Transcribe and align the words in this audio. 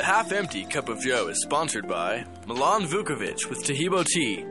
The 0.00 0.06
Half 0.06 0.32
Empty 0.32 0.64
Cup 0.64 0.88
of 0.88 0.98
Joe 1.02 1.28
is 1.28 1.42
sponsored 1.42 1.86
by 1.86 2.24
Milan 2.46 2.86
Vukovic 2.86 3.50
with 3.50 3.62
Tahibo 3.62 4.02
Tea 4.02 4.46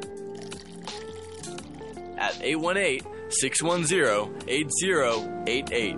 at 2.20 2.40
818 2.40 3.02
610 3.32 4.44
8088. 4.48 5.98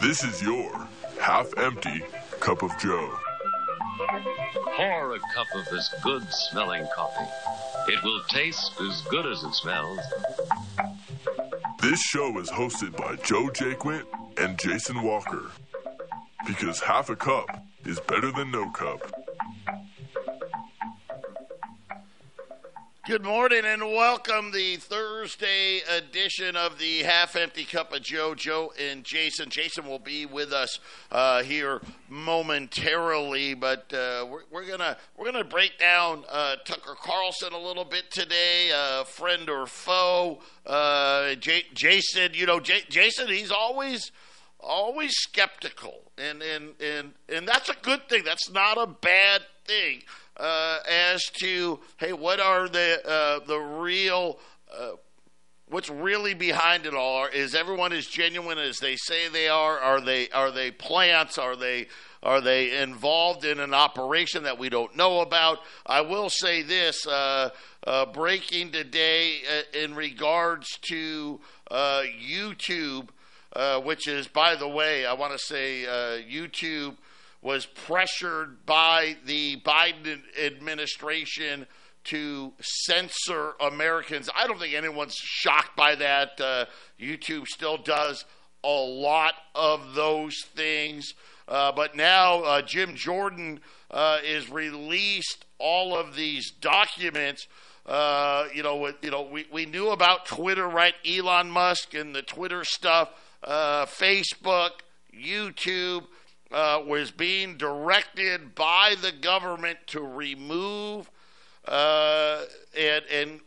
This 0.00 0.24
is 0.24 0.42
your 0.42 0.88
half 1.20 1.46
empty 1.58 2.02
cup 2.40 2.62
of 2.62 2.70
Joe. 2.78 3.18
Pour 4.76 5.14
a 5.14 5.18
cup 5.34 5.46
of 5.54 5.66
this 5.70 5.94
good 6.02 6.26
smelling 6.32 6.86
coffee. 6.96 7.30
It 7.86 8.02
will 8.02 8.22
taste 8.28 8.72
as 8.80 9.02
good 9.02 9.26
as 9.26 9.42
it 9.42 9.52
smells. 9.54 9.98
This 11.82 12.00
show 12.00 12.38
is 12.38 12.50
hosted 12.50 12.96
by 12.96 13.16
Joe 13.16 13.48
Jaquint 13.48 14.04
and 14.38 14.58
Jason 14.58 15.02
Walker. 15.02 15.50
Because 16.46 16.80
half 16.80 17.10
a 17.10 17.16
cup 17.16 17.46
is 17.84 18.00
better 18.00 18.32
than 18.32 18.50
no 18.50 18.70
cup. 18.70 19.13
Good 23.06 23.22
morning 23.22 23.66
and 23.66 23.82
welcome 23.82 24.50
the 24.50 24.76
Thursday 24.76 25.80
edition 25.94 26.56
of 26.56 26.78
the 26.78 27.02
Half 27.02 27.36
Empty 27.36 27.64
Cup 27.64 27.92
of 27.92 28.00
Joe. 28.00 28.34
Joe 28.34 28.72
and 28.80 29.04
Jason. 29.04 29.50
Jason 29.50 29.86
will 29.86 29.98
be 29.98 30.24
with 30.24 30.54
us 30.54 30.78
uh, 31.12 31.42
here 31.42 31.82
momentarily, 32.08 33.52
but 33.52 33.92
uh, 33.92 34.24
we're, 34.30 34.44
we're, 34.50 34.66
gonna 34.66 34.96
we're 35.18 35.30
gonna 35.30 35.44
break 35.44 35.78
down 35.78 36.24
uh, 36.32 36.56
Tucker 36.64 36.94
Carlson 36.98 37.52
a 37.52 37.58
little 37.58 37.84
bit 37.84 38.10
today, 38.10 38.70
uh, 38.74 39.04
friend 39.04 39.50
or 39.50 39.66
foe. 39.66 40.38
Uh, 40.64 41.34
J- 41.34 41.66
Jason, 41.74 42.30
you 42.32 42.46
know, 42.46 42.58
J- 42.58 42.84
Jason, 42.88 43.28
he's 43.28 43.50
always 43.50 44.12
always 44.60 45.12
skeptical, 45.12 46.10
and 46.16 46.40
and 46.40 46.72
and 46.80 47.12
and 47.28 47.46
that's 47.46 47.68
a 47.68 47.76
good 47.82 48.08
thing. 48.08 48.24
That's 48.24 48.50
not 48.50 48.78
a 48.78 48.86
bad 48.86 49.42
thing 49.66 50.04
uh, 50.36 50.78
as 50.88 51.22
to 51.34 51.80
hey, 51.98 52.12
what 52.12 52.40
are 52.40 52.68
the 52.68 53.00
uh, 53.06 53.44
the 53.46 53.58
real 53.58 54.38
uh, 54.76 54.92
what's 55.68 55.90
really 55.90 56.34
behind 56.34 56.86
it 56.86 56.94
all? 56.94 57.26
Is 57.26 57.54
everyone 57.54 57.92
as 57.92 58.06
genuine 58.06 58.58
as 58.58 58.78
they 58.78 58.96
say 58.96 59.28
they 59.28 59.48
are? 59.48 59.78
Are 59.78 60.00
they 60.00 60.28
are 60.30 60.50
they 60.50 60.70
plants? 60.70 61.38
Are 61.38 61.56
they 61.56 61.86
are 62.22 62.40
they 62.40 62.80
involved 62.80 63.44
in 63.44 63.60
an 63.60 63.74
operation 63.74 64.44
that 64.44 64.58
we 64.58 64.68
don't 64.68 64.96
know 64.96 65.20
about? 65.20 65.58
I 65.86 66.00
will 66.00 66.30
say 66.30 66.62
this: 66.62 67.06
uh, 67.06 67.50
uh, 67.86 68.06
breaking 68.06 68.72
today 68.72 69.40
uh, 69.48 69.78
in 69.78 69.94
regards 69.94 70.78
to 70.88 71.40
YouTube. 71.70 73.08
Uh, 73.56 73.80
which 73.80 74.08
is, 74.08 74.26
by 74.26 74.56
the 74.56 74.66
way, 74.66 75.06
I 75.06 75.12
want 75.12 75.32
to 75.32 75.38
say 75.38 75.86
uh, 75.86 76.20
YouTube 76.28 76.96
was 77.44 77.66
pressured 77.66 78.64
by 78.64 79.16
the 79.26 79.60
Biden 79.60 80.22
administration 80.42 81.66
to 82.04 82.54
censor 82.60 83.52
Americans. 83.60 84.30
I 84.34 84.46
don't 84.46 84.58
think 84.58 84.74
anyone's 84.74 85.14
shocked 85.14 85.76
by 85.76 85.94
that. 85.96 86.40
Uh, 86.40 86.64
YouTube 86.98 87.46
still 87.46 87.76
does 87.76 88.24
a 88.64 88.68
lot 88.68 89.34
of 89.54 89.94
those 89.94 90.34
things. 90.56 91.12
Uh, 91.46 91.70
but 91.70 91.94
now 91.94 92.40
uh, 92.40 92.62
Jim 92.62 92.94
Jordan 92.94 93.60
uh, 93.90 94.18
is 94.24 94.50
released 94.50 95.44
all 95.58 95.96
of 95.96 96.16
these 96.16 96.50
documents. 96.50 97.46
Uh, 97.84 98.46
you 98.54 98.62
know, 98.62 98.90
you 99.02 99.10
know, 99.10 99.20
we, 99.20 99.46
we 99.52 99.66
knew 99.66 99.90
about 99.90 100.24
Twitter, 100.24 100.66
right? 100.66 100.94
Elon 101.06 101.50
Musk 101.50 101.92
and 101.92 102.14
the 102.14 102.22
Twitter 102.22 102.64
stuff, 102.64 103.10
uh, 103.42 103.84
Facebook, 103.84 104.70
YouTube 105.14 106.04
uh, 106.50 106.80
was 106.86 107.10
being 107.10 107.56
directed 107.56 108.54
by 108.54 108.94
the 109.00 109.12
government 109.12 109.78
to 109.86 110.00
remove 110.00 111.10
uh, 111.66 112.42
and, 112.78 113.04
and 113.12 113.40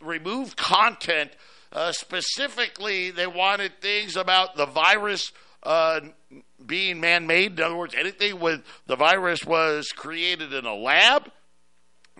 remove 0.00 0.56
content. 0.56 1.30
Uh, 1.72 1.92
specifically, 1.92 3.10
they 3.10 3.26
wanted 3.26 3.72
things 3.80 4.16
about 4.16 4.56
the 4.56 4.66
virus 4.66 5.32
uh, 5.62 6.00
being 6.64 7.00
man-made. 7.00 7.58
In 7.58 7.64
other 7.64 7.76
words, 7.76 7.94
anything 7.96 8.40
with 8.40 8.62
the 8.86 8.96
virus 8.96 9.44
was 9.44 9.88
created 9.88 10.52
in 10.52 10.66
a 10.66 10.74
lab. 10.74 11.30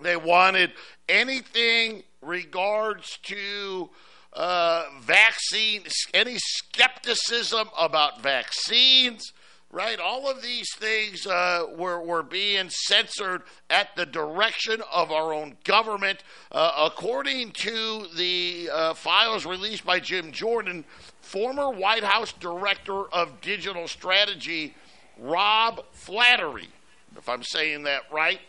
They 0.00 0.16
wanted 0.16 0.72
anything 1.08 2.02
regards 2.22 3.18
to 3.24 3.90
uh, 4.32 4.84
vaccine, 5.02 5.82
any 6.14 6.36
skepticism 6.38 7.68
about 7.78 8.22
vaccines 8.22 9.32
right? 9.72 9.98
All 9.98 10.30
of 10.30 10.42
these 10.42 10.68
things 10.76 11.26
uh, 11.26 11.64
were, 11.76 12.00
were 12.00 12.22
being 12.22 12.68
censored 12.68 13.42
at 13.70 13.96
the 13.96 14.04
direction 14.04 14.82
of 14.92 15.10
our 15.10 15.32
own 15.32 15.56
government. 15.64 16.22
Uh, 16.52 16.90
according 16.92 17.52
to 17.52 18.06
the 18.14 18.68
uh, 18.70 18.94
files 18.94 19.46
released 19.46 19.84
by 19.84 19.98
Jim 19.98 20.30
Jordan, 20.30 20.84
former 21.22 21.70
White 21.70 22.04
House 22.04 22.32
Director 22.34 23.04
of 23.06 23.40
Digital 23.40 23.88
Strategy, 23.88 24.74
Rob 25.18 25.82
Flattery, 25.92 26.68
if 27.16 27.28
I'm 27.28 27.42
saying 27.42 27.84
that 27.84 28.02
right, 28.12 28.40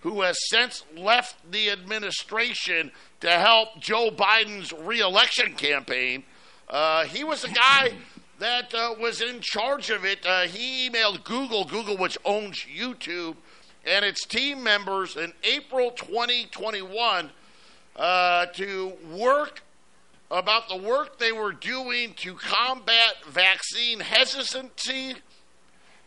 who 0.00 0.22
has 0.22 0.36
since 0.50 0.84
left 0.96 1.36
the 1.50 1.70
administration 1.70 2.90
to 3.20 3.30
help 3.30 3.80
Joe 3.80 4.10
Biden's 4.10 4.72
reelection 4.72 5.54
campaign. 5.54 6.24
Uh, 6.68 7.04
he 7.04 7.24
was 7.24 7.44
a 7.44 7.50
guy 7.50 7.92
that 8.38 8.74
uh, 8.74 8.94
was 9.00 9.20
in 9.20 9.40
charge 9.40 9.90
of 9.90 10.04
it. 10.04 10.24
Uh, 10.26 10.42
he 10.42 10.88
emailed 10.88 11.24
Google, 11.24 11.64
Google, 11.64 11.96
which 11.96 12.18
owns 12.24 12.64
YouTube, 12.64 13.36
and 13.86 14.04
its 14.04 14.24
team 14.26 14.62
members 14.62 15.16
in 15.16 15.32
April 15.42 15.90
2021 15.92 17.30
uh, 17.96 18.46
to 18.46 18.92
work 19.12 19.62
about 20.30 20.68
the 20.68 20.76
work 20.76 21.18
they 21.18 21.32
were 21.32 21.52
doing 21.52 22.14
to 22.14 22.34
combat 22.34 23.16
vaccine 23.28 24.00
hesitancy 24.00 25.14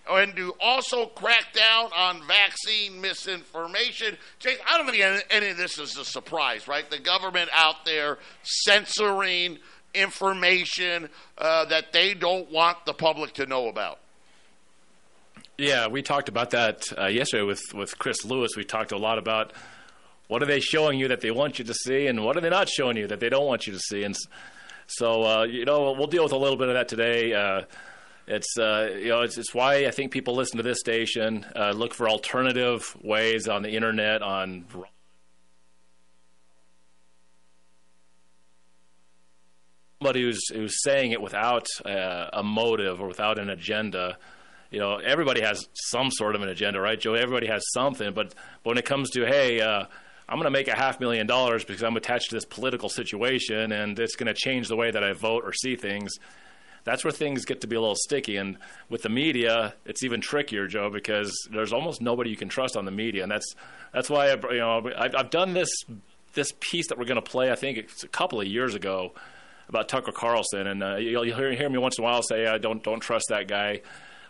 and 0.10 0.36
to 0.36 0.54
also 0.62 1.06
crack 1.08 1.54
down 1.54 1.90
on 1.96 2.26
vaccine 2.28 3.00
misinformation. 3.00 4.18
Jake, 4.40 4.60
I 4.68 4.78
don't 4.78 4.90
think 4.90 5.26
any 5.30 5.50
of 5.50 5.58
this 5.58 5.78
is 5.78 5.98
a 5.98 6.06
surprise, 6.06 6.68
right? 6.68 6.90
The 6.90 7.00
government 7.00 7.50
out 7.54 7.86
there 7.86 8.18
censoring 8.44 9.60
information 9.98 11.10
uh, 11.38 11.66
that 11.66 11.92
they 11.94 12.14
don't 12.14 12.52
want 12.52 12.86
the 12.86 12.94
public 12.94 13.34
to 13.34 13.46
know 13.46 13.68
about. 13.68 14.00
Yeah, 15.58 15.88
we 15.88 16.02
talked 16.04 16.30
about 16.30 16.52
that 16.52 16.86
uh, 16.98 17.08
yesterday 17.08 17.44
with, 17.44 17.62
with 17.74 17.98
Chris 17.98 18.24
Lewis. 18.24 18.52
We 18.56 18.64
talked 18.64 18.92
a 18.92 18.98
lot 18.98 19.18
about 19.18 19.54
what 20.28 20.44
are 20.44 20.46
they 20.46 20.60
showing 20.60 21.00
you 21.00 21.08
that 21.08 21.22
they 21.22 21.32
want 21.32 21.58
you 21.58 21.66
to 21.66 21.74
see, 21.74 22.08
and 22.08 22.24
what 22.24 22.38
are 22.38 22.42
they 22.42 22.50
not 22.50 22.70
showing 22.70 22.98
you 22.98 23.08
that 23.08 23.20
they 23.20 23.30
don't 23.30 23.46
want 23.46 23.66
you 23.66 23.74
to 23.74 23.80
see. 23.80 24.04
And 24.04 24.16
so, 24.86 25.24
uh, 25.24 25.44
you 25.44 25.66
know, 25.66 25.94
we'll 25.94 26.08
deal 26.08 26.24
with 26.24 26.34
a 26.34 26.38
little 26.38 26.58
bit 26.58 26.68
of 26.68 26.76
that 26.76 26.88
today. 26.88 27.34
Uh, 27.34 27.62
it's 28.28 28.58
uh, 28.60 28.92
you 29.00 29.08
know, 29.08 29.22
it's, 29.22 29.38
it's, 29.38 29.54
why 29.54 29.86
I 29.86 29.92
think 29.92 30.12
people 30.12 30.36
listen 30.36 30.58
to 30.58 30.64
this 30.64 30.80
station. 30.80 31.46
Uh, 31.56 31.72
look 31.72 31.94
for 31.94 32.10
alternative 32.10 32.96
ways 33.02 33.48
on 33.48 33.64
the 33.64 33.70
internet 33.70 34.22
on 34.22 34.66
somebody 40.00 40.22
who's 40.22 40.48
who's 40.50 40.84
saying 40.84 41.12
it 41.12 41.22
without 41.22 41.68
uh, 41.86 42.30
a 42.34 42.44
motive 42.44 43.02
or 43.02 43.08
without 43.08 43.40
an 43.40 43.50
agenda. 43.50 44.18
You 44.70 44.80
know, 44.80 44.98
everybody 44.98 45.42
has 45.42 45.68
some 45.74 46.12
sort 46.12 46.36
of 46.36 46.42
an 46.42 46.50
agenda, 46.50 46.80
right, 46.80 47.00
Joe? 47.00 47.14
Everybody 47.14 47.48
has 47.48 47.64
something, 47.74 48.14
but, 48.14 48.36
but 48.64 48.72
when 48.72 48.78
it 48.78 48.86
comes 48.86 49.10
to 49.12 49.26
hey, 49.26 49.62
uh, 49.62 49.86
I'm 50.30 50.38
going 50.38 50.44
to 50.44 50.52
make 50.52 50.68
a 50.68 50.76
half 50.76 51.00
million 51.00 51.26
dollars 51.26 51.64
because 51.64 51.84
I'm 51.84 51.96
attached 51.96 52.30
to 52.30 52.36
this 52.36 52.46
political 52.46 52.90
situation, 52.90 53.72
and 53.72 53.98
it's 53.98 54.16
going 54.16 54.28
to 54.28 54.34
change 54.34 54.68
the 54.68 54.76
way 54.76 54.92
that 54.92 55.04
I 55.04 55.14
vote 55.14 55.44
or 55.46 55.54
see 55.54 55.76
things. 55.76 56.14
That's 56.84 57.04
where 57.04 57.12
things 57.12 57.46
get 57.46 57.62
to 57.62 57.68
be 57.68 57.76
a 57.76 57.82
little 57.82 57.96
sticky, 57.96 58.38
and 58.38 58.58
with 58.90 59.02
the 59.02 59.10
media, 59.10 59.74
it's 59.86 60.04
even 60.04 60.22
trickier, 60.22 60.68
Joe, 60.68 60.90
because 60.90 61.34
there's 61.52 61.74
almost 61.74 62.02
nobody 62.02 62.30
you 62.30 62.38
can 62.38 62.50
trust 62.50 62.78
on 62.78 62.86
the 62.86 62.92
media, 62.92 63.24
and 63.24 63.32
that's 63.32 63.56
that's 63.94 64.10
why 64.10 64.28
I, 64.32 64.36
you 64.52 64.60
know 64.60 64.92
I've, 64.98 65.16
I've 65.16 65.30
done 65.30 65.54
this 65.54 65.70
this 66.34 66.54
piece 66.60 66.88
that 66.90 66.98
we're 66.98 67.06
going 67.06 67.22
to 67.22 67.30
play. 67.30 67.52
I 67.52 67.56
think 67.56 67.78
it's 67.78 68.04
a 68.04 68.08
couple 68.08 68.40
of 68.40 68.48
years 68.48 68.76
ago 68.76 69.14
about 69.70 69.90
Tucker 69.90 70.12
Carlson, 70.12 70.68
and 70.68 70.84
uh, 70.84 70.96
you'll, 70.96 71.26
you'll 71.26 71.38
hear, 71.38 71.52
hear, 71.52 71.70
me 71.70 71.78
once 71.78 71.98
in 71.98 72.04
a 72.04 72.06
while 72.06 72.22
say, 72.24 72.48
"I 72.48 72.58
don't 72.58 72.84
don't 72.84 73.00
trust 73.00 73.26
that 73.30 73.48
guy." 73.48 73.82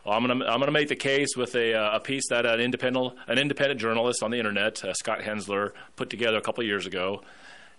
Well, 0.05 0.15
I'm 0.15 0.25
gonna 0.25 0.45
I'm 0.45 0.59
gonna 0.59 0.71
make 0.71 0.87
the 0.87 0.95
case 0.95 1.35
with 1.35 1.55
a, 1.55 1.73
uh, 1.73 1.97
a 1.97 1.99
piece 1.99 2.29
that 2.29 2.45
an 2.45 2.59
independent 2.59 3.13
an 3.27 3.37
independent 3.37 3.79
journalist 3.79 4.23
on 4.23 4.31
the 4.31 4.37
internet, 4.37 4.83
uh, 4.83 4.93
Scott 4.93 5.21
Hensler, 5.21 5.73
put 5.95 6.09
together 6.09 6.37
a 6.37 6.41
couple 6.41 6.61
of 6.61 6.67
years 6.67 6.85
ago. 6.85 7.21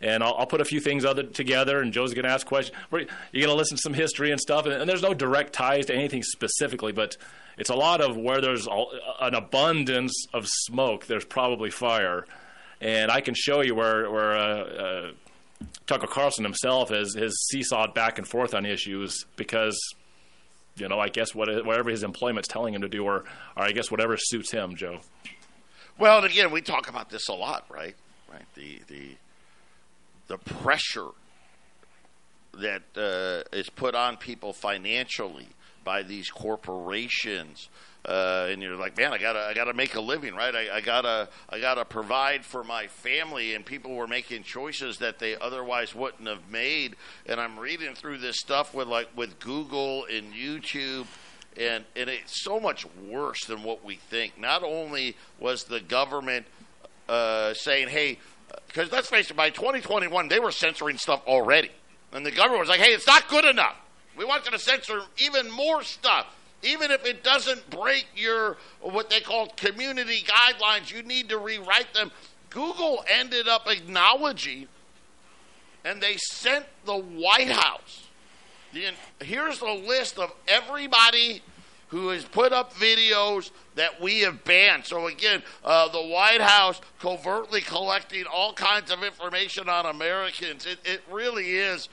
And 0.01 0.23
I'll, 0.23 0.35
I'll, 0.39 0.47
put 0.47 0.61
a 0.61 0.65
few 0.65 0.79
things 0.79 1.05
other 1.05 1.25
together, 1.25 1.81
and 1.81 1.93
Joe's 1.93 2.15
going 2.15 2.25
to 2.25 2.31
ask 2.31 2.47
questions. 2.47 2.77
You're 2.93 3.07
going 3.33 3.49
to 3.49 3.55
listen 3.55 3.79
to 3.79 3.83
some 3.83 3.95
history 3.95 4.31
and 4.31 4.41
stuff, 4.41 4.65
and, 4.65 4.75
and, 4.75 4.89
there's 4.89 5.03
no 5.03 5.13
direct 5.13 5.53
ties 5.53 5.87
to 5.87 5.95
anything 5.95 6.23
specifically, 6.23 6.93
but 6.93 7.17
it's 7.57 7.71
a 7.71 7.75
lot 7.75 8.01
of 8.01 8.17
where 8.17 8.41
there's 8.41 8.69
all, 8.69 8.93
an 9.21 9.35
abundance 9.35 10.27
of 10.33 10.47
smoke. 10.47 11.07
There's 11.07 11.25
probably 11.25 11.71
fire, 11.71 12.27
and 12.81 13.11
I 13.11 13.21
can 13.23 13.35
show 13.35 13.61
you 13.61 13.75
where 13.75 14.09
where 14.09 14.37
uh, 14.37 14.61
uh, 14.61 15.11
Tucker 15.87 16.07
Carlson 16.07 16.45
himself 16.45 16.91
has 16.91 17.15
has 17.15 17.35
seesawed 17.53 17.95
back 17.95 18.19
and 18.19 18.27
forth 18.27 18.55
on 18.55 18.67
issues 18.67 19.25
because 19.37 19.79
you 20.77 20.89
know 20.89 20.99
I 20.99 21.09
guess 21.09 21.35
what 21.35 21.49
whatever 21.65 21.91
his 21.91 22.03
employment's 22.03 22.49
telling 22.49 22.75
him 22.75 22.83
to 22.83 22.89
do, 22.89 23.05
or 23.05 23.25
or 23.57 23.63
I 23.65 23.73
guess 23.73 23.91
whatever 23.91 24.17
suits 24.17 24.51
him, 24.51 24.77
Joe. 24.77 25.01
Well, 25.99 26.19
and 26.19 26.27
again, 26.27 26.51
we 26.51 26.61
talk 26.61 26.89
about 26.89 27.11
this 27.11 27.29
a 27.29 27.35
lot, 27.35 27.65
right? 27.71 27.97
Right. 28.31 28.45
The 28.55 28.81
the 28.87 29.17
the 30.29 30.39
pressure 30.39 31.09
that 32.55 32.83
uh, 32.97 33.57
is 33.57 33.69
put 33.71 33.95
on 33.95 34.17
people 34.17 34.53
financially 34.53 35.49
by 35.85 36.03
these 36.03 36.31
corporations. 36.31 37.69
Uh, 38.09 38.49
and 38.49 38.63
you're 38.63 38.75
like, 38.75 38.97
man, 38.97 39.13
I 39.13 39.19
gotta, 39.19 39.41
I 39.41 39.53
gotta 39.53 39.75
make 39.75 39.95
a 39.95 40.01
living, 40.01 40.35
right? 40.35 40.55
I, 40.55 40.77
I, 40.77 40.81
gotta, 40.81 41.29
I 41.51 41.61
gotta 41.61 41.85
provide 41.85 42.43
for 42.43 42.65
my 42.65 42.87
family, 42.87 43.55
and 43.55 43.67
people 43.67 43.95
were 43.95 44.07
making 44.07 44.45
choices 44.45 44.97
that 44.99 45.19
they 45.19 45.37
otherwise 45.37 45.95
wouldn't 45.95 46.27
have 46.27 46.51
made. 46.51 46.97
And 47.27 47.39
I'm 47.39 47.59
reading 47.59 47.95
through 47.95 48.19
this 48.19 48.39
stuff 48.39 48.73
with 48.73 48.89
like 48.89 49.15
with 49.15 49.39
Google 49.41 50.07
and 50.07 50.33
YouTube, 50.33 51.05
and 51.55 51.85
and 51.95 52.09
it's 52.09 52.43
so 52.43 52.59
much 52.59 52.87
worse 53.07 53.45
than 53.45 53.63
what 53.63 53.85
we 53.85 53.97
think. 53.97 54.41
Not 54.41 54.63
only 54.63 55.15
was 55.39 55.65
the 55.65 55.81
government 55.81 56.47
uh, 57.11 57.53
saying, 57.53 57.89
hey, 57.89 58.21
because 58.69 58.91
let's 58.91 59.11
face 59.11 59.31
it, 59.31 59.37
by 59.37 59.51
2021 59.51 60.29
they 60.29 60.41
were 60.41 60.51
censoring 60.51 60.97
stuff 60.97 61.23
already. 61.27 61.71
And 62.15 62.25
the 62.25 62.31
government 62.31 62.61
was 62.61 62.71
like, 62.71 62.81
hey, 62.81 62.95
it's 62.95 63.07
not 63.07 63.29
good 63.29 63.45
enough. 63.45 63.77
We 64.17 64.25
want 64.25 64.47
you 64.47 64.51
to 64.53 64.59
censor 64.59 65.03
even 65.19 65.51
more 65.51 65.83
stuff. 65.83 66.27
Even 66.63 66.91
if 66.91 67.05
it 67.05 67.23
doesn't 67.23 67.71
break 67.71 68.07
your, 68.17 68.57
what 68.81 69.11
they 69.11 69.21
call 69.21 69.49
community 69.57 70.25
guidelines, 70.25 70.93
you 70.93 71.03
need 71.03 71.29
to 71.29 71.39
rewrite 71.39 71.95
them. 71.95 72.11
Google 72.51 73.05
ended 73.09 73.47
up 73.47 73.69
acknowledging, 73.69 74.67
and 75.85 76.01
they 76.01 76.17
sent 76.17 76.67
the 76.85 76.97
White 76.97 77.51
House. 77.51 78.09
The, 78.73 78.91
here's 79.21 79.61
the 79.61 79.73
list 79.73 80.19
of 80.19 80.33
everybody 80.47 81.43
who 81.89 82.09
has 82.09 82.25
put 82.25 82.53
up 82.53 82.75
videos 82.75 83.51
that 83.77 84.01
we 84.01 84.21
have 84.21 84.45
banned. 84.45 84.85
So, 84.85 85.07
again, 85.07 85.43
uh, 85.65 85.89
the 85.89 86.03
White 86.03 86.41
House 86.41 86.81
covertly 86.99 87.61
collecting 87.63 88.25
all 88.25 88.53
kinds 88.53 88.91
of 88.91 89.03
information 89.03 89.69
on 89.69 89.87
Americans. 89.87 90.67
It, 90.67 90.79
it 90.85 91.03
really 91.11 91.57
is. 91.57 91.89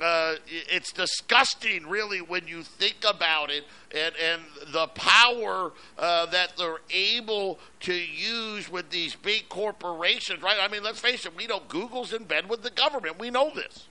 Uh, 0.00 0.36
it's 0.48 0.92
disgusting, 0.92 1.88
really, 1.88 2.20
when 2.20 2.46
you 2.46 2.62
think 2.62 2.98
about 3.08 3.50
it, 3.50 3.64
and, 3.92 4.14
and 4.16 4.42
the 4.72 4.86
power 4.88 5.72
uh, 5.98 6.24
that 6.26 6.52
they're 6.56 6.78
able 6.90 7.58
to 7.80 7.94
use 7.94 8.70
with 8.70 8.90
these 8.90 9.16
big 9.16 9.48
corporations, 9.48 10.40
right? 10.40 10.58
I 10.60 10.68
mean, 10.68 10.84
let's 10.84 11.00
face 11.00 11.26
it, 11.26 11.36
we 11.36 11.48
know 11.48 11.62
Google's 11.66 12.12
in 12.12 12.24
bed 12.24 12.48
with 12.48 12.62
the 12.62 12.70
government. 12.70 13.18
We 13.18 13.30
know 13.30 13.50
this. 13.52 13.88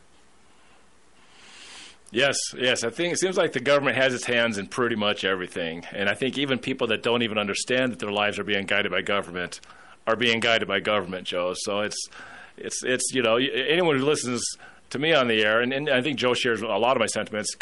Yes, 2.09 2.37
yes. 2.57 2.85
I 2.85 2.89
think 2.89 3.11
it 3.11 3.19
seems 3.19 3.35
like 3.35 3.51
the 3.51 3.59
government 3.59 3.97
has 3.97 4.13
its 4.13 4.23
hands 4.23 4.57
in 4.57 4.67
pretty 4.67 4.95
much 4.95 5.25
everything. 5.25 5.83
And 5.91 6.07
I 6.07 6.13
think 6.13 6.37
even 6.37 6.57
people 6.57 6.87
that 6.87 7.03
don't 7.03 7.21
even 7.21 7.37
understand 7.37 7.91
that 7.91 7.99
their 7.99 8.13
lives 8.13 8.39
are 8.39 8.45
being 8.45 8.65
guided 8.65 8.91
by 8.91 9.01
government 9.01 9.59
are 10.05 10.15
being 10.15 10.39
guided 10.39 10.69
by 10.69 10.79
government, 10.79 11.27
Joe. 11.27 11.53
So 11.53 11.81
it's, 11.81 12.07
it's, 12.55 12.81
it's 12.85 13.13
you 13.13 13.21
know, 13.21 13.35
anyone 13.35 13.97
who 13.97 14.05
listens 14.05 14.41
to 14.91 14.99
me 14.99 15.13
on 15.13 15.27
the 15.27 15.43
air, 15.43 15.61
and, 15.61 15.73
and 15.73 15.89
I 15.89 16.01
think 16.01 16.17
Joe 16.17 16.33
shares 16.33 16.61
a 16.61 16.67
lot 16.67 16.95
of 16.95 16.99
my 16.99 17.07
sentiments, 17.07 17.55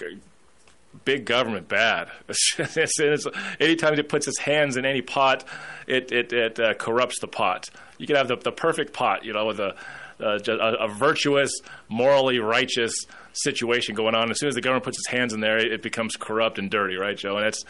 big 1.03 1.25
government 1.25 1.67
bad. 1.67 2.09
it's, 2.29 2.99
it's, 2.99 3.27
anytime 3.59 3.93
it 3.95 4.09
puts 4.09 4.27
its 4.27 4.39
hands 4.39 4.77
in 4.77 4.85
any 4.85 5.01
pot, 5.01 5.43
it, 5.87 6.11
it, 6.11 6.33
it 6.33 6.59
uh, 6.59 6.73
corrupts 6.75 7.19
the 7.19 7.27
pot. 7.27 7.69
You 7.97 8.07
can 8.07 8.15
have 8.15 8.27
the, 8.27 8.37
the 8.37 8.51
perfect 8.51 8.93
pot, 8.93 9.25
you 9.25 9.33
know, 9.33 9.45
with 9.45 9.59
a, 9.59 9.75
a, 10.19 10.39
a 10.79 10.87
virtuous, 10.87 11.51
morally 11.89 12.39
righteous 12.39 12.93
situation 13.33 13.95
going 13.95 14.15
on. 14.15 14.31
As 14.31 14.39
soon 14.39 14.49
as 14.49 14.55
the 14.55 14.61
government 14.61 14.83
puts 14.83 14.97
its 14.97 15.07
hands 15.07 15.33
in 15.33 15.39
there, 15.39 15.57
it 15.57 15.81
becomes 15.81 16.15
corrupt 16.15 16.59
and 16.59 16.69
dirty, 16.69 16.95
right, 16.95 17.17
Joe? 17.17 17.37
And 17.37 17.47
it's 17.47 17.63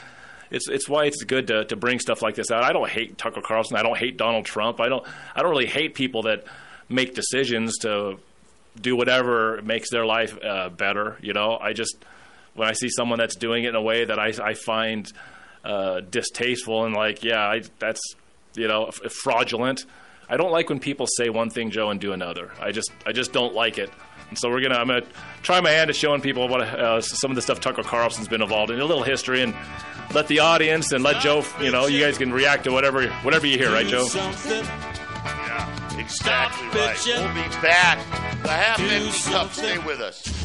it's 0.51 0.69
it's 0.69 0.87
why 0.87 1.05
it's 1.05 1.23
good 1.23 1.47
to, 1.47 1.65
to 1.65 1.75
bring 1.75 1.99
stuff 1.99 2.21
like 2.21 2.35
this 2.35 2.51
out. 2.51 2.63
I 2.63 2.71
don't 2.71 2.89
hate 2.89 3.17
Tucker 3.17 3.41
Carlson. 3.41 3.77
I 3.77 3.83
don't 3.83 3.97
hate 3.97 4.17
Donald 4.17 4.45
Trump. 4.45 4.79
I 4.79 4.89
don't 4.89 5.05
I 5.35 5.41
don't 5.41 5.49
really 5.49 5.65
hate 5.65 5.95
people 5.95 6.23
that 6.23 6.43
make 6.87 7.15
decisions 7.15 7.77
to 7.79 8.19
do 8.80 8.95
whatever 8.95 9.62
makes 9.63 9.89
their 9.89 10.06
life 10.06 10.38
uh, 10.44 10.69
better. 10.69 11.18
You 11.22 11.33
know, 11.33 11.57
I 11.60 11.74
just 11.74 11.95
when 12.54 12.68
I 12.68 12.74
see 12.74 12.89
someone 12.89 13.19
that's 13.19 13.36
doing 13.36 13.63
it 13.63 13.69
in 13.69 13.75
a 13.75 13.81
way 13.81 14.06
that 14.06 14.19
I 14.19 14.33
I 14.42 14.54
find 14.54 15.12
uh, 15.63 16.01
distasteful 16.01 16.86
and 16.86 16.95
like, 16.95 17.24
yeah, 17.24 17.42
I, 17.42 17.62
that's 17.80 18.01
you 18.56 18.68
know 18.68 18.86
f- 18.86 19.12
fraudulent. 19.12 19.86
I 20.27 20.38
don't 20.38 20.51
like 20.51 20.69
when 20.69 20.80
people 20.80 21.06
say 21.07 21.30
one 21.30 21.50
thing, 21.51 21.69
Joe, 21.69 21.92
and 21.92 22.00
do 22.00 22.12
another. 22.12 22.51
I 22.60 22.72
just 22.72 22.92
I 23.06 23.12
just 23.12 23.31
don't 23.31 23.54
like 23.54 23.77
it. 23.77 23.92
And 24.30 24.38
so 24.38 24.50
we're 24.50 24.62
gonna 24.62 24.75
I'm 24.75 24.88
gonna 24.88 25.06
try 25.44 25.62
my 25.62 25.69
hand 25.69 25.89
at 25.89 25.95
showing 25.95 26.22
people 26.22 26.48
what 26.48 26.62
uh, 26.62 27.00
some 27.01 27.31
of 27.31 27.36
the 27.36 27.42
stuff 27.42 27.60
Tucker 27.60 27.83
Carlson's 27.83 28.27
been 28.27 28.42
involved 28.42 28.72
in, 28.72 28.80
a 28.80 28.86
little 28.86 29.04
history, 29.04 29.42
and 29.42 29.54
let 30.13 30.27
the 30.27 30.39
audience 30.39 30.92
and 30.92 31.04
let 31.04 31.22
Joe, 31.22 31.44
you 31.62 31.72
know, 31.72 31.86
you 31.86 32.00
guys 32.00 32.18
can 32.18 32.31
react 32.31 32.63
to 32.63 32.72
whatever 32.72 33.07
whatever 33.22 33.45
you 33.45 33.57
hear, 33.57 33.72
right, 33.72 33.86
Joe? 33.86 34.07
Yeah, 36.05 36.45
exactly 36.47 36.67
right. 36.79 37.03
We'll 37.05 37.43
be 37.43 37.61
back. 37.61 37.97
The 38.43 38.49
half 38.49 38.79
empty 38.79 39.31
cup. 39.31 39.51
Stay 39.53 39.77
with 39.79 40.01
us. 40.01 40.44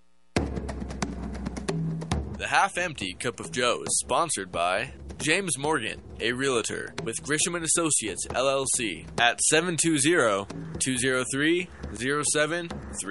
The 2.41 2.47
Half 2.47 2.77
Empty 2.79 3.13
Cup 3.13 3.39
of 3.39 3.51
Joe 3.51 3.83
is 3.83 3.99
sponsored 3.99 4.51
by 4.51 4.93
James 5.19 5.59
Morgan, 5.59 6.01
a 6.19 6.31
realtor 6.31 6.95
with 7.03 7.21
Grisham 7.21 7.53
and 7.53 7.63
Associates 7.63 8.25
LLC 8.29 9.05
at 9.19 9.39
720-203-0731. 9.53 11.71
So 12.99 13.07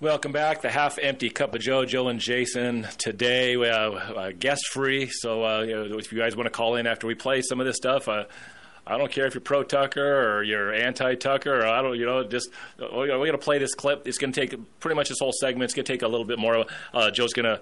Welcome 0.00 0.30
back. 0.30 0.62
The 0.62 0.70
half 0.70 0.96
empty 1.02 1.28
cup 1.28 1.56
of 1.56 1.60
Joe, 1.60 1.84
Joe 1.84 2.06
and 2.06 2.20
Jason. 2.20 2.86
Today, 2.98 3.56
we 3.56 3.68
uh, 3.68 4.30
guest 4.38 4.68
free. 4.68 5.08
So, 5.10 5.44
uh, 5.44 5.62
you 5.62 5.74
know, 5.74 5.98
if 5.98 6.12
you 6.12 6.18
guys 6.18 6.36
want 6.36 6.46
to 6.46 6.52
call 6.52 6.76
in 6.76 6.86
after 6.86 7.08
we 7.08 7.16
play 7.16 7.42
some 7.42 7.58
of 7.58 7.66
this 7.66 7.78
stuff, 7.78 8.06
uh, 8.06 8.26
I 8.86 8.96
don't 8.96 9.10
care 9.10 9.26
if 9.26 9.34
you're 9.34 9.40
pro 9.40 9.64
Tucker 9.64 10.36
or 10.36 10.44
you're 10.44 10.72
anti 10.72 11.16
Tucker, 11.16 11.66
I 11.66 11.82
don't, 11.82 11.98
you 11.98 12.06
know, 12.06 12.22
just 12.22 12.48
oh, 12.78 12.96
we're 12.96 13.08
going 13.08 13.32
to 13.32 13.38
play 13.38 13.58
this 13.58 13.74
clip. 13.74 14.06
It's 14.06 14.18
going 14.18 14.32
to 14.32 14.40
take 14.40 14.78
pretty 14.78 14.94
much 14.94 15.08
this 15.08 15.18
whole 15.18 15.32
segment. 15.32 15.64
It's 15.64 15.74
going 15.74 15.84
to 15.84 15.92
take 15.92 16.02
a 16.02 16.08
little 16.08 16.26
bit 16.26 16.38
more. 16.38 16.64
Uh, 16.94 17.10
Joe's 17.10 17.32
going 17.32 17.46
to. 17.46 17.60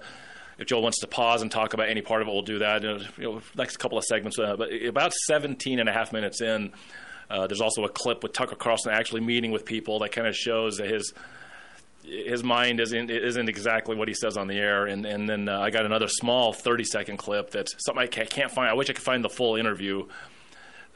If 0.59 0.67
Joe 0.67 0.79
wants 0.79 0.99
to 0.99 1.07
pause 1.07 1.41
and 1.41 1.49
talk 1.49 1.73
about 1.73 1.89
any 1.89 2.01
part 2.01 2.21
of 2.21 2.27
it, 2.27 2.31
we'll 2.31 2.43
do 2.43 2.59
that. 2.59 2.83
You 2.83 2.99
know, 3.17 3.41
next 3.55 3.77
couple 3.77 3.97
of 3.97 4.03
segments, 4.03 4.37
uh, 4.37 4.55
but 4.55 4.69
about 4.85 5.11
17 5.11 5.79
and 5.79 5.89
a 5.89 5.91
half 5.91 6.13
minutes 6.13 6.39
in, 6.41 6.71
uh, 7.31 7.47
there's 7.47 7.61
also 7.61 7.83
a 7.83 7.89
clip 7.89 8.21
with 8.21 8.33
Tucker 8.33 8.55
Carlson 8.55 8.91
actually 8.93 9.21
meeting 9.21 9.51
with 9.51 9.65
people 9.65 9.97
that 9.99 10.11
kind 10.11 10.27
of 10.27 10.35
shows 10.35 10.77
that 10.77 10.87
his 10.87 11.13
his 12.07 12.43
mind 12.43 12.79
isn't 12.79 13.09
isn't 13.09 13.49
exactly 13.49 13.95
what 13.95 14.07
he 14.07 14.13
says 14.13 14.37
on 14.37 14.47
the 14.47 14.57
air. 14.57 14.85
And 14.85 15.05
and 15.05 15.29
then 15.29 15.49
uh, 15.49 15.59
I 15.59 15.69
got 15.69 15.85
another 15.85 16.07
small 16.07 16.53
30 16.53 16.83
second 16.83 17.17
clip 17.17 17.51
that's 17.51 17.75
something 17.85 18.03
I 18.03 18.07
can't, 18.07 18.51
find. 18.51 18.69
I 18.69 18.73
wish 18.73 18.89
I 18.89 18.93
could 18.93 19.03
find 19.03 19.23
the 19.23 19.29
full 19.29 19.55
interview. 19.55 20.07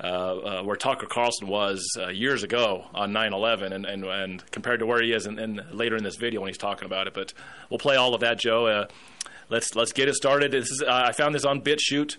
Uh, 0.03 0.08
uh, 0.08 0.63
where 0.63 0.75
Tucker 0.75 1.06
Carlson 1.06 1.48
was 1.48 1.88
uh, 2.00 2.08
years 2.08 2.41
ago 2.41 2.86
on 2.91 3.12
9/11, 3.12 3.72
and, 3.72 3.86
and 3.86 4.03
and 4.03 4.51
compared 4.51 4.80
to 4.80 4.88
where 4.88 5.00
he 5.00 5.13
is, 5.13 5.27
and, 5.27 5.39
and 5.39 5.62
later 5.72 5.96
in 5.96 6.03
this 6.03 6.15
video 6.15 6.41
when 6.41 6.48
he's 6.48 6.58
talking 6.58 6.88
about 6.88 7.06
it. 7.06 7.13
But 7.13 7.34
we'll 7.70 7.77
play 7.77 7.98
all 7.98 8.15
of 8.15 8.22
that, 8.22 8.39
Joe. 8.39 8.65
Uh, 8.65 8.88
let's 9.50 9.75
let's 9.75 9.94
get 9.94 10.10
it 10.10 10.15
started. 10.15 10.53
This 10.53 10.72
is, 10.72 10.84
I 10.89 11.12
found 11.12 11.36
this 11.36 11.46
on 11.46 11.62
BitChute. 11.62 12.18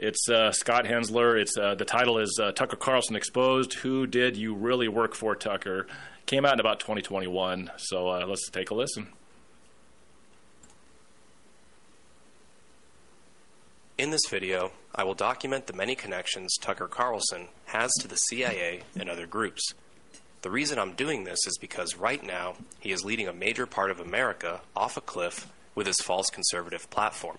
It's 0.00 0.28
uh, 0.28 0.50
Scott 0.50 0.84
Hensler. 0.84 1.40
It's 1.40 1.56
uh, 1.56 1.76
the 1.76 1.84
title 1.84 2.18
is 2.18 2.40
Tucker 2.56 2.74
Carlson 2.74 3.14
exposed. 3.14 3.74
Who 3.74 4.08
did 4.08 4.36
you 4.36 4.56
really 4.56 4.88
work 4.88 5.14
for, 5.14 5.36
Tucker? 5.36 5.86
Came 6.26 6.44
out 6.44 6.54
in 6.54 6.60
about 6.60 6.80
2021. 6.80 7.70
So 7.76 8.08
uh, 8.08 8.26
let's 8.26 8.48
take 8.50 8.70
a 8.70 8.74
listen. 8.74 9.08
In 13.98 14.10
this 14.10 14.26
video, 14.28 14.72
I 14.94 15.04
will 15.04 15.14
document 15.14 15.66
the 15.66 15.74
many 15.74 15.94
connections 15.94 16.56
Tucker 16.60 16.88
Carlson 16.88 17.48
has 17.66 17.92
to 18.00 18.08
the 18.08 18.16
CIA 18.16 18.82
and 18.98 19.08
other 19.08 19.26
groups. 19.26 19.74
The 20.40 20.50
reason 20.50 20.78
I'm 20.78 20.94
doing 20.94 21.22
this 21.22 21.38
is 21.46 21.56
because 21.60 21.96
right 21.96 22.24
now 22.24 22.56
he 22.80 22.90
is 22.90 23.04
leading 23.04 23.28
a 23.28 23.32
major 23.32 23.66
part 23.66 23.90
of 23.92 24.00
America 24.00 24.60
off 24.74 24.96
a 24.96 25.00
cliff 25.00 25.52
with 25.74 25.86
his 25.86 26.00
false 26.00 26.26
conservative 26.30 26.90
platform. 26.90 27.38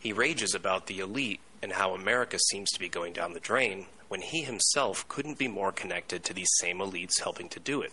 He 0.00 0.12
rages 0.12 0.54
about 0.54 0.86
the 0.86 0.98
elite 0.98 1.40
and 1.62 1.72
how 1.72 1.94
America 1.94 2.38
seems 2.38 2.70
to 2.72 2.80
be 2.80 2.88
going 2.88 3.12
down 3.12 3.32
the 3.32 3.40
drain 3.40 3.86
when 4.10 4.22
he 4.22 4.42
himself 4.42 5.06
couldn't 5.06 5.38
be 5.38 5.46
more 5.46 5.70
connected 5.70 6.24
to 6.24 6.34
these 6.34 6.50
same 6.58 6.78
elites 6.78 7.20
helping 7.22 7.48
to 7.48 7.60
do 7.60 7.80
it. 7.80 7.92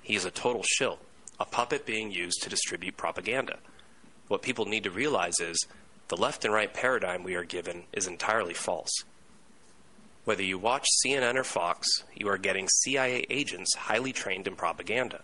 He 0.00 0.14
is 0.14 0.24
a 0.24 0.30
total 0.30 0.62
shill, 0.62 1.00
a 1.40 1.44
puppet 1.44 1.84
being 1.84 2.12
used 2.12 2.40
to 2.42 2.48
distribute 2.48 2.96
propaganda. 2.96 3.58
What 4.28 4.42
people 4.42 4.66
need 4.66 4.84
to 4.84 4.92
realize 4.92 5.40
is 5.40 5.66
the 6.06 6.16
left 6.16 6.44
and 6.44 6.54
right 6.54 6.72
paradigm 6.72 7.24
we 7.24 7.34
are 7.34 7.42
given 7.42 7.82
is 7.92 8.06
entirely 8.06 8.54
false. 8.54 8.92
Whether 10.24 10.44
you 10.44 10.56
watch 10.56 10.86
CNN 11.04 11.34
or 11.34 11.42
Fox, 11.42 11.88
you 12.14 12.28
are 12.28 12.38
getting 12.38 12.68
CIA 12.68 13.26
agents 13.28 13.74
highly 13.74 14.12
trained 14.12 14.46
in 14.46 14.54
propaganda, 14.54 15.22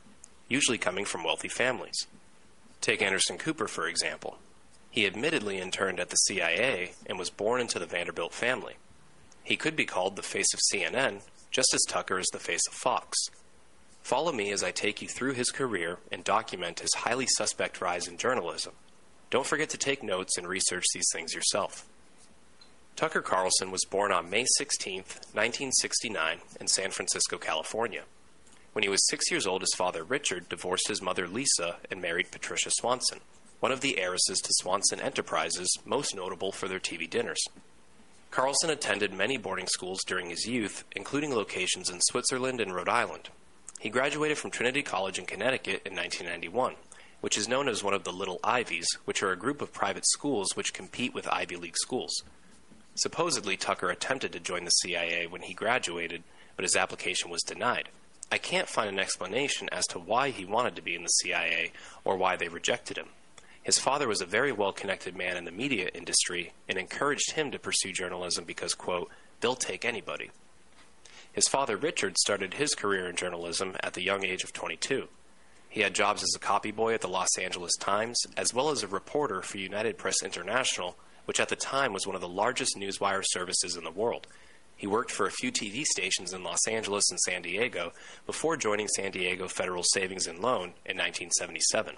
usually 0.49 0.77
coming 0.77 1.05
from 1.05 1.23
wealthy 1.23 1.47
families. 1.47 2.09
Take 2.81 3.01
Anderson 3.01 3.39
Cooper, 3.39 3.69
for 3.69 3.87
example. 3.87 4.39
He 4.91 5.07
admittedly 5.07 5.59
interned 5.59 6.01
at 6.01 6.11
the 6.11 6.17
CIA 6.17 6.95
and 7.07 7.17
was 7.17 7.31
born 7.31 7.61
into 7.61 7.79
the 7.79 7.87
Vanderbilt 7.87 8.35
family. 8.35 8.75
He 9.45 9.57
could 9.57 9.77
be 9.77 9.85
called 9.85 10.17
the 10.17 10.23
face 10.23 10.53
of 10.55 10.61
CNN, 10.73 11.23
just 11.51 11.75
as 11.75 11.83
Tucker 11.89 12.19
is 12.19 12.29
the 12.33 12.39
face 12.39 12.67
of 12.69 12.75
Fox. 12.75 13.17
Follow 14.03 14.33
me 14.33 14.51
as 14.51 14.65
I 14.65 14.71
take 14.71 15.01
you 15.01 15.09
through 15.09 15.35
his 15.35 15.51
career 15.51 15.99
and 16.11 16.25
document 16.25 16.81
his 16.81 16.95
highly 16.95 17.27
suspect 17.37 17.81
rise 17.81 18.09
in 18.09 18.17
journalism. 18.17 18.73
Don't 19.31 19.47
forget 19.47 19.71
to 19.71 19.79
take 19.79 20.03
notes 20.03 20.37
and 20.37 20.47
research 20.47 20.85
these 20.93 21.09
things 21.13 21.35
yourself. 21.35 21.87
Tucker 22.97 23.23
Carlson 23.23 23.71
was 23.71 23.85
born 23.91 24.13
on 24.13 24.29
May 24.29 24.45
16, 24.59 24.97
1969, 24.97 26.39
in 26.61 26.67
San 26.67 26.91
Francisco, 26.91 27.39
California. 27.39 28.03
When 28.73 28.83
he 28.83 28.89
was 28.89 29.09
six 29.09 29.31
years 29.31 29.47
old, 29.47 29.63
his 29.63 29.75
father 29.77 30.05
Richard 30.05 30.49
divorced 30.49 30.89
his 30.89 31.03
mother 31.03 31.27
Lisa 31.27 31.77
and 31.91 32.03
married 32.03 32.31
Patricia 32.31 32.71
Swanson, 32.71 33.21
one 33.61 33.73
of 33.73 33.81
the 33.81 33.99
heiresses 33.99 34.39
to 34.41 34.51
Swanson 34.61 35.01
Enterprises, 35.01 35.69
most 35.85 36.15
notable 36.15 36.53
for 36.53 36.69
their 36.69 36.81
TV 36.81 37.09
dinners. 37.09 37.43
Carlson 38.33 38.71
attended 38.71 39.13
many 39.13 39.37
boarding 39.37 39.69
schools 39.69 40.01
during 40.05 40.31
his 40.31 40.49
youth, 40.49 40.85
including 40.97 41.33
locations 41.33 41.89
in 41.89 42.01
Switzerland 42.01 42.61
and 42.61 42.75
Rhode 42.75 42.89
Island. 42.89 43.29
He 43.79 43.89
graduated 43.89 44.39
from 44.39 44.51
Trinity 44.51 44.83
College 44.83 45.21
in 45.21 45.27
Connecticut 45.27 45.83
in 45.85 45.95
1991 45.95 46.75
which 47.23 47.39
is 47.39 47.49
known 47.49 47.69
as 47.69 47.85
one 47.85 47.95
of 47.95 48.03
the 48.03 48.13
Little 48.13 48.41
Ivies, 48.43 48.87
which 49.05 49.23
are 49.23 49.31
a 49.31 49.37
group 49.37 49.63
of 49.63 49.73
private 49.73 50.05
schools 50.05 50.57
which 50.57 50.75
compete 50.75 51.15
with 51.15 51.29
Ivy 51.29 51.55
League 51.55 51.77
schools. 51.79 52.25
Supposedly, 52.97 53.57
Tucker 53.57 53.91
attempted 53.91 54.33
to 54.33 54.41
join 54.41 54.65
the 54.65 54.71
CIA 54.71 55.29
when 55.29 55.43
he 55.43 55.55
graduated, 55.55 56.25
but 56.57 56.65
his 56.65 56.75
application 56.75 57.31
was 57.31 57.43
denied. 57.43 57.91
I 58.33 58.39
can't 58.39 58.69
find 58.69 58.89
an 58.89 58.99
explanation 58.99 59.69
as 59.71 59.87
to 59.87 60.01
why 60.01 60.31
he 60.31 60.45
wanted 60.45 60.75
to 60.75 60.83
be 60.83 60.97
in 60.97 61.05
the 61.05 61.09
CIA 61.09 61.71
or 62.05 62.17
why 62.17 62.35
they 62.35 62.49
rejected 62.49 62.99
him. 62.99 63.11
His 63.63 63.79
father 63.79 64.09
was 64.09 64.21
a 64.21 64.27
very 64.27 64.51
well 64.51 64.73
connected 64.73 65.17
man 65.17 65.37
in 65.37 65.45
the 65.45 65.53
media 65.53 65.89
industry 65.95 66.53
and 66.69 66.77
encouraged 66.77 67.33
him 67.33 67.53
to 67.53 67.59
pursue 67.59 67.93
journalism 67.93 68.45
because, 68.45 68.75
quote, 68.75 69.09
they'll 69.41 69.55
take 69.55 69.85
anybody. 69.85 70.31
His 71.33 71.49
father, 71.49 71.77
Richard, 71.77 72.19
started 72.19 72.55
his 72.55 72.75
career 72.75 73.09
in 73.09 73.17
journalism 73.17 73.77
at 73.81 73.95
the 73.95 74.03
young 74.03 74.25
age 74.25 74.43
of 74.43 74.53
22. 74.53 75.09
He 75.69 75.81
had 75.81 75.95
jobs 75.95 76.23
as 76.23 76.35
a 76.35 76.41
copy 76.41 76.71
boy 76.71 76.93
at 76.93 77.01
the 77.01 77.09
Los 77.09 77.39
Angeles 77.39 77.75
Times, 77.77 78.21
as 78.37 78.53
well 78.53 78.69
as 78.69 78.83
a 78.83 78.89
reporter 78.89 79.41
for 79.41 79.57
United 79.57 79.97
Press 79.97 80.23
International, 80.23 80.97
which 81.25 81.41
at 81.41 81.49
the 81.49 81.57
time 81.57 81.93
was 81.93 82.07
one 82.07 82.17
of 82.17 82.21
the 82.21 82.29
largest 82.29 82.77
newswire 82.77 83.23
services 83.25 83.77
in 83.77 83.85
the 83.85 83.91
world. 83.91 84.27
He 84.77 84.87
worked 84.87 85.13
for 85.13 85.27
a 85.27 85.31
few 85.31 85.53
TV 85.53 85.85
stations 85.85 86.33
in 86.35 86.43
Los 86.43 86.67
Angeles 86.69 87.09
and 87.11 87.21
San 87.21 87.43
Diego 87.43 87.93
before 88.27 88.57
joining 88.57 88.89
San 88.89 89.13
Diego 89.13 89.47
Federal 89.47 89.85
Savings 89.85 90.27
and 90.27 90.41
Loan 90.41 90.75
in 90.85 90.99
1977. 90.99 91.95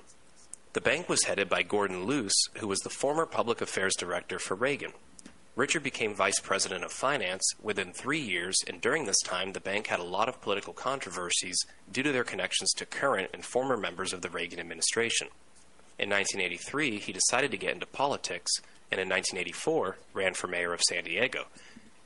The 0.75 0.81
bank 0.81 1.09
was 1.09 1.23
headed 1.23 1.49
by 1.49 1.63
Gordon 1.63 2.03
Luce, 2.03 2.49
who 2.55 2.67
was 2.67 2.81
the 2.81 2.91
former 2.91 3.27
public 3.27 3.61
affairs 3.61 3.95
director 3.95 4.41
for 4.41 4.57
Reagan. 4.57 4.93
Richard 5.55 5.85
became 5.85 6.17
vice 6.17 6.41
president 6.41 6.83
of 6.83 6.91
finance 6.91 7.49
within 7.63 7.93
three 7.93 8.19
years, 8.19 8.57
and 8.67 8.81
during 8.81 9.05
this 9.05 9.21
time, 9.21 9.53
the 9.53 9.61
bank 9.61 9.87
had 9.87 10.01
a 10.01 10.05
lot 10.05 10.29
of 10.29 10.43
political 10.43 10.73
controversies 10.73 11.65
due 11.93 12.03
to 12.03 12.11
their 12.11 12.25
connections 12.25 12.73
to 12.73 12.87
current 12.87 13.31
and 13.33 13.45
former 13.45 13.77
members 13.77 14.13
of 14.13 14.21
the 14.21 14.29
Reagan 14.29 14.59
administration. 14.59 15.29
In 15.97 16.11
1983, 16.11 16.99
he 16.99 17.13
decided 17.13 17.53
to 17.53 17.57
get 17.57 17.75
into 17.75 17.87
politics, 17.87 18.51
and 18.91 19.01
in 19.01 19.09
1984, 19.09 19.99
ran 20.13 20.35
for 20.35 20.49
mayor 20.49 20.73
of 20.73 20.81
San 20.81 21.05
Diego. 21.05 21.45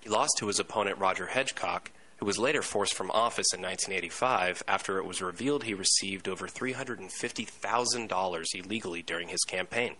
He 0.00 0.10
lost 0.10 0.34
to 0.40 0.46
his 0.46 0.60
opponent 0.60 0.98
Roger 0.98 1.28
Hedgecock, 1.28 1.90
who 2.18 2.26
was 2.26 2.38
later 2.38 2.62
forced 2.62 2.94
from 2.94 3.10
office 3.10 3.52
in 3.54 3.62
1985 3.62 4.62
after 4.68 4.98
it 4.98 5.06
was 5.06 5.22
revealed 5.22 5.64
he 5.64 5.74
received 5.74 6.28
over 6.28 6.46
$350,000 6.46 8.44
illegally 8.54 9.02
during 9.02 9.28
his 9.28 9.44
campaign. 9.44 9.94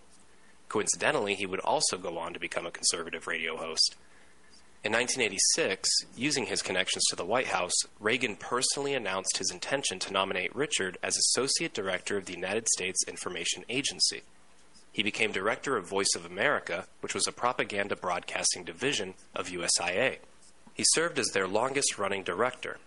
Coincidentally, 0.69 1.35
he 1.35 1.47
would 1.47 1.61
also 1.61 1.97
go 1.97 2.19
on 2.19 2.35
to 2.35 2.41
become 2.41 2.67
a 2.67 2.71
conservative 2.71 3.27
radio 3.27 3.57
host. 3.57 3.97
In 4.85 4.93
1986, 4.93 5.89
using 6.17 6.47
his 6.47 6.63
connections 6.63 7.05
to 7.09 7.17
the 7.17 7.25
White 7.25 7.49
House, 7.49 7.75
Reagan 7.99 8.37
personally 8.37 8.95
announced 8.95 9.39
his 9.39 9.51
intention 9.51 9.99
to 9.99 10.13
nominate 10.13 10.55
Richard 10.55 10.99
as 11.03 11.17
Associate 11.17 11.75
Director 11.75 12.17
of 12.17 12.27
the 12.27 12.35
United 12.35 12.69
States 12.69 13.03
Information 13.09 13.65
Agency. 13.69 14.23
He 14.93 15.03
became 15.03 15.33
Director 15.33 15.77
of 15.77 15.89
Voice 15.89 16.15
of 16.15 16.25
America, 16.25 16.87
which 17.01 17.15
was 17.15 17.27
a 17.27 17.33
propaganda 17.33 17.97
broadcasting 17.97 18.63
division 18.65 19.15
of 19.35 19.49
USIA. 19.49 20.19
He 20.79 20.85
served 20.93 21.19
as 21.19 21.27
their 21.35 21.49
longest 21.49 21.99
running 21.99 22.23
director. 22.23 22.79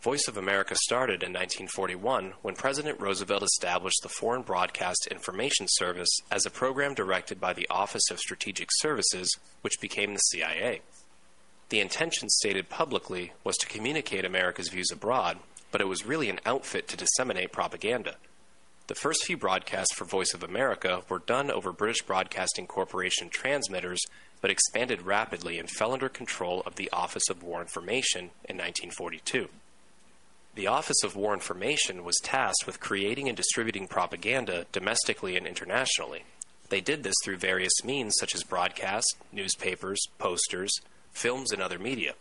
Voice 0.00 0.28
of 0.28 0.36
America 0.36 0.76
started 0.76 1.24
in 1.24 1.32
1941 1.32 2.34
when 2.42 2.54
President 2.54 3.00
Roosevelt 3.00 3.42
established 3.42 3.98
the 4.04 4.08
Foreign 4.08 4.42
Broadcast 4.42 5.08
Information 5.10 5.66
Service 5.68 6.20
as 6.30 6.46
a 6.46 6.50
program 6.50 6.94
directed 6.94 7.40
by 7.40 7.52
the 7.52 7.66
Office 7.68 8.08
of 8.12 8.20
Strategic 8.20 8.68
Services, 8.74 9.28
which 9.62 9.80
became 9.80 10.14
the 10.14 10.20
CIA. 10.20 10.82
The 11.70 11.80
intention 11.80 12.28
stated 12.28 12.68
publicly 12.68 13.32
was 13.42 13.56
to 13.56 13.66
communicate 13.66 14.24
America's 14.24 14.68
views 14.68 14.92
abroad, 14.92 15.40
but 15.72 15.80
it 15.80 15.88
was 15.88 16.06
really 16.06 16.30
an 16.30 16.38
outfit 16.46 16.86
to 16.88 16.96
disseminate 16.96 17.50
propaganda. 17.50 18.14
The 18.86 18.94
first 18.94 19.24
few 19.24 19.36
broadcasts 19.36 19.96
for 19.96 20.04
Voice 20.04 20.32
of 20.32 20.44
America 20.44 21.02
were 21.08 21.18
done 21.18 21.50
over 21.50 21.72
British 21.72 22.02
Broadcasting 22.02 22.68
Corporation 22.68 23.28
transmitters, 23.28 24.00
but 24.40 24.50
expanded 24.50 25.02
rapidly 25.02 25.58
and 25.58 25.70
fell 25.70 25.92
under 25.92 26.08
control 26.08 26.62
of 26.66 26.76
the 26.76 26.90
Office 26.90 27.28
of 27.30 27.42
War 27.42 27.60
Information 27.60 28.30
in 28.44 28.56
1942. 28.56 29.48
The 30.54 30.66
Office 30.66 31.02
of 31.04 31.16
War 31.16 31.34
Information 31.34 32.04
was 32.04 32.16
tasked 32.22 32.66
with 32.66 32.80
creating 32.80 33.28
and 33.28 33.36
distributing 33.36 33.86
propaganda 33.86 34.66
domestically 34.72 35.36
and 35.36 35.46
internationally. 35.46 36.24
They 36.70 36.80
did 36.80 37.02
this 37.02 37.14
through 37.22 37.36
various 37.36 37.84
means 37.84 38.14
such 38.18 38.34
as 38.34 38.42
broadcasts, 38.42 39.14
newspapers, 39.32 40.00
posters, 40.18 40.72
films, 41.12 41.52
and 41.52 41.62
other 41.62 41.78
media. 41.78 42.14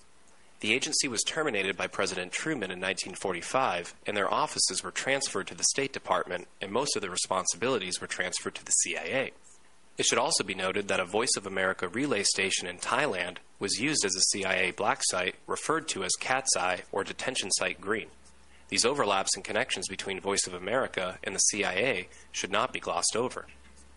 The 0.60 0.74
agency 0.74 1.08
was 1.08 1.22
terminated 1.24 1.76
by 1.76 1.88
President 1.88 2.32
Truman 2.32 2.72
in 2.72 2.80
1945, 2.80 3.94
and 4.06 4.16
their 4.16 4.34
offices 4.34 4.84
were 4.84 4.92
transferred 4.92 5.48
to 5.48 5.56
the 5.56 5.64
State 5.64 5.94
Department, 5.94 6.48
and 6.62 6.72
most 6.72 6.96
of 6.96 7.02
the 7.02 7.10
responsibilities 7.10 8.00
were 8.00 8.08
transferred 8.08 8.56
to 8.56 8.66
the 8.66 8.72
CIA. 8.72 9.32
It 9.98 10.06
should 10.06 10.18
also 10.18 10.44
be 10.44 10.56
noted 10.56 10.88
that 10.88 11.00
a 11.00 11.06
Voice 11.06 11.38
of 11.38 11.48
America 11.48 11.88
relay 11.88 12.24
station 12.24 12.68
in 12.68 12.78
Thailand 12.78 13.38
was 13.60 13.80
used 13.80 14.04
as 14.04 14.16
a 14.16 14.22
CIA 14.22 14.72
black 14.72 15.02
site 15.04 15.36
referred 15.48 15.88
to 15.90 16.04
as 16.04 16.12
Cat's 16.20 16.58
Eye 16.58 16.84
or 16.92 17.06
Detention 17.06 17.50
Site 17.52 17.80
Green. 17.80 18.08
These 18.68 18.86
overlaps 18.86 19.36
and 19.36 19.44
connections 19.44 19.88
between 19.88 20.20
Voice 20.20 20.48
of 20.48 20.54
America 20.54 21.18
and 21.24 21.34
the 21.34 21.40
CIA 21.40 22.10
should 22.32 22.52
not 22.52 22.74
be 22.74 22.80
glossed 22.80 23.16
over. 23.16 23.46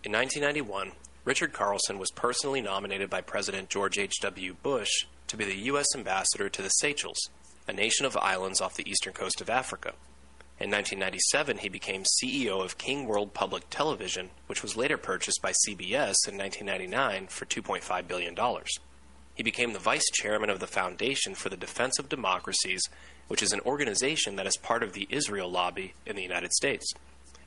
In 0.04 0.12
1991, 0.12 0.92
Richard 1.24 1.52
Carlson 1.52 1.98
was 1.98 2.12
personally 2.12 2.60
nominated 2.60 3.10
by 3.10 3.20
President 3.20 3.68
George 3.68 3.98
H.W. 3.98 4.54
Bush 4.62 5.06
to 5.26 5.36
be 5.36 5.44
the 5.44 5.56
U.S. 5.66 5.86
ambassador 5.96 6.48
to 6.48 6.62
the 6.62 6.68
Seychelles, 6.68 7.28
a 7.66 7.72
nation 7.72 8.06
of 8.06 8.16
islands 8.16 8.60
off 8.60 8.76
the 8.76 8.88
eastern 8.88 9.12
coast 9.12 9.40
of 9.40 9.50
Africa. 9.50 9.94
In 10.60 10.72
1997, 10.72 11.58
he 11.58 11.68
became 11.68 12.02
CEO 12.02 12.64
of 12.64 12.78
King 12.78 13.06
World 13.06 13.32
Public 13.32 13.70
Television, 13.70 14.30
which 14.48 14.60
was 14.60 14.76
later 14.76 14.96
purchased 14.96 15.40
by 15.40 15.52
CBS 15.52 16.26
in 16.26 16.36
1999 16.36 17.28
for 17.28 17.44
$2.5 17.44 18.08
billion. 18.08 18.36
He 19.36 19.44
became 19.44 19.72
the 19.72 19.78
vice 19.78 20.10
chairman 20.14 20.50
of 20.50 20.58
the 20.58 20.66
Foundation 20.66 21.36
for 21.36 21.48
the 21.48 21.56
Defense 21.56 22.00
of 22.00 22.08
Democracies, 22.08 22.82
which 23.28 23.40
is 23.40 23.52
an 23.52 23.60
organization 23.60 24.34
that 24.34 24.48
is 24.48 24.56
part 24.56 24.82
of 24.82 24.94
the 24.94 25.06
Israel 25.10 25.48
lobby 25.48 25.94
in 26.04 26.16
the 26.16 26.22
United 26.22 26.52
States. 26.52 26.92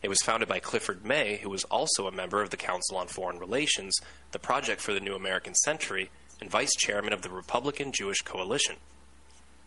It 0.02 0.08
was 0.08 0.22
founded 0.22 0.48
by 0.48 0.60
Clifford 0.60 1.04
May, 1.04 1.36
who 1.44 1.50
was 1.50 1.66
also 1.66 2.08
a 2.08 2.14
member 2.14 2.42
of 2.42 2.50
the 2.50 2.56
Council 2.56 2.96
on 2.96 3.08
Foreign 3.08 3.40
Relations, 3.40 4.00
the 4.32 4.40
Project 4.40 4.80
for 4.80 4.94
the 4.94 5.02
New 5.02 5.16
American 5.16 5.54
Century, 5.54 6.10
and 6.40 6.50
vice 6.50 6.74
chairman 6.78 7.12
of 7.12 7.24
the 7.24 7.30
Republican 7.30 7.92
Jewish 7.92 8.22
Coalition. 8.22 8.78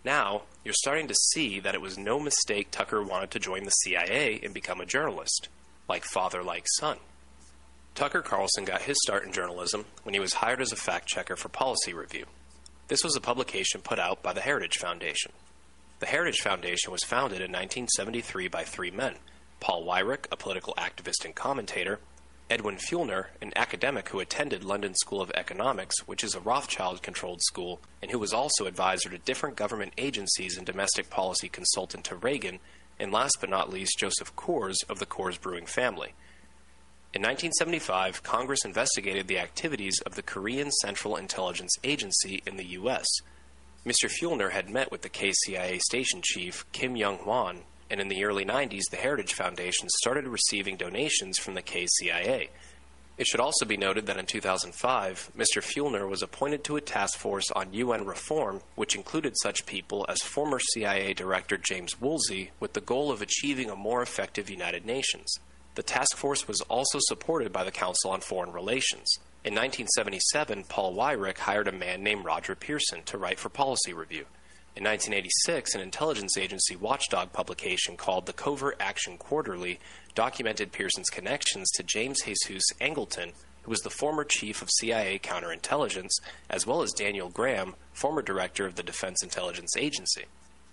Now, 0.04 0.42
you're 0.64 0.75
starting 0.75 1.08
to 1.08 1.14
see 1.14 1.61
that 1.61 1.75
it 1.75 1.80
was 1.80 1.96
no 1.96 2.20
mistake 2.20 2.70
Tucker 2.70 3.02
wanted 3.02 3.30
to 3.30 3.38
join 3.38 3.64
the 3.64 3.70
CIA 3.70 4.38
and 4.42 4.52
become 4.52 4.80
a 4.80 4.87
journalist, 4.87 5.49
like 5.88 6.04
father, 6.04 6.42
like 6.42 6.66
son. 6.78 6.99
Tucker 7.94 8.20
Carlson 8.20 8.64
got 8.64 8.82
his 8.82 8.99
start 9.02 9.25
in 9.25 9.32
journalism 9.32 9.87
when 10.02 10.12
he 10.12 10.20
was 10.20 10.34
hired 10.34 10.61
as 10.61 10.73
a 10.73 10.76
fact 10.76 11.06
checker 11.06 11.37
for 11.37 11.49
Policy 11.49 11.94
Review. 11.94 12.26
This 12.88 13.02
was 13.02 13.16
a 13.16 13.20
publication 13.20 13.80
put 13.80 13.99
out 13.99 14.23
by 14.23 14.34
the 14.34 14.42
Heritage 14.42 14.76
Foundation. 14.78 15.32
The 16.00 16.06
Heritage 16.06 16.40
Foundation 16.42 16.92
was 16.92 17.02
founded 17.02 17.38
in 17.38 17.50
1973 17.50 18.49
by 18.49 18.64
three 18.64 18.90
men 18.90 19.14
Paul 19.61 19.87
Weyrich, 19.87 20.26
a 20.30 20.37
political 20.37 20.75
activist 20.75 21.25
and 21.25 21.34
commentator, 21.34 21.99
Edwin 22.50 22.76
Feulner, 22.76 23.30
an 23.40 23.52
academic 23.56 24.10
who 24.10 24.20
attended 24.20 24.62
London 24.62 24.94
School 24.94 25.22
of 25.22 25.30
Economics, 25.34 26.06
which 26.06 26.22
is 26.22 26.34
a 26.34 26.40
Rothschild 26.40 27.02
controlled 27.02 27.42
school, 27.42 27.80
and 28.02 28.10
who 28.10 28.18
was 28.18 28.34
also 28.34 28.66
advisor 28.66 29.08
to 29.08 29.18
different 29.18 29.56
government 29.56 29.94
agencies 29.96 30.58
and 30.58 30.66
domestic 30.66 31.08
policy 31.08 31.48
consultant 31.48 32.04
to 32.04 32.16
Reagan, 32.16 32.60
and 33.00 33.10
last 33.10 33.38
but 33.40 33.48
not 33.48 33.72
least, 33.72 33.98
Joseph 33.98 34.36
Coors 34.36 34.76
of 34.90 34.98
the 34.98 35.06
Coors 35.06 35.40
Brewing 35.40 35.64
family. 35.64 36.12
In 37.14 37.22
1975, 37.22 38.22
Congress 38.22 38.64
investigated 38.64 39.26
the 39.26 39.38
activities 39.38 39.98
of 40.04 40.14
the 40.14 40.22
Korean 40.22 40.70
Central 40.70 41.16
Intelligence 41.16 41.72
Agency 41.83 42.42
in 42.46 42.57
the 42.57 42.66
U.S. 42.72 43.07
Mr. 43.87 44.11
Feulner 44.11 44.50
had 44.50 44.68
met 44.68 44.90
with 44.90 45.00
the 45.00 45.09
KCIA 45.09 45.80
station 45.80 46.20
chief, 46.22 46.66
Kim 46.72 46.94
Young 46.94 47.18
Hwan, 47.18 47.62
and 47.94 48.00
in 48.00 48.09
the 48.09 48.24
early 48.24 48.44
90s, 48.44 48.90
the 48.90 48.96
Heritage 48.96 49.35
Foundation 49.35 49.88
started 49.88 50.26
receiving 50.26 50.76
donations 50.76 51.38
from 51.38 51.54
the 51.54 51.62
KCIA. 51.62 52.48
It 53.16 53.28
should 53.28 53.38
also 53.38 53.64
be 53.64 53.76
noted 53.76 54.07
that 54.07 54.16
in 54.16 54.26
2005, 54.26 55.30
Mr. 55.38 55.62
Feulner 55.62 56.09
was 56.09 56.20
appointed 56.20 56.64
to 56.64 56.74
a 56.74 56.80
task 56.80 57.16
force 57.16 57.52
on 57.52 57.72
UN 57.72 58.04
reform, 58.04 58.62
which 58.74 58.96
included 58.96 59.35
such 59.40 59.64
people 59.64 60.04
as 60.09 60.18
former 60.22 60.59
CIA 60.59 61.14
Director 61.14 61.57
James 61.57 62.00
Woolsey, 62.00 62.50
with 62.59 62.72
the 62.72 62.80
goal 62.80 63.12
of 63.12 63.22
achieving 63.22 63.70
a 63.70 63.76
more 63.76 64.02
effective 64.02 64.50
United 64.50 64.85
Nations. 64.85 65.33
The 65.76 65.85
task 65.85 66.16
force 66.16 66.48
was 66.48 66.62
also 66.62 66.98
supported 67.00 67.52
by 67.52 67.62
the 67.62 67.70
Council 67.70 68.11
on 68.11 68.22
Foreign 68.22 68.50
Relations. 68.50 69.20
In 69.44 69.54
1977, 69.54 70.64
Paul 70.64 70.96
Weyrich 70.96 71.38
hired 71.38 71.68
a 71.68 71.72
man 71.72 72.02
named 72.02 72.24
Roger 72.24 72.57
Pearson 72.57 73.04
to 73.04 73.18
write 73.18 73.38
for 73.38 73.50
Policy 73.50 73.92
Review. 73.92 74.26
In 74.76 74.82
1986, 74.82 75.76
an 75.76 75.80
intelligence 75.82 76.37
agency 76.37 76.74
watchdog 76.74 77.32
publication 77.32 77.96
called 77.96 78.26
the 78.26 78.32
Covert 78.32 78.76
Action 78.80 79.16
Quarterly 79.16 79.78
documented 80.16 80.72
Pearson's 80.72 81.10
connections 81.10 81.70
to 81.76 81.84
James 81.84 82.22
Jesus 82.24 82.64
Angleton, 82.80 83.34
who 83.62 83.70
was 83.70 83.82
the 83.82 83.90
former 83.90 84.24
chief 84.24 84.62
of 84.62 84.70
CIA 84.72 85.20
counterintelligence, 85.20 86.10
as 86.50 86.66
well 86.66 86.82
as 86.82 86.92
Daniel 86.92 87.28
Graham, 87.28 87.76
former 87.92 88.20
director 88.20 88.66
of 88.66 88.74
the 88.74 88.82
Defense 88.82 89.22
Intelligence 89.22 89.76
Agency. 89.76 90.24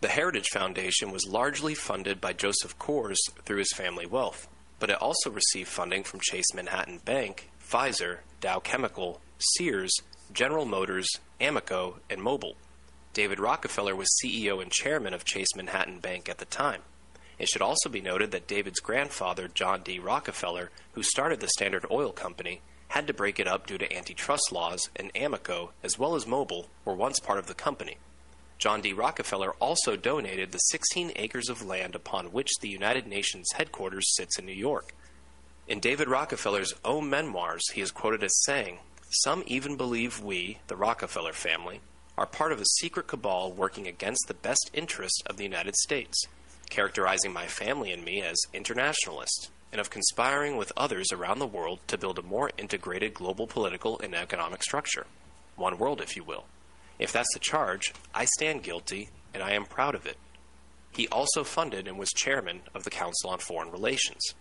The 0.01 0.07
Heritage 0.07 0.47
Foundation 0.51 1.11
was 1.11 1.27
largely 1.27 1.75
funded 1.75 2.19
by 2.19 2.33
Joseph 2.33 2.79
Coors 2.79 3.19
through 3.45 3.59
his 3.59 3.71
family 3.75 4.07
wealth, 4.07 4.47
but 4.79 4.89
it 4.89 4.99
also 4.99 5.29
received 5.29 5.69
funding 5.69 6.03
from 6.03 6.21
Chase 6.21 6.55
Manhattan 6.55 7.01
Bank, 7.05 7.51
Pfizer, 7.63 8.21
Dow 8.39 8.57
Chemical, 8.57 9.21
Sears, 9.37 9.93
General 10.33 10.65
Motors, 10.65 11.07
Amoco, 11.39 11.97
and 12.09 12.19
Mobil. 12.19 12.55
David 13.13 13.41
Rockefeller 13.41 13.93
was 13.93 14.07
CEO 14.23 14.61
and 14.61 14.71
chairman 14.71 15.13
of 15.13 15.25
Chase 15.25 15.53
Manhattan 15.53 15.99
Bank 15.99 16.29
at 16.29 16.37
the 16.37 16.45
time. 16.45 16.81
It 17.37 17.49
should 17.49 17.61
also 17.61 17.89
be 17.89 17.99
noted 17.99 18.31
that 18.31 18.47
David's 18.47 18.79
grandfather, 18.79 19.49
John 19.53 19.81
D. 19.81 19.99
Rockefeller, 19.99 20.71
who 20.93 21.03
started 21.03 21.41
the 21.41 21.49
Standard 21.49 21.85
Oil 21.91 22.13
Company, 22.13 22.61
had 22.87 23.07
to 23.07 23.13
break 23.13 23.37
it 23.37 23.47
up 23.47 23.67
due 23.67 23.77
to 23.77 23.93
antitrust 23.93 24.53
laws, 24.53 24.89
and 24.95 25.13
Amoco, 25.13 25.71
as 25.83 25.99
well 25.99 26.15
as 26.15 26.23
Mobil, 26.23 26.67
were 26.85 26.93
once 26.93 27.19
part 27.19 27.37
of 27.37 27.47
the 27.47 27.53
company. 27.53 27.97
John 28.57 28.79
D. 28.79 28.93
Rockefeller 28.93 29.55
also 29.59 29.97
donated 29.97 30.53
the 30.53 30.59
16 30.59 31.11
acres 31.17 31.49
of 31.49 31.65
land 31.65 31.95
upon 31.95 32.31
which 32.31 32.51
the 32.61 32.69
United 32.69 33.07
Nations 33.07 33.51
headquarters 33.55 34.15
sits 34.15 34.39
in 34.39 34.45
New 34.45 34.53
York. 34.53 34.93
In 35.67 35.81
David 35.81 36.07
Rockefeller's 36.07 36.73
own 36.85 37.09
memoirs, 37.09 37.63
he 37.73 37.81
is 37.81 37.91
quoted 37.91 38.23
as 38.23 38.43
saying, 38.43 38.79
Some 39.09 39.43
even 39.47 39.75
believe 39.75 40.23
we, 40.23 40.59
the 40.67 40.77
Rockefeller 40.77 41.33
family, 41.33 41.81
are 42.17 42.25
part 42.25 42.51
of 42.51 42.59
a 42.59 42.65
secret 42.65 43.07
cabal 43.07 43.51
working 43.51 43.87
against 43.87 44.27
the 44.27 44.33
best 44.33 44.69
interest 44.73 45.23
of 45.25 45.37
the 45.37 45.43
United 45.43 45.75
States, 45.75 46.25
characterizing 46.69 47.33
my 47.33 47.47
family 47.47 47.91
and 47.91 48.03
me 48.03 48.21
as 48.21 48.37
internationalists, 48.53 49.49
and 49.71 49.79
of 49.79 49.89
conspiring 49.89 50.57
with 50.57 50.73
others 50.75 51.11
around 51.11 51.39
the 51.39 51.47
world 51.47 51.79
to 51.87 51.97
build 51.97 52.19
a 52.19 52.23
more 52.23 52.51
integrated 52.57 53.13
global 53.13 53.47
political 53.47 53.99
and 53.99 54.13
economic 54.13 54.61
structure. 54.63 55.07
One 55.55 55.77
world, 55.77 56.01
if 56.01 56.15
you 56.15 56.23
will. 56.23 56.45
If 56.99 57.11
that's 57.11 57.33
the 57.33 57.39
charge, 57.39 57.93
I 58.13 58.25
stand 58.25 58.63
guilty, 58.63 59.09
and 59.33 59.41
I 59.41 59.51
am 59.53 59.65
proud 59.65 59.95
of 59.95 60.05
it. 60.05 60.17
He 60.91 61.07
also 61.07 61.43
funded 61.43 61.87
and 61.87 61.97
was 61.97 62.09
chairman 62.09 62.61
of 62.75 62.83
the 62.83 62.89
Council 62.89 63.29
on 63.29 63.39
Foreign 63.39 63.71
Relations. 63.71 64.35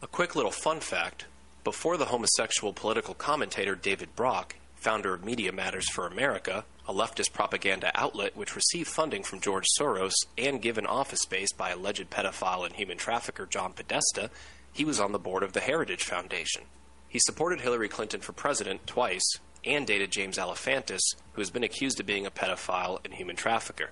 A 0.00 0.06
quick 0.06 0.36
little 0.36 0.52
fun 0.52 0.80
fact 0.80 1.26
before 1.64 1.96
the 1.96 2.06
homosexual 2.06 2.72
political 2.72 3.14
commentator 3.14 3.74
David 3.74 4.14
Brock, 4.14 4.54
founder 4.76 5.12
of 5.12 5.24
Media 5.24 5.52
Matters 5.52 5.90
for 5.90 6.06
America, 6.06 6.64
a 6.88 6.92
leftist 6.92 7.34
propaganda 7.34 7.92
outlet 7.94 8.34
which 8.34 8.56
received 8.56 8.88
funding 8.88 9.22
from 9.22 9.40
George 9.40 9.66
Soros 9.78 10.14
and 10.38 10.62
given 10.62 10.86
office 10.86 11.20
space 11.20 11.52
by 11.52 11.68
alleged 11.68 12.08
pedophile 12.08 12.64
and 12.64 12.74
human 12.74 12.96
trafficker 12.96 13.44
John 13.44 13.74
Podesta, 13.74 14.30
he 14.72 14.86
was 14.86 14.98
on 14.98 15.12
the 15.12 15.18
board 15.18 15.42
of 15.42 15.52
the 15.52 15.60
Heritage 15.60 16.02
Foundation. 16.02 16.62
He 17.06 17.18
supported 17.18 17.60
Hillary 17.60 17.90
Clinton 17.90 18.20
for 18.20 18.32
president 18.32 18.86
twice 18.86 19.28
and 19.64 19.86
dated 19.86 20.10
James 20.10 20.38
Alefantis, 20.38 21.02
who 21.32 21.42
has 21.42 21.50
been 21.50 21.62
accused 21.62 22.00
of 22.00 22.06
being 22.06 22.24
a 22.24 22.30
pedophile 22.30 23.04
and 23.04 23.12
human 23.12 23.36
trafficker. 23.36 23.90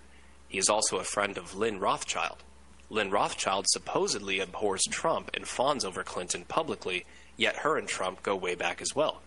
He 0.48 0.56
is 0.56 0.70
also 0.70 0.96
a 0.96 1.04
friend 1.04 1.36
of 1.36 1.54
Lynn 1.54 1.78
Rothschild. 1.78 2.38
Lynn 2.88 3.10
Rothschild 3.10 3.66
supposedly 3.68 4.40
abhors 4.40 4.84
Trump 4.90 5.30
and 5.34 5.46
fawns 5.46 5.84
over 5.84 6.02
Clinton 6.02 6.44
publicly, 6.46 7.04
yet 7.36 7.56
her 7.56 7.76
and 7.76 7.88
Trump 7.88 8.22
go 8.22 8.34
way 8.36 8.54
back 8.54 8.80
as 8.80 8.94
well. 8.94 9.20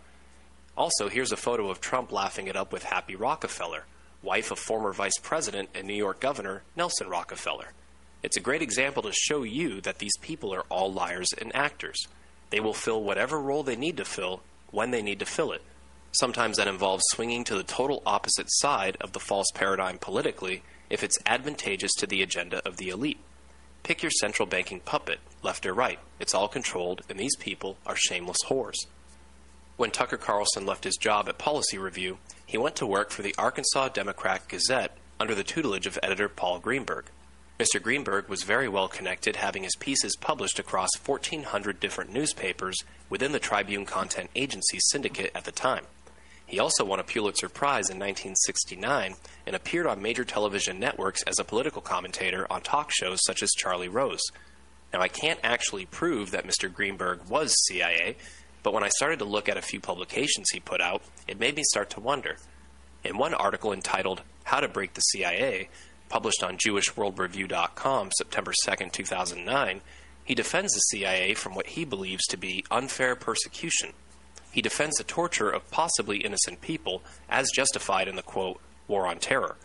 Also, 0.79 1.09
here's 1.09 1.33
a 1.33 1.37
photo 1.37 1.69
of 1.69 1.81
Trump 1.81 2.09
laughing 2.09 2.47
it 2.47 2.55
up 2.55 2.71
with 2.71 2.83
Happy 2.85 3.13
Rockefeller, 3.13 3.83
wife 4.23 4.49
of 4.49 4.57
former 4.57 4.93
Vice 4.93 5.17
President 5.21 5.67
and 5.75 5.85
New 5.85 5.93
York 5.93 6.21
Governor 6.21 6.61
Nelson 6.73 7.09
Rockefeller. 7.09 7.73
It's 8.23 8.37
a 8.37 8.41
great 8.41 8.61
example 8.61 9.03
to 9.03 9.11
show 9.11 9.43
you 9.43 9.81
that 9.81 9.99
these 9.99 10.15
people 10.21 10.53
are 10.53 10.63
all 10.69 10.89
liars 10.89 11.33
and 11.37 11.53
actors. 11.53 12.07
They 12.49 12.61
will 12.61 12.73
fill 12.73 13.03
whatever 13.03 13.41
role 13.41 13.61
they 13.61 13.75
need 13.75 13.97
to 13.97 14.05
fill 14.05 14.41
when 14.71 14.91
they 14.91 15.01
need 15.01 15.19
to 15.19 15.25
fill 15.25 15.51
it. 15.51 15.61
Sometimes 16.13 16.55
that 16.55 16.69
involves 16.69 17.03
swinging 17.09 17.43
to 17.43 17.55
the 17.55 17.63
total 17.63 18.01
opposite 18.05 18.47
side 18.49 18.95
of 19.01 19.11
the 19.11 19.19
false 19.19 19.51
paradigm 19.53 19.97
politically 19.97 20.63
if 20.89 21.03
it's 21.03 21.19
advantageous 21.25 21.91
to 21.95 22.07
the 22.07 22.21
agenda 22.21 22.65
of 22.65 22.77
the 22.77 22.87
elite. 22.87 23.19
Pick 23.83 24.01
your 24.01 24.11
central 24.11 24.45
banking 24.45 24.79
puppet, 24.79 25.19
left 25.43 25.65
or 25.65 25.73
right. 25.73 25.99
It's 26.21 26.33
all 26.33 26.47
controlled, 26.47 27.01
and 27.09 27.19
these 27.19 27.35
people 27.35 27.75
are 27.85 27.97
shameless 27.97 28.45
whores. 28.47 28.77
When 29.79 29.91
Tucker 29.91 30.17
Carlson 30.17 30.65
left 30.65 30.83
his 30.83 30.97
job 30.97 31.29
at 31.29 31.37
Policy 31.37 31.77
Review, 31.77 32.17
he 32.45 32.57
went 32.57 32.75
to 32.75 32.85
work 32.85 33.11
for 33.11 33.21
the 33.21 33.33
Arkansas 33.37 33.87
Democrat 33.87 34.45
Gazette 34.49 34.97
under 35.21 35.33
the 35.33 35.41
tutelage 35.41 35.87
of 35.87 35.97
editor 36.03 36.27
Paul 36.27 36.59
Greenberg. 36.59 37.05
Mr. 37.57 37.81
Greenberg 37.81 38.27
was 38.27 38.43
very 38.43 38.67
well 38.67 38.89
connected, 38.89 39.37
having 39.37 39.63
his 39.63 39.77
pieces 39.77 40.17
published 40.17 40.59
across 40.59 40.89
1,400 41.05 41.79
different 41.79 42.11
newspapers 42.11 42.75
within 43.09 43.31
the 43.31 43.39
Tribune 43.39 43.85
Content 43.85 44.29
Agency 44.35 44.79
syndicate 44.81 45.31
at 45.33 45.45
the 45.45 45.51
time. 45.53 45.85
He 46.45 46.59
also 46.59 46.83
won 46.83 46.99
a 46.99 47.03
Pulitzer 47.05 47.47
Prize 47.47 47.89
in 47.89 47.97
1969 47.97 49.15
and 49.47 49.55
appeared 49.55 49.87
on 49.87 50.01
major 50.01 50.25
television 50.25 50.77
networks 50.77 51.23
as 51.23 51.39
a 51.39 51.45
political 51.45 51.81
commentator 51.81 52.45
on 52.51 52.63
talk 52.63 52.91
shows 52.91 53.19
such 53.25 53.41
as 53.41 53.51
Charlie 53.51 53.87
Rose. 53.87 54.23
Now, 54.91 54.99
I 54.99 55.07
can't 55.07 55.39
actually 55.41 55.85
prove 55.85 56.31
that 56.31 56.47
Mr. 56.47 56.73
Greenberg 56.73 57.29
was 57.29 57.55
CIA, 57.67 58.17
but 58.63 58.73
when 58.73 58.83
I 58.83 58.89
started 58.89 59.19
to 59.19 59.25
look 59.25 59.47
at 59.49 59.57
a 59.57 59.61
few 59.61 59.79
publications 59.79 60.49
he 60.51 60.59
put 60.59 60.81
out, 60.81 61.01
it 61.27 61.39
made 61.39 61.55
me 61.55 61.63
start 61.63 61.89
to 61.91 61.99
wonder. 61.99 62.37
In 63.03 63.17
one 63.17 63.33
article 63.33 63.71
entitled 63.71 64.21
How 64.43 64.59
to 64.59 64.67
Break 64.67 64.93
the 64.93 65.01
CIA, 65.01 65.69
published 66.09 66.43
on 66.43 66.57
JewishWorldReview.com 66.57 68.09
September 68.17 68.53
2, 68.65 68.89
2009, 68.91 69.81
he 70.25 70.35
defends 70.35 70.73
the 70.73 70.79
CIA 70.79 71.33
from 71.33 71.55
what 71.55 71.67
he 71.67 71.85
believes 71.85 72.25
to 72.27 72.37
be 72.37 72.63
unfair 72.69 73.15
persecution 73.15 73.93
he 74.51 74.61
defends 74.61 74.97
the 74.97 75.03
torture 75.03 75.49
of 75.49 75.69
possibly 75.71 76.17
innocent 76.17 76.61
people 76.61 77.03
as 77.29 77.51
justified 77.51 78.07
in 78.07 78.15
the 78.15 78.21
quote, 78.21 78.59
War 78.87 79.05
on 79.05 79.19
Terror. 79.19 79.57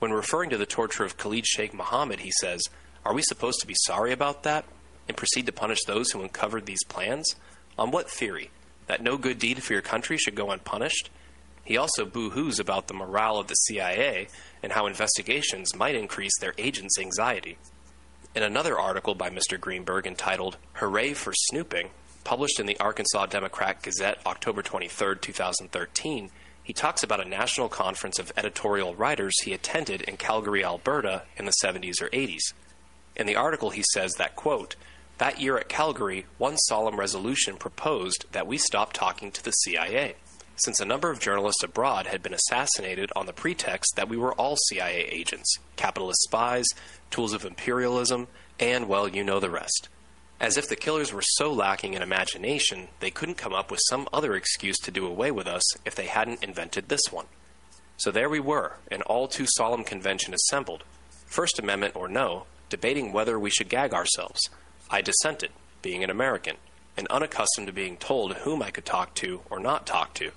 When 0.00 0.10
referring 0.10 0.50
to 0.50 0.58
the 0.58 0.66
torture 0.66 1.04
of 1.04 1.16
Khalid 1.16 1.46
Sheikh 1.46 1.72
Mohammed, 1.72 2.20
he 2.20 2.32
says, 2.40 2.62
Are 3.04 3.14
we 3.14 3.22
supposed 3.22 3.60
to 3.60 3.66
be 3.66 3.74
sorry 3.84 4.12
about 4.12 4.42
that 4.42 4.64
and 5.06 5.16
proceed 5.16 5.46
to 5.46 5.52
punish 5.52 5.84
those 5.84 6.10
who 6.10 6.22
uncovered 6.22 6.66
these 6.66 6.84
plans? 6.88 7.36
On 7.78 7.90
what 7.90 8.10
theory? 8.10 8.50
That 8.86 9.02
no 9.02 9.16
good 9.16 9.38
deed 9.38 9.62
for 9.62 9.72
your 9.72 9.82
country 9.82 10.16
should 10.16 10.34
go 10.34 10.50
unpunished? 10.50 11.10
He 11.64 11.76
also 11.76 12.04
boo 12.04 12.30
hoos 12.30 12.60
about 12.60 12.88
the 12.88 12.94
morale 12.94 13.38
of 13.38 13.48
the 13.48 13.54
CIA 13.54 14.28
and 14.62 14.72
how 14.72 14.86
investigations 14.86 15.74
might 15.74 15.94
increase 15.94 16.38
their 16.38 16.54
agents' 16.58 16.98
anxiety. 16.98 17.56
In 18.34 18.42
another 18.42 18.78
article 18.78 19.14
by 19.14 19.30
Mr. 19.30 19.58
Greenberg 19.58 20.06
entitled 20.06 20.58
Hooray 20.74 21.14
for 21.14 21.32
Snooping, 21.32 21.90
published 22.24 22.60
in 22.60 22.66
the 22.66 22.78
Arkansas 22.78 23.26
Democrat 23.26 23.82
Gazette 23.82 24.18
October 24.26 24.62
23, 24.62 25.16
2013, 25.20 26.30
he 26.62 26.72
talks 26.72 27.02
about 27.02 27.24
a 27.24 27.28
national 27.28 27.68
conference 27.68 28.18
of 28.18 28.32
editorial 28.36 28.94
writers 28.94 29.34
he 29.42 29.52
attended 29.52 30.00
in 30.02 30.16
Calgary, 30.16 30.64
Alberta 30.64 31.22
in 31.36 31.44
the 31.44 31.54
70s 31.62 32.00
or 32.00 32.08
80s. 32.08 32.52
In 33.16 33.26
the 33.26 33.36
article, 33.36 33.70
he 33.70 33.84
says 33.92 34.14
that, 34.14 34.34
quote, 34.34 34.74
that 35.18 35.40
year 35.40 35.58
at 35.58 35.68
Calgary, 35.68 36.26
one 36.38 36.56
solemn 36.56 36.98
resolution 36.98 37.56
proposed 37.56 38.24
that 38.32 38.46
we 38.46 38.58
stop 38.58 38.92
talking 38.92 39.30
to 39.30 39.42
the 39.42 39.52
CIA, 39.52 40.16
since 40.56 40.80
a 40.80 40.84
number 40.84 41.10
of 41.10 41.20
journalists 41.20 41.62
abroad 41.62 42.06
had 42.06 42.22
been 42.22 42.34
assassinated 42.34 43.10
on 43.14 43.26
the 43.26 43.32
pretext 43.32 43.96
that 43.96 44.08
we 44.08 44.16
were 44.16 44.34
all 44.34 44.56
CIA 44.68 45.06
agents, 45.10 45.58
capitalist 45.76 46.22
spies, 46.22 46.66
tools 47.10 47.32
of 47.32 47.44
imperialism, 47.44 48.28
and, 48.58 48.88
well, 48.88 49.08
you 49.08 49.24
know 49.24 49.40
the 49.40 49.50
rest 49.50 49.88
as 50.40 50.56
if 50.58 50.68
the 50.68 50.76
killers 50.76 51.12
were 51.12 51.22
so 51.22 51.52
lacking 51.52 51.94
in 51.94 52.02
imagination 52.02 52.88
they 53.00 53.10
couldn't 53.10 53.36
come 53.36 53.54
up 53.54 53.70
with 53.70 53.80
some 53.88 54.08
other 54.12 54.34
excuse 54.34 54.76
to 54.78 54.90
do 54.90 55.06
away 55.06 55.30
with 55.30 55.46
us 55.46 55.62
if 55.86 55.94
they 55.94 56.06
hadn't 56.06 56.42
invented 56.42 56.88
this 56.88 57.10
one. 57.10 57.26
So 57.96 58.10
there 58.10 58.28
we 58.28 58.40
were, 58.40 58.76
an 58.90 59.02
all 59.02 59.28
too 59.28 59.46
solemn 59.46 59.84
convention 59.84 60.34
assembled, 60.34 60.84
First 61.26 61.58
Amendment 61.58 61.96
or 61.96 62.08
no, 62.08 62.44
debating 62.68 63.12
whether 63.12 63.38
we 63.38 63.50
should 63.50 63.68
gag 63.68 63.94
ourselves. 63.94 64.40
I 64.90 65.00
dissented, 65.00 65.50
being 65.82 66.04
an 66.04 66.10
American, 66.10 66.56
and 66.96 67.06
unaccustomed 67.08 67.66
to 67.66 67.72
being 67.72 67.96
told 67.96 68.34
whom 68.34 68.62
I 68.62 68.70
could 68.70 68.84
talk 68.84 69.14
to 69.14 69.40
or 69.50 69.58
not 69.58 69.86
talk 69.86 70.14
to. 70.14 70.30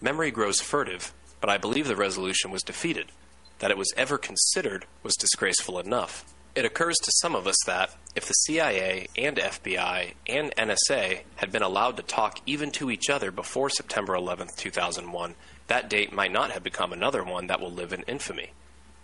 Memory 0.00 0.30
grows 0.30 0.60
furtive, 0.60 1.12
but 1.40 1.50
I 1.50 1.58
believe 1.58 1.86
the 1.86 1.96
resolution 1.96 2.50
was 2.50 2.62
defeated. 2.62 3.12
That 3.60 3.70
it 3.70 3.78
was 3.78 3.92
ever 3.96 4.18
considered 4.18 4.86
was 5.02 5.14
disgraceful 5.14 5.78
enough. 5.78 6.24
It 6.54 6.66
occurs 6.66 6.98
to 6.98 7.12
some 7.12 7.34
of 7.34 7.46
us 7.46 7.56
that, 7.64 7.94
if 8.14 8.26
the 8.26 8.34
CIA 8.34 9.06
and 9.16 9.38
FBI 9.38 10.12
and 10.28 10.54
NSA 10.56 11.20
had 11.36 11.50
been 11.50 11.62
allowed 11.62 11.96
to 11.96 12.02
talk 12.02 12.40
even 12.44 12.70
to 12.72 12.90
each 12.90 13.08
other 13.08 13.30
before 13.30 13.70
September 13.70 14.14
11, 14.14 14.48
2001, 14.56 15.34
that 15.68 15.88
date 15.88 16.12
might 16.12 16.32
not 16.32 16.50
have 16.50 16.62
become 16.62 16.92
another 16.92 17.24
one 17.24 17.46
that 17.46 17.60
will 17.60 17.70
live 17.70 17.92
in 17.94 18.02
infamy. 18.02 18.50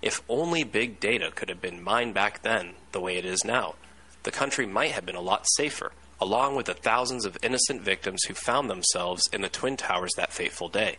If 0.02 0.22
only 0.28 0.62
big 0.62 1.00
data 1.00 1.30
could 1.34 1.48
have 1.48 1.62
been 1.62 1.82
mined 1.82 2.12
back 2.12 2.42
then 2.42 2.74
the 2.92 3.00
way 3.00 3.16
it 3.16 3.24
is 3.24 3.44
now, 3.44 3.76
the 4.28 4.32
country 4.32 4.66
might 4.66 4.92
have 4.92 5.06
been 5.06 5.16
a 5.16 5.22
lot 5.22 5.46
safer, 5.56 5.92
along 6.20 6.54
with 6.54 6.66
the 6.66 6.74
thousands 6.74 7.24
of 7.24 7.38
innocent 7.42 7.80
victims 7.80 8.22
who 8.24 8.34
found 8.34 8.68
themselves 8.68 9.22
in 9.32 9.40
the 9.40 9.48
Twin 9.48 9.74
Towers 9.74 10.12
that 10.18 10.34
fateful 10.34 10.68
day, 10.68 10.98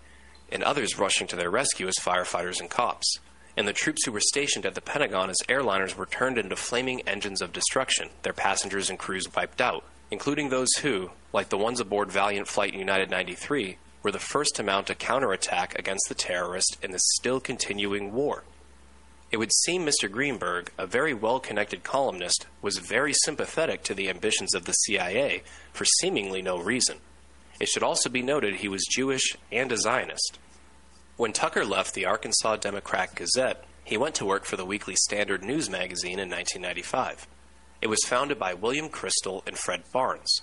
and 0.51 0.63
others 0.63 0.97
rushing 0.97 1.27
to 1.27 1.35
their 1.35 1.51
rescue 1.51 1.87
as 1.87 1.93
firefighters 2.01 2.59
and 2.59 2.71
cops 2.71 3.19
and 3.59 3.67
the 3.67 3.73
troops 3.73 4.05
who 4.05 4.11
were 4.13 4.21
stationed 4.21 4.65
at 4.65 4.73
the 4.73 4.81
Pentagon 4.81 5.29
as 5.29 5.35
airliners 5.49 5.93
were 5.93 6.05
turned 6.05 6.37
into 6.37 6.55
flaming 6.55 7.01
engines 7.01 7.41
of 7.41 7.51
destruction, 7.51 8.07
their 8.23 8.31
passengers 8.31 8.89
and 8.89 8.97
crews 8.97 9.27
wiped 9.35 9.59
out, 9.59 9.83
including 10.09 10.47
those 10.47 10.73
who, 10.81 11.11
like 11.33 11.49
the 11.49 11.57
ones 11.57 11.81
aboard 11.81 12.09
Valiant 12.09 12.47
Flight 12.47 12.73
United 12.73 13.09
93, 13.09 13.77
were 14.01 14.11
the 14.11 14.17
first 14.17 14.55
to 14.55 14.63
mount 14.63 14.89
a 14.89 14.95
counterattack 14.95 15.77
against 15.77 16.07
the 16.07 16.15
terrorists 16.15 16.77
in 16.81 16.91
the 16.91 16.99
still 16.99 17.41
continuing 17.41 18.13
war. 18.13 18.45
It 19.31 19.37
would 19.37 19.53
seem 19.53 19.85
Mr. 19.85 20.09
Greenberg, 20.09 20.71
a 20.77 20.87
very 20.87 21.13
well 21.13 21.39
connected 21.39 21.83
columnist, 21.83 22.47
was 22.61 22.77
very 22.77 23.13
sympathetic 23.13 23.83
to 23.83 23.93
the 23.93 24.09
ambitions 24.09 24.55
of 24.55 24.65
the 24.65 24.73
CIA 24.73 25.43
for 25.71 25.85
seemingly 25.85 26.41
no 26.41 26.57
reason. 26.57 26.97
It 27.59 27.67
should 27.67 27.83
also 27.83 28.09
be 28.09 28.23
noted 28.23 28.55
he 28.55 28.67
was 28.67 28.87
Jewish 28.89 29.35
and 29.51 29.71
a 29.71 29.77
Zionist. 29.77 30.39
When 31.17 31.33
Tucker 31.33 31.65
left 31.65 31.93
the 31.93 32.05
Arkansas 32.05 32.55
Democrat 32.55 33.13
Gazette, 33.13 33.65
he 33.83 33.97
went 33.97 34.15
to 34.15 34.25
work 34.25 34.45
for 34.45 34.55
the 34.55 34.65
Weekly 34.65 34.95
Standard 34.95 35.43
News 35.43 35.69
magazine 35.69 36.19
in 36.19 36.29
1995. 36.29 37.27
It 37.81 37.87
was 37.87 37.99
founded 38.05 38.39
by 38.39 38.53
William 38.53 38.89
Kristol 38.89 39.45
and 39.45 39.57
Fred 39.57 39.83
Barnes. 39.93 40.41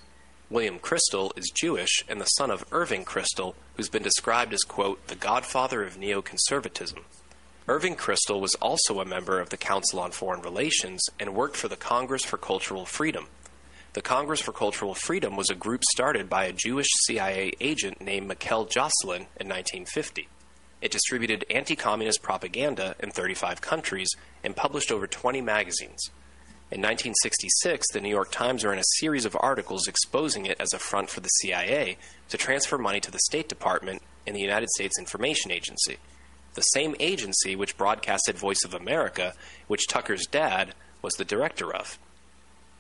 William 0.49 0.79
Kristol 0.79 1.37
is 1.37 1.51
Jewish 1.55 2.05
and 2.09 2.21
the 2.21 2.27
son 2.27 2.51
of 2.53 2.65
Irving 2.71 3.05
Kristol, 3.05 3.55
who's 3.77 3.89
been 3.89 4.03
described 4.03 4.53
as, 4.53 4.63
quote, 4.63 5.07
the 5.09 5.17
godfather 5.17 5.83
of 5.83 5.97
neoconservatism. 5.97 7.03
Irving 7.69 7.97
Kristol 7.97 8.41
was 8.41 8.55
also 8.57 9.01
a 9.01 9.05
member 9.05 9.41
of 9.41 9.51
the 9.51 9.57
Council 9.57 9.99
on 9.99 10.13
Foreign 10.13 10.41
Relations 10.41 11.03
and 11.19 11.35
worked 11.35 11.57
for 11.57 11.67
the 11.67 11.77
Congress 11.77 12.25
for 12.25 12.37
Cultural 12.37 12.87
Freedom. 12.87 13.27
The 13.95 14.03
Congress 14.03 14.41
for 14.41 14.53
Cultural 14.53 14.95
Freedom 14.95 15.35
was 15.35 15.51
a 15.51 15.57
group 15.57 15.83
started 15.83 16.31
by 16.31 16.45
a 16.45 16.53
Jewish 16.53 16.87
CIA 17.07 17.55
agent 17.59 18.01
named 18.01 18.29
Michael 18.29 18.67
Josselson 18.67 19.27
in 19.41 19.49
1950. 19.49 20.29
It 20.81 20.93
distributed 20.93 21.45
anti 21.51 21.75
communist 21.75 22.23
propaganda 22.23 22.95
in 23.01 23.11
35 23.11 23.61
countries 23.61 24.11
and 24.45 24.55
published 24.55 24.93
over 24.93 25.09
20 25.09 25.41
magazines. 25.41 26.11
In 26.71 26.81
1966, 26.81 27.91
the 27.93 28.01
New 28.01 28.11
York 28.11 28.31
Times 28.31 28.65
ran 28.65 28.79
a 28.79 28.95
series 28.99 29.25
of 29.25 29.37
articles 29.41 29.89
exposing 29.89 30.47
it 30.47 30.61
as 30.61 30.73
a 30.73 30.79
front 30.79 31.11
for 31.11 31.19
the 31.19 31.29
CIA 31.29 31.97
to 32.29 32.37
transfer 32.37 32.79
money 32.79 33.01
to 33.01 33.11
the 33.11 33.19
State 33.19 33.49
Department 33.49 34.03
and 34.25 34.37
the 34.37 34.41
United 34.41 34.69
States 34.69 35.01
Information 35.01 35.51
Agency, 35.51 35.97
the 36.57 36.63
same 36.63 36.97
agency 36.99 37.55
which 37.55 37.77
broadcasted 37.77 38.37
Voice 38.37 38.65
of 38.65 38.75
America, 38.75 39.35
which 39.69 39.87
Tucker's 39.87 40.27
dad 40.27 40.75
was 41.03 41.15
the 41.15 41.25
director 41.25 41.73
of. 41.73 41.99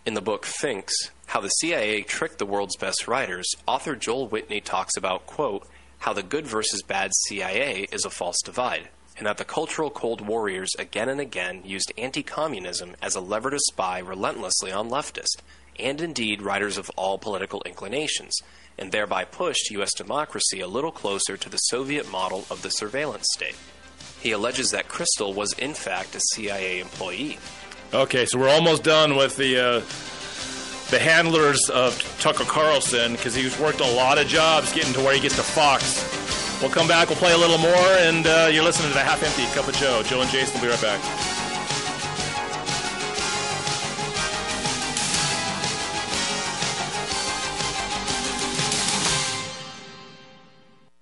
In 0.04 0.14
the 0.14 0.20
book 0.20 0.44
Finks, 0.44 0.94
How 1.26 1.40
the 1.40 1.48
CIA 1.48 2.02
Tricked 2.02 2.38
the 2.38 2.46
World's 2.46 2.76
Best 2.76 3.06
Writers, 3.06 3.48
author 3.66 3.94
Joel 3.94 4.28
Whitney 4.28 4.60
talks 4.60 4.96
about, 4.96 5.26
quote, 5.26 5.68
how 5.98 6.12
the 6.12 6.22
good 6.22 6.46
versus 6.46 6.82
bad 6.82 7.12
CIA 7.26 7.86
is 7.90 8.04
a 8.04 8.10
false 8.10 8.36
divide, 8.44 8.88
and 9.16 9.26
that 9.26 9.38
the 9.38 9.44
cultural 9.44 9.90
cold 9.90 10.20
warriors 10.20 10.70
again 10.78 11.08
and 11.08 11.20
again 11.20 11.62
used 11.64 11.92
anti 11.96 12.22
communism 12.22 12.94
as 13.02 13.14
a 13.14 13.20
lever 13.20 13.50
to 13.50 13.58
spy 13.58 13.98
relentlessly 13.98 14.70
on 14.70 14.90
leftists, 14.90 15.40
and 15.78 16.00
indeed 16.00 16.42
writers 16.42 16.78
of 16.78 16.90
all 16.96 17.18
political 17.18 17.62
inclinations, 17.66 18.38
and 18.78 18.92
thereby 18.92 19.24
pushed 19.24 19.70
U.S. 19.70 19.94
democracy 19.94 20.60
a 20.60 20.66
little 20.66 20.92
closer 20.92 21.36
to 21.36 21.48
the 21.48 21.56
Soviet 21.56 22.10
model 22.10 22.44
of 22.50 22.62
the 22.62 22.70
surveillance 22.70 23.26
state. 23.34 23.56
He 24.20 24.32
alleges 24.32 24.70
that 24.70 24.88
Kristol 24.88 25.34
was 25.34 25.52
in 25.54 25.74
fact 25.74 26.14
a 26.14 26.20
CIA 26.32 26.80
employee. 26.80 27.38
Okay, 27.94 28.26
so 28.26 28.38
we're 28.38 28.48
almost 28.48 28.82
done 28.82 29.16
with 29.16 29.36
the. 29.36 29.58
Uh 29.58 29.82
the 30.90 30.98
handlers 31.00 31.68
of 31.68 31.98
Tucker 32.20 32.44
Carlson 32.44 33.12
because 33.12 33.34
he's 33.34 33.58
worked 33.58 33.80
a 33.80 33.90
lot 33.94 34.18
of 34.18 34.28
jobs 34.28 34.72
getting 34.72 34.92
to 34.92 35.00
where 35.00 35.14
he 35.14 35.20
gets 35.20 35.34
to 35.36 35.42
Fox. 35.42 36.00
We'll 36.62 36.70
come 36.70 36.86
back, 36.86 37.08
we'll 37.08 37.18
play 37.18 37.32
a 37.32 37.38
little 37.38 37.58
more, 37.58 37.74
and 37.98 38.26
uh, 38.26 38.48
you're 38.52 38.64
listening 38.64 38.88
to 38.88 38.94
the 38.94 39.00
Half 39.00 39.22
Empty 39.22 39.52
Cup 39.54 39.68
of 39.68 39.74
Joe. 39.74 40.02
Joe 40.04 40.20
and 40.20 40.30
Jason 40.30 40.54
will 40.54 40.68
be 40.68 40.70
right 40.70 40.80
back. 40.80 41.35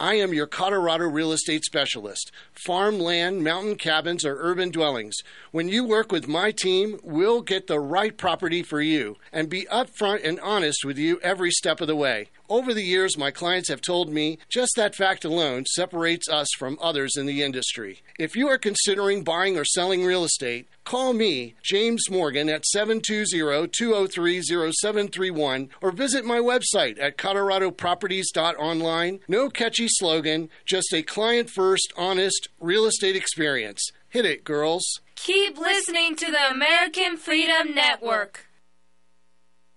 I 0.00 0.14
am 0.14 0.32
your 0.32 0.46
Colorado 0.46 1.04
real 1.04 1.30
estate 1.30 1.62
specialist. 1.62 2.32
Farm 2.54 2.98
land, 2.98 3.44
mountain 3.44 3.76
cabins, 3.76 4.24
or 4.24 4.34
urban 4.40 4.70
dwellings. 4.70 5.14
When 5.50 5.68
you 5.68 5.84
work 5.84 6.10
with 6.10 6.26
my 6.26 6.52
team, 6.52 6.98
we'll 7.02 7.42
get 7.42 7.66
the 7.66 7.78
right 7.78 8.16
property 8.16 8.62
for 8.62 8.80
you 8.80 9.18
and 9.30 9.50
be 9.50 9.66
upfront 9.70 10.26
and 10.26 10.40
honest 10.40 10.86
with 10.86 10.96
you 10.96 11.20
every 11.22 11.50
step 11.50 11.82
of 11.82 11.86
the 11.86 11.94
way. 11.94 12.30
Over 12.48 12.72
the 12.72 12.82
years, 12.82 13.18
my 13.18 13.30
clients 13.30 13.68
have 13.68 13.82
told 13.82 14.08
me 14.08 14.38
just 14.48 14.72
that 14.76 14.94
fact 14.94 15.26
alone 15.26 15.66
separates 15.66 16.30
us 16.30 16.48
from 16.58 16.78
others 16.80 17.18
in 17.18 17.26
the 17.26 17.42
industry. 17.42 18.00
If 18.18 18.34
you 18.34 18.48
are 18.48 18.58
considering 18.58 19.22
buying 19.22 19.58
or 19.58 19.66
selling 19.66 20.02
real 20.02 20.24
estate, 20.24 20.66
call 20.90 21.12
me, 21.12 21.54
James 21.62 22.10
Morgan, 22.10 22.48
at 22.48 22.64
720-203-0731 22.74 25.68
or 25.80 25.92
visit 25.92 26.24
my 26.24 26.40
website 26.40 27.00
at 27.00 27.16
coloradoproperties.online. 27.16 29.20
No 29.28 29.48
catchy 29.50 29.86
slogan, 29.88 30.48
just 30.66 30.92
a 30.92 31.02
client-first, 31.02 31.92
honest 31.96 32.48
real 32.58 32.86
estate 32.86 33.14
experience. 33.14 33.88
Hit 34.08 34.24
it, 34.24 34.42
girls. 34.42 34.82
Keep 35.14 35.58
listening 35.58 36.16
to 36.16 36.26
the 36.26 36.50
American 36.50 37.16
Freedom 37.16 37.72
Network. 37.72 38.49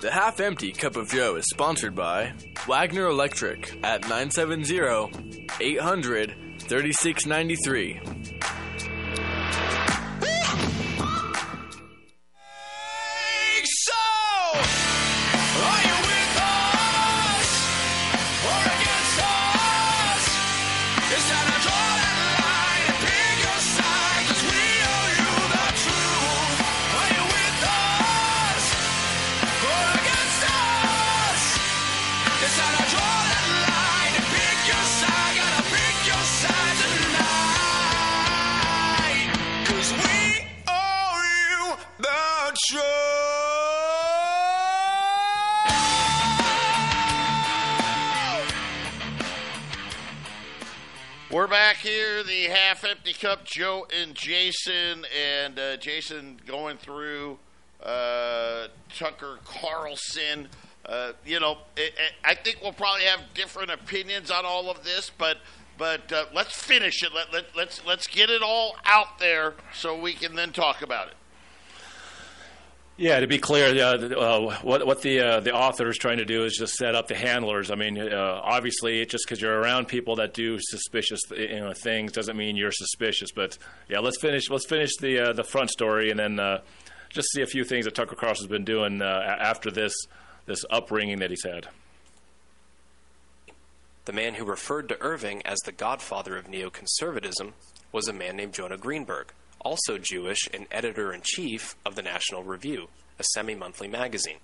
The 0.00 0.10
Half 0.12 0.40
Empty 0.40 0.72
Cup 0.72 0.96
of 0.96 1.08
Joe 1.10 1.36
is 1.36 1.46
sponsored 1.50 1.94
by 1.94 2.32
Wagner 2.68 3.06
Electric 3.06 3.78
at 3.82 4.02
970 4.02 5.50
800 5.60 6.34
3693. 6.60 8.00
We're 51.28 51.48
back 51.48 51.78
here, 51.78 52.22
the 52.22 52.44
half 52.44 52.84
empty 52.84 53.12
cup, 53.12 53.44
Joe 53.44 53.88
and 53.92 54.14
Jason, 54.14 55.04
and 55.12 55.58
uh, 55.58 55.76
Jason 55.76 56.40
going 56.46 56.76
through 56.76 57.38
uh, 57.82 58.68
Tucker 58.96 59.40
Carlson. 59.44 60.46
Uh, 60.88 61.14
you 61.24 61.40
know, 61.40 61.58
it, 61.76 61.94
it, 61.98 62.12
I 62.24 62.36
think 62.36 62.58
we'll 62.62 62.72
probably 62.72 63.06
have 63.06 63.22
different 63.34 63.72
opinions 63.72 64.30
on 64.30 64.44
all 64.46 64.70
of 64.70 64.84
this, 64.84 65.10
but 65.18 65.38
but 65.76 66.12
uh, 66.12 66.26
let's 66.32 66.54
finish 66.54 67.02
it. 67.02 67.10
Let, 67.12 67.32
let, 67.32 67.56
let's 67.56 67.84
let's 67.84 68.06
get 68.06 68.30
it 68.30 68.40
all 68.40 68.76
out 68.84 69.18
there 69.18 69.54
so 69.74 69.98
we 69.98 70.12
can 70.12 70.36
then 70.36 70.52
talk 70.52 70.80
about 70.80 71.08
it. 71.08 71.14
Yeah, 72.98 73.20
to 73.20 73.26
be 73.26 73.36
clear, 73.36 73.66
uh, 73.84 73.98
uh, 73.98 74.56
what 74.62 74.86
what 74.86 75.02
the 75.02 75.20
uh, 75.20 75.40
the 75.40 75.52
author 75.52 75.88
is 75.90 75.98
trying 75.98 76.16
to 76.16 76.24
do 76.24 76.44
is 76.44 76.56
just 76.56 76.76
set 76.76 76.94
up 76.94 77.08
the 77.08 77.14
handlers. 77.14 77.70
I 77.70 77.74
mean, 77.74 77.98
uh, 77.98 78.40
obviously, 78.42 79.04
just 79.04 79.26
because 79.26 79.42
you're 79.42 79.60
around 79.60 79.86
people 79.86 80.16
that 80.16 80.32
do 80.32 80.58
suspicious 80.58 81.20
you 81.36 81.60
know, 81.60 81.74
things 81.74 82.12
doesn't 82.12 82.38
mean 82.38 82.56
you're 82.56 82.72
suspicious. 82.72 83.32
But 83.32 83.58
yeah, 83.90 83.98
let's 83.98 84.18
finish 84.18 84.48
let's 84.48 84.64
finish 84.64 84.96
the 84.96 85.28
uh, 85.28 85.32
the 85.34 85.44
front 85.44 85.68
story 85.68 86.10
and 86.10 86.18
then 86.18 86.40
uh, 86.40 86.62
just 87.10 87.28
see 87.32 87.42
a 87.42 87.46
few 87.46 87.64
things 87.64 87.84
that 87.84 87.94
Tucker 87.94 88.16
Carlson's 88.16 88.48
been 88.48 88.64
doing 88.64 89.02
after 89.02 89.70
this 89.70 89.94
this 90.46 90.64
upbringing 90.70 91.18
that 91.18 91.28
he's 91.28 91.44
had. 91.44 91.68
The 94.06 94.12
man 94.14 94.34
who 94.34 94.44
referred 94.46 94.88
to 94.88 95.02
Irving 95.02 95.42
as 95.44 95.58
the 95.66 95.72
godfather 95.72 96.38
of 96.38 96.46
neoconservatism 96.46 97.52
was 97.92 98.08
a 98.08 98.12
man 98.14 98.36
named 98.36 98.54
Jonah 98.54 98.78
Greenberg, 98.78 99.34
also 99.60 99.98
Jewish 99.98 100.48
and 100.52 100.66
editor 100.70 101.12
in 101.12 101.22
chief 101.22 101.76
of 101.84 101.94
the 101.94 102.02
National 102.02 102.42
Review, 102.42 102.88
a 103.18 103.24
semi 103.24 103.54
monthly 103.54 103.88
magazine. 103.88 104.38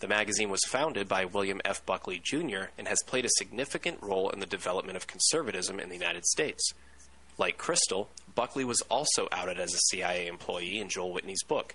The 0.00 0.08
magazine 0.08 0.50
was 0.50 0.64
founded 0.66 1.08
by 1.08 1.24
William 1.24 1.60
F. 1.64 1.86
Buckley 1.86 2.18
Jr. 2.18 2.70
and 2.76 2.88
has 2.88 3.02
played 3.06 3.24
a 3.24 3.38
significant 3.38 4.02
role 4.02 4.30
in 4.30 4.40
the 4.40 4.46
development 4.46 4.96
of 4.96 5.06
conservatism 5.06 5.78
in 5.78 5.88
the 5.88 5.96
United 5.96 6.24
States. 6.26 6.72
Like 7.38 7.56
Kristol, 7.56 8.08
Buckley 8.34 8.64
was 8.64 8.80
also 8.90 9.28
outed 9.30 9.60
as 9.60 9.74
a 9.74 9.78
CIA 9.90 10.26
employee 10.26 10.80
in 10.80 10.88
Joel 10.88 11.12
Whitney's 11.12 11.44
book. 11.44 11.74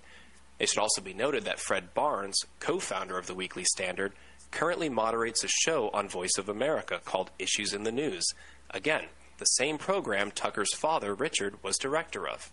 It 0.60 0.69
should 0.69 0.80
also 0.80 1.02
be 1.02 1.13
noted 1.13 1.45
that 1.45 1.60
Fred 1.60 1.93
Barnes, 1.93 2.38
co 2.60 2.80
founder 2.80 3.17
of 3.17 3.28
the 3.28 3.36
Weekly 3.36 3.63
Standard, 3.63 4.13
currently 4.52 4.89
moderates 4.89 5.43
a 5.43 5.47
show 5.47 5.89
on 5.93 6.10
Voice 6.10 6.38
of 6.38 6.50
America 6.50 7.00
called 7.04 7.32
Issues 7.39 7.73
in 7.73 7.84
the 7.84 7.91
News. 7.91 8.26
Again, 8.71 9.06
the 9.38 9.45
same 9.45 9.78
program 9.78 10.32
Tucker's 10.32 10.73
father, 10.73 11.13
Richard, 11.13 11.63
was 11.63 11.78
director 11.78 12.28
of. 12.28 12.52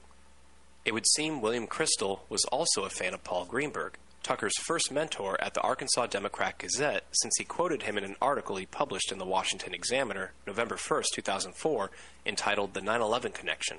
It 0.84 0.92
would 0.92 1.06
seem 1.06 1.40
William 1.40 1.66
Kristol 1.66 2.20
was 2.28 2.44
also 2.46 2.84
a 2.84 2.90
fan 2.90 3.14
of 3.14 3.24
Paul 3.24 3.46
Greenberg, 3.46 3.96
Tucker's 4.22 4.56
first 4.58 4.92
mentor 4.92 5.40
at 5.40 5.54
the 5.54 5.62
Arkansas 5.62 6.06
Democrat 6.06 6.58
Gazette, 6.58 7.04
since 7.12 7.34
he 7.38 7.44
quoted 7.44 7.82
him 7.82 7.96
in 7.96 8.04
an 8.04 8.16
article 8.20 8.56
he 8.56 8.66
published 8.66 9.10
in 9.10 9.18
the 9.18 9.24
Washington 9.24 9.72
Examiner, 9.74 10.32
November 10.46 10.76
1, 10.76 11.02
2004, 11.14 11.90
entitled 12.26 12.74
The 12.74 12.82
9 12.82 13.00
11 13.00 13.32
Connection. 13.32 13.78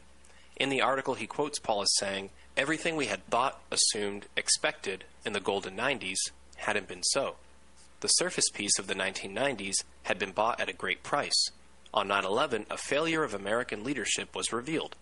In 0.56 0.70
the 0.70 0.82
article, 0.82 1.14
he 1.14 1.28
quotes 1.28 1.60
Paul 1.60 1.82
as 1.82 1.96
saying, 1.98 2.32
Everything 2.58 2.96
we 2.96 3.08
had 3.08 3.26
thought, 3.28 3.62
assumed, 3.72 4.26
expected 4.36 5.04
in 5.26 5.34
the 5.34 5.40
golden 5.40 5.76
90s 5.76 6.32
hadn't 6.58 6.88
been 6.88 7.04
so. 7.04 7.36
The 8.00 8.08
surface 8.08 8.50
peace 8.52 8.80
of 8.80 8.88
the 8.88 8.96
1990s 8.96 9.84
had 10.04 10.18
been 10.18 10.32
bought 10.32 10.60
at 10.60 10.70
a 10.70 10.74
great 10.74 11.04
price. 11.04 11.50
On 11.94 12.08
9 12.08 12.26
11, 12.26 12.66
a 12.70 12.78
failure 12.78 13.24
of 13.24 13.34
American 13.34 13.84
leadership 13.84 14.36
was 14.36 14.54
revealed. 14.54 14.96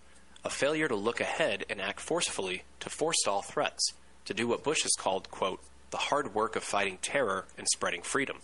A 0.45 0.49
failure 0.49 0.87
to 0.87 0.95
look 0.95 1.21
ahead 1.21 1.65
and 1.69 1.79
act 1.79 1.99
forcefully 1.99 2.63
to 2.81 2.89
forestall 2.89 3.41
threats, 3.41 3.93
to 4.25 4.33
do 4.33 4.47
what 4.47 4.63
Bush 4.63 4.83
has 4.83 4.91
called, 4.97 5.31
quote, 5.31 5.61
the 5.91 5.97
hard 5.97 6.33
work 6.33 6.55
of 6.55 6.63
fighting 6.63 6.97
terror 7.01 7.45
and 7.57 7.67
spreading 7.67 8.01
freedom. 8.01 8.37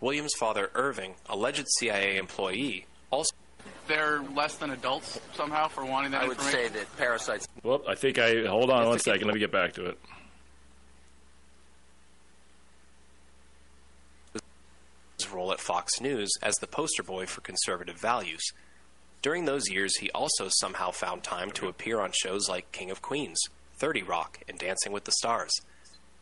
William's 0.00 0.34
father, 0.38 0.70
Irving, 0.74 1.14
alleged 1.28 1.66
CIA 1.78 2.16
employee, 2.16 2.86
also. 3.10 3.34
They're 3.86 4.20
less 4.34 4.56
than 4.56 4.70
adults 4.70 5.20
somehow 5.34 5.68
for 5.68 5.84
wanting 5.84 6.12
that 6.12 6.22
I 6.22 6.28
would 6.28 6.40
say 6.40 6.68
that 6.68 6.96
parasites. 6.96 7.46
Well, 7.62 7.82
I 7.88 7.94
think 7.94 8.18
I 8.18 8.46
hold 8.46 8.70
on 8.70 8.86
one 8.86 8.98
second. 8.98 9.26
Let 9.26 9.34
me 9.34 9.40
get 9.40 9.52
back 9.52 9.74
to 9.74 9.86
it. 9.86 9.98
his 15.22 15.30
role 15.30 15.52
at 15.52 15.60
Fox 15.60 16.00
News 16.00 16.30
as 16.42 16.54
the 16.56 16.66
poster 16.66 17.02
boy 17.02 17.26
for 17.26 17.40
conservative 17.40 17.96
values. 17.96 18.42
During 19.22 19.44
those 19.44 19.70
years, 19.70 19.96
he 19.98 20.10
also 20.10 20.48
somehow 20.50 20.90
found 20.90 21.22
time 21.22 21.52
to 21.52 21.68
appear 21.68 22.00
on 22.00 22.10
shows 22.12 22.48
like 22.48 22.72
King 22.72 22.90
of 22.90 23.02
Queens, 23.02 23.40
30 23.76 24.02
Rock, 24.02 24.40
and 24.48 24.58
Dancing 24.58 24.90
with 24.90 25.04
the 25.04 25.12
Stars. 25.12 25.52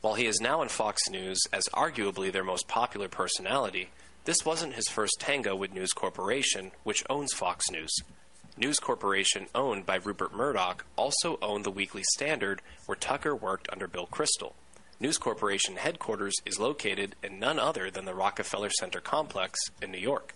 While 0.03 0.15
he 0.15 0.27
is 0.27 0.39
now 0.39 0.61
on 0.61 0.69
Fox 0.69 1.09
News 1.09 1.41
as 1.51 1.65
arguably 1.73 2.31
their 2.31 2.45
most 2.45 2.69
popular 2.69 3.09
personality, 3.09 3.89
this 4.27 4.45
wasn't 4.45 4.75
his 4.75 4.89
first 4.89 5.17
tango 5.19 5.57
with 5.57 5.73
News 5.73 5.93
Corporation, 5.93 6.73
which 6.85 7.03
owns 7.09 7.33
Fox 7.33 7.71
News. 7.71 7.91
News 8.59 8.79
Corporation, 8.79 9.47
owned 9.55 9.87
by 9.87 9.97
Rupert 9.97 10.35
Murdoch, 10.35 10.85
also 10.97 11.39
owned 11.41 11.65
the 11.65 11.71
Weekly 11.71 12.03
Standard, 12.13 12.61
where 12.85 12.97
Tucker 12.97 13.35
worked 13.35 13.67
under 13.73 13.89
Bill 13.89 14.09
Kristol. 14.09 14.53
News 14.99 15.17
Corporation 15.17 15.77
headquarters 15.77 16.35
is 16.45 16.59
located 16.59 17.17
in 17.23 17.39
none 17.39 17.59
other 17.59 17.91
than 17.91 18.05
the 18.05 18.15
Rockefeller 18.15 18.69
Center 18.69 19.01
complex 19.01 19.59
in 19.81 19.91
New 19.91 19.99
York. 19.99 20.35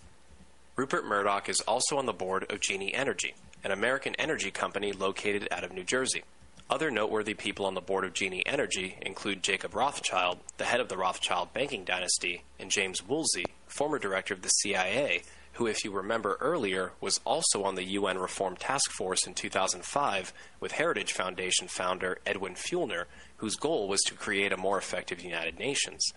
Rupert 0.77 1.05
Murdoch 1.05 1.47
is 1.47 1.61
also 1.61 1.97
on 1.97 2.05
the 2.05 2.11
board 2.11 2.51
of 2.51 2.59
Genie 2.59 2.93
Energy, 2.93 3.33
an 3.63 3.71
American 3.71 4.13
energy 4.15 4.51
company 4.51 4.91
located 4.91 5.47
out 5.49 5.63
of 5.63 5.71
New 5.71 5.85
Jersey. 5.85 6.23
Other 6.69 6.91
noteworthy 6.91 7.33
people 7.33 7.65
on 7.65 7.75
the 7.75 7.81
board 7.81 8.03
of 8.03 8.11
Genie 8.11 8.45
Energy 8.45 8.97
include 9.01 9.41
Jacob 9.41 9.73
Rothschild, 9.73 10.39
the 10.57 10.65
head 10.65 10.81
of 10.81 10.89
the 10.89 10.97
Rothschild 10.97 11.53
banking 11.53 11.85
dynasty, 11.85 12.43
and 12.59 12.69
James 12.69 13.01
Woolsey, 13.01 13.45
former 13.67 13.97
director 13.97 14.33
of 14.33 14.41
the 14.41 14.49
CIA, 14.49 15.21
who, 15.53 15.65
if 15.65 15.85
you 15.85 15.91
remember 15.91 16.37
earlier, 16.41 16.91
was 16.99 17.21
also 17.23 17.63
on 17.63 17.75
the 17.75 17.91
UN 17.91 18.17
Reform 18.17 18.57
Task 18.57 18.91
Force 18.91 19.25
in 19.25 19.33
2005 19.33 20.33
with 20.59 20.73
Heritage 20.73 21.13
Foundation 21.13 21.69
founder 21.69 22.17
Edwin 22.25 22.55
Feulner, 22.55 23.05
whose 23.37 23.55
goal 23.55 23.87
was 23.87 24.01
to 24.01 24.13
create 24.13 24.51
a 24.51 24.57
more 24.57 24.77
effective 24.77 25.21
United 25.21 25.57
Nations. 25.57 26.11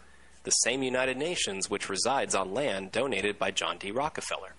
The 0.45 0.51
same 0.51 0.83
United 0.83 1.17
Nations 1.17 1.69
which 1.69 1.89
resides 1.89 2.35
on 2.35 2.55
land 2.55 2.93
donated 2.93 3.39
by 3.39 3.51
John 3.51 3.79
D. 3.79 3.91
Rockefeller. 3.91 4.55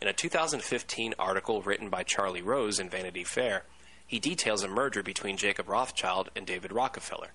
In 0.00 0.08
a 0.08 0.12
2015 0.12 1.14
article 1.18 1.62
written 1.62 1.88
by 1.88 2.02
Charlie 2.02 2.42
Rose 2.42 2.78
in 2.78 2.90
Vanity 2.90 3.24
Fair, 3.24 3.64
he 4.06 4.18
details 4.18 4.62
a 4.62 4.68
merger 4.68 5.02
between 5.02 5.36
Jacob 5.36 5.68
Rothschild 5.68 6.30
and 6.36 6.46
David 6.46 6.72
Rockefeller. 6.72 7.30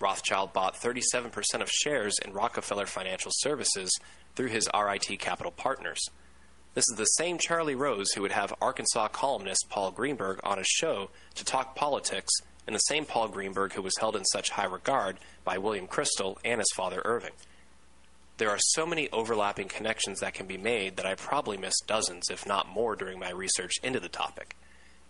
Rothschild 0.00 0.52
bought 0.52 0.80
37% 0.80 1.60
of 1.60 1.68
shares 1.70 2.18
in 2.24 2.32
Rockefeller 2.32 2.86
Financial 2.86 3.32
Services 3.34 3.90
through 4.34 4.48
his 4.48 4.68
RIT 4.72 5.18
Capital 5.18 5.52
Partners. 5.52 6.00
This 6.74 6.88
is 6.90 6.96
the 6.96 7.04
same 7.04 7.38
Charlie 7.38 7.76
Rose 7.76 8.10
who 8.10 8.22
would 8.22 8.32
have 8.32 8.52
Arkansas 8.60 9.06
columnist 9.08 9.66
Paul 9.68 9.92
Greenberg 9.92 10.40
on 10.42 10.58
his 10.58 10.66
show 10.66 11.10
to 11.36 11.44
talk 11.44 11.76
politics, 11.76 12.32
and 12.66 12.74
the 12.74 12.80
same 12.80 13.04
Paul 13.04 13.28
Greenberg 13.28 13.74
who 13.74 13.82
was 13.82 13.96
held 14.00 14.16
in 14.16 14.24
such 14.24 14.50
high 14.50 14.64
regard 14.64 15.18
by 15.44 15.56
William 15.56 15.86
Kristol 15.86 16.36
and 16.44 16.60
his 16.60 16.72
father 16.74 17.00
Irving. 17.04 17.34
There 18.38 18.50
are 18.50 18.58
so 18.58 18.86
many 18.86 19.08
overlapping 19.10 19.68
connections 19.68 20.18
that 20.18 20.34
can 20.34 20.48
be 20.48 20.56
made 20.56 20.96
that 20.96 21.06
I 21.06 21.14
probably 21.14 21.56
missed 21.56 21.84
dozens, 21.86 22.24
if 22.28 22.44
not 22.44 22.68
more, 22.68 22.96
during 22.96 23.20
my 23.20 23.30
research 23.30 23.74
into 23.84 24.00
the 24.00 24.08
topic. 24.08 24.56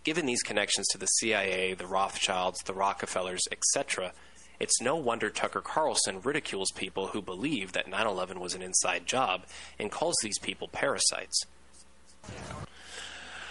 Given 0.03 0.27
these 0.27 0.42
connections 0.42 0.87
to 0.88 0.98
the 0.98 1.07
CIA, 1.07 1.72
the 1.72 1.87
Rothschilds, 1.87 2.61
the 2.64 2.74
Rockefellers, 2.74 3.40
etc., 3.50 4.12
it's 4.60 4.80
no 4.80 4.96
wonder 4.96 5.30
Tucker 5.30 5.60
Carlson 5.60 6.20
ridicules 6.22 6.70
people 6.70 7.08
who 7.08 7.20
believe 7.20 7.72
that 7.72 7.88
9 7.88 8.06
11 8.06 8.40
was 8.40 8.54
an 8.54 8.62
inside 8.62 9.06
job 9.06 9.44
and 9.78 9.90
calls 9.90 10.14
these 10.22 10.38
people 10.38 10.68
parasites. 10.68 11.44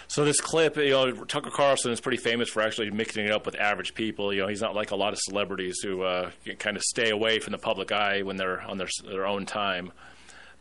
So 0.06 0.24
this 0.24 0.40
clip, 0.40 0.76
you 0.76 0.90
know, 0.90 1.12
Tucker 1.24 1.50
Carlson 1.50 1.90
is 1.90 2.00
pretty 2.00 2.18
famous 2.18 2.48
for 2.48 2.62
actually 2.62 2.90
mixing 2.90 3.24
it 3.24 3.32
up 3.32 3.46
with 3.46 3.56
average 3.56 3.94
people. 3.94 4.32
You 4.32 4.42
know, 4.42 4.48
he's 4.48 4.60
not 4.60 4.74
like 4.74 4.90
a 4.90 4.96
lot 4.96 5.12
of 5.12 5.18
celebrities 5.20 5.80
who 5.82 6.02
uh, 6.02 6.30
kind 6.58 6.76
of 6.76 6.82
stay 6.82 7.10
away 7.10 7.40
from 7.40 7.52
the 7.52 7.58
public 7.58 7.90
eye 7.90 8.22
when 8.22 8.36
they're 8.36 8.60
on 8.62 8.78
their 8.78 8.88
their 9.04 9.26
own 9.26 9.46
time. 9.46 9.92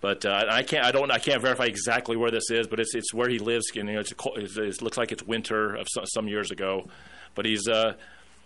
But 0.02 0.26
uh, 0.26 0.46
I 0.50 0.64
can't, 0.64 0.86
I 0.86 0.92
don't, 0.92 1.12
I 1.12 1.20
can't 1.20 1.42
verify 1.42 1.66
exactly 1.66 2.18
where 2.18 2.32
this 2.32 2.50
is, 2.50 2.68
but 2.68 2.80
it's 2.80 2.96
it's 2.96 3.14
where 3.14 3.30
he 3.30 3.40
lives. 3.40 3.68
You 3.74 3.84
know, 3.84 4.00
it's, 4.00 4.12
a, 4.12 4.16
it 4.36 4.82
looks 4.82 4.98
like 4.98 5.12
it's 5.12 5.24
winter 5.24 5.76
of 5.76 5.88
some, 5.90 6.06
some 6.08 6.28
years 6.28 6.52
ago. 6.52 6.90
But 7.36 7.46
he's 7.46 7.68
uh, 7.68 7.94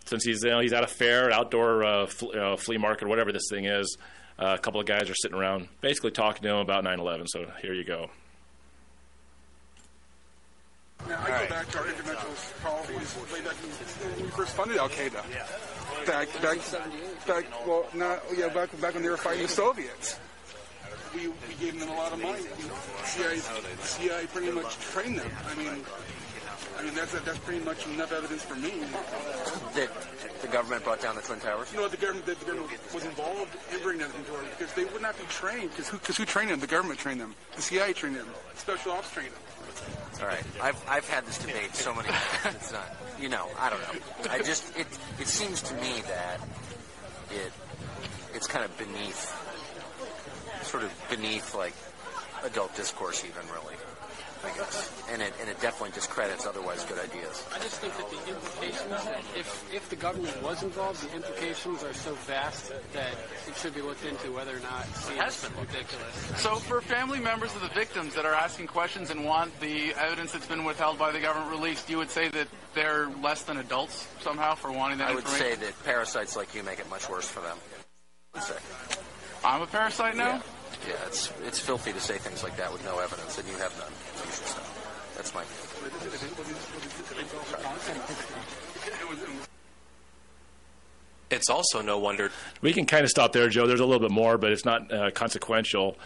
since 0.08 0.24
he's 0.24 0.44
you 0.44 0.50
know, 0.50 0.60
he's 0.60 0.74
at 0.74 0.84
a 0.84 0.88
fair, 0.88 1.32
outdoor 1.32 1.84
uh, 1.84 2.06
fl- 2.08 2.38
uh, 2.38 2.58
flea 2.58 2.78
market, 2.78 3.06
or 3.06 3.08
whatever 3.10 3.32
this 3.32 3.48
thing 3.50 3.66
is. 3.66 3.98
Uh, 4.40 4.56
a 4.56 4.60
couple 4.60 4.80
of 4.80 4.86
guys 4.86 5.10
are 5.10 5.16
sitting 5.16 5.38
around, 5.38 5.68
basically 5.82 6.12
talking 6.12 6.44
to 6.44 6.50
him 6.50 6.58
about 6.58 6.84
9/11. 6.84 7.28
So 7.28 7.46
here 7.62 7.74
you 7.74 7.84
go. 7.84 8.10
Now, 11.08 11.20
I 11.24 11.44
go 11.44 11.50
back 11.50 11.70
to 11.72 11.78
our 11.80 11.86
interdimensional 11.86 12.64
policies 12.64 13.34
way 13.34 13.42
back 13.42 13.54
when 13.54 14.26
we 14.26 14.30
first 14.32 14.56
funded 14.56 14.78
Al 14.78 14.90
Qaeda. 14.90 15.24
Back, 16.06 16.28
back, 16.42 16.58
back, 17.28 17.68
well, 17.68 17.86
not, 17.94 18.22
yeah, 18.36 18.50
back, 18.50 18.70
back 18.82 18.94
when 18.94 19.04
they 19.04 19.10
were 19.10 19.18
fighting 19.18 19.44
the 19.44 19.48
Soviets. 19.48 20.20
We, 21.16 21.28
we 21.28 21.36
gave 21.60 21.80
them 21.80 21.90
a 21.90 21.94
lot 21.94 22.12
of 22.12 22.22
money. 22.22 22.42
CIA, 23.04 23.40
CIA 23.82 24.26
pretty 24.28 24.52
much 24.52 24.78
trained 24.80 25.20
them. 25.20 25.32
I 25.50 25.56
mean, 25.56 25.84
I 26.78 26.84
mean 26.84 26.94
that's 26.94 27.12
that's 27.20 27.40
pretty 27.40 27.64
much 27.64 27.86
enough 27.88 28.12
evidence 28.12 28.44
for 28.44 28.56
me. 28.56 28.74
That 29.76 29.90
the 30.42 30.48
government 30.48 30.84
brought 30.84 31.02
down 31.02 31.16
the 31.16 31.22
Twin 31.22 31.40
Towers? 31.40 31.72
You 31.74 31.80
know, 31.80 31.88
the 31.88 31.98
government, 31.98 32.26
the 32.26 32.36
government 32.36 32.94
was 32.94 33.06
involved 33.06 33.56
in 33.74 33.82
bringing 33.82 34.02
down 34.02 34.10
the 34.10 34.18
Twin 34.18 34.26
Towers 34.26 34.48
because 34.58 34.74
they 34.74 34.86
would 34.86 35.02
not 35.02 35.18
be 35.18 35.26
trained. 35.26 35.72
Because 35.72 35.90
who, 35.90 35.98
cause 36.00 36.18
who 36.18 36.26
trained 36.26 36.52
them? 36.52 36.60
The 36.60 36.68
government 36.68 37.00
trained 37.00 37.20
them. 37.20 37.34
The 37.56 37.62
CIA 37.62 37.94
trained 37.94 38.16
them. 38.16 38.28
Special 38.56 38.92
ops 38.92 39.12
trained 39.12 39.32
them. 39.32 39.42
All 40.22 40.28
right, 40.28 40.44
I've 40.62 40.84
I've 40.90 41.08
had 41.08 41.26
this 41.26 41.38
debate 41.38 41.76
so 41.76 41.94
many 41.94 42.08
times. 42.08 42.56
It's 42.56 42.72
not, 42.72 42.96
you 43.20 43.30
know, 43.30 43.48
I 43.60 43.70
don't 43.70 43.80
know. 43.82 44.32
I 44.32 44.40
just 44.42 44.76
it 44.78 44.88
it 45.20 45.28
seems 45.28 45.62
to 45.64 45.76
me 45.76 46.02
that 46.08 46.40
it 47.32 47.52
it's 48.34 48.48
kind 48.48 48.66
of 48.66 48.76
beneath, 48.78 49.34
sort 50.64 50.84
of 50.84 50.92
beneath 51.10 51.54
like 51.54 51.74
adult 52.44 52.76
discourse, 52.76 53.24
even 53.24 53.48
really. 53.52 53.77
I 54.44 54.56
guess, 54.58 54.92
and 55.12 55.22
it 55.22 55.34
and 55.40 55.50
it 55.50 55.60
definitely 55.62 55.94
discredits 55.94 56.46
otherwise 56.46 56.84
good 56.86 57.00
ideas. 57.00 57.46
I 57.54 57.60
just 57.60 57.80
think 57.80 57.96
that 57.98 58.10
the 58.10 58.32
implications, 58.32 59.08
if 59.36 59.74
if 59.74 59.90
the 59.90 59.96
government 59.96 60.42
was 60.44 60.64
involved, 60.64 61.08
the 61.10 61.16
implications 61.16 61.84
are 61.84 61.94
so 61.94 62.14
vast 62.26 62.72
that 62.94 63.14
it 63.48 63.56
should 63.58 63.74
be 63.74 63.82
looked 63.82 64.06
into 64.06 64.32
whether 64.32 64.56
or 64.56 64.60
not 64.60 64.86
it 64.86 64.96
seems 64.96 65.50
ridiculous. 65.60 66.42
So, 66.42 66.56
for 66.56 66.82
family 66.82 67.20
members 67.20 67.54
of 67.56 67.62
the 67.62 67.70
victims 67.70 68.16
that 68.16 68.26
are 68.26 68.34
asking 68.34 68.68
questions 68.68 69.10
and 69.10 69.26
want 69.26 69.58
the 69.60 69.94
evidence 69.96 70.32
that's 70.32 70.48
been 70.48 70.64
withheld 70.64 70.98
by 70.98 71.12
the 71.12 71.20
government 71.20 71.52
released, 71.52 71.90
you 71.90 71.98
would 71.98 72.12
say 72.12 72.30
that 72.30 72.48
they're 72.74 73.10
less 73.22 73.44
than 73.44 73.58
adults 73.58 74.08
somehow 74.22 74.56
for 74.56 74.72
wanting 74.72 75.00
that 75.00 75.10
I 75.10 75.16
would 75.16 75.28
say 75.28 75.56
that 75.56 75.84
parasites 75.84 76.36
like 76.36 76.54
you 76.54 76.64
make 76.64 76.80
it 76.80 76.90
much 76.90 77.10
worse 77.10 77.28
for 77.28 77.42
them. 77.42 77.58
I'm 79.44 79.62
a 79.62 79.68
parasite 79.68 80.16
now? 80.16 80.36
Yeah. 80.36 80.42
Yeah, 80.88 80.94
it's 81.08 81.34
it's 81.44 81.60
filthy 81.60 81.92
to 81.92 82.00
say 82.00 82.18
things 82.18 82.44
like 82.44 82.58
that 82.58 82.72
with 82.72 82.84
no 82.86 83.00
evidence, 83.00 83.38
and 83.38 83.48
you 83.48 83.56
have 83.56 83.76
none. 83.80 83.92
Stop. 84.46 84.64
That's 85.16 85.34
my. 85.34 85.44
It's 91.30 91.50
also 91.50 91.82
no 91.82 92.00
wonder 92.00 92.32
We 92.62 92.72
can 92.72 92.86
kind 92.86 93.04
of 93.04 93.10
stop 93.10 93.34
there, 93.34 93.50
Joe. 93.50 93.68
There's 93.68 93.82
a 93.82 93.86
little 93.86 94.00
bit 94.00 94.12
more, 94.12 94.38
but 94.38 94.52
it's 94.52 94.66
not 94.66 94.92
uh, 94.92 95.12
consequential. 95.12 95.98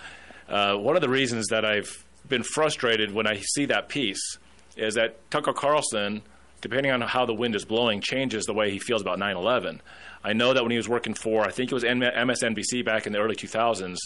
Uh, 0.49 0.75
one 0.75 0.95
of 0.95 1.01
the 1.01 1.09
reasons 1.09 1.47
that 1.47 1.63
I've 1.63 2.05
been 2.27 2.43
frustrated 2.43 3.13
when 3.13 3.27
I 3.27 3.37
see 3.37 3.65
that 3.65 3.87
piece 3.89 4.37
is 4.75 4.95
that 4.95 5.29
Tucker 5.29 5.53
Carlson, 5.53 6.21
depending 6.61 6.91
on 6.91 7.01
how 7.01 7.25
the 7.25 7.33
wind 7.33 7.55
is 7.55 7.65
blowing, 7.65 8.01
changes 8.01 8.45
the 8.45 8.53
way 8.53 8.71
he 8.71 8.79
feels 8.79 9.01
about 9.01 9.19
9/11. 9.19 9.81
I 10.23 10.33
know 10.33 10.53
that 10.53 10.63
when 10.63 10.71
he 10.71 10.77
was 10.77 10.89
working 10.89 11.13
for, 11.13 11.43
I 11.43 11.51
think 11.51 11.71
it 11.71 11.75
was 11.75 11.83
MSNBC 11.83 12.83
back 12.83 13.05
in 13.07 13.13
the 13.13 13.19
early 13.19 13.35
2000s, 13.35 13.97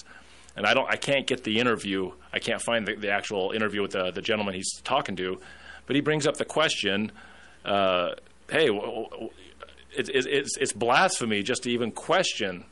and 0.55 0.65
I 0.65 0.73
don't, 0.73 0.89
I 0.89 0.95
can't 0.95 1.27
get 1.27 1.43
the 1.43 1.59
interview. 1.59 2.11
I 2.31 2.39
can't 2.39 2.61
find 2.61 2.87
the, 2.87 2.95
the 2.95 3.11
actual 3.11 3.51
interview 3.51 3.81
with 3.81 3.91
the, 3.91 4.11
the 4.11 4.21
gentleman 4.21 4.53
he's 4.53 4.79
talking 4.83 5.15
to, 5.17 5.39
but 5.85 5.95
he 5.95 6.01
brings 6.01 6.25
up 6.25 6.37
the 6.37 6.45
question, 6.45 7.11
uh, 7.65 8.11
"Hey, 8.49 8.69
it's, 9.97 10.09
it's, 10.09 10.57
it's 10.57 10.73
blasphemy 10.73 11.43
just 11.43 11.63
to 11.63 11.71
even 11.71 11.91
question 11.91 12.65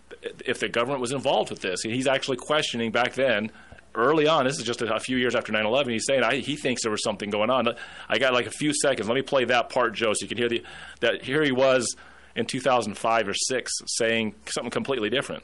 if 0.46 0.60
the 0.60 0.70
government 0.70 1.02
was 1.02 1.12
involved 1.12 1.50
with 1.50 1.62
this. 1.62 1.82
He's 1.84 2.08
actually 2.08 2.38
questioning 2.38 2.92
back 2.92 3.14
then, 3.14 3.52
early 3.96 4.28
on. 4.28 4.46
This 4.46 4.58
is 4.58 4.64
just 4.64 4.82
a, 4.82 5.00
few 5.00 5.18
years 5.18 5.36
after 5.36 5.52
9/11. 5.52 5.92
He's 5.92 6.06
saying 6.06 6.24
I, 6.24 6.36
he 6.38 6.56
thinks 6.56 6.84
there 6.84 6.92
was 6.92 7.04
something 7.04 7.30
going 7.30 7.50
on. 7.50 7.68
I 8.10 8.18
got 8.18 8.34
like 8.34 8.48
a 8.48 8.52
few 8.52 8.74
seconds. 8.74 9.08
Let 9.08 9.16
me 9.16 9.22
play 9.22 9.46
that 9.46 9.70
part, 9.70 9.94
Joe, 9.94 10.14
so 10.14 10.24
you 10.24 10.28
can 10.28 10.38
hear 10.38 10.50
the 10.50 10.64
that 11.02 11.24
here 11.24 11.44
he 11.44 11.52
was 11.52 11.96
in 12.36 12.46
2005 12.46 13.28
or 13.28 13.34
six 13.34 13.72
saying 13.86 14.36
something 14.46 14.72
completely 14.72 15.10
different. 15.10 15.44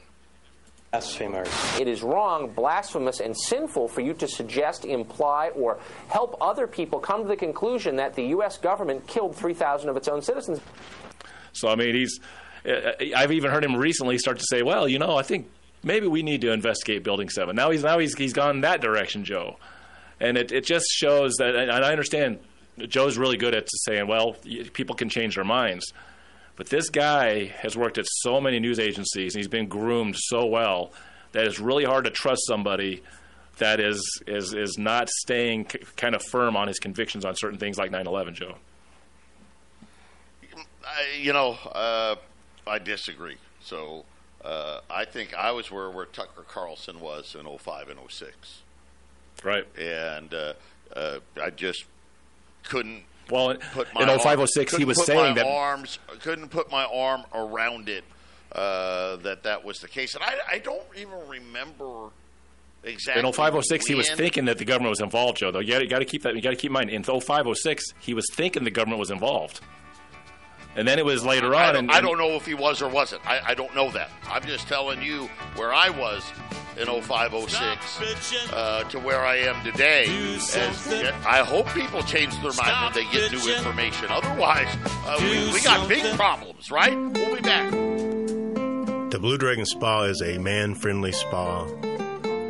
Blasphemers. 0.92 1.48
It 1.78 1.88
is 1.88 2.02
wrong, 2.02 2.50
blasphemous, 2.50 3.20
and 3.20 3.36
sinful 3.36 3.88
for 3.88 4.00
you 4.00 4.14
to 4.14 4.26
suggest, 4.26 4.84
imply, 4.84 5.50
or 5.54 5.78
help 6.08 6.36
other 6.40 6.66
people 6.66 6.98
come 6.98 7.22
to 7.22 7.28
the 7.28 7.36
conclusion 7.36 7.96
that 7.96 8.14
the 8.14 8.24
U.S. 8.28 8.58
government 8.58 9.06
killed 9.06 9.36
3,000 9.36 9.88
of 9.88 9.96
its 9.96 10.08
own 10.08 10.22
citizens. 10.22 10.60
So 11.52 11.68
I 11.68 11.76
mean, 11.76 11.94
he's. 11.94 12.20
uh, 12.66 12.92
I've 13.16 13.32
even 13.32 13.50
heard 13.50 13.64
him 13.64 13.76
recently 13.76 14.18
start 14.18 14.38
to 14.38 14.44
say, 14.48 14.62
"Well, 14.62 14.88
you 14.88 14.98
know, 14.98 15.16
I 15.16 15.22
think 15.22 15.48
maybe 15.82 16.06
we 16.06 16.22
need 16.22 16.40
to 16.42 16.52
investigate 16.52 17.02
Building 17.02 17.28
7. 17.28 17.54
Now 17.56 17.70
he's 17.70 17.82
now 17.82 17.98
he's 17.98 18.16
he's 18.16 18.32
gone 18.32 18.60
that 18.60 18.80
direction, 18.80 19.24
Joe, 19.24 19.56
and 20.20 20.36
it 20.36 20.52
it 20.52 20.64
just 20.64 20.86
shows 20.90 21.34
that. 21.38 21.56
And 21.56 21.70
I 21.70 21.90
understand 21.90 22.38
Joe's 22.78 23.18
really 23.18 23.36
good 23.36 23.54
at 23.54 23.68
saying, 23.84 24.06
"Well, 24.06 24.36
people 24.72 24.94
can 24.94 25.08
change 25.08 25.34
their 25.34 25.44
minds," 25.44 25.92
but 26.60 26.68
this 26.68 26.90
guy 26.90 27.46
has 27.46 27.74
worked 27.74 27.96
at 27.96 28.04
so 28.06 28.38
many 28.38 28.60
news 28.60 28.78
agencies 28.78 29.34
and 29.34 29.40
he's 29.40 29.48
been 29.48 29.66
groomed 29.66 30.14
so 30.14 30.44
well 30.44 30.92
that 31.32 31.46
it's 31.46 31.58
really 31.58 31.86
hard 31.86 32.04
to 32.04 32.10
trust 32.10 32.42
somebody 32.46 33.02
that 33.56 33.80
is 33.80 34.20
is 34.26 34.52
is 34.52 34.76
not 34.76 35.08
staying 35.08 35.66
c- 35.70 35.78
kind 35.96 36.14
of 36.14 36.22
firm 36.22 36.58
on 36.58 36.68
his 36.68 36.78
convictions 36.78 37.24
on 37.24 37.34
certain 37.34 37.58
things 37.58 37.78
like 37.78 37.90
9/11, 37.90 38.34
Joe. 38.34 38.56
I, 40.86 41.16
you 41.18 41.32
know, 41.32 41.52
uh, 41.72 42.16
I 42.66 42.78
disagree. 42.78 43.38
So 43.62 44.04
uh, 44.44 44.80
I 44.90 45.06
think 45.06 45.32
I 45.32 45.52
was 45.52 45.70
where, 45.70 45.88
where 45.88 46.04
Tucker 46.04 46.44
Carlson 46.46 47.00
was 47.00 47.34
in 47.34 47.46
05 47.46 47.88
and 47.88 47.98
06. 48.06 48.60
Right. 49.42 49.64
And 49.78 50.34
uh, 50.34 50.52
uh, 50.94 51.20
I 51.42 51.48
just 51.48 51.86
couldn't 52.64 53.04
well, 53.30 53.56
put 53.72 53.88
my 53.94 54.12
in 54.12 54.18
05, 54.18 54.48
06, 54.48 54.76
he 54.76 54.84
was 54.84 55.04
saying 55.04 55.34
that- 55.36 55.46
arms 55.46 55.98
couldn't 56.20 56.48
put 56.48 56.70
my 56.70 56.84
arm 56.84 57.24
around 57.34 57.88
it 57.88 58.04
uh, 58.52 59.16
that 59.16 59.42
that 59.44 59.64
was 59.64 59.78
the 59.78 59.88
case, 59.88 60.14
and 60.14 60.24
I, 60.24 60.34
I 60.56 60.58
don't 60.58 60.82
even 60.96 61.28
remember 61.28 62.08
exactly. 62.82 63.26
In 63.26 63.32
05, 63.32 63.64
06, 63.64 63.86
he 63.86 63.94
was 63.94 64.10
thinking 64.10 64.46
that 64.46 64.58
the 64.58 64.64
government 64.64 64.90
was 64.90 65.00
involved, 65.00 65.38
Joe. 65.38 65.50
Though 65.50 65.60
you 65.60 65.86
got 65.88 66.00
to 66.00 66.04
keep 66.04 66.22
that. 66.22 66.34
You 66.34 66.42
got 66.42 66.50
to 66.50 66.56
keep 66.56 66.70
in 66.70 66.72
mind. 66.72 66.90
In 66.90 67.04
05, 67.04 67.46
06, 67.56 67.84
he 68.00 68.14
was 68.14 68.26
thinking 68.32 68.64
the 68.64 68.70
government 68.70 68.98
was 68.98 69.10
involved, 69.10 69.60
and 70.76 70.86
then 70.86 70.98
it 70.98 71.04
was 71.04 71.24
later 71.24 71.54
I 71.54 71.68
on. 71.68 71.74
don't, 71.74 71.84
and, 71.84 71.92
I 71.92 72.00
don't 72.00 72.18
know 72.18 72.32
if 72.32 72.46
he 72.46 72.54
was 72.54 72.80
or 72.82 72.88
wasn't. 72.88 73.26
I, 73.26 73.40
I 73.48 73.54
don't 73.54 73.74
know 73.74 73.90
that. 73.92 74.10
I'm 74.28 74.42
just 74.42 74.68
telling 74.68 75.02
you 75.02 75.28
where 75.56 75.72
I 75.72 75.90
was 75.90 76.22
in 76.78 76.86
05, 76.86 77.50
06 77.50 78.52
uh, 78.52 78.84
to 78.84 78.98
where 78.98 79.20
I 79.24 79.36
am 79.36 79.62
today. 79.64 80.04
As, 80.36 80.56
I 81.26 81.42
hope 81.44 81.66
people 81.68 82.02
change 82.02 82.34
their 82.42 82.52
mind 82.52 82.94
when 82.94 83.04
they 83.04 83.12
get 83.12 83.32
new 83.32 83.54
information. 83.54 84.06
Otherwise, 84.08 84.68
uh, 85.06 85.16
we, 85.20 85.52
we 85.52 85.60
got 85.60 85.88
big 85.88 86.04
problems, 86.16 86.70
right? 86.70 86.96
We'll 86.96 87.36
be 87.36 87.42
back. 87.42 87.70
The 87.70 89.18
Blue 89.20 89.36
Dragon 89.36 89.66
Spa 89.66 90.04
is 90.04 90.22
a 90.22 90.38
man 90.38 90.74
friendly 90.74 91.10
spa 91.12 91.64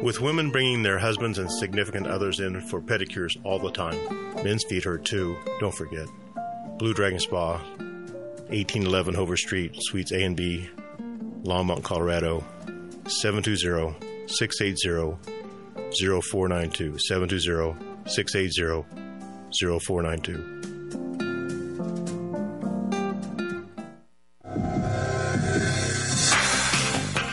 with 0.02 0.20
women 0.20 0.50
bringing 0.50 0.82
their 0.82 0.98
husbands 0.98 1.38
and 1.38 1.50
significant 1.50 2.06
others 2.06 2.40
in 2.40 2.60
for 2.60 2.80
pedicures 2.80 3.36
all 3.44 3.58
the 3.58 3.70
time. 3.70 3.98
Men's 4.44 4.64
feet 4.64 4.84
hurt 4.84 5.04
too, 5.04 5.36
don't 5.58 5.74
forget. 5.74 6.06
Blue 6.78 6.94
Dragon 6.94 7.18
Spa, 7.18 7.60
1811 8.50 9.14
Hover 9.14 9.36
Street, 9.36 9.76
Suites 9.78 10.10
A 10.12 10.24
and 10.24 10.36
B, 10.36 10.68
Longmont, 11.44 11.84
Colorado, 11.84 12.44
720 13.06 13.94
680 14.26 15.16
0492. 16.20 16.98
720 16.98 18.10
680 18.10 18.84
0492. 19.52 20.60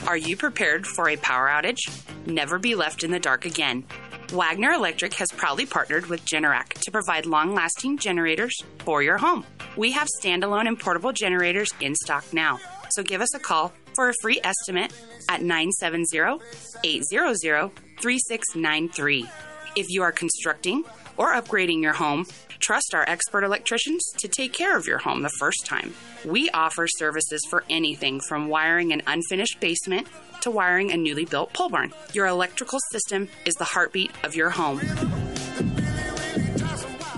Are 0.08 0.18
you 0.18 0.38
prepared 0.38 0.86
for 0.88 1.10
a 1.10 1.18
power 1.18 1.48
outage? 1.48 1.80
Never 2.26 2.60
be 2.60 2.76
left 2.76 3.04
in 3.04 3.12
the 3.12 3.20
dark 3.20 3.46
again. 3.46 3.84
Wagner 4.32 4.72
Electric 4.72 5.14
has 5.16 5.30
proudly 5.32 5.66
partnered 5.66 6.08
with 6.08 6.26
Generac 6.26 6.74
to 6.82 6.92
provide 6.92 7.26
long 7.26 7.56
lasting 7.56 7.98
generators 7.98 8.62
for 8.80 9.02
your 9.02 9.18
home. 9.18 9.46
We 9.78 9.92
have 9.94 10.10
standalone 10.22 10.68
and 10.68 10.78
portable 10.78 11.14
generators 11.14 11.70
in 11.80 11.96
stock 11.96 12.26
now, 12.34 12.60
so 12.90 13.04
give 13.04 13.22
us 13.22 13.34
a 13.34 13.40
call 13.40 13.72
for 13.96 14.10
a 14.10 14.14
free 14.22 14.42
estimate 14.44 14.92
at 15.30 15.42
970 15.42 16.40
800 16.84 17.72
3693. 18.02 19.30
If 19.78 19.90
you 19.90 20.02
are 20.02 20.12
constructing 20.12 20.84
or 21.16 21.32
upgrading 21.34 21.82
your 21.82 21.94
home, 21.94 22.26
trust 22.60 22.94
our 22.94 23.08
expert 23.08 23.44
electricians 23.44 24.04
to 24.18 24.28
take 24.28 24.54
care 24.54 24.78
of 24.78 24.88
your 24.88 25.00
home 25.00 25.22
the 25.22 25.30
first 25.40 25.66
time. 25.66 25.94
We 26.26 26.50
offer 26.52 26.88
services 26.88 27.46
for 27.50 27.64
anything 27.70 28.20
from 28.20 28.48
wiring 28.48 28.94
an 28.94 29.02
unfinished 29.08 29.60
basement 29.60 30.08
to 30.42 30.52
wiring 30.52 30.92
a 30.92 30.98
newly 30.98 31.26
built 31.26 31.54
pole 31.54 31.70
barn. 31.70 31.94
Your 32.14 32.28
electrical 32.28 32.80
system 32.92 33.28
is 33.46 33.56
the 33.56 33.64
heartbeat 33.64 34.12
of 34.24 34.36
your 34.36 34.50
home. 34.50 34.82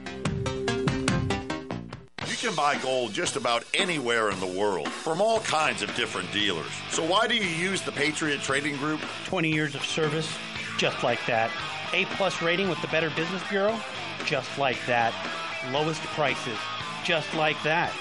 You 2.28 2.36
can 2.38 2.54
buy 2.56 2.78
gold 2.78 3.14
just 3.14 3.36
about 3.36 3.66
anywhere 3.74 4.30
in 4.32 4.40
the 4.40 4.48
world 4.48 4.90
from 4.90 5.22
all 5.22 5.42
kinds 5.42 5.84
of 5.84 5.94
different 5.96 6.32
dealers. 6.32 6.72
So 6.90 7.04
why 7.06 7.28
do 7.28 7.36
you 7.36 7.44
use 7.44 7.82
the 7.82 7.92
Patriot 7.92 8.42
Trading 8.42 8.78
Group? 8.78 9.02
20 9.26 9.52
years 9.52 9.76
of 9.76 9.84
service, 9.84 10.34
just 10.78 11.04
like 11.04 11.20
that. 11.28 11.52
A 11.94 12.06
plus 12.06 12.42
rating 12.42 12.70
with 12.70 12.82
the 12.82 12.88
Better 12.88 13.10
Business 13.12 13.44
Bureau, 13.50 13.78
just 14.26 14.58
like 14.58 14.78
that. 14.88 15.14
Lowest 15.72 16.02
prices, 16.02 16.58
just 17.04 17.34
like 17.34 17.62
that. 17.64 17.94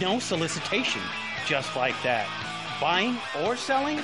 No 0.00 0.18
solicitation, 0.18 1.02
just 1.46 1.76
like 1.76 1.94
that. 2.02 2.26
Buying 2.80 3.18
or 3.44 3.56
selling, 3.56 4.00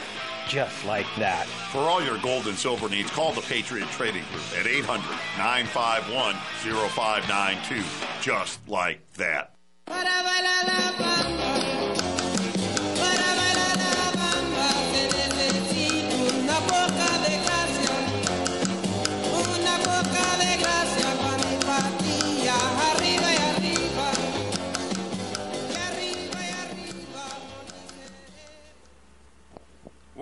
just 0.49 0.85
like 0.85 1.07
that. 1.17 1.47
For 1.47 1.79
all 1.79 2.05
your 2.05 2.19
gold 2.19 2.47
and 2.47 2.57
silver 2.57 2.89
needs, 2.89 3.11
call 3.11 3.33
the 3.33 3.41
Patriot 3.41 3.89
Trading 3.91 4.25
Group 4.31 4.61
at 4.61 4.67
800 4.67 5.11
951 5.39 6.35
0592. 6.91 7.83
Just 8.21 8.69
like 8.69 9.01
that. 9.15 9.53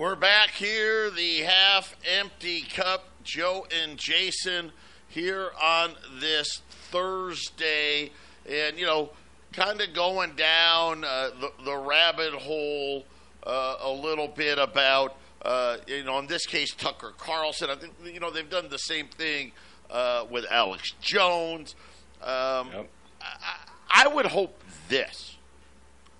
We're 0.01 0.15
back 0.15 0.49
here, 0.49 1.11
the 1.11 1.41
half 1.41 1.95
empty 2.11 2.61
cup. 2.61 3.05
Joe 3.23 3.67
and 3.83 3.99
Jason 3.99 4.71
here 5.07 5.51
on 5.61 5.93
this 6.19 6.63
Thursday. 6.89 8.09
And, 8.49 8.79
you 8.79 8.87
know, 8.87 9.11
kind 9.53 9.79
of 9.79 9.93
going 9.93 10.31
down 10.31 11.03
uh, 11.03 11.29
the, 11.39 11.51
the 11.63 11.77
rabbit 11.77 12.33
hole 12.33 13.05
uh, 13.45 13.75
a 13.79 13.91
little 13.91 14.27
bit 14.27 14.57
about, 14.57 15.17
uh, 15.43 15.77
you 15.85 16.03
know, 16.03 16.17
in 16.17 16.25
this 16.25 16.47
case, 16.47 16.73
Tucker 16.73 17.13
Carlson. 17.19 17.69
I 17.69 17.75
think, 17.75 17.93
you 18.03 18.19
know, 18.19 18.31
they've 18.31 18.49
done 18.49 18.69
the 18.69 18.79
same 18.79 19.05
thing 19.05 19.51
uh, 19.91 20.25
with 20.31 20.45
Alex 20.49 20.95
Jones. 20.99 21.75
Um, 22.23 22.69
I, 23.21 23.57
I 23.91 24.07
would 24.07 24.25
hope 24.25 24.63
this. 24.89 25.37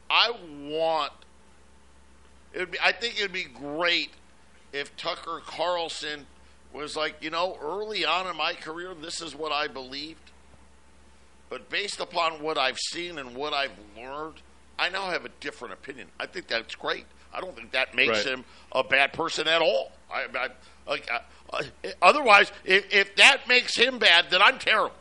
I 0.08 0.34
want 0.68 1.14
it 2.54 2.60
would 2.60 2.72
be, 2.72 2.78
I 2.84 2.92
think 2.92 3.18
it 3.20 3.24
would 3.24 3.34
be 3.34 3.44
great 3.46 4.12
if 4.74 4.96
Tucker 4.98 5.42
Carlson 5.46 6.26
was 6.74 6.96
like, 6.96 7.16
you 7.22 7.30
know, 7.30 7.58
early 7.62 8.06
on 8.06 8.28
in 8.28 8.38
my 8.38 8.54
career, 8.54 8.94
this 8.94 9.22
is 9.22 9.36
what 9.36 9.52
I 9.52 9.68
believed. 9.68 10.32
But 11.50 11.70
based 11.70 12.00
upon 12.00 12.42
what 12.42 12.58
I've 12.58 12.80
seen 12.80 13.20
and 13.20 13.36
what 13.36 13.54
I've 13.54 13.72
learned, 13.98 14.36
I 14.80 14.90
now 14.90 15.10
have 15.10 15.26
a 15.26 15.30
different 15.42 15.74
opinion. 15.74 16.08
I 16.20 16.26
think 16.26 16.48
that's 16.48 16.76
great. 16.76 17.06
I 17.34 17.42
don't 17.42 17.56
think 17.56 17.72
that 17.72 17.94
makes 17.94 18.10
Right. 18.26 18.26
him 18.36 18.46
a 18.72 18.84
bad 18.84 19.12
person 19.14 19.48
at 19.48 19.62
all. 19.62 19.92
I, 20.12 20.28
I, 20.34 20.50
like, 20.90 21.10
uh, 21.12 21.60
otherwise, 22.02 22.52
if, 22.64 22.86
if 22.94 23.16
that 23.18 23.48
makes 23.48 23.76
him 23.76 24.00
bad, 24.00 24.28
then 24.30 24.42
I'm 24.42 24.60
terrible. 24.60 24.96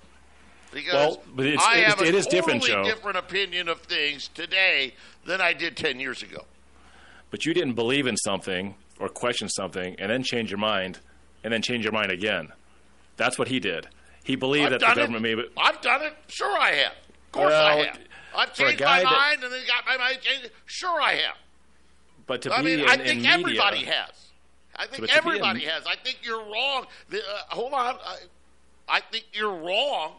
Because 0.72 0.92
Well, 0.94 1.22
but 1.34 1.46
it's- 1.46 1.64
I 1.64 1.78
it's- 1.78 1.90
have 1.94 2.01
a 2.01 2.05
it 2.09 2.14
is 2.14 2.26
different, 2.26 2.62
totally 2.62 2.84
Joe. 2.88 2.94
different 2.94 3.16
opinion 3.18 3.68
of 3.68 3.80
things 3.82 4.28
today 4.28 4.94
than 5.24 5.40
I 5.40 5.53
did 5.53 5.76
10 5.76 5.98
years 6.01 6.22
ago. 6.22 6.44
But 7.31 7.47
you 7.47 7.55
didn't 7.55 7.74
believe 7.74 8.07
in 8.07 8.16
something 8.16 8.74
or 8.99 9.09
question 9.09 9.49
something 9.49 9.97
and 9.99 10.11
then 10.11 10.22
change 10.22 10.51
your 10.51 10.59
mind 10.59 10.99
and 11.45 11.53
then 11.53 11.62
change 11.62 11.85
your 11.85 11.93
mind 11.93 12.11
again. 12.11 12.49
That's 13.16 13.39
what 13.39 13.49
he 13.49 13.61
did. 13.61 13.89
He 14.24 14.37
believed 14.37 14.66
I've 14.72 14.81
that 14.81 14.81
the 14.81 14.87
government 15.01 15.16
it. 15.26 15.37
made 15.37 15.39
it. 15.39 15.53
I've 15.57 15.81
done 15.81 16.03
it. 16.03 16.14
Sure, 16.28 16.59
I 16.59 16.72
have. 16.72 16.93
Of 16.93 17.33
course, 17.33 17.53
I 17.55 17.74
have. 17.76 17.99
I've 18.37 18.55
changed 18.55 18.81
my 18.81 19.01
that- 19.03 19.05
mind 19.05 19.43
and 19.45 19.53
then 19.53 19.61
got 19.66 19.85
my 19.87 19.97
mind 19.97 20.18
changed. 20.20 20.51
Sure, 20.66 21.01
I 21.01 21.12
have. 21.14 21.37
But 22.26 22.43
to 22.43 22.53
I 22.55 22.59
be 22.62 22.76
mean, 22.76 22.81
in, 22.81 22.89
I 22.89 22.93
in 22.95 22.99
think 23.01 23.20
media, 23.22 23.33
everybody 23.33 23.85
has. 23.85 24.11
I 24.76 24.87
think 24.87 25.05
to 25.07 25.11
in- 25.12 25.16
everybody 25.16 25.61
has. 25.61 25.85
I 25.87 25.97
think 25.97 26.18
you're 26.22 26.45
wrong. 26.45 26.87
The, 27.09 27.18
uh, 27.18 27.22
hold 27.49 27.72
on. 27.72 27.97
I, 28.05 28.16
I 28.89 29.01
think 29.01 29.24
you're 29.33 29.55
wrong 29.55 30.12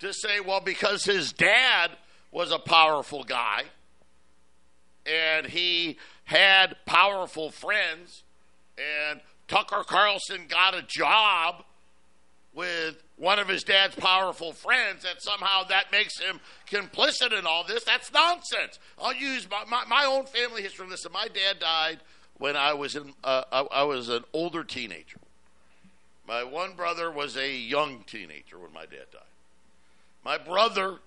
to 0.00 0.12
say, 0.12 0.40
well, 0.40 0.60
because 0.60 1.04
his 1.04 1.32
dad 1.32 1.90
was 2.32 2.50
a 2.50 2.58
powerful 2.58 3.22
guy 3.24 3.64
and 5.06 5.46
he 5.46 5.98
had 6.24 6.76
powerful 6.86 7.50
friends, 7.50 8.22
and 8.78 9.20
Tucker 9.48 9.84
Carlson 9.86 10.46
got 10.48 10.74
a 10.74 10.82
job 10.82 11.64
with 12.54 13.02
one 13.16 13.38
of 13.38 13.48
his 13.48 13.62
dad's 13.62 13.94
powerful 13.96 14.52
friends 14.52 15.02
that 15.02 15.22
somehow 15.22 15.64
that 15.64 15.92
makes 15.92 16.18
him 16.18 16.40
complicit 16.70 17.36
in 17.36 17.46
all 17.46 17.64
this. 17.64 17.84
That's 17.84 18.12
nonsense. 18.12 18.78
I'll 19.00 19.14
use 19.14 19.48
my, 19.50 19.64
my, 19.68 19.84
my 19.86 20.04
own 20.04 20.26
family 20.26 20.62
history. 20.62 20.86
Listen, 20.88 21.12
my 21.12 21.28
dad 21.28 21.58
died 21.60 22.00
when 22.38 22.56
I 22.56 22.72
was 22.72 22.96
in 22.96 23.12
uh, 23.22 23.42
I, 23.52 23.60
I 23.60 23.82
was 23.84 24.08
an 24.08 24.24
older 24.32 24.64
teenager. 24.64 25.18
My 26.26 26.42
one 26.42 26.74
brother 26.74 27.10
was 27.10 27.36
a 27.36 27.54
young 27.54 28.04
teenager 28.06 28.58
when 28.58 28.72
my 28.72 28.86
dad 28.86 29.06
died. 29.12 29.22
My 30.24 30.38
brother 30.38 30.98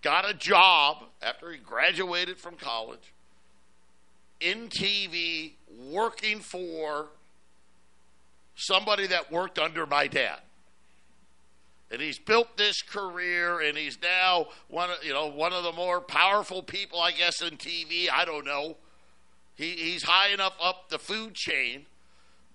got 0.00 0.28
a 0.28 0.34
job 0.34 1.04
after 1.22 1.50
he 1.50 1.58
graduated 1.58 2.38
from 2.38 2.56
college 2.56 3.13
in 4.40 4.68
TV 4.68 5.52
working 5.90 6.40
for 6.40 7.08
somebody 8.56 9.06
that 9.06 9.32
worked 9.32 9.58
under 9.58 9.86
my 9.86 10.06
dad. 10.06 10.40
And 11.90 12.00
he's 12.00 12.18
built 12.18 12.56
this 12.56 12.82
career 12.82 13.60
and 13.60 13.76
he's 13.76 13.98
now 14.02 14.46
one 14.68 14.90
of 14.90 15.04
you 15.04 15.12
know 15.12 15.28
one 15.28 15.52
of 15.52 15.62
the 15.62 15.72
more 15.72 16.00
powerful 16.00 16.62
people 16.62 17.00
I 17.00 17.12
guess 17.12 17.40
in 17.40 17.56
TV, 17.56 18.08
I 18.12 18.24
don't 18.24 18.44
know. 18.44 18.76
He, 19.54 19.70
he's 19.70 20.02
high 20.02 20.30
enough 20.30 20.54
up 20.60 20.88
the 20.88 20.98
food 20.98 21.34
chain, 21.34 21.86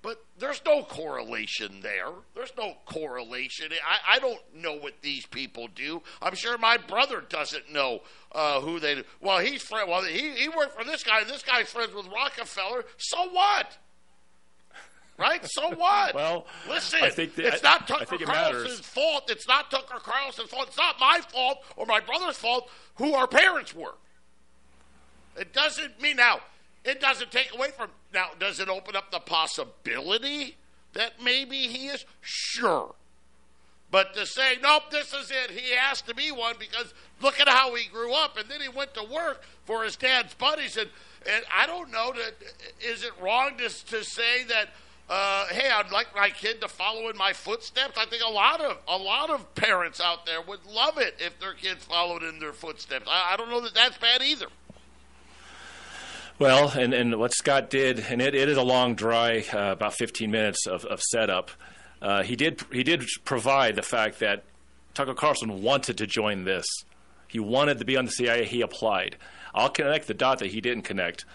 but 0.01 0.23
there's 0.37 0.61
no 0.65 0.83
correlation 0.83 1.79
there. 1.81 2.07
There's 2.33 2.53
no 2.57 2.75
correlation. 2.85 3.67
I, 3.85 4.15
I 4.15 4.19
don't 4.19 4.39
know 4.55 4.75
what 4.75 4.93
these 5.01 5.25
people 5.25 5.67
do. 5.73 6.01
I'm 6.21 6.35
sure 6.35 6.57
my 6.57 6.77
brother 6.77 7.21
doesn't 7.27 7.71
know 7.71 8.01
uh, 8.31 8.61
who 8.61 8.79
they 8.79 8.95
do. 8.95 9.03
Well, 9.19 9.39
he's 9.39 9.61
friend. 9.61 9.89
Well, 9.89 10.03
he, 10.03 10.31
he 10.31 10.47
worked 10.49 10.77
for 10.77 10.85
this 10.85 11.03
guy, 11.03 11.23
this 11.25 11.43
guy's 11.43 11.69
friends 11.69 11.93
with 11.93 12.07
Rockefeller. 12.07 12.85
So 12.97 13.29
what? 13.29 13.77
Right? 15.17 15.41
So 15.45 15.69
what? 15.75 16.15
Well, 16.15 16.47
listen, 16.69 16.99
I 17.03 17.09
think 17.09 17.35
that- 17.35 17.47
it's 17.47 17.63
not 17.63 17.85
Tucker 17.85 18.15
it 18.15 18.21
Carlson's 18.21 18.63
matters. 18.63 18.79
fault. 18.79 19.29
It's 19.29 19.47
not 19.49 19.69
Tucker 19.69 19.99
Carlson's 19.99 20.49
fault. 20.49 20.67
It's 20.69 20.77
not 20.77 20.97
my 20.97 21.19
fault 21.27 21.57
or 21.75 21.85
my 21.85 21.99
brother's 21.99 22.37
fault 22.37 22.69
who 22.95 23.13
our 23.15 23.27
parents 23.27 23.75
were. 23.75 23.95
It 25.35 25.51
doesn't 25.51 26.01
mean 26.01 26.15
now. 26.15 26.39
It 26.85 27.01
doesn't 27.01 27.31
take 27.31 27.53
away 27.53 27.71
from 27.71 27.89
now. 28.13 28.29
Does 28.39 28.59
it 28.59 28.69
open 28.69 28.95
up 28.95 29.11
the 29.11 29.19
possibility 29.19 30.57
that 30.93 31.21
maybe 31.21 31.67
he 31.67 31.87
is 31.87 32.05
sure? 32.21 32.95
But 33.91 34.13
to 34.13 34.25
say 34.25 34.57
nope, 34.61 34.83
this 34.91 35.13
is 35.13 35.31
it. 35.31 35.51
He 35.51 35.75
has 35.75 36.01
to 36.03 36.13
be 36.13 36.31
one 36.31 36.55
because 36.59 36.93
look 37.21 37.39
at 37.39 37.49
how 37.49 37.73
he 37.75 37.87
grew 37.89 38.13
up, 38.13 38.37
and 38.37 38.47
then 38.49 38.61
he 38.61 38.69
went 38.69 38.93
to 38.93 39.03
work 39.03 39.43
for 39.65 39.83
his 39.83 39.95
dad's 39.95 40.33
buddies, 40.35 40.77
and 40.77 40.89
and 41.27 41.43
I 41.53 41.65
don't 41.65 41.91
know 41.91 42.13
that 42.13 42.35
is 42.81 43.03
it 43.03 43.11
wrong 43.21 43.57
to 43.57 43.69
to 43.69 44.03
say 44.03 44.43
that. 44.45 44.69
Uh, 45.11 45.47
hey, 45.47 45.67
I'd 45.67 45.91
like 45.91 46.15
my 46.15 46.29
kid 46.29 46.61
to 46.61 46.67
follow 46.67 47.09
in 47.09 47.17
my 47.17 47.33
footsteps. 47.33 47.97
I 47.97 48.05
think 48.05 48.21
a 48.23 48.29
lot 48.29 48.61
of 48.61 48.77
a 48.87 48.95
lot 48.95 49.31
of 49.31 49.55
parents 49.55 49.99
out 49.99 50.27
there 50.27 50.39
would 50.39 50.63
love 50.67 50.99
it 50.99 51.15
if 51.17 51.39
their 51.39 51.55
kids 51.55 51.83
followed 51.83 52.21
in 52.21 52.37
their 52.37 52.53
footsteps. 52.53 53.07
I, 53.09 53.33
I 53.33 53.35
don't 53.35 53.49
know 53.49 53.59
that 53.61 53.73
that's 53.73 53.97
bad 53.97 54.21
either. 54.21 54.45
Well, 56.39 56.69
and, 56.69 56.93
and 56.93 57.19
what 57.19 57.33
Scott 57.33 57.69
did, 57.69 57.99
and 57.99 58.21
it, 58.21 58.33
it 58.33 58.47
is 58.47 58.55
a 58.55 58.63
long, 58.63 58.95
dry, 58.95 59.43
uh, 59.53 59.73
about 59.73 59.93
15 59.95 60.31
minutes 60.31 60.67
of, 60.67 60.85
of 60.85 61.01
setup. 61.01 61.51
Uh, 62.01 62.23
he 62.23 62.37
did 62.37 62.61
he 62.71 62.81
did 62.81 63.03
provide 63.25 63.75
the 63.75 63.81
fact 63.81 64.19
that 64.19 64.43
Tucker 64.93 65.13
Carlson 65.13 65.61
wanted 65.61 65.97
to 65.97 66.07
join 66.07 66.45
this. 66.45 66.65
He 67.27 67.39
wanted 67.39 67.79
to 67.79 67.85
be 67.85 67.97
on 67.97 68.05
the 68.05 68.11
CIA. 68.11 68.45
He 68.45 68.61
applied. 68.61 69.17
I'll 69.53 69.69
connect 69.69 70.07
the 70.07 70.13
dot 70.13 70.39
that 70.39 70.51
he 70.51 70.61
didn't 70.61 70.83
connect. 70.83 71.25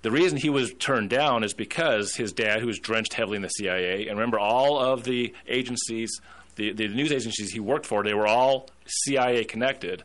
The 0.00 0.10
reason 0.10 0.38
he 0.38 0.48
was 0.48 0.72
turned 0.78 1.10
down 1.10 1.44
is 1.44 1.52
because 1.52 2.14
his 2.16 2.32
dad, 2.32 2.60
who 2.60 2.68
was 2.68 2.78
drenched 2.78 3.12
heavily 3.12 3.36
in 3.36 3.42
the 3.42 3.50
CIA, 3.50 4.08
and 4.08 4.18
remember, 4.18 4.38
all 4.38 4.78
of 4.78 5.04
the 5.04 5.34
agencies, 5.46 6.20
the, 6.56 6.72
the 6.72 6.88
news 6.88 7.12
agencies 7.12 7.52
he 7.52 7.60
worked 7.60 7.84
for, 7.84 8.02
they 8.02 8.14
were 8.14 8.26
all 8.26 8.70
CIA 8.86 9.44
connected. 9.44 10.02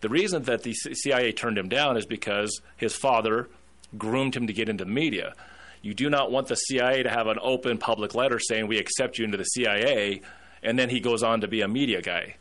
The 0.00 0.08
reason 0.08 0.42
that 0.44 0.62
the 0.62 0.74
CIA 0.74 1.32
turned 1.32 1.58
him 1.58 1.68
down 1.68 1.96
is 1.96 2.06
because 2.06 2.60
his 2.76 2.94
father 2.94 3.48
groomed 3.96 4.36
him 4.36 4.46
to 4.46 4.52
get 4.52 4.68
into 4.68 4.84
media. 4.84 5.34
You 5.82 5.94
do 5.94 6.10
not 6.10 6.30
want 6.30 6.48
the 6.48 6.56
CIA 6.56 7.02
to 7.02 7.10
have 7.10 7.26
an 7.26 7.38
open 7.40 7.78
public 7.78 8.14
letter 8.14 8.38
saying 8.38 8.66
we 8.66 8.78
accept 8.78 9.18
you 9.18 9.24
into 9.24 9.36
the 9.36 9.44
CIA, 9.44 10.22
and 10.62 10.78
then 10.78 10.90
he 10.90 11.00
goes 11.00 11.22
on 11.22 11.40
to 11.40 11.48
be 11.48 11.62
a 11.62 11.68
media 11.68 12.02
guy. 12.02 12.36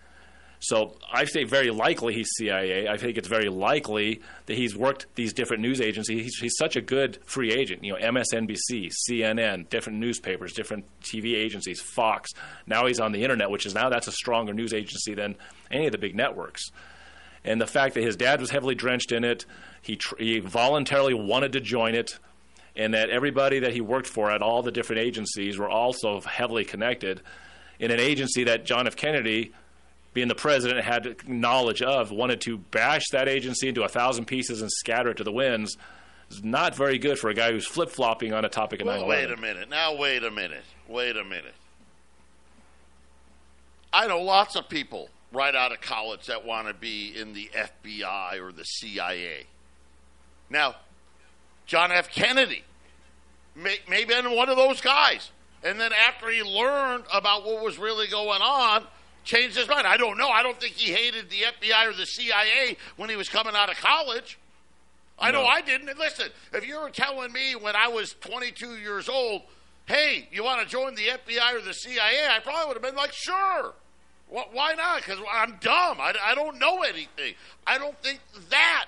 So 0.60 0.96
I 1.12 1.26
say 1.26 1.44
very 1.44 1.70
likely 1.70 2.16
he's 2.16 2.30
CIA. 2.36 2.88
I 2.88 2.98
think 2.98 3.18
it's 3.18 3.28
very 3.28 3.50
likely 3.50 4.22
that 4.48 4.58
he's 4.58 4.76
worked 4.76 5.06
these 5.14 5.34
different 5.34 5.62
news 5.62 5.80
agencies. 5.80 6.24
He's, 6.24 6.38
he's 6.38 6.58
such 6.58 6.76
a 6.76 6.82
good 6.82 7.20
free 7.26 7.52
agent. 7.52 7.84
You 7.84 7.94
know, 7.94 8.00
MSNBC, 8.00 8.92
CNN, 9.08 9.70
different 9.70 10.00
newspapers, 10.00 10.54
different 10.54 10.86
TV 11.02 11.36
agencies, 11.36 11.80
Fox. 11.80 12.32
Now 12.66 12.88
he's 12.88 13.00
on 13.00 13.12
the 13.12 13.22
internet, 13.22 13.52
which 13.52 13.68
is 13.68 13.76
now 13.76 13.90
that's 13.90 14.08
a 14.08 14.12
stronger 14.12 14.54
news 14.54 14.74
agency 14.74 15.14
than 15.14 15.36
any 15.70 15.86
of 15.86 15.92
the 15.92 16.00
big 16.00 16.16
networks. 16.16 16.72
And 17.48 17.62
the 17.62 17.66
fact 17.66 17.96
that 17.96 18.04
his 18.04 18.18
dad 18.18 18.42
was 18.42 18.50
heavily 18.52 18.76
drenched 18.76 19.14
in 19.14 19.24
it, 19.24 19.46
he, 19.82 19.96
tr- 19.96 20.18
he 20.20 20.40
voluntarily 20.40 21.14
wanted 21.14 21.54
to 21.54 21.62
join 21.62 21.96
it, 21.96 22.20
and 22.76 22.94
that 22.94 23.10
everybody 23.10 23.60
that 23.60 23.72
he 23.72 23.80
worked 23.80 24.08
for 24.08 24.30
at 24.30 24.42
all 24.42 24.62
the 24.62 24.72
different 24.72 25.02
agencies 25.02 25.58
were 25.58 25.70
also 25.70 26.20
heavily 26.20 26.66
connected 26.66 27.22
in 27.80 27.90
an 27.90 28.02
agency 28.02 28.44
that 28.44 28.66
John 28.66 28.86
F. 28.86 28.98
Kennedy, 28.98 29.54
being 30.14 30.28
the 30.28 30.36
president, 30.36 30.84
had 30.84 31.26
knowledge 31.26 31.82
of, 31.82 32.12
wanted 32.12 32.42
to 32.42 32.58
bash 32.58 33.06
that 33.14 33.30
agency 33.30 33.70
into 33.70 33.84
a 33.84 33.88
thousand 33.88 34.26
pieces 34.26 34.62
and 34.62 34.70
scatter 34.70 35.12
it 35.12 35.18
to 35.18 35.24
the 35.24 35.32
winds. 35.32 35.78
Is 36.30 36.44
not 36.44 36.76
very 36.76 36.98
good 36.98 37.18
for 37.18 37.30
a 37.30 37.34
guy 37.34 37.54
who's 37.54 37.66
flip 37.66 37.90
flopping 37.90 38.34
on 38.34 38.44
a 38.44 38.50
topic 38.50 38.82
of 38.82 38.88
9 38.88 39.00
Well, 39.00 39.08
wait 39.08 39.32
a 39.32 39.38
minute. 39.38 39.70
Now, 39.70 39.96
wait 39.96 40.26
a 40.26 40.32
minute. 40.32 40.66
Wait 40.90 41.16
a 41.16 41.24
minute. 41.24 41.56
I 43.94 44.08
know 44.08 44.22
lots 44.22 44.58
of 44.58 44.68
people 44.68 45.10
right 45.32 45.56
out 45.56 45.72
of 45.72 45.82
college 45.82 46.28
that 46.28 46.46
want 46.46 46.68
to 46.68 46.74
be 46.74 47.14
in 47.16 47.34
the 47.34 47.50
FBI 47.54 48.40
or 48.40 48.52
the 48.52 48.64
CIA. 48.64 49.46
Now, 50.50 50.76
John 51.66 51.92
F. 51.92 52.10
Kennedy 52.10 52.64
may, 53.56 53.78
may 53.90 54.02
have 54.02 54.08
been 54.08 54.36
one 54.36 54.50
of 54.50 54.58
those 54.58 54.82
guys. 54.82 55.32
And 55.64 55.80
then 55.80 55.92
after 55.92 56.30
he 56.30 56.44
learned 56.44 57.06
about 57.12 57.46
what 57.46 57.64
was 57.64 57.78
really 57.78 58.08
going 58.08 58.42
on, 58.42 58.86
changed 59.24 59.58
his 59.58 59.68
mind. 59.68 59.86
I 59.86 59.98
don't 59.98 60.18
know. 60.18 60.30
I 60.30 60.44
don't 60.44 60.60
think 60.60 60.76
he 60.76 60.92
hated 60.92 61.30
the 61.30 61.38
FBI 61.38 61.90
or 61.90 61.94
the 61.94 62.06
CIA 62.06 62.78
when 62.96 63.10
he 63.10 63.16
was 63.16 63.28
coming 63.28 63.54
out 63.56 63.70
of 63.70 63.78
college. 63.78 64.38
I 65.20 65.32
know 65.32 65.46
I 65.46 65.62
didn't. 65.62 65.90
And 65.90 65.98
listen, 65.98 66.30
if 66.54 66.66
you 66.66 66.80
were 66.80 66.92
telling 66.92 67.34
me 67.34 67.56
when 67.56 67.76
I 67.76 67.88
was 67.88 68.16
22 68.22 68.78
years 68.78 69.10
old, 69.10 69.42
hey, 69.88 70.30
you 70.32 70.44
want 70.44 70.62
to 70.62 70.68
join 70.68 70.96
the 70.96 71.08
FBI 71.08 71.56
or 71.56 71.62
the 71.62 71.74
CIA, 71.74 72.28
I 72.30 72.40
probably 72.40 72.68
would 72.68 72.76
have 72.76 72.84
been 72.84 72.96
like, 72.96 73.14
sure. 73.14 73.74
Wh- 74.30 74.54
Why 74.54 74.74
not? 74.74 74.98
Because 74.98 75.20
I'm 75.32 75.58
dumb. 75.62 76.00
I, 76.00 76.14
I 76.24 76.36
don't 76.36 76.60
know 76.60 76.84
anything. 76.84 77.36
I 77.66 77.78
don't 77.78 77.98
think 78.02 78.20
that 78.50 78.86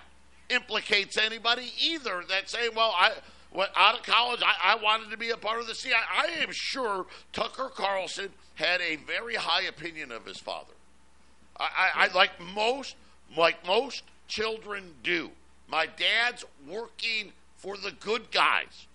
implicates 0.50 1.18
anybody 1.18 1.72
either. 1.82 2.24
That 2.28 2.50
saying, 2.50 2.72
well, 2.76 2.94
I 2.98 3.12
went 3.54 3.72
out 3.76 3.96
of 3.96 4.04
college, 4.04 4.42
I, 4.44 4.74
I 4.74 4.84
wanted 4.84 5.12
to 5.12 5.18
be 5.18 5.30
a 5.30 5.38
part 5.38 5.60
of 5.60 5.68
the 5.68 5.76
CIA. 5.76 5.96
I 6.12 6.28
am 6.44 6.50
sure 6.52 7.06
Tucker 7.34 7.70
Carlson 7.74 8.30
had 8.56 8.82
a 8.82 8.98
very 8.98 9.36
high 9.36 9.64
opinion 9.64 10.12
of 10.12 10.26
his 10.26 10.38
father. 10.38 10.74
I, 11.60 11.68
I, 11.96 12.06
I 12.06 12.14
like 12.14 12.32
most 12.54 12.96
like 13.38 13.66
most 13.66 14.04
children 14.28 14.96
do. 15.04 15.32
My 15.70 15.86
dad's 15.86 16.46
working 16.68 17.32
for 17.58 17.78
the 17.78 17.92
good 17.92 18.32
guys. 18.32 18.88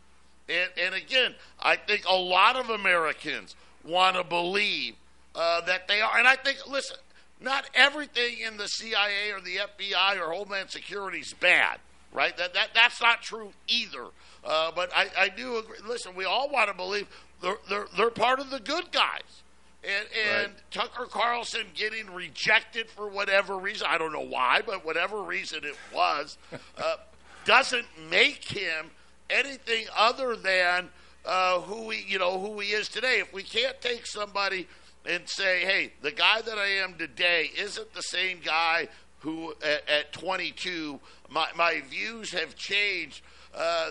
And, 0.49 0.71
and 0.81 0.95
again, 0.95 1.35
I 1.61 1.77
think 1.77 2.05
a 2.09 2.17
lot 2.17 2.57
of 2.57 2.69
Americans 2.69 3.55
want 3.85 4.17
to 4.17 4.25
believe 4.25 4.95
uh, 5.35 5.61
that 5.63 5.89
they 5.89 6.01
are. 6.01 6.19
And 6.19 6.27
I 6.27 6.37
think, 6.37 6.59
listen, 6.69 6.97
not 7.41 7.69
everything 7.75 8.39
in 8.47 8.57
the 8.57 8.67
CIA 8.67 9.33
or 9.33 9.41
the 9.41 9.57
FBI 9.57 10.21
or 10.21 10.33
Homeland 10.33 10.71
Security 10.71 11.19
is 11.19 11.35
bad, 11.35 11.79
right? 12.13 12.37
That, 12.37 12.55
that 12.55 12.71
that's 12.75 13.01
not 13.01 13.23
true 13.23 13.53
either. 13.67 14.07
Uh, 14.45 14.71
but 14.75 14.91
I, 14.95 15.07
I 15.19 15.29
do 15.29 15.59
agree. 15.59 15.79
Listen, 15.87 16.15
we 16.15 16.25
all 16.25 16.51
want 16.51 16.69
to 16.69 16.77
believe 16.77 17.09
they're, 17.41 17.59
they're, 17.69 17.87
they're 17.97 18.11
part 18.11 18.41
of 18.41 18.51
the 18.51 18.61
good 18.61 18.93
guys. 18.93 19.43
And, 19.83 20.07
and 20.27 20.53
right. 20.53 20.63
Tucker 20.71 21.05
Carlson 21.05 21.67
getting 21.75 22.11
rejected 22.11 22.89
for 22.89 23.09
whatever 23.09 23.59
reason, 23.59 23.87
I 23.91 23.99
don't 23.99 24.13
know 24.13 24.25
why, 24.25 24.63
but 24.65 24.85
whatever 24.85 25.23
reason 25.23 25.61
it 25.65 25.77
was, 25.95 26.39
uh, 26.79 26.97
doesn't 27.45 27.87
make 28.11 28.45
him 28.45 28.91
anything 29.29 29.87
other 29.97 30.37
than 30.37 30.89
uh, 31.27 31.61
who 31.61 31.91
he, 31.91 32.05
you 32.07 32.19
know, 32.19 32.39
who 32.39 32.61
he 32.61 32.69
is 32.69 32.89
today. 32.89 33.19
If 33.21 33.33
we 33.33 33.43
can't 33.43 33.79
take 33.83 34.07
somebody 34.07 34.69
and 35.07 35.29
say, 35.29 35.65
"Hey, 35.65 35.93
the 36.03 36.13
guy 36.13 36.41
that 36.41 36.59
I 36.59 36.67
am 36.67 36.95
today 36.95 37.51
isn't 37.57 37.95
the 37.95 38.03
same 38.03 38.41
guy 38.45 38.89
who 39.21 39.55
at, 39.63 39.89
at 39.89 40.13
22, 40.13 41.01
my 41.29 41.49
my 41.57 41.83
views 41.89 42.33
have 42.33 42.55
changed." 42.57 43.23
Uh, 43.55 43.91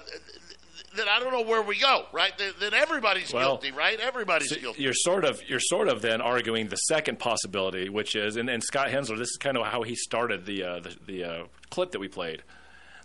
then 0.96 1.08
I 1.10 1.20
don't 1.20 1.32
know 1.32 1.42
where 1.42 1.62
we 1.62 1.80
go, 1.80 2.06
right? 2.12 2.38
Then, 2.38 2.54
then 2.60 2.74
everybody's 2.74 3.34
well, 3.34 3.58
guilty, 3.58 3.72
right? 3.72 4.00
Everybody's 4.00 4.50
so 4.50 4.60
guilty. 4.60 4.84
You're 4.84 4.94
sort 4.94 5.26
of 5.26 5.42
you're 5.48 5.60
sort 5.60 5.88
of 5.88 6.02
then 6.02 6.22
arguing 6.22 6.68
the 6.68 6.76
second 6.76 7.20
possibility, 7.20 7.90
which 7.90 8.16
is, 8.16 8.36
and, 8.36 8.50
and 8.50 8.64
Scott 8.64 8.90
Hensler, 8.90 9.18
this 9.18 9.30
is 9.30 9.38
kind 9.38 9.58
of 9.58 9.66
how 9.66 9.84
he 9.84 9.96
started 9.96 10.46
the 10.46 10.64
uh, 10.64 10.80
the, 10.80 10.98
the 11.06 11.24
uh, 11.24 11.44
clip 11.70 11.92
that 11.92 12.00
we 12.00 12.08
played. 12.08 12.44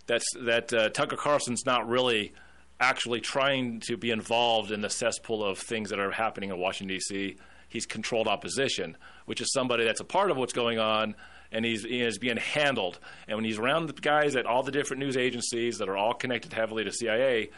That's 0.07 0.25
that 0.41 0.73
uh, 0.73 0.89
Tucker 0.89 1.15
Carlson's 1.15 1.65
not 1.65 1.87
really 1.87 2.33
actually 2.79 3.21
trying 3.21 3.81
to 3.81 3.97
be 3.97 4.11
involved 4.11 4.71
in 4.71 4.81
the 4.81 4.89
cesspool 4.89 5.43
of 5.43 5.57
things 5.57 5.89
that 5.89 5.99
are 5.99 6.11
happening 6.11 6.49
in 6.49 6.57
Washington 6.57 6.95
D.C. 6.95 7.37
He's 7.69 7.85
controlled 7.85 8.27
opposition, 8.27 8.97
which 9.25 9.41
is 9.41 9.53
somebody 9.53 9.85
that's 9.85 10.01
a 10.01 10.05
part 10.05 10.31
of 10.31 10.37
what's 10.37 10.53
going 10.53 10.79
on 10.79 11.15
and 11.51 11.65
he's 11.65 11.83
he 11.83 12.01
is 12.01 12.17
being 12.17 12.37
handled. 12.37 12.99
And 13.27 13.35
when 13.37 13.45
he's 13.45 13.57
around 13.57 13.87
the 13.87 13.93
guys 13.93 14.35
at 14.35 14.45
all 14.45 14.63
the 14.63 14.71
different 14.71 14.99
news 15.01 15.17
agencies 15.17 15.77
that 15.77 15.89
are 15.89 15.97
all 15.97 16.13
connected 16.13 16.53
heavily 16.53 16.83
to 16.83 16.91
CIA, 16.91 17.49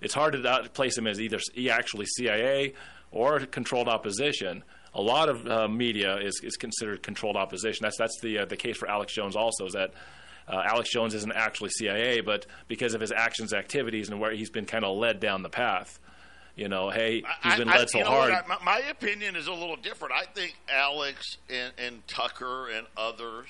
it's 0.00 0.14
hard 0.14 0.32
to 0.34 0.70
place 0.72 0.96
him 0.96 1.06
as 1.06 1.20
either 1.20 1.38
actually 1.70 2.06
CIA 2.06 2.74
or 3.10 3.40
controlled 3.40 3.88
opposition. 3.88 4.62
A 4.94 5.00
lot 5.00 5.28
of 5.28 5.46
uh, 5.46 5.68
media 5.68 6.16
is, 6.16 6.40
is 6.42 6.56
considered 6.56 7.02
controlled 7.02 7.36
opposition. 7.36 7.84
That's 7.84 7.98
that's 7.98 8.18
the 8.20 8.40
uh, 8.40 8.44
the 8.46 8.56
case 8.56 8.76
for 8.76 8.88
Alex 8.88 9.14
Jones 9.14 9.36
also 9.36 9.66
is 9.66 9.74
that 9.74 9.92
uh, 10.48 10.62
Alex 10.64 10.90
Jones 10.90 11.14
isn't 11.14 11.32
actually 11.32 11.70
CIA, 11.70 12.20
but 12.20 12.46
because 12.68 12.94
of 12.94 13.00
his 13.00 13.12
actions, 13.12 13.52
activities, 13.52 14.08
and 14.08 14.20
where 14.20 14.32
he's 14.32 14.50
been 14.50 14.64
kind 14.64 14.84
of 14.84 14.96
led 14.96 15.20
down 15.20 15.42
the 15.42 15.50
path. 15.50 15.98
You 16.56 16.68
know, 16.68 16.88
hey, 16.88 17.22
he's 17.42 17.56
been 17.56 17.68
I, 17.68 17.76
led 17.76 17.90
so 17.90 18.02
hard. 18.02 18.32
what, 18.32 18.48
my, 18.48 18.58
my 18.64 18.78
opinion 18.88 19.36
is 19.36 19.46
a 19.46 19.52
little 19.52 19.76
different. 19.76 20.14
I 20.14 20.24
think 20.24 20.56
Alex 20.72 21.36
and, 21.50 21.72
and 21.76 22.06
Tucker 22.08 22.70
and 22.70 22.86
others 22.96 23.46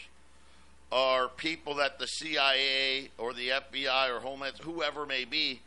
are 0.90 1.28
people 1.28 1.76
that 1.76 2.00
the 2.00 2.06
CIA 2.06 3.10
or 3.16 3.32
the 3.32 3.50
FBI 3.50 4.10
or 4.10 4.18
Homeland, 4.18 4.56
whoever 4.60 5.06
may 5.06 5.24
be, 5.24 5.60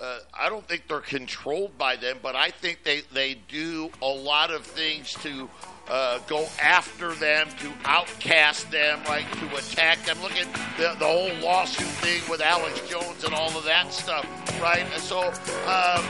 uh, 0.00 0.18
I 0.32 0.48
don't 0.48 0.66
think 0.66 0.88
they're 0.88 1.00
controlled 1.00 1.76
by 1.78 1.96
them, 1.96 2.18
but 2.22 2.36
I 2.36 2.50
think 2.50 2.84
they, 2.84 3.02
they 3.12 3.34
do 3.48 3.90
a 4.02 4.06
lot 4.08 4.50
of 4.50 4.64
things 4.64 5.12
to 5.22 5.48
uh, 5.88 6.18
go 6.26 6.46
after 6.62 7.12
them, 7.14 7.48
to 7.60 7.72
outcast 7.84 8.70
them, 8.70 9.00
right, 9.08 9.26
to 9.34 9.56
attack 9.56 10.04
them. 10.04 10.20
Look 10.22 10.36
at 10.36 10.52
the, 10.78 10.96
the 10.98 11.06
whole 11.06 11.32
lawsuit 11.40 11.86
thing 11.86 12.22
with 12.30 12.40
Alex 12.40 12.80
Jones 12.88 13.24
and 13.24 13.34
all 13.34 13.56
of 13.56 13.64
that 13.64 13.92
stuff, 13.92 14.24
right? 14.60 14.84
And 14.92 15.02
so, 15.02 15.28
um, 15.66 16.04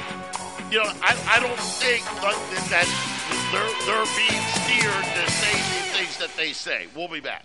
you 0.70 0.78
know, 0.78 0.90
I, 1.02 1.16
I 1.28 1.40
don't 1.40 1.58
think 1.58 2.04
that, 2.04 2.36
that 2.70 2.88
they're, 3.52 3.72
they're 3.86 4.08
being 4.16 4.42
steered 4.62 5.04
to 5.04 5.30
say 5.30 5.56
the 5.58 5.96
things 5.96 6.18
that 6.18 6.30
they 6.36 6.52
say. 6.52 6.86
We'll 6.94 7.08
be 7.08 7.20
back. 7.20 7.44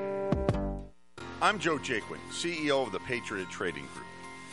I'm 1.43 1.57
Joe 1.57 1.79
Jaquin, 1.79 2.19
CEO 2.29 2.85
of 2.85 2.91
the 2.91 2.99
Patriot 2.99 3.49
Trading 3.49 3.87
Group, 3.95 4.05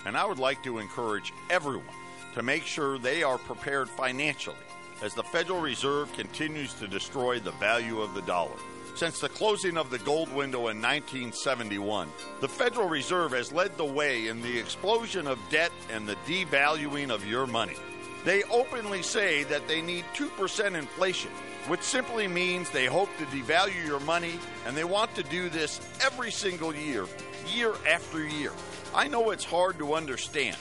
and 0.07 0.17
I 0.17 0.25
would 0.25 0.39
like 0.39 0.63
to 0.63 0.79
encourage 0.79 1.35
everyone 1.51 1.85
to 2.33 2.43
make 2.43 2.63
sure 2.65 2.97
they 2.97 3.23
are 3.23 3.37
prepared 3.37 3.91
financially 3.91 4.57
as 5.03 5.13
the 5.13 5.23
Federal 5.23 5.61
Reserve 5.61 6.11
continues 6.15 6.73
to 6.75 6.89
destroy 6.89 7.41
the 7.41 7.51
value 7.53 8.01
of 8.01 8.15
the 8.15 8.23
dollar. 8.23 8.57
Since 8.95 9.21
the 9.21 9.29
closing 9.29 9.77
of 9.77 9.91
the 9.91 9.99
gold 9.99 10.35
window 10.35 10.69
in 10.69 10.81
1971, 10.81 12.09
the 12.41 12.49
Federal 12.49 12.89
Reserve 12.89 13.33
has 13.33 13.53
led 13.53 13.77
the 13.77 13.85
way 13.85 14.29
in 14.29 14.41
the 14.41 14.59
explosion 14.59 15.27
of 15.27 15.39
debt 15.51 15.73
and 15.93 16.09
the 16.09 16.17
devaluing 16.27 17.11
of 17.11 17.27
your 17.27 17.47
money. 17.47 17.77
They 18.25 18.45
openly 18.45 19.03
say 19.03 19.45
that 19.45 19.69
they 19.69 19.83
need 19.83 20.07
2% 20.15 20.75
inflation 20.75 21.33
which 21.69 21.83
simply 21.83 22.27
means 22.27 22.71
they 22.71 22.87
hope 22.87 23.11
to 23.19 23.25
devalue 23.27 23.87
your 23.87 24.01
money 24.01 24.39
and 24.67 24.77
they 24.77 24.85
want 24.85 25.15
to 25.15 25.23
do 25.25 25.49
this 25.51 25.81
every 26.05 26.31
single 26.31 26.75
year, 26.75 27.07
year 27.55 27.75
after 27.89 28.27
year. 28.27 28.53
I 28.95 29.07
know 29.07 29.31
it's 29.31 29.45
hard 29.45 29.79
to 29.79 29.95
understand, 29.95 30.57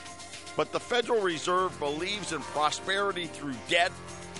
but 0.58 0.72
the 0.74 0.80
Federal 0.80 1.22
Reserve 1.22 1.78
believes 1.80 2.34
in 2.34 2.42
prosperity 2.42 3.28
through 3.28 3.54
debt 3.70 3.92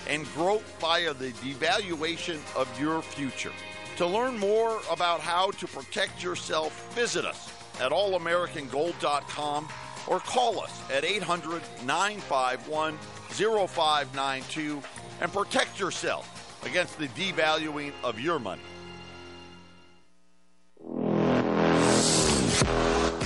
and 0.08 0.26
growth 0.34 0.62
via 0.78 1.14
the 1.14 1.32
devaluation 1.32 2.38
of 2.54 2.68
your 2.80 3.00
future. 3.00 3.52
To 3.96 4.06
learn 4.06 4.38
more 4.38 4.80
about 4.90 5.20
how 5.20 5.50
to 5.52 5.66
protect 5.66 6.22
yourself, 6.22 6.94
visit 6.94 7.24
us 7.24 7.50
at 7.80 7.92
allamericangold.com 7.92 9.68
or 10.06 10.20
call 10.20 10.60
us 10.60 10.82
at 10.92 11.04
800 11.04 11.62
951 11.84 12.96
0592 13.30 14.82
and 15.20 15.32
protect 15.32 15.80
yourself 15.80 16.37
against 16.68 16.98
the 16.98 17.08
devaluing 17.08 17.92
of 18.04 18.20
your 18.20 18.38
money. 18.38 18.62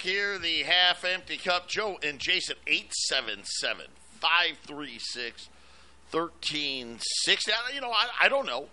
Here, 0.00 0.38
the 0.38 0.62
half 0.64 1.04
empty 1.04 1.36
cup. 1.36 1.68
Joe 1.68 1.98
and 2.02 2.18
Jason, 2.18 2.56
877 2.66 3.86
536 4.20 5.48
1360. 6.10 7.52
You 7.74 7.80
know, 7.80 7.90
I, 7.90 8.26
I 8.26 8.28
don't 8.28 8.46
know. 8.46 8.66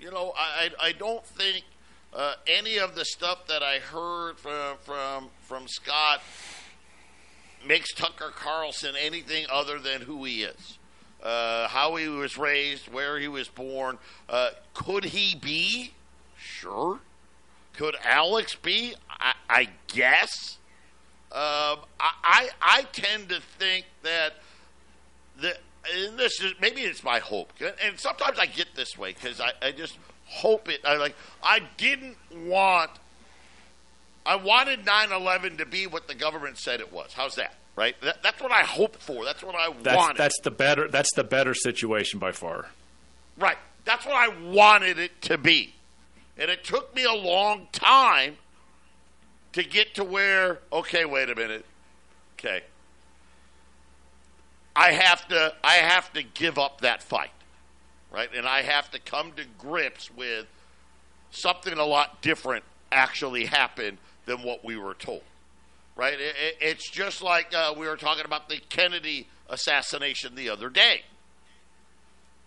You 0.00 0.10
know, 0.10 0.32
I, 0.36 0.70
I 0.80 0.92
don't 0.92 1.24
think 1.24 1.64
uh, 2.14 2.34
any 2.46 2.78
of 2.78 2.94
the 2.94 3.04
stuff 3.04 3.46
that 3.48 3.62
I 3.62 3.78
heard 3.78 4.38
from, 4.38 4.76
from, 4.82 5.28
from 5.42 5.68
Scott 5.68 6.22
makes 7.66 7.92
Tucker 7.92 8.32
Carlson 8.34 8.94
anything 8.98 9.46
other 9.50 9.78
than 9.78 10.02
who 10.02 10.24
he 10.24 10.42
is. 10.42 10.78
Uh, 11.22 11.68
how 11.68 11.96
he 11.96 12.08
was 12.08 12.38
raised, 12.38 12.90
where 12.90 13.18
he 13.18 13.28
was 13.28 13.48
born. 13.48 13.98
Uh, 14.28 14.50
could 14.72 15.04
he 15.04 15.34
be? 15.34 15.92
Sure. 16.38 17.00
Could 17.74 17.96
Alex 18.02 18.54
be? 18.54 18.94
I, 19.20 19.32
I 19.48 19.68
guess. 19.88 20.58
Um, 21.32 21.78
I, 22.00 22.12
I 22.24 22.48
I 22.60 22.82
tend 22.92 23.28
to 23.28 23.40
think 23.58 23.86
that 24.02 24.34
the 25.40 25.56
and 25.94 26.18
this 26.18 26.40
is 26.40 26.54
maybe 26.60 26.80
it's 26.80 27.04
my 27.04 27.20
hope, 27.20 27.52
and 27.84 27.98
sometimes 28.00 28.38
I 28.38 28.46
get 28.46 28.74
this 28.74 28.98
way 28.98 29.12
because 29.12 29.40
I, 29.40 29.52
I 29.62 29.70
just 29.72 29.96
hope 30.26 30.68
it. 30.68 30.80
I 30.84 30.96
like 30.96 31.14
I 31.42 31.60
didn't 31.76 32.16
want. 32.46 32.90
I 34.26 34.36
wanted 34.36 34.84
9/11 34.84 35.58
to 35.58 35.66
be 35.66 35.86
what 35.86 36.06
the 36.08 36.14
government 36.14 36.58
said 36.58 36.80
it 36.80 36.92
was. 36.92 37.12
How's 37.14 37.36
that? 37.36 37.54
Right. 37.76 37.94
That, 38.02 38.22
that's 38.22 38.42
what 38.42 38.52
I 38.52 38.62
hoped 38.62 39.00
for. 39.00 39.24
That's 39.24 39.42
what 39.42 39.54
I 39.54 39.72
That's 39.82 39.96
wanted. 39.96 40.16
that's 40.18 40.38
the 40.42 40.50
better 40.50 40.88
that's 40.88 41.14
the 41.14 41.24
better 41.24 41.54
situation 41.54 42.18
by 42.18 42.32
far. 42.32 42.66
Right. 43.38 43.56
That's 43.84 44.04
what 44.04 44.16
I 44.16 44.28
wanted 44.50 44.98
it 44.98 45.22
to 45.22 45.38
be. 45.38 45.74
And 46.36 46.50
it 46.50 46.64
took 46.64 46.94
me 46.94 47.04
a 47.04 47.12
long 47.14 47.68
time 47.72 48.36
to 49.52 49.62
get 49.64 49.94
to 49.94 50.04
where, 50.04 50.60
okay, 50.72 51.04
wait 51.04 51.28
a 51.30 51.34
minute. 51.34 51.64
Okay. 52.38 52.62
I 54.74 54.92
have 54.92 55.26
to 55.28 55.54
I 55.62 55.74
have 55.74 56.12
to 56.14 56.22
give 56.22 56.58
up 56.58 56.80
that 56.82 57.02
fight. 57.02 57.30
Right? 58.12 58.28
And 58.34 58.46
I 58.46 58.62
have 58.62 58.90
to 58.90 58.98
come 58.98 59.32
to 59.32 59.44
grips 59.58 60.10
with 60.10 60.46
something 61.30 61.74
a 61.74 61.84
lot 61.84 62.22
different 62.22 62.64
actually 62.90 63.46
happened 63.46 63.98
than 64.26 64.42
what 64.42 64.64
we 64.64 64.76
were 64.76 64.94
told. 64.94 65.22
Right? 65.94 66.14
It, 66.14 66.34
it, 66.42 66.56
it's 66.60 66.90
just 66.90 67.22
like 67.22 67.54
uh, 67.54 67.74
we 67.76 67.86
were 67.86 67.96
talking 67.96 68.24
about 68.24 68.48
the 68.48 68.58
Kennedy 68.68 69.28
assassination 69.48 70.34
the 70.34 70.48
other 70.50 70.70
day. 70.70 71.02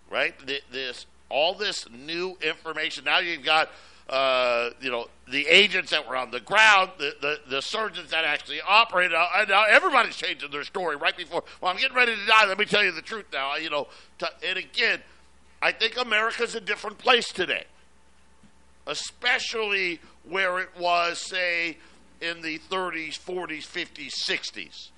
Right? 0.10 0.34
Th- 0.46 0.64
This 0.72 1.06
all 1.30 1.54
this 1.54 1.88
new 1.90 2.38
information. 2.42 3.06
Now 3.06 3.20
you've 3.20 3.44
got 3.44 3.70
uh, 4.10 4.70
you 4.82 4.92
know 4.92 5.08
the 5.30 5.48
agents 5.48 5.92
that 5.92 6.08
were 6.08 6.16
on 6.16 6.32
the 6.32 6.40
ground, 6.40 6.92
the, 6.98 7.16
the, 7.22 7.40
the 7.50 7.62
surgeons 7.62 8.12
that 8.12 8.26
actually 8.26 8.62
operated. 8.62 9.16
Uh, 9.16 9.46
now 9.48 9.64
everybody's 9.64 10.16
changing 10.16 10.52
their 10.52 10.64
story 10.64 10.96
right 10.96 11.16
before. 11.16 11.44
Well, 11.62 11.72
I'm 11.72 11.78
getting 11.78 11.96
ready 11.96 12.16
to 12.16 12.26
die. 12.26 12.46
Let 12.46 12.60
me 12.60 12.66
tell 12.66 12.84
you 12.84 12.92
the 12.92 13.02
truth 13.02 13.26
now. 13.32 13.56
You 13.56 13.70
know, 13.70 13.88
to, 14.20 14.30
and 14.46 14.58
again, 14.58 15.00
I 15.62 15.72
think 15.72 15.98
America's 15.98 16.56
a 16.56 16.62
different 16.62 16.98
place 16.98 17.32
today, 17.32 17.64
especially 18.86 20.02
where 20.28 20.60
it 20.60 20.70
was, 20.78 21.20
say, 21.20 21.78
in 22.22 22.42
the 22.42 22.60
30s, 22.70 23.18
40s, 23.20 23.66
50s, 23.66 24.12
60s. 24.14 24.90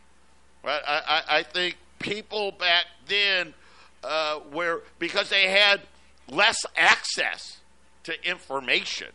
Right? 0.63 0.81
I, 0.87 1.01
I, 1.07 1.37
I 1.37 1.43
think 1.43 1.77
people 1.99 2.51
back 2.51 2.85
then, 3.07 3.53
uh, 4.03 4.39
where 4.51 4.81
because 4.97 5.29
they 5.29 5.49
had 5.49 5.81
less 6.27 6.65
access 6.75 7.57
to 8.05 8.27
information, 8.27 9.09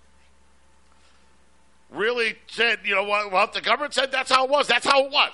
really 1.90 2.34
said, 2.46 2.80
you 2.84 2.94
know 2.94 3.04
what? 3.04 3.32
Well, 3.32 3.48
the 3.52 3.60
government 3.60 3.94
said 3.94 4.12
that's 4.12 4.30
how 4.30 4.44
it 4.44 4.50
was. 4.50 4.68
That's 4.68 4.86
how 4.86 5.04
it 5.06 5.10
was. 5.10 5.32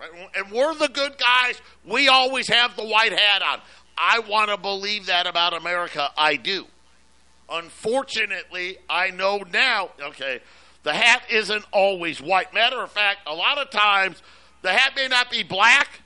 Right? 0.00 0.10
And 0.36 0.50
we're 0.50 0.74
the 0.74 0.88
good 0.88 1.14
guys. 1.18 1.60
We 1.84 2.08
always 2.08 2.48
have 2.48 2.76
the 2.76 2.84
white 2.84 3.12
hat 3.12 3.42
on. 3.42 3.60
I 3.96 4.20
want 4.20 4.50
to 4.50 4.56
believe 4.56 5.06
that 5.06 5.26
about 5.26 5.54
America. 5.54 6.10
I 6.16 6.36
do. 6.36 6.66
Unfortunately, 7.50 8.78
I 8.88 9.10
know 9.10 9.42
now, 9.52 9.90
okay, 10.00 10.40
the 10.82 10.92
hat 10.92 11.22
isn't 11.30 11.64
always 11.72 12.20
white. 12.20 12.54
Matter 12.54 12.80
of 12.80 12.92
fact, 12.92 13.20
a 13.26 13.34
lot 13.34 13.58
of 13.58 13.70
times 13.70 14.22
the 14.62 14.70
hat 14.70 14.92
may 14.94 15.08
not 15.08 15.30
be 15.30 15.42
black, 15.42 16.00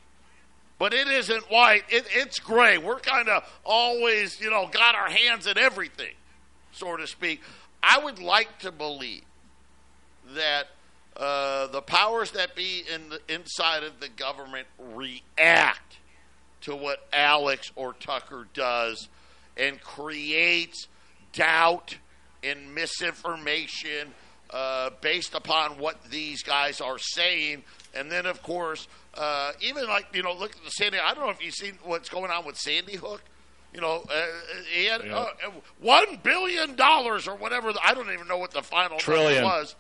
but 0.79 0.95
it 0.95 1.09
isn't 1.09 1.51
white. 1.51 1.85
It, 1.89 2.07
it's 2.11 2.39
gray. 2.39 2.79
We're 2.79 3.01
kind 3.01 3.29
of 3.29 3.45
always, 3.65 4.41
you 4.41 4.51
know, 4.51 4.69
got 4.73 4.95
our 4.95 5.11
hands 5.11 5.47
in 5.47 5.59
everything, 5.59 6.15
so 6.73 6.97
to 6.97 7.07
speak. 7.07 7.41
I 7.83 7.99
would 7.99 8.19
like 8.19 8.59
to 8.61 8.73
believe 8.73 9.23
that 10.35 10.69
uh, 11.17 11.67
the 11.69 11.83
powers 11.83 12.31
that 12.33 12.55
be 12.55 12.85
in 12.93 13.11
the 13.11 13.21
inside 13.29 13.83
of 13.83 14.01
the 14.01 14.09
government 14.09 14.67
react 14.79 15.99
to 16.63 16.75
what 16.75 17.07
Alex 17.13 17.71
or 17.77 17.93
Tucker 17.93 18.47
does 18.55 19.09
and 19.57 19.81
creates 19.81 20.87
doubt 21.33 21.97
and 22.43 22.75
misinformation 22.75 24.15
uh, 24.51 24.91
based 25.01 25.35
upon 25.35 25.79
what 25.79 26.03
these 26.11 26.43
guys 26.43 26.81
are 26.81 26.99
saying. 26.99 27.63
And 27.95 28.11
then, 28.11 28.27
of 28.27 28.43
course, 28.43 28.89
uh, 29.15 29.53
even 29.61 29.87
like, 29.87 30.07
you 30.15 30.23
know, 30.23 30.33
look 30.33 30.57
at 30.57 30.65
the 30.65 30.71
Sandy. 30.71 30.99
I 30.99 31.15
don't 31.15 31.25
know 31.25 31.31
if 31.31 31.43
you've 31.43 31.55
seen 31.55 31.79
what's 31.85 32.09
going 32.09 32.31
on 32.31 32.47
with 32.47 32.57
Sandy 32.57 32.97
Hook. 32.97 33.23
You 33.75 33.81
know, 33.81 34.05
uh, 34.11 34.27
he 34.71 34.85
had 34.87 35.05
Yeah. 35.05 35.17
uh, 35.17 35.51
one 35.81 36.17
billion 36.23 36.77
dollars 36.77 37.27
or 37.27 37.35
whatever. 37.37 37.73
I 37.83 37.95
don't 37.95 38.11
even 38.13 38.29
know 38.29 38.37
what 38.39 38.51
the 38.51 38.63
final 38.63 38.99
Trillion. 38.99 39.43
was. 39.45 39.75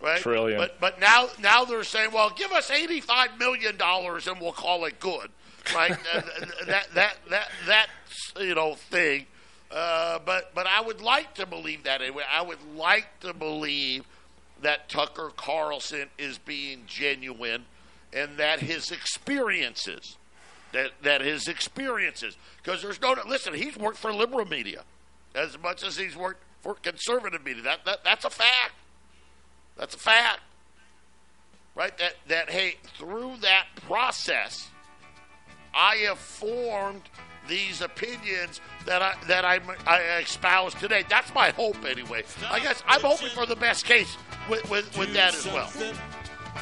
Right, 0.00 0.20
Trillion. 0.20 0.58
But 0.58 0.80
but 0.80 1.00
now 1.00 1.28
now 1.40 1.64
they're 1.64 1.84
saying, 1.84 2.10
well, 2.12 2.30
give 2.30 2.52
us 2.52 2.70
eighty 2.70 3.00
five 3.00 3.38
million 3.38 3.76
dollars 3.76 4.26
and 4.26 4.40
we'll 4.40 4.52
call 4.52 4.84
it 4.84 4.98
good. 5.00 5.30
Right, 5.74 5.92
Uh, 6.14 6.20
that 6.66 6.86
that 6.94 7.16
that 7.30 7.48
that 7.66 7.86
you 8.40 8.54
know 8.54 8.74
thing. 8.74 9.26
Uh, 9.70 10.18
but 10.24 10.52
but 10.54 10.66
I 10.66 10.80
would 10.80 11.00
like 11.00 11.34
to 11.34 11.46
believe 11.46 11.84
that 11.84 12.00
anyway. 12.00 12.24
I 12.32 12.42
would 12.42 12.58
like 12.76 13.06
to 13.20 13.32
believe 13.32 14.04
that 14.62 14.88
Tucker 14.88 15.30
Carlson 15.36 16.08
is 16.18 16.38
being 16.38 16.82
genuine 16.86 17.66
and 18.12 18.36
that 18.38 18.60
his 18.60 18.90
experiences 18.90 20.16
that 20.72 20.90
that 21.02 21.20
his 21.20 21.48
experiences 21.48 22.36
because 22.62 22.82
there's 22.82 23.00
no 23.00 23.14
listen 23.26 23.54
he's 23.54 23.76
worked 23.76 23.98
for 23.98 24.12
liberal 24.12 24.46
media 24.46 24.84
as 25.34 25.58
much 25.58 25.84
as 25.84 25.96
he's 25.96 26.16
worked 26.16 26.42
for 26.60 26.74
conservative 26.74 27.44
media 27.44 27.62
that, 27.62 27.84
that 27.84 28.04
that's 28.04 28.24
a 28.24 28.30
fact 28.30 28.72
that's 29.76 29.94
a 29.94 29.98
fact 29.98 30.40
right 31.74 31.96
that 31.98 32.14
that 32.26 32.50
hey 32.50 32.76
through 32.96 33.34
that 33.40 33.66
process 33.86 34.68
I 35.74 35.96
have 36.08 36.18
formed 36.18 37.02
these 37.46 37.80
opinions 37.80 38.60
that 38.86 39.02
I 39.02 39.14
that 39.26 39.44
I, 39.44 39.60
I 39.86 40.20
espouse 40.20 40.74
today. 40.74 41.04
That's 41.08 41.32
my 41.34 41.50
hope, 41.50 41.84
anyway. 41.84 42.24
I 42.50 42.60
guess 42.60 42.82
I'm 42.86 43.00
hoping 43.00 43.30
for 43.30 43.46
the 43.46 43.56
best 43.56 43.84
case 43.84 44.16
with 44.48 44.68
with, 44.70 44.96
with 44.98 45.12
that 45.14 45.34
as 45.34 45.46
well. 45.46 45.70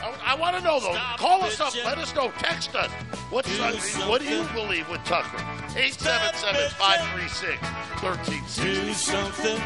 I, 0.03 0.15
I 0.25 0.35
want 0.37 0.57
to 0.57 0.63
know 0.63 0.81
though. 0.81 0.97
Call 1.17 1.45
us 1.45 1.61
up. 1.61 1.75
Let 1.85 1.99
us 1.99 2.15
know. 2.15 2.31
Text 2.39 2.75
us. 2.75 2.91
What's 3.31 3.49
uh, 3.61 3.73
what 4.07 4.21
do 4.21 4.27
you 4.29 4.45
believe 4.55 4.89
with 4.89 5.05
Tucker? 5.05 5.39
877-536-1360. 5.77 8.63
Do 8.63 8.93
something. 8.95 9.61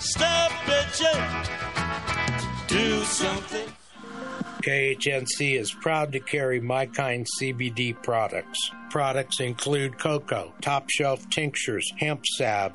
Stop 0.00 0.50
bitching. 0.66 1.46
Do 2.68 3.02
something. 3.04 3.68
KHNC 4.62 5.58
is 5.58 5.72
proud 5.72 6.12
to 6.12 6.20
carry 6.20 6.60
My 6.60 6.86
Kind 6.86 7.26
CBD 7.40 8.00
products. 8.02 8.58
Products 8.90 9.40
include 9.40 9.98
cocoa, 9.98 10.52
top 10.60 10.90
shelf 10.90 11.28
tinctures, 11.30 11.90
hemp 11.98 12.26
salve, 12.26 12.74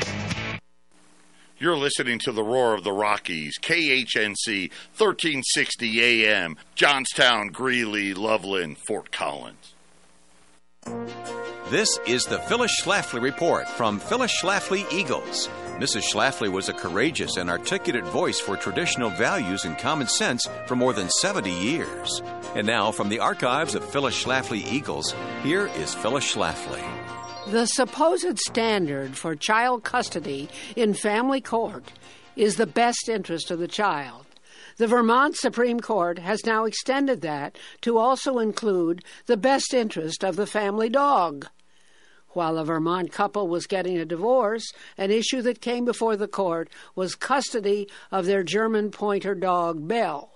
You're 1.61 1.77
listening 1.77 2.17
to 2.23 2.31
the 2.31 2.41
Roar 2.41 2.73
of 2.73 2.83
the 2.83 2.91
Rockies, 2.91 3.59
KHNC, 3.61 4.71
1360 4.97 6.25
AM, 6.25 6.57
Johnstown, 6.73 7.49
Greeley, 7.49 8.15
Loveland, 8.15 8.79
Fort 8.79 9.11
Collins. 9.11 9.75
This 11.69 11.99
is 12.07 12.25
the 12.25 12.39
Phyllis 12.39 12.81
Schlafly 12.81 13.21
Report 13.21 13.67
from 13.67 13.99
Phyllis 13.99 14.35
Schlafly 14.41 14.91
Eagles. 14.91 15.49
Mrs. 15.77 16.11
Schlafly 16.11 16.51
was 16.51 16.67
a 16.67 16.73
courageous 16.73 17.37
and 17.37 17.47
articulate 17.47 18.05
voice 18.05 18.39
for 18.39 18.57
traditional 18.57 19.11
values 19.11 19.63
and 19.63 19.77
common 19.77 20.07
sense 20.07 20.47
for 20.65 20.75
more 20.75 20.93
than 20.93 21.11
70 21.11 21.51
years. 21.51 22.23
And 22.55 22.65
now, 22.65 22.91
from 22.91 23.07
the 23.07 23.19
archives 23.19 23.75
of 23.75 23.87
Phyllis 23.87 24.19
Schlafly 24.19 24.65
Eagles, 24.65 25.13
here 25.43 25.67
is 25.77 25.93
Phyllis 25.93 26.33
Schlafly. 26.33 26.81
The 27.47 27.65
supposed 27.65 28.37
standard 28.37 29.17
for 29.17 29.35
child 29.35 29.83
custody 29.83 30.47
in 30.75 30.93
family 30.93 31.41
court 31.41 31.91
is 32.35 32.55
the 32.55 32.67
best 32.67 33.09
interest 33.09 33.49
of 33.49 33.57
the 33.57 33.67
child. 33.67 34.27
The 34.77 34.85
Vermont 34.85 35.35
Supreme 35.35 35.79
Court 35.79 36.19
has 36.19 36.45
now 36.45 36.65
extended 36.65 37.21
that 37.21 37.57
to 37.81 37.97
also 37.97 38.37
include 38.37 39.03
the 39.25 39.37
best 39.37 39.73
interest 39.73 40.23
of 40.23 40.35
the 40.35 40.45
family 40.45 40.87
dog. 40.87 41.47
While 42.29 42.59
a 42.59 42.63
Vermont 42.63 43.11
couple 43.11 43.47
was 43.47 43.65
getting 43.65 43.97
a 43.97 44.05
divorce, 44.05 44.71
an 44.95 45.09
issue 45.09 45.41
that 45.41 45.61
came 45.61 45.83
before 45.83 46.15
the 46.15 46.27
court 46.27 46.69
was 46.95 47.15
custody 47.15 47.89
of 48.11 48.27
their 48.27 48.43
German 48.43 48.91
pointer 48.91 49.33
dog, 49.33 49.87
Belle. 49.87 50.31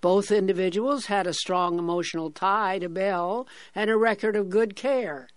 Both 0.00 0.32
individuals 0.32 1.06
had 1.06 1.26
a 1.26 1.34
strong 1.34 1.78
emotional 1.78 2.30
tie 2.30 2.78
to 2.78 2.88
Belle 2.88 3.46
and 3.74 3.90
a 3.90 3.98
record 3.98 4.34
of 4.34 4.48
good 4.48 4.74
care. 4.74 5.28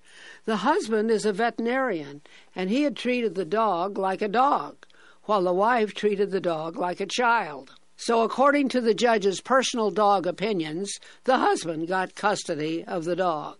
The 0.45 0.57
husband 0.57 1.09
is 1.09 1.25
a 1.25 1.33
veterinarian, 1.33 2.21
and 2.55 2.69
he 2.69 2.83
had 2.83 2.95
treated 2.95 3.33
the 3.33 3.45
dog 3.45 3.97
like 3.97 4.21
a 4.21 4.27
dog, 4.27 4.85
while 5.23 5.41
the 5.41 5.51
wife 5.51 5.95
treated 5.95 6.29
the 6.29 6.39
dog 6.39 6.77
like 6.77 6.99
a 6.99 7.07
child. 7.07 7.71
So, 7.97 8.21
according 8.21 8.69
to 8.69 8.81
the 8.81 8.93
judge's 8.93 9.41
personal 9.41 9.89
dog 9.89 10.27
opinions, 10.27 10.93
the 11.23 11.39
husband 11.39 11.87
got 11.87 12.13
custody 12.13 12.83
of 12.83 13.05
the 13.05 13.15
dog. 13.15 13.57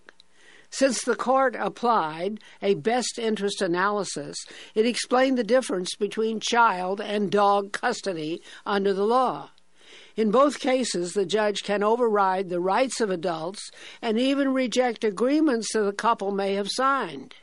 Since 0.69 1.01
the 1.03 1.15
court 1.15 1.55
applied 1.57 2.39
a 2.61 2.75
best 2.75 3.17
interest 3.17 3.63
analysis, 3.63 4.37
it 4.75 4.85
explained 4.85 5.39
the 5.39 5.43
difference 5.43 5.95
between 5.95 6.39
child 6.39 7.01
and 7.01 7.31
dog 7.31 7.71
custody 7.71 8.43
under 8.63 8.93
the 8.93 9.07
law. 9.07 9.49
In 10.15 10.31
both 10.31 10.59
cases, 10.59 11.13
the 11.13 11.25
judge 11.25 11.63
can 11.63 11.83
override 11.83 12.49
the 12.49 12.61
rights 12.61 13.01
of 13.01 13.09
adults 13.09 13.69
and 14.01 14.17
even 14.17 14.53
reject 14.53 15.03
agreements 15.03 15.73
that 15.73 15.81
the 15.81 15.91
couple 15.91 16.31
may 16.31 16.53
have 16.53 16.69
signed. 16.71 17.35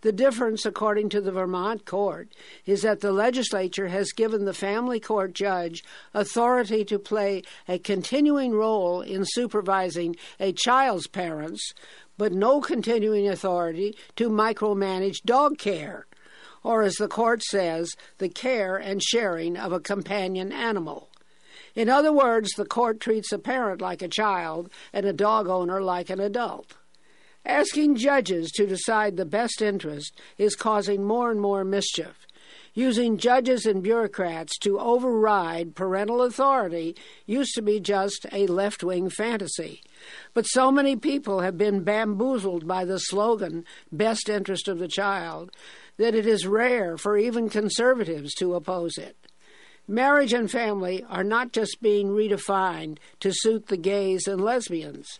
The 0.00 0.10
difference, 0.10 0.66
according 0.66 1.10
to 1.10 1.20
the 1.20 1.30
Vermont 1.30 1.86
court, 1.86 2.34
is 2.66 2.82
that 2.82 3.00
the 3.00 3.12
legislature 3.12 3.86
has 3.86 4.10
given 4.10 4.44
the 4.44 4.52
family 4.52 4.98
court 4.98 5.32
judge 5.32 5.84
authority 6.12 6.84
to 6.86 6.98
play 6.98 7.44
a 7.68 7.78
continuing 7.78 8.50
role 8.50 9.00
in 9.00 9.22
supervising 9.24 10.16
a 10.40 10.52
child's 10.52 11.06
parents, 11.06 11.72
but 12.18 12.32
no 12.32 12.60
continuing 12.60 13.28
authority 13.28 13.96
to 14.16 14.28
micromanage 14.28 15.22
dog 15.24 15.56
care, 15.56 16.08
or 16.64 16.82
as 16.82 16.96
the 16.96 17.06
court 17.06 17.44
says, 17.44 17.88
the 18.18 18.28
care 18.28 18.76
and 18.76 19.00
sharing 19.00 19.56
of 19.56 19.70
a 19.70 19.78
companion 19.78 20.50
animal. 20.50 21.11
In 21.74 21.88
other 21.88 22.12
words, 22.12 22.52
the 22.52 22.64
court 22.64 23.00
treats 23.00 23.32
a 23.32 23.38
parent 23.38 23.80
like 23.80 24.02
a 24.02 24.08
child 24.08 24.70
and 24.92 25.06
a 25.06 25.12
dog 25.12 25.48
owner 25.48 25.80
like 25.82 26.10
an 26.10 26.20
adult. 26.20 26.74
Asking 27.44 27.96
judges 27.96 28.50
to 28.52 28.66
decide 28.66 29.16
the 29.16 29.24
best 29.24 29.60
interest 29.60 30.20
is 30.38 30.54
causing 30.54 31.04
more 31.04 31.30
and 31.30 31.40
more 31.40 31.64
mischief. 31.64 32.26
Using 32.74 33.18
judges 33.18 33.66
and 33.66 33.82
bureaucrats 33.82 34.56
to 34.60 34.78
override 34.78 35.74
parental 35.74 36.22
authority 36.22 36.96
used 37.26 37.54
to 37.54 37.62
be 37.62 37.80
just 37.80 38.26
a 38.32 38.46
left 38.46 38.82
wing 38.82 39.10
fantasy. 39.10 39.82
But 40.32 40.44
so 40.44 40.72
many 40.72 40.96
people 40.96 41.40
have 41.40 41.58
been 41.58 41.84
bamboozled 41.84 42.66
by 42.66 42.86
the 42.86 42.98
slogan, 42.98 43.66
best 43.90 44.28
interest 44.30 44.68
of 44.68 44.78
the 44.78 44.88
child, 44.88 45.50
that 45.98 46.14
it 46.14 46.26
is 46.26 46.46
rare 46.46 46.96
for 46.96 47.18
even 47.18 47.50
conservatives 47.50 48.32
to 48.34 48.54
oppose 48.54 48.96
it. 48.96 49.16
Marriage 49.88 50.32
and 50.32 50.50
family 50.50 51.04
are 51.08 51.24
not 51.24 51.52
just 51.52 51.82
being 51.82 52.10
redefined 52.10 52.98
to 53.20 53.32
suit 53.32 53.66
the 53.66 53.76
gays 53.76 54.28
and 54.28 54.40
lesbians. 54.40 55.18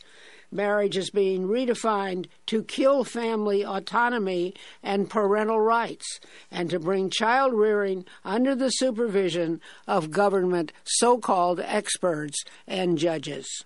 Marriage 0.53 0.97
is 0.97 1.11
being 1.11 1.49
redefined 1.49 2.27
to 2.47 2.63
kill 2.63 3.05
family 3.05 3.65
autonomy 3.65 4.55
and 4.83 5.11
parental 5.11 5.59
rights 5.59 6.21
and 6.51 6.71
to 6.71 6.79
bring 6.79 7.11
child 7.11 7.55
rearing 7.55 8.05
under 8.25 8.55
the 8.55 8.69
supervision 8.69 9.61
of 9.89 10.11
government 10.11 10.73
so 10.85 11.19
called 11.19 11.59
experts 11.59 12.45
and 12.67 12.99
judges. 12.99 13.65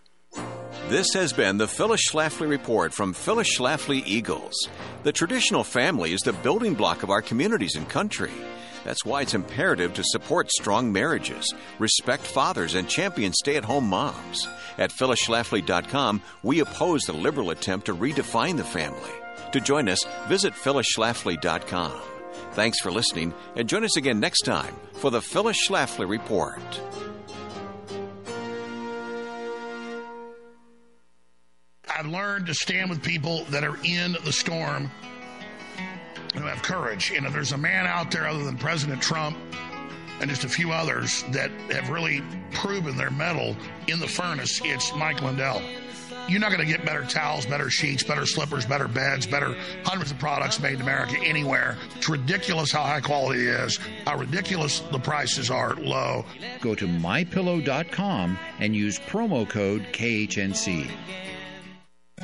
This 0.89 1.13
has 1.15 1.33
been 1.33 1.59
the 1.59 1.67
Phyllis 1.67 2.09
Schlafly 2.09 2.49
Report 2.49 2.95
from 2.95 3.13
Phyllis 3.13 3.59
Schlafly 3.59 4.03
Eagles. 4.07 4.55
The 5.03 5.13
traditional 5.13 5.65
family 5.65 6.13
is 6.13 6.21
the 6.21 6.33
building 6.33 6.75
block 6.75 7.03
of 7.03 7.11
our 7.11 7.23
communities 7.23 7.75
and 7.75 7.89
country. 7.89 8.31
That's 8.87 9.05
why 9.05 9.23
it's 9.23 9.35
imperative 9.35 9.95
to 9.95 10.05
support 10.05 10.49
strong 10.53 10.93
marriages, 10.93 11.53
respect 11.81 12.23
fathers, 12.23 12.77
and 12.77 12.89
champion 12.89 13.33
stay 13.33 13.57
at 13.57 13.65
home 13.65 13.89
moms. 13.89 14.47
At 14.79 14.93
phyllisschlafly.com, 14.93 16.23
we 16.45 16.61
oppose 16.61 17.03
the 17.03 17.13
liberal 17.13 17.51
attempt 17.51 17.87
to 17.87 17.97
redefine 17.97 18.57
the 18.57 18.63
family. 18.63 19.11
To 19.51 19.61
join 19.61 19.89
us, 19.89 20.05
visit 20.29 20.55
phyllisschlafly.com. 20.55 22.01
Thanks 22.53 22.79
for 22.79 22.93
listening, 22.93 23.35
and 23.57 23.69
join 23.69 23.83
us 23.83 23.97
again 23.97 24.21
next 24.21 24.43
time 24.43 24.77
for 24.93 25.11
the 25.11 25.21
Phyllis 25.21 25.67
Schlafly 25.67 26.09
Report. 26.09 26.63
I've 31.91 32.07
learned 32.07 32.47
to 32.47 32.55
stand 32.55 32.91
with 32.91 33.03
people 33.03 33.47
that 33.47 33.65
are 33.65 33.79
in 33.83 34.17
the 34.25 34.33
storm 34.33 34.93
who 36.37 36.47
have 36.47 36.63
courage. 36.63 37.11
You 37.11 37.21
know, 37.21 37.31
there's 37.31 37.53
a 37.53 37.59
man 37.59 37.87
out 37.87 38.11
there 38.11 38.27
other 38.27 38.45
than 38.45 38.57
President 38.57 39.03
Trump 39.03 39.37
and 40.21 40.31
just 40.31 40.45
a 40.45 40.49
few 40.49 40.73
others 40.73 41.25
that 41.31 41.51
have 41.71 41.91
really 41.91 42.23
proven 42.53 42.97
their 42.97 43.11
mettle 43.11 43.57
in 43.87 43.99
the 43.99 44.07
furnace. 44.07 44.61
It's 44.65 44.95
Mike 44.95 45.23
Lindell. 45.23 45.63
You're 46.29 46.41
not 46.41 46.51
going 46.51 46.67
to 46.67 46.71
get 46.71 46.85
better 46.85 47.05
towels, 47.05 47.47
better 47.47 47.71
sheets, 47.71 48.03
better 48.03 48.27
slippers, 48.27 48.67
better 48.67 48.89
beds, 48.89 49.27
better 49.27 49.55
hundreds 49.85 50.11
of 50.11 50.19
products 50.19 50.59
made 50.59 50.75
in 50.75 50.81
America 50.81 51.17
anywhere. 51.23 51.77
It's 51.95 52.09
ridiculous 52.09 52.73
how 52.73 52.83
high 52.83 53.01
quality 53.01 53.47
it 53.47 53.61
is, 53.61 53.79
how 54.05 54.19
ridiculous 54.19 54.81
the 54.91 54.99
prices 54.99 55.51
are 55.51 55.75
low. 55.77 56.25
Go 56.61 56.75
to 56.75 56.87
mypillow.com 56.87 58.39
and 58.59 58.75
use 58.75 58.99
promo 58.99 59.49
code 59.49 59.87
KHNC. 59.93 60.91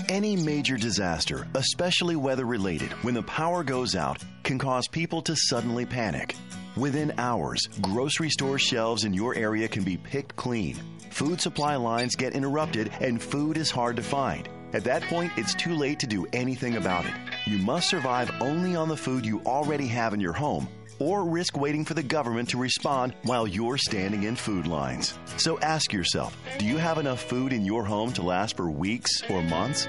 Any 0.09 0.37
major 0.37 0.79
disaster, 0.79 1.47
especially 1.55 2.17
weather 2.17 2.47
related, 2.47 2.93
when 3.05 3.13
the 3.13 3.23
power 3.25 3.63
goes 3.63 3.95
out, 3.95 4.25
can 4.43 4.59
cause 4.59 4.89
people 4.89 5.21
to 5.23 5.37
suddenly 5.37 5.85
panic. 5.85 6.35
Within 6.79 7.13
hours, 7.19 7.69
grocery 7.83 8.31
store 8.31 8.59
shelves 8.59 9.05
in 9.05 9.13
your 9.13 9.35
area 9.35 9.69
can 9.69 9.85
be 9.85 9.99
picked 9.99 10.35
clean. 10.35 10.81
Food 11.11 11.43
supply 11.43 11.77
lines 11.77 12.17
get 12.17 12.33
interrupted 12.33 12.91
and 13.03 13.21
food 13.21 13.59
is 13.59 13.71
hard 13.71 13.97
to 13.97 14.03
find. 14.03 14.49
At 14.73 14.85
that 14.85 15.03
point, 15.03 15.31
it's 15.37 15.55
too 15.55 15.75
late 15.75 16.01
to 16.01 16.07
do 16.07 16.27
anything 16.33 16.77
about 16.77 17.05
it. 17.05 17.13
You 17.45 17.59
must 17.59 17.91
survive 17.91 18.31
only 18.41 18.75
on 18.75 18.89
the 18.89 18.97
food 18.97 19.27
you 19.27 19.43
already 19.45 19.89
have 19.89 20.15
in 20.15 20.21
your 20.21 20.33
home 20.33 20.69
or 20.99 21.25
risk 21.25 21.57
waiting 21.57 21.85
for 21.85 21.95
the 21.95 22.03
government 22.03 22.51
to 22.51 22.59
respond 22.59 23.15
while 23.23 23.47
you're 23.47 23.79
standing 23.79 24.25
in 24.25 24.37
food 24.37 24.67
lines. 24.67 25.19
So 25.37 25.59
ask 25.61 25.93
yourself 25.93 26.37
do 26.59 26.67
you 26.67 26.79
have 26.79 26.99
enough 26.99 27.23
food 27.23 27.53
in 27.53 27.65
your 27.65 27.85
home 27.85 28.13
to 28.15 28.23
last 28.23 28.57
for 28.57 28.71
weeks 28.71 29.23
or 29.29 29.43
months? 29.43 29.89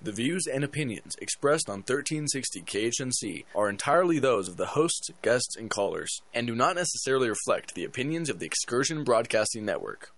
The 0.00 0.12
views 0.12 0.46
and 0.46 0.62
opinions 0.62 1.16
expressed 1.20 1.68
on 1.68 1.78
1360 1.78 2.62
KHNC 2.62 3.46
are 3.56 3.68
entirely 3.68 4.20
those 4.20 4.48
of 4.48 4.56
the 4.56 4.66
hosts, 4.66 5.10
guests, 5.22 5.56
and 5.56 5.68
callers, 5.68 6.22
and 6.32 6.46
do 6.46 6.54
not 6.54 6.76
necessarily 6.76 7.28
reflect 7.28 7.74
the 7.74 7.82
opinions 7.84 8.30
of 8.30 8.38
the 8.38 8.46
Excursion 8.46 9.02
Broadcasting 9.02 9.64
Network. 9.64 10.12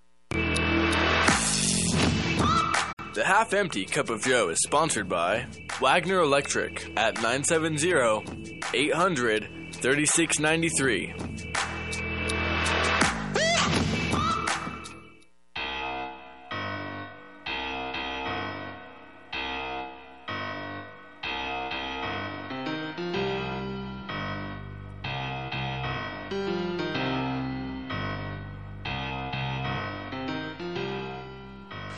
The 3.13 3.25
Half 3.25 3.55
Empty 3.55 3.87
Cup 3.87 4.11
of 4.11 4.23
Joe 4.23 4.51
is 4.51 4.61
sponsored 4.63 5.09
by 5.09 5.47
Wagner 5.81 6.21
Electric 6.21 6.93
at 6.99 7.15
970 7.15 8.61
800 8.75 9.49
3693. 9.73 11.15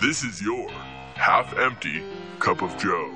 This 0.03 0.25
is 0.25 0.43
your 0.43 0.69
half 1.15 1.57
empty 1.57 2.03
cup 2.41 2.61
of 2.61 2.77
Joe. 2.77 3.15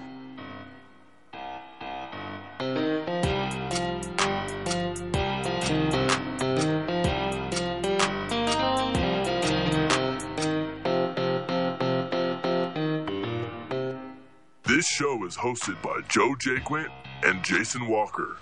This 14.62 14.86
show 14.86 15.24
is 15.26 15.36
hosted 15.36 15.82
by 15.82 16.02
Joe 16.08 16.36
Jaquint 16.38 16.92
and 17.24 17.42
Jason 17.42 17.88
Walker. 17.88 18.36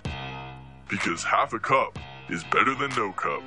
Because 0.91 1.25
half 1.25 1.55
a 1.55 1.59
cup 1.59 1.99
is 2.29 2.45
better 2.45 2.75
than 2.75 2.91
no 2.91 3.11
cup. 3.13 3.43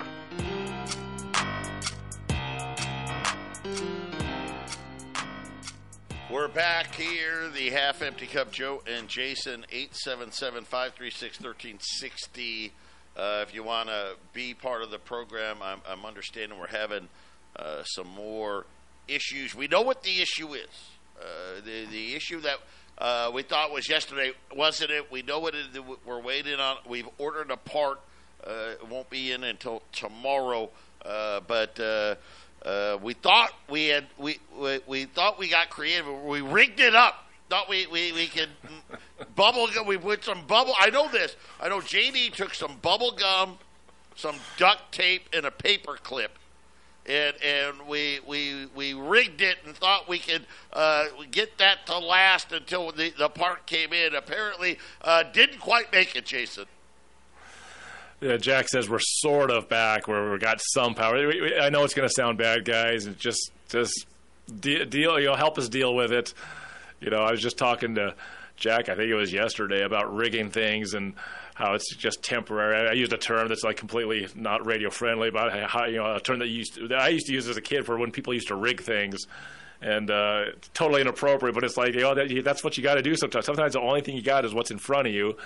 We're 6.30 6.50
back 6.50 6.94
here, 6.94 7.48
the 7.48 7.70
half 7.70 8.02
empty 8.02 8.28
cup, 8.28 8.52
Joe 8.52 8.84
and 8.86 9.08
Jason, 9.08 9.66
877 9.72 10.66
536 10.66 11.40
1360. 11.40 12.74
If 13.16 13.54
you 13.54 13.64
want 13.64 13.88
to 13.88 14.16
be 14.34 14.54
part 14.54 14.82
of 14.82 14.92
the 14.92 15.00
program, 15.00 15.60
I'm, 15.62 15.80
I'm 15.90 16.06
understanding 16.06 16.60
we're 16.60 16.68
having 16.68 17.08
uh, 17.56 17.84
some 17.84 18.08
more 18.08 18.66
issues. 19.08 19.56
We 19.56 19.70
know 19.70 19.82
what 19.82 20.04
the 20.04 20.20
issue 20.20 20.54
is. 20.54 20.68
Uh, 21.18 21.62
the, 21.64 21.86
the 21.86 22.14
issue 22.14 22.42
that 22.42 22.58
uh, 22.98 23.32
we 23.34 23.44
thought 23.44 23.72
was 23.72 23.88
yesterday 23.88 24.34
wasn't 24.54 24.92
it. 24.92 25.10
We 25.10 25.22
know 25.22 25.40
what 25.40 25.56
it. 25.56 25.82
We're 26.06 26.22
waiting 26.22 26.60
on. 26.60 26.76
We've 26.86 27.08
ordered 27.18 27.52
a 27.52 27.58
part. 27.58 28.02
Uh, 28.46 28.72
it 28.82 28.90
won't 28.90 29.10
be 29.10 29.32
in 29.32 29.46
until 29.46 29.82
tomorrow. 29.94 30.72
Uh, 31.06 31.40
but 31.48 31.80
uh, 32.66 32.98
we 33.02 33.14
thought 33.14 33.54
we 33.70 33.88
had 33.88 34.08
we, 34.18 34.40
we 34.60 34.80
we 34.88 35.06
thought 35.06 35.40
we 35.40 35.50
got 35.50 35.70
creative. 35.70 36.08
We 36.24 36.42
rigged 36.42 36.80
it 36.80 36.96
up. 36.96 37.26
Thought 37.50 37.70
we 37.70 37.88
we 37.88 38.12
we 38.12 38.28
could 38.28 38.50
bubble 39.36 39.68
gum. 39.74 39.88
We 39.88 39.98
put 39.98 40.24
some 40.24 40.46
bubble. 40.48 40.74
I 40.80 40.90
know 40.90 41.08
this. 41.10 41.36
I 41.62 41.70
know 41.70 41.80
JD 41.80 42.34
took 42.34 42.54
some 42.54 42.78
bubble 42.82 43.12
gum, 43.12 43.58
some 44.16 44.36
duct 44.58 44.92
tape, 44.92 45.30
and 45.34 45.46
a 45.46 45.52
paper 45.52 45.98
clip. 46.02 46.38
And, 47.06 47.42
and 47.42 47.88
we, 47.88 48.20
we 48.28 48.66
we 48.76 48.94
rigged 48.94 49.42
it 49.42 49.60
and 49.66 49.74
thought 49.74 50.10
we 50.10 50.20
could 50.20 50.46
uh, 50.74 51.06
get 51.32 51.58
that 51.58 51.86
to 51.86 51.98
last 52.00 52.52
until 52.52 52.92
the, 52.92 53.14
the 53.18 53.30
part 53.30 53.66
came 53.66 53.94
in. 53.94 54.14
Apparently, 54.14 54.78
uh, 55.04 55.24
didn't 55.24 55.60
quite 55.60 55.90
make 55.94 56.18
it, 56.18 56.26
Jason. 56.26 56.66
Jack 58.40 58.68
says 58.70 58.90
we're 58.90 59.00
sort 59.00 59.52
of 59.52 59.70
back 59.70 60.08
where 60.08 60.32
we 60.32 60.38
got 60.40 60.60
some 60.74 60.96
power. 60.96 61.16
We- 61.28 61.42
we- 61.42 61.58
I 61.58 61.70
know 61.70 61.84
it's 61.84 61.94
going 61.94 62.08
to 62.08 62.14
sound 62.14 62.38
bad, 62.38 62.66
guys, 62.66 63.06
and 63.06 63.18
just 63.20 63.52
just 63.70 64.06
de- 64.60 64.86
deal. 64.86 65.20
You 65.20 65.28
know, 65.28 65.36
help 65.36 65.58
us 65.58 65.70
deal 65.70 65.94
with 65.94 66.12
it. 66.12 66.34
You 67.00 67.10
know, 67.12 67.22
I 67.22 67.32
was 67.32 67.42
just 67.42 67.58
talking 67.58 67.96
to 67.96 68.16
Jack. 68.56 68.90
I 68.90 68.96
think 68.96 69.10
it 69.10 69.16
was 69.16 69.32
yesterday 69.32 69.84
about 69.84 70.16
rigging 70.16 70.50
things 70.50 70.94
and 70.96 71.14
how 71.54 71.74
it's 71.74 71.96
just 71.96 72.24
temporary. 72.24 72.88
I 72.90 72.94
used 72.94 73.14
a 73.14 73.18
term 73.18 73.48
that's 73.50 73.64
like 73.64 73.78
completely 73.78 74.28
not 74.36 74.66
radio 74.66 74.90
friendly, 74.90 75.30
but 75.30 75.54
how 75.70 75.86
you 75.86 75.98
know 75.98 76.16
a 76.16 76.20
term 76.20 76.40
that 76.40 76.48
used 76.48 76.76
to, 76.76 76.88
that 76.88 77.00
I 77.00 77.10
used 77.10 77.28
to 77.28 77.34
use 77.34 77.48
as 77.48 77.58
a 77.58 77.62
kid 77.62 77.86
for 77.86 77.98
when 77.98 78.12
people 78.12 78.34
used 78.34 78.48
to 78.48 78.56
rig 78.56 78.82
things. 78.82 79.26
And 79.80 80.10
uh, 80.10 80.46
totally 80.74 81.02
inappropriate, 81.02 81.54
but 81.54 81.64
it's 81.64 81.78
like 81.78 81.94
you 81.94 82.02
know 82.02 82.16
that, 82.16 82.42
that's 82.44 82.64
what 82.64 82.78
you 82.78 82.84
got 82.84 82.96
to 82.96 83.04
do 83.04 83.16
sometimes. 83.16 83.46
Sometimes 83.46 83.74
the 83.74 83.80
only 83.80 84.02
thing 84.02 84.16
you 84.16 84.24
got 84.24 84.44
is 84.44 84.54
what's 84.54 84.72
in 84.72 84.80
front 84.80 85.08
of 85.08 85.14
you. 85.14 85.38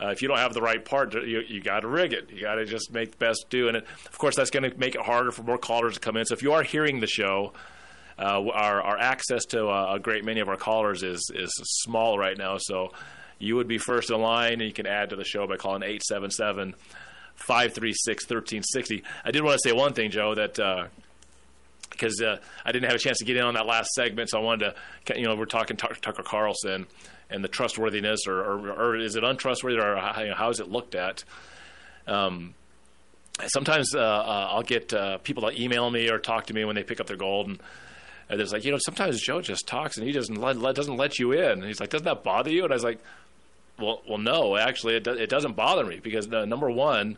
Uh, 0.00 0.08
if 0.08 0.20
you 0.20 0.26
don't 0.26 0.38
have 0.38 0.52
the 0.52 0.60
right 0.60 0.84
part, 0.84 1.14
you, 1.14 1.42
you 1.46 1.60
got 1.60 1.80
to 1.80 1.88
rig 1.88 2.12
it. 2.12 2.28
You 2.32 2.42
got 2.42 2.56
to 2.56 2.64
just 2.64 2.92
make 2.92 3.12
the 3.12 3.16
best 3.18 3.46
do. 3.50 3.68
And 3.68 3.76
it, 3.76 3.86
of 4.06 4.18
course, 4.18 4.34
that's 4.34 4.50
going 4.50 4.68
to 4.68 4.76
make 4.78 4.96
it 4.96 5.00
harder 5.00 5.30
for 5.30 5.42
more 5.42 5.58
callers 5.58 5.94
to 5.94 6.00
come 6.00 6.16
in. 6.16 6.24
So 6.24 6.34
if 6.34 6.42
you 6.42 6.52
are 6.52 6.62
hearing 6.64 6.98
the 6.98 7.06
show, 7.06 7.52
uh, 8.18 8.48
our, 8.48 8.82
our 8.82 8.98
access 8.98 9.44
to 9.46 9.68
uh, 9.68 9.94
a 9.94 9.98
great 10.00 10.24
many 10.24 10.40
of 10.40 10.48
our 10.48 10.56
callers 10.56 11.04
is 11.04 11.30
is 11.32 11.52
small 11.82 12.18
right 12.18 12.36
now. 12.36 12.58
So 12.58 12.92
you 13.38 13.54
would 13.56 13.68
be 13.68 13.78
first 13.78 14.10
in 14.10 14.20
line, 14.20 14.54
and 14.54 14.62
you 14.62 14.72
can 14.72 14.86
add 14.86 15.10
to 15.10 15.16
the 15.16 15.24
show 15.24 15.46
by 15.46 15.56
calling 15.56 15.82
877 15.82 16.74
536 17.36 18.24
1360. 18.24 19.04
I 19.24 19.30
did 19.30 19.44
want 19.44 19.60
to 19.60 19.68
say 19.68 19.72
one 19.72 19.92
thing, 19.92 20.10
Joe, 20.10 20.34
that. 20.34 20.58
Because 21.98 22.22
uh, 22.22 22.38
I 22.64 22.70
didn't 22.70 22.86
have 22.86 22.94
a 22.94 23.00
chance 23.00 23.18
to 23.18 23.24
get 23.24 23.36
in 23.36 23.42
on 23.42 23.54
that 23.54 23.66
last 23.66 23.90
segment, 23.90 24.30
so 24.30 24.38
I 24.38 24.42
wanted 24.42 24.74
to, 25.06 25.18
you 25.18 25.26
know, 25.26 25.34
we're 25.34 25.46
talking 25.46 25.76
Tucker, 25.76 26.22
Carlson 26.22 26.86
and 27.28 27.42
the 27.42 27.48
trustworthiness, 27.48 28.26
or, 28.26 28.40
or, 28.40 28.70
or 28.70 28.96
is 28.96 29.16
it 29.16 29.24
untrustworthy, 29.24 29.78
or 29.78 29.96
how, 29.96 30.22
you 30.22 30.28
know, 30.28 30.34
how 30.34 30.48
is 30.48 30.60
it 30.60 30.70
looked 30.70 30.94
at? 30.94 31.24
Um, 32.06 32.54
sometimes 33.46 33.94
uh, 33.94 33.98
uh, 33.98 34.48
I'll 34.50 34.62
get 34.62 34.94
uh, 34.94 35.18
people 35.18 35.44
that 35.44 35.58
email 35.58 35.90
me 35.90 36.08
or 36.08 36.18
talk 36.18 36.46
to 36.46 36.54
me 36.54 36.64
when 36.64 36.76
they 36.76 36.84
pick 36.84 37.00
up 37.00 37.06
their 37.06 37.16
gold, 37.16 37.48
and 37.48 37.60
uh, 38.30 38.36
there's 38.36 38.52
like, 38.52 38.64
you 38.64 38.70
know, 38.70 38.78
sometimes 38.80 39.20
Joe 39.20 39.40
just 39.40 39.66
talks 39.66 39.96
and 39.96 40.06
he 40.06 40.12
doesn't 40.12 40.36
let, 40.36 40.56
let 40.56 40.74
doesn't 40.74 40.96
let 40.96 41.18
you 41.18 41.32
in. 41.32 41.52
And 41.52 41.64
he's 41.64 41.80
like, 41.80 41.90
doesn't 41.90 42.04
that 42.04 42.22
bother 42.22 42.50
you? 42.50 42.64
And 42.64 42.72
I 42.72 42.76
was 42.76 42.84
like, 42.84 42.98
well, 43.78 44.02
well, 44.08 44.18
no, 44.18 44.56
actually, 44.56 44.96
it, 44.96 45.04
do, 45.04 45.12
it 45.12 45.30
doesn't 45.30 45.56
bother 45.56 45.84
me 45.84 46.00
because 46.02 46.30
uh, 46.32 46.44
number 46.44 46.70
one. 46.70 47.16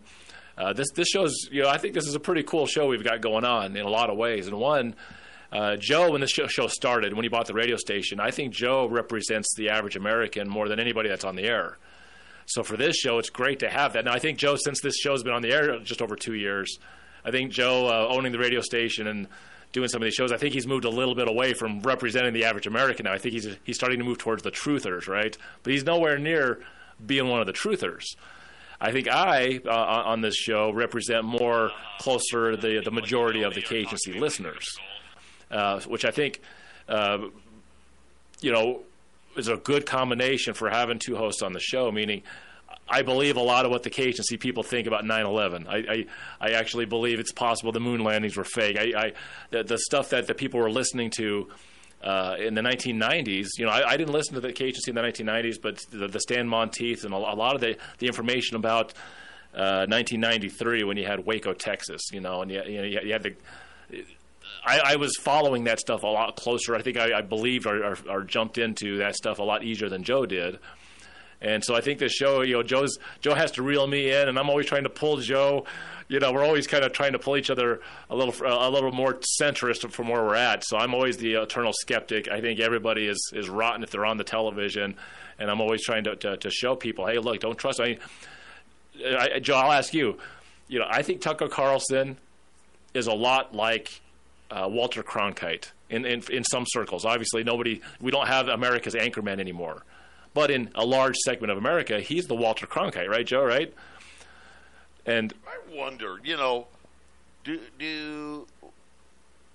Uh, 0.61 0.75
this 0.75 0.91
this 0.91 1.09
shows 1.09 1.49
you 1.51 1.63
know 1.63 1.69
I 1.69 1.79
think 1.79 1.95
this 1.95 2.07
is 2.07 2.15
a 2.15 2.21
pretty 2.21 2.43
cool 2.43 2.67
show 2.67 2.87
we've 2.87 3.03
got 3.03 3.23
going 3.23 3.45
on 3.45 3.77
in 3.77 3.87
a 3.87 3.89
lot 3.89 4.11
of 4.11 4.19
ways. 4.19 4.47
And 4.47 4.59
one, 4.59 4.95
uh, 5.51 5.77
Joe, 5.77 6.11
when 6.11 6.21
this 6.21 6.31
show, 6.31 6.47
show 6.47 6.67
started, 6.67 7.15
when 7.15 7.23
he 7.25 7.29
bought 7.29 7.47
the 7.47 7.55
radio 7.55 7.77
station, 7.77 8.21
I 8.21 8.31
think 8.31 8.53
Joe 8.53 8.87
represents 8.87 9.55
the 9.57 9.71
average 9.71 9.97
American 9.97 10.49
more 10.49 10.69
than 10.69 10.79
anybody 10.79 11.09
that's 11.09 11.25
on 11.25 11.35
the 11.35 11.45
air. 11.45 11.79
So 12.45 12.63
for 12.63 12.77
this 12.77 12.97
show, 12.97 13.19
it's 13.19 13.31
great 13.31 13.61
to 13.61 13.71
have 13.71 13.95
that. 13.95 14.05
Now 14.05 14.13
I 14.13 14.19
think 14.19 14.39
Joe, 14.39 14.57
since 14.57 14.81
this 14.81 14.97
show's 14.99 15.23
been 15.23 15.33
on 15.33 15.43
the 15.43 15.53
air 15.53 15.79
just 15.79 16.03
over 16.03 16.15
two 16.15 16.35
years, 16.35 16.79
I 17.25 17.31
think 17.31 17.53
Joe 17.53 17.87
uh, 17.87 18.15
owning 18.15 18.33
the 18.33 18.39
radio 18.39 18.61
station 18.61 19.07
and 19.07 19.29
doing 19.73 19.89
some 19.89 20.03
of 20.03 20.07
these 20.07 20.15
shows, 20.15 20.31
I 20.31 20.37
think 20.37 20.53
he's 20.53 20.67
moved 20.67 20.85
a 20.85 20.91
little 20.91 21.15
bit 21.15 21.29
away 21.29 21.55
from 21.55 21.81
representing 21.81 22.35
the 22.35 22.45
average 22.45 22.67
American 22.67 23.05
now. 23.05 23.13
I 23.13 23.19
think 23.19 23.33
he's 23.33 23.49
he's 23.65 23.77
starting 23.77 23.99
to 23.99 24.05
move 24.05 24.19
towards 24.19 24.43
the 24.43 24.51
truthers, 24.51 25.09
right? 25.09 25.37
But 25.63 25.73
he's 25.73 25.85
nowhere 25.85 26.19
near 26.19 26.61
being 27.05 27.29
one 27.29 27.41
of 27.41 27.47
the 27.47 27.53
truthers. 27.53 28.05
I 28.81 28.93
think 28.93 29.09
I, 29.09 29.61
uh, 29.65 29.71
on 29.71 30.23
this 30.23 30.37
show, 30.37 30.73
represent 30.73 31.25
more 31.25 31.71
closer 31.99 32.57
the 32.57 32.81
the 32.83 32.91
majority 32.91 33.43
of 33.43 33.55
the 33.55 33.61
KHNC 33.61 34.19
listeners, 34.19 34.67
uh, 35.51 35.81
which 35.81 36.05
I 36.05 36.11
think, 36.11 36.41
uh, 36.89 37.19
you 38.41 38.53
know, 38.53 38.81
is 39.37 39.49
a 39.49 39.57
good 39.57 39.85
combination 39.85 40.55
for 40.55 40.71
having 40.71 40.99
two 40.99 41.17
hosts 41.17 41.43
on 41.43 41.53
the 41.53 41.61
show. 41.61 41.93
Meaning, 41.93 42.23
I 42.89 43.03
believe 43.03 43.37
a 43.37 43.43
lot 43.43 43.67
of 43.67 43.71
what 43.71 43.83
the 43.83 43.91
KHNC 43.91 44.41
people 44.41 44.63
think 44.63 44.87
about 44.87 45.05
9/11. 45.05 45.69
I, 45.69 45.77
I, 45.77 46.07
I 46.41 46.51
actually 46.53 46.87
believe 46.87 47.21
it's 47.21 47.33
possible 47.33 47.73
the 47.73 47.81
moon 47.81 48.03
landings 48.03 48.37
were 48.37 48.45
fake. 48.45 48.79
I, 48.79 48.93
I 49.09 49.13
the, 49.51 49.63
the 49.63 49.79
stuff 49.79 50.09
that 50.11 50.27
the 50.27 50.35
people 50.35 50.59
were 50.59 50.71
listening 50.71 51.11
to 51.19 51.49
uh, 52.03 52.37
in 52.39 52.55
the 52.55 52.63
1990s, 52.63 53.49
you 53.59 53.67
know, 53.67 53.73
I, 53.73 53.91
I 53.91 53.97
didn't 53.97 54.13
listen 54.13 54.35
to 54.35 54.41
the 54.41 54.53
KHNC 54.53 54.89
in 54.89 54.95
the 54.95 55.03
1990s, 55.03 55.57
but 55.61 55.79
the, 55.91 56.09
the 56.09 56.21
Stan 56.21 56.49
Monteith 56.49 57.05
and 57.05 57.13
a, 57.13 57.17
a 57.17 57.19
lot 57.19 57.55
of 57.55 57.61
the, 57.61 57.77
the 57.99 58.07
information 58.07 58.57
about 58.57 58.93
uh, 59.55 59.87
1993 59.89 60.85
when 60.85 60.97
you 60.97 61.07
had 61.07 61.27
Waco, 61.27 61.53
Texas, 61.53 62.03
you 62.13 62.21
know, 62.21 62.43
and 62.43 62.51
you, 62.51 62.63
you, 62.65 62.79
know, 62.81 63.01
you 63.01 63.13
had 63.13 63.23
the 63.23 63.35
I, 64.65 64.93
I 64.93 64.97
was 64.97 65.17
following 65.17 65.65
that 65.65 65.81
stuff 65.81 66.03
a 66.03 66.07
lot 66.07 66.37
closer. 66.37 66.75
I 66.75 66.83
think 66.83 66.97
I, 66.97 67.19
I 67.19 67.23
believed 67.23 67.67
or, 67.67 67.85
or, 67.85 67.99
or 68.09 68.23
jumped 68.23 68.59
into 68.59 68.99
that 68.99 69.17
stuff 69.17 69.39
a 69.39 69.43
lot 69.43 69.65
easier 69.65 69.89
than 69.89 70.03
Joe 70.03 70.27
did. 70.27 70.59
And 71.43 71.65
so 71.65 71.75
I 71.75 71.81
think 71.81 71.99
this 71.99 72.13
show, 72.13 72.43
you 72.43 72.55
know, 72.55 72.63
Joe's 72.63 72.99
Joe 73.21 73.35
has 73.35 73.51
to 73.53 73.63
reel 73.63 73.87
me 73.87 74.11
in, 74.11 74.29
and 74.29 74.39
I'm 74.39 74.51
always 74.51 74.67
trying 74.67 74.85
to 74.85 74.91
pull 74.91 75.17
Joe. 75.19 75.65
You 76.09 76.19
know, 76.19 76.33
we're 76.33 76.45
always 76.45 76.67
kind 76.67 76.85
of 76.85 76.93
trying 76.93 77.13
to 77.13 77.19
pull 77.19 77.37
each 77.37 77.51
other 77.51 77.81
a 78.11 78.17
little 78.17 78.35
a 78.47 78.69
little 78.69 78.93
more 78.93 79.21
centrist 79.41 79.91
from 79.93 80.09
where 80.09 80.23
we're 80.23 80.35
at. 80.35 80.65
So 80.65 80.77
I'm 80.77 80.93
always 80.93 81.17
the 81.17 81.35
eternal 81.35 81.73
skeptic. 81.73 82.29
I 82.29 82.41
think 82.41 82.61
everybody 82.61 83.07
is 83.07 83.33
is 83.35 83.49
rotten 83.49 83.83
if 83.83 83.91
they're 83.91 84.05
on 84.05 84.19
the 84.19 84.25
television, 84.25 84.97
and 85.39 85.51
I'm 85.51 85.61
always 85.61 85.83
trying 85.83 86.05
to 86.05 86.17
to, 86.17 86.37
to 86.37 86.51
show 86.51 86.77
people, 86.77 87.07
hey, 87.07 87.19
look, 87.19 87.41
don't 87.41 87.57
trust. 87.57 87.81
I, 87.81 87.97
I, 89.03 89.39
Joe, 89.39 89.55
I'll 89.57 89.73
ask 89.73 89.95
you. 89.95 90.19
You 90.69 90.79
know, 90.79 90.87
I 90.89 91.03
think 91.03 91.21
Tucker 91.21 91.49
Carlson 91.49 92.17
is 92.95 93.07
a 93.07 93.13
lot 93.13 93.55
like 93.55 94.01
uh, 94.51 94.69
Walter 94.71 95.03
Cronkite 95.03 95.71
in, 95.89 96.05
in 96.05 96.23
in 96.31 96.45
some 96.45 96.65
circles. 96.67 97.05
Obviously, 97.05 97.45
nobody 97.45 97.81
we 98.01 98.11
don't 98.11 98.27
have 98.27 98.49
America's 98.49 98.95
anchorman 98.95 99.41
anymore. 99.41 99.85
But 100.33 100.51
in 100.51 100.71
a 100.75 100.85
large 100.85 101.17
segment 101.17 101.51
of 101.51 101.59
America, 101.59 102.01
he's 102.01 102.27
the 102.29 102.35
Walter 102.37 102.67
Cronkite, 102.67 103.09
right, 103.09 103.27
Joe? 103.27 103.43
Right? 103.45 103.75
And 105.07 105.33
I 105.47 105.75
wonder, 105.77 106.19
you 106.23 106.37
know, 106.37 106.67
do 107.45 107.61
do 107.79 108.47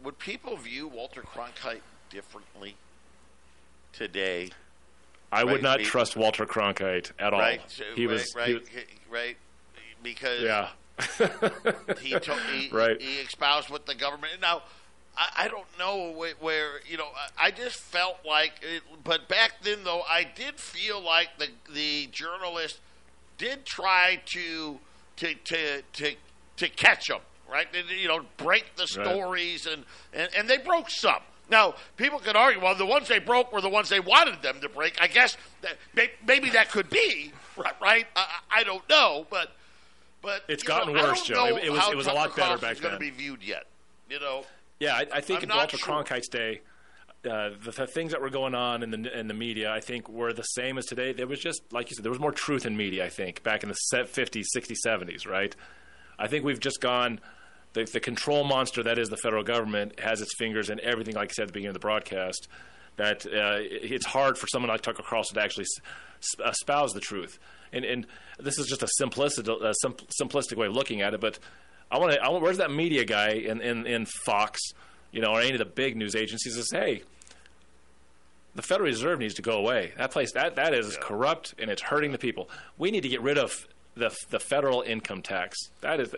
would 0.04 0.20
people 0.20 0.58
view 0.58 0.88
Walter 0.88 1.22
Cronkite 1.22 1.82
differently 2.10 2.76
today? 3.94 4.50
I 5.32 5.44
would 5.44 5.62
not 5.64 5.80
be- 5.80 5.84
trust 5.86 6.16
Walter 6.16 6.46
Cronkite 6.46 7.12
at 7.20 7.34
all. 7.34 7.40
Right, 7.40 7.62
so- 7.68 7.84
He 7.96 8.06
right, 8.06 8.14
was, 8.14 8.32
he 8.34 8.40
right, 8.40 8.54
was- 8.60 8.70
right, 9.10 9.38
because 10.04 10.42
yeah. 10.42 10.70
he 12.02 12.16
he, 12.18 12.70
Right. 12.72 13.02
he 13.02 13.16
espoused 13.18 13.70
what 13.70 13.86
the 13.86 13.96
government 13.96 14.34
now 14.42 14.62
I, 15.18 15.46
I 15.46 15.48
don't 15.48 15.68
know 15.80 16.12
where, 16.12 16.34
where 16.40 16.70
you 16.88 16.98
know 16.98 17.08
I, 17.40 17.52
just 17.52 17.78
felt 17.78 18.18
like 18.26 18.54
it, 18.62 18.84
but 19.04 19.28
back 19.28 19.62
then 19.64 19.84
though 19.84 20.02
I 20.10 20.24
did 20.24 20.60
feel 20.60 21.02
like 21.02 21.38
the 21.38 21.48
the 21.74 22.08
journalist 22.08 22.80
did 23.38 23.66
try 23.66 24.22
to 24.28 24.80
to 25.18 25.34
to 25.36 25.82
to, 25.94 26.16
to 26.58 26.70
catch 26.70 27.08
them 27.08 27.20
right 27.52 27.68
They- 27.72 27.96
you 27.96 28.08
know 28.08 28.22
break 28.38 28.76
the 28.76 28.82
Right. 28.98 29.08
stories 29.08 29.66
and, 29.66 29.84
and 30.14 30.30
and 30.36 30.50
they 30.50 30.58
broke 30.58 30.90
some 30.90 31.22
now 31.50 31.76
people 31.98 32.20
could 32.20 32.36
argue 32.36 32.62
well 32.62 32.76
the 32.76 32.86
ones 32.86 33.08
they 33.08 33.20
broke 33.20 33.54
were 33.54 33.62
the 33.62 33.70
ones 33.70 33.88
they 33.90 34.00
wanted 34.00 34.42
them 34.42 34.60
to 34.62 34.70
break 34.70 34.98
I 35.02 35.08
guess 35.08 35.38
that, 35.62 35.78
maybe 36.26 36.50
that 36.52 36.72
could 36.72 36.90
be 36.90 37.32
right, 37.56 37.74
right? 37.82 38.06
I, 38.16 38.40
I 38.52 38.64
don't 38.64 38.88
know 38.90 39.28
but 39.30 39.52
but 40.22 40.44
It's 40.48 40.64
you 40.64 40.70
know, 40.70 40.80
gotten 40.80 40.94
worse, 40.96 41.22
Joe. 41.22 41.46
It- 41.58 41.66
it 41.66 41.72
was- 41.72 41.88
it 41.90 41.96
was 41.96 42.08
a 42.08 42.14
lot 42.14 42.36
better 42.36 42.58
back 42.58 42.78
then. 42.78 42.98
be 43.00 43.12
viewed 43.12 43.44
yet 43.44 43.66
you 44.10 44.20
know 44.20 44.44
Yeah, 44.80 44.96
I, 44.96 45.06
I 45.14 45.22
think 45.22 45.40
I'm 45.40 45.44
in 45.44 45.50
not 45.50 45.58
Walter 45.58 45.78
sure. 45.78 46.04
Cronkite's 46.04 46.28
day, 46.28 46.62
uh, 47.30 47.50
the, 47.64 47.72
the 47.72 47.88
things 47.88 48.12
that 48.12 48.22
were 48.22 48.30
going 48.30 48.54
on 48.54 48.84
in 48.84 48.92
the 48.92 49.20
in 49.20 49.28
the 49.28 49.34
media, 49.34 49.72
I 49.72 49.80
think, 49.80 50.10
were 50.10 50.34
the 50.34 50.44
same 50.44 50.78
as 50.78 50.86
today. 50.86 51.14
There 51.14 51.28
was 51.28 51.40
just, 51.40 51.62
like 51.72 51.90
you 51.90 51.96
said, 51.96 52.04
there 52.04 52.12
was 52.12 52.20
more 52.20 52.32
truth 52.32 52.66
in 52.66 52.76
media. 52.78 53.06
I 53.06 53.10
think 53.10 53.42
back 53.44 53.64
in 53.64 53.70
the 53.70 53.76
50s, 53.94 54.44
60s, 54.56 54.76
70s, 54.86 55.28
right? 55.28 55.56
I 56.20 56.28
think 56.28 56.46
we've 56.46 56.60
just 56.60 56.82
gone. 56.82 57.20
The, 57.74 57.84
the 57.86 58.00
control 58.00 58.44
monster 58.46 58.84
that 58.84 58.98
is 58.98 59.10
the 59.10 59.18
federal 59.18 59.44
government 59.44 60.00
has 60.00 60.22
its 60.22 60.34
fingers 60.38 60.70
in 60.70 60.80
everything, 60.82 61.16
like 61.16 61.30
I 61.32 61.34
said 61.34 61.44
at 61.44 61.48
the 61.48 61.54
beginning 61.54 61.70
of 61.70 61.74
the 61.74 61.80
broadcast. 61.80 62.48
That 62.98 63.26
uh, 63.26 63.58
it- 63.60 63.92
it's 63.92 64.06
hard 64.06 64.38
for 64.38 64.48
someone 64.48 64.70
like 64.70 64.82
Tucker 64.82 65.04
Carlson 65.06 65.36
to 65.36 65.42
actually 65.42 65.66
s- 66.22 66.36
espouse 66.48 66.94
the 66.94 67.02
truth. 67.02 67.38
And, 67.74 67.84
and 67.84 68.08
this 68.40 68.58
is 68.58 68.68
just 68.68 68.84
a 68.84 68.88
simplistic, 69.02 69.48
a 69.50 69.74
simplistic 70.24 70.56
way 70.58 70.68
of 70.68 70.74
looking 70.74 71.02
at 71.02 71.14
it. 71.14 71.20
But 71.20 71.40
I 71.92 72.00
want 72.00 72.14
to. 72.14 72.22
I 72.22 72.30
want, 72.30 72.44
where's 72.44 72.58
that 72.58 72.72
media 72.72 73.06
guy 73.06 73.32
in, 73.32 73.62
in, 73.62 73.86
in 73.86 74.06
Fox, 74.06 74.60
you 75.12 75.22
know, 75.22 75.32
or 75.32 75.42
any 75.42 75.54
of 75.54 75.60
the 75.60 75.66
big 75.66 75.96
news 75.96 76.16
agencies 76.16 76.56
that 76.56 76.64
says, 76.64 76.80
"Hey, 76.80 77.04
the 78.56 78.62
Federal 78.62 78.88
Reserve 78.88 79.20
needs 79.20 79.36
to 79.36 79.42
go 79.42 79.58
away. 79.58 79.94
That 79.98 80.12
place 80.12 80.32
that 80.34 80.56
that 80.56 80.74
is 80.74 80.98
corrupt 81.00 81.56
and 81.60 81.70
it's 81.70 81.82
hurting 81.82 82.12
the 82.12 82.18
people. 82.18 82.50
We 82.78 82.92
need 82.92 83.04
to 83.04 83.10
get 83.10 83.22
rid 83.22 83.38
of 83.38 83.68
the 83.96 84.16
the 84.30 84.40
federal 84.40 84.82
income 84.82 85.22
tax. 85.22 85.58
That 85.82 86.00
is." 86.00 86.16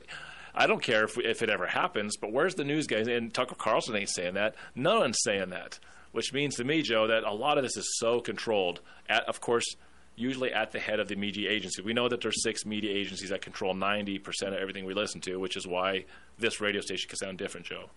I 0.60 0.66
don't 0.66 0.82
care 0.82 1.04
if, 1.04 1.20
if 1.20 1.44
it 1.44 1.52
ever 1.52 1.68
happens, 1.68 2.18
but 2.18 2.32
where's 2.32 2.56
the 2.56 2.64
news 2.64 2.88
guys? 2.88 3.08
And 3.08 3.32
Tucker 3.32 3.54
Carlson 3.54 3.96
ain't 3.96 4.10
saying 4.10 4.34
that. 4.34 4.56
No 4.74 5.02
one's 5.02 5.20
saying 5.24 5.52
that, 5.52 5.78
which 6.14 6.34
means 6.34 6.56
to 6.56 6.64
me, 6.64 6.82
Joe, 6.82 7.06
that 7.06 7.24
a 7.24 7.32
lot 7.32 7.60
of 7.60 7.64
this 7.64 7.78
is 7.78 8.00
so 8.00 8.20
controlled. 8.22 8.80
At, 9.08 9.24
of 9.30 9.40
course, 9.40 9.76
usually 10.18 10.52
at 10.52 10.72
the 10.72 10.80
head 10.80 11.00
of 11.00 11.08
the 11.08 11.16
media 11.16 11.50
agency. 11.50 11.82
We 11.82 11.94
know 11.94 12.10
that 12.10 12.22
there's 12.22 12.42
six 12.44 12.66
media 12.66 12.92
agencies 12.92 13.30
that 13.30 13.42
control 13.42 13.74
90% 13.74 14.26
of 14.48 14.54
everything 14.56 14.84
we 14.84 14.94
listen 14.94 15.22
to, 15.22 15.38
which 15.38 15.56
is 15.56 15.66
why 15.68 16.06
this 16.38 16.60
radio 16.60 16.82
station 16.82 17.08
can 17.08 17.18
sound 17.18 17.38
different, 17.38 17.68
Joe. 17.68 17.90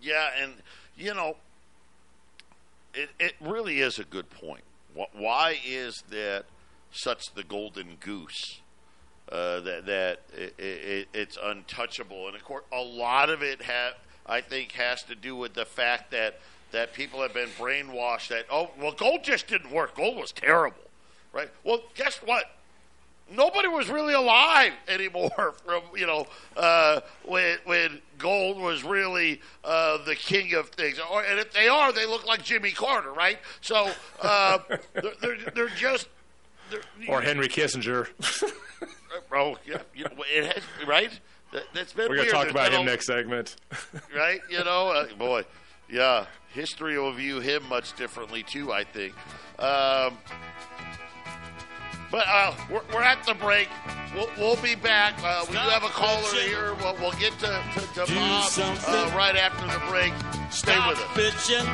Yeah, 0.00 0.30
and 0.40 0.54
you 0.96 1.12
know, 1.14 1.36
it 2.94 3.10
it 3.18 3.34
really 3.40 3.80
is 3.80 3.98
a 3.98 4.04
good 4.04 4.30
point. 4.30 4.62
Why 4.94 5.58
is 5.64 6.02
that 6.10 6.44
such 6.90 7.34
the 7.34 7.42
golden 7.42 7.96
goose? 8.00 8.60
Uh, 9.30 9.60
that 9.60 9.86
that 9.86 10.20
it, 10.36 10.54
it, 10.58 11.08
it's 11.14 11.38
untouchable, 11.42 12.26
and 12.26 12.36
of 12.36 12.44
course, 12.44 12.64
a 12.72 12.82
lot 12.82 13.30
of 13.30 13.42
it 13.42 13.62
ha- 13.62 13.94
I 14.26 14.40
think 14.40 14.72
has 14.72 15.02
to 15.04 15.14
do 15.14 15.34
with 15.36 15.54
the 15.54 15.64
fact 15.64 16.10
that 16.10 16.40
that 16.72 16.92
people 16.92 17.22
have 17.22 17.32
been 17.32 17.48
brainwashed 17.50 18.28
that 18.28 18.46
oh 18.50 18.70
well, 18.78 18.92
gold 18.92 19.22
just 19.22 19.46
didn't 19.46 19.70
work. 19.70 19.94
Gold 19.94 20.16
was 20.16 20.32
terrible, 20.32 20.82
right? 21.32 21.50
Well, 21.64 21.80
guess 21.94 22.18
what? 22.18 22.46
nobody 23.34 23.68
was 23.68 23.88
really 23.88 24.14
alive 24.14 24.72
anymore 24.88 25.54
from 25.64 25.82
you 25.96 26.06
know 26.06 26.26
uh, 26.56 27.00
when 27.24 27.58
when 27.64 28.00
gold 28.18 28.58
was 28.58 28.84
really 28.84 29.40
uh, 29.64 29.98
the 30.04 30.14
king 30.14 30.54
of 30.54 30.68
things. 30.70 30.98
Or, 31.10 31.22
and 31.22 31.38
if 31.38 31.52
they 31.52 31.68
are, 31.68 31.92
they 31.92 32.06
look 32.06 32.26
like 32.26 32.42
Jimmy 32.42 32.70
Carter, 32.70 33.12
right? 33.12 33.38
So 33.60 33.90
uh, 34.20 34.58
they're, 34.94 35.12
they're 35.20 35.36
they're 35.54 35.68
just 35.68 36.08
Or 37.08 37.20
Henry 37.22 37.48
Kissinger. 37.48 38.08
oh 39.32 39.56
yeah, 39.66 39.78
you 39.94 40.04
know, 40.04 40.24
it 40.32 40.52
has 40.54 40.62
right. 40.86 41.18
That, 41.52 41.64
that's 41.74 41.92
been 41.92 42.08
We're 42.08 42.16
weird. 42.16 42.28
to 42.28 42.32
talk 42.32 42.48
about 42.48 42.72
him 42.72 42.86
next 42.86 43.06
segment. 43.06 43.56
right? 44.16 44.40
You 44.48 44.64
know, 44.64 44.88
uh, 44.88 45.14
boy, 45.18 45.44
yeah. 45.90 46.26
History 46.54 46.98
will 46.98 47.12
view 47.12 47.40
him 47.40 47.66
much 47.68 47.94
differently 47.96 48.42
too. 48.42 48.72
I 48.72 48.84
think. 48.84 49.14
Um, 49.58 50.18
but 52.12 52.24
uh, 52.28 52.54
we're, 52.70 52.82
we're 52.92 53.02
at 53.02 53.24
the 53.24 53.34
break. 53.34 53.68
We'll, 54.14 54.28
we'll 54.38 54.62
be 54.62 54.74
back. 54.74 55.14
Uh, 55.24 55.44
we 55.48 55.54
do 55.54 55.58
have 55.58 55.82
a 55.82 55.88
caller 55.88 56.28
here. 56.34 56.74
We'll, 56.74 56.94
we'll 57.00 57.12
get 57.12 57.32
to, 57.40 57.64
to, 57.74 58.06
to 58.06 58.14
Bob 58.14 58.52
uh, 58.58 59.12
right 59.16 59.34
after 59.34 59.66
the 59.66 59.82
break. 59.90 60.12
Stay 60.52 60.76
with 60.86 60.98
us. 60.98 61.04
bitching. 61.16 61.66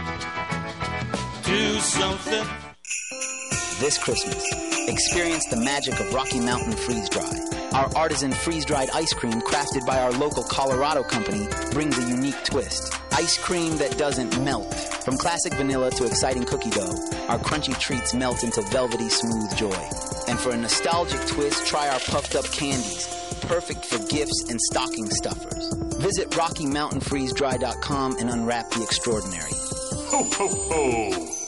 Do 1.45 1.81
something. 1.81 2.47
This 3.81 3.99
Christmas, 3.99 4.89
experience 4.89 5.47
the 5.47 5.57
magic 5.57 5.99
of 6.01 6.15
Rocky 6.15 6.41
Mountain 6.41 6.73
Freeze 6.73 7.09
Dry. 7.09 7.58
Our 7.73 7.95
artisan 7.95 8.33
freeze 8.33 8.65
dried 8.65 8.89
ice 8.95 9.13
cream, 9.13 9.41
crafted 9.43 9.87
by 9.87 9.99
our 10.01 10.11
local 10.13 10.43
Colorado 10.43 11.03
company, 11.03 11.47
brings 11.73 11.99
a 11.99 12.09
unique 12.09 12.43
twist. 12.45 12.95
Ice 13.13 13.37
cream 13.37 13.77
that 13.79 13.99
doesn't 13.99 14.43
melt. 14.43 14.73
From 14.75 15.19
classic 15.19 15.53
vanilla 15.55 15.91
to 15.91 16.07
exciting 16.07 16.45
cookie 16.45 16.71
dough, 16.71 16.95
our 17.29 17.39
crunchy 17.39 17.79
treats 17.79 18.15
melt 18.15 18.43
into 18.43 18.63
velvety 18.63 19.09
smooth 19.09 19.55
joy. 19.57 19.89
And 20.29 20.39
for 20.39 20.51
a 20.51 20.57
nostalgic 20.57 21.21
twist, 21.27 21.67
try 21.67 21.89
our 21.89 22.01
puffed 22.01 22.37
up 22.37 22.47
candies, 22.53 23.07
perfect 23.43 23.85
for 23.85 23.99
gifts 24.09 24.47
and 24.49 24.61
stocking 24.61 25.11
stuffers. 25.11 25.73
Visit 25.99 26.31
RockyMountainFreezeDry.com 26.31 28.17
and 28.19 28.31
unwrap 28.31 28.71
the 28.71 28.83
extraordinary. 28.83 29.53
Ho, 29.53 30.25
ho, 30.25 30.49
ho. 30.49 31.48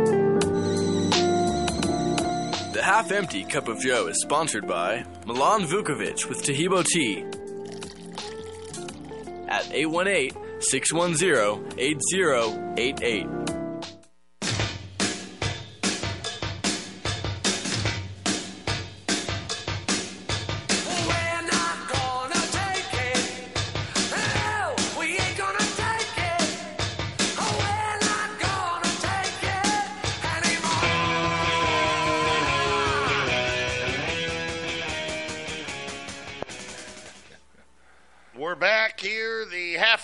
The 2.81 2.87
Half 2.87 3.11
Empty 3.11 3.43
Cup 3.43 3.67
of 3.67 3.79
Joe 3.79 4.07
is 4.07 4.19
sponsored 4.23 4.67
by 4.67 5.05
Milan 5.27 5.67
Vukovic 5.67 6.27
with 6.27 6.41
Taheebo 6.41 6.83
Tea 6.83 7.23
at 9.47 9.71
818 9.71 10.31
610 10.61 11.77
8088. 11.77 13.60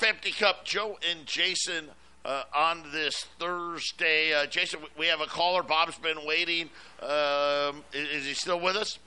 50 0.08 0.32
Cup, 0.32 0.64
Joe 0.64 0.98
and 1.10 1.26
Jason 1.26 1.90
uh, 2.24 2.44
on 2.56 2.84
this 2.94 3.26
Thursday. 3.40 4.34
Uh, 4.34 4.46
Jason, 4.46 4.80
we 4.98 5.08
have 5.08 5.20
a 5.20 5.26
caller. 5.26 5.64
Bob's 5.64 5.98
been 5.98 6.26
waiting. 6.26 6.70
Um, 7.02 7.84
is, 7.92 8.22
is, 8.22 8.26
he 8.26 8.34
still 8.34 8.62
with 8.62 8.78
us? 8.78 9.00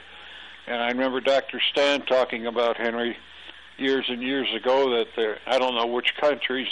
and 0.67 0.75
I 0.75 0.89
remember 0.89 1.21
Dr. 1.21 1.61
Stan 1.71 2.01
talking 2.05 2.45
about 2.45 2.75
Henry 2.75 3.15
years 3.77 4.05
and 4.09 4.21
years 4.21 4.53
ago 4.53 4.89
that 4.97 5.07
there, 5.15 5.39
I 5.47 5.57
don't 5.57 5.75
know 5.75 5.87
which 5.87 6.15
countries 6.19 6.67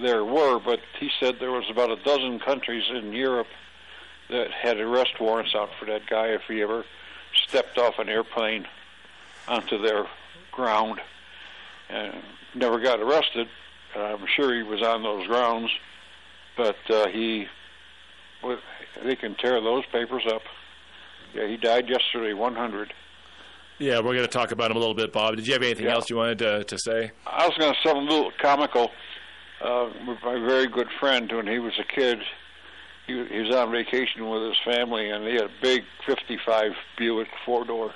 there 0.00 0.24
were, 0.24 0.58
but 0.58 0.80
he 0.98 1.10
said 1.20 1.36
there 1.38 1.50
was 1.50 1.68
about 1.70 1.90
a 1.90 2.02
dozen 2.02 2.40
countries 2.40 2.84
in 2.88 3.12
Europe 3.12 3.48
that 4.30 4.50
had 4.50 4.78
arrest 4.78 5.20
warrants 5.20 5.54
out 5.54 5.68
for 5.78 5.84
that 5.84 6.06
guy 6.08 6.28
if 6.28 6.42
he 6.48 6.62
ever 6.62 6.86
stepped 7.46 7.76
off 7.76 7.98
an 7.98 8.08
airplane 8.08 8.66
onto 9.48 9.76
their 9.82 10.06
ground 10.50 10.98
and 11.90 12.14
never 12.54 12.78
got 12.80 13.00
arrested. 13.00 13.48
I'm 13.94 14.26
sure 14.34 14.54
he 14.54 14.62
was 14.62 14.80
on 14.80 15.02
those 15.02 15.26
grounds, 15.26 15.70
but 16.56 16.78
uh, 16.88 17.08
he 17.08 17.46
they 19.04 19.16
can 19.16 19.34
tear 19.36 19.60
those 19.60 19.84
papers 19.92 20.24
up. 20.32 20.42
Yeah, 21.34 21.46
he 21.46 21.56
died 21.56 21.88
yesterday, 21.88 22.32
100. 22.34 22.92
Yeah, 23.78 23.96
we're 23.98 24.14
going 24.14 24.22
to 24.22 24.26
talk 24.26 24.50
about 24.52 24.70
him 24.70 24.76
a 24.76 24.80
little 24.80 24.94
bit, 24.94 25.12
Bob. 25.12 25.36
Did 25.36 25.46
you 25.46 25.52
have 25.54 25.62
anything 25.62 25.86
Yeah. 25.86 25.94
else 25.94 26.10
you 26.10 26.16
wanted 26.16 26.38
to, 26.40 26.64
to 26.64 26.78
say? 26.78 27.12
I 27.26 27.46
was 27.46 27.56
going 27.56 27.72
to 27.72 27.78
say 27.80 27.88
something 27.90 28.06
a 28.08 28.10
little 28.10 28.32
comical. 28.40 28.90
Uh, 29.62 29.90
with 30.06 30.18
my 30.24 30.34
very 30.38 30.66
good 30.66 30.88
friend, 30.98 31.30
when 31.32 31.46
he 31.46 31.58
was 31.58 31.72
a 31.78 31.84
kid, 31.84 32.18
he, 33.06 33.24
he 33.30 33.40
was 33.40 33.54
on 33.54 33.70
vacation 33.70 34.28
with 34.28 34.42
his 34.42 34.56
family, 34.64 35.10
and 35.10 35.24
he 35.26 35.34
had 35.34 35.44
a 35.44 35.50
big 35.62 35.82
'55 36.06 36.72
Buick 36.98 37.28
four 37.44 37.64
door. 37.64 37.92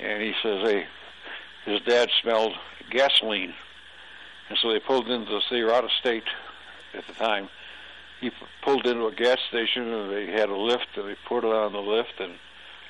And 0.00 0.22
he 0.22 0.32
says, 0.42 0.62
"Hey, 0.62 0.84
his 1.64 1.80
dad 1.82 2.08
smelled 2.22 2.52
gasoline," 2.90 3.54
and 4.48 4.58
so 4.62 4.72
they 4.72 4.78
pulled 4.80 5.08
into. 5.08 5.40
They 5.50 5.62
were 5.62 5.72
out 5.74 5.84
of 5.84 5.90
state 6.00 6.24
at 6.94 7.06
the 7.08 7.14
time. 7.14 7.48
He 8.22 8.30
pulled 8.64 8.86
into 8.86 9.06
a 9.06 9.12
gas 9.12 9.38
station, 9.48 9.92
and 9.92 10.10
they 10.12 10.26
had 10.32 10.48
a 10.48 10.56
lift, 10.56 10.86
and 10.96 11.08
they 11.08 11.16
put 11.28 11.44
it 11.44 11.52
on 11.52 11.72
the 11.72 11.80
lift, 11.80 12.20
and 12.20 12.34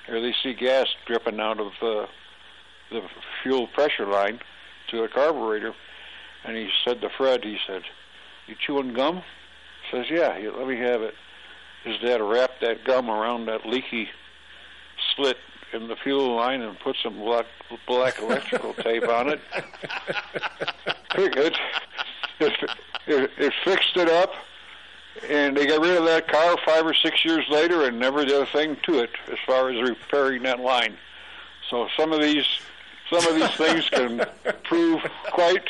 there 0.07 0.21
they 0.21 0.35
see 0.43 0.53
gas 0.53 0.87
dripping 1.07 1.41
out 1.41 1.59
of 1.59 1.73
uh, 1.81 2.07
the 2.91 3.01
fuel 3.43 3.67
pressure 3.69 4.07
line 4.07 4.41
to 4.91 5.01
the 5.01 5.09
carburetor. 5.09 5.75
And 6.45 6.55
he 6.55 6.69
said 6.85 7.01
to 7.01 7.09
Fred, 7.17 7.45
he 7.45 7.57
said, 7.67 7.83
"You 8.47 8.57
chewing 8.65 8.93
gum?" 8.93 9.23
Says, 9.91 10.07
"Yeah." 10.11 10.39
He, 10.39 10.51
Let 10.51 10.69
me 10.69 10.77
have 10.77 11.01
it. 11.01 11.15
His 11.83 11.99
dad 12.01 12.21
wrapped 12.21 12.61
that 12.61 12.85
gum 12.85 13.09
around 13.09 13.47
that 13.47 13.65
leaky 13.67 14.09
slit 15.17 15.39
in 15.73 15.89
the 15.89 15.97
fuel 15.97 16.37
line 16.37 16.61
and 16.61 16.79
put 16.79 16.97
some 17.03 17.19
black, 17.19 17.47
black 17.87 18.21
electrical 18.21 18.75
tape 18.75 19.09
on 19.09 19.31
it. 19.31 19.41
it, 21.15 21.37
it, 21.37 21.57
it, 23.07 23.31
it 23.39 23.53
fixed 23.65 23.97
it 23.97 24.09
up, 24.09 24.31
and 25.29 25.57
they 25.57 25.67
got 25.67 25.81
rid 25.81 25.97
of 25.97 26.05
that 26.05 26.29
car 26.29 26.57
five 26.65 26.87
or 26.87 26.95
six 26.95 27.25
years 27.25 27.45
later 27.51 27.85
and 27.87 27.99
never 27.99 28.25
did 28.25 28.41
a 28.41 28.47
thing 28.47 28.77
to 28.85 29.01
it 29.01 29.11
as 29.31 29.39
far 29.47 29.71
as 29.71 29.81
repairing 29.81 30.43
that 30.45 30.61
line. 30.61 30.97
So 31.71 31.89
some 31.97 32.13
of 32.13 32.21
these 32.21 32.47
some 33.11 33.27
of 33.27 33.35
these 33.35 33.55
things 33.57 33.89
can 33.91 34.25
prove 34.65 35.01
quite 35.31 35.69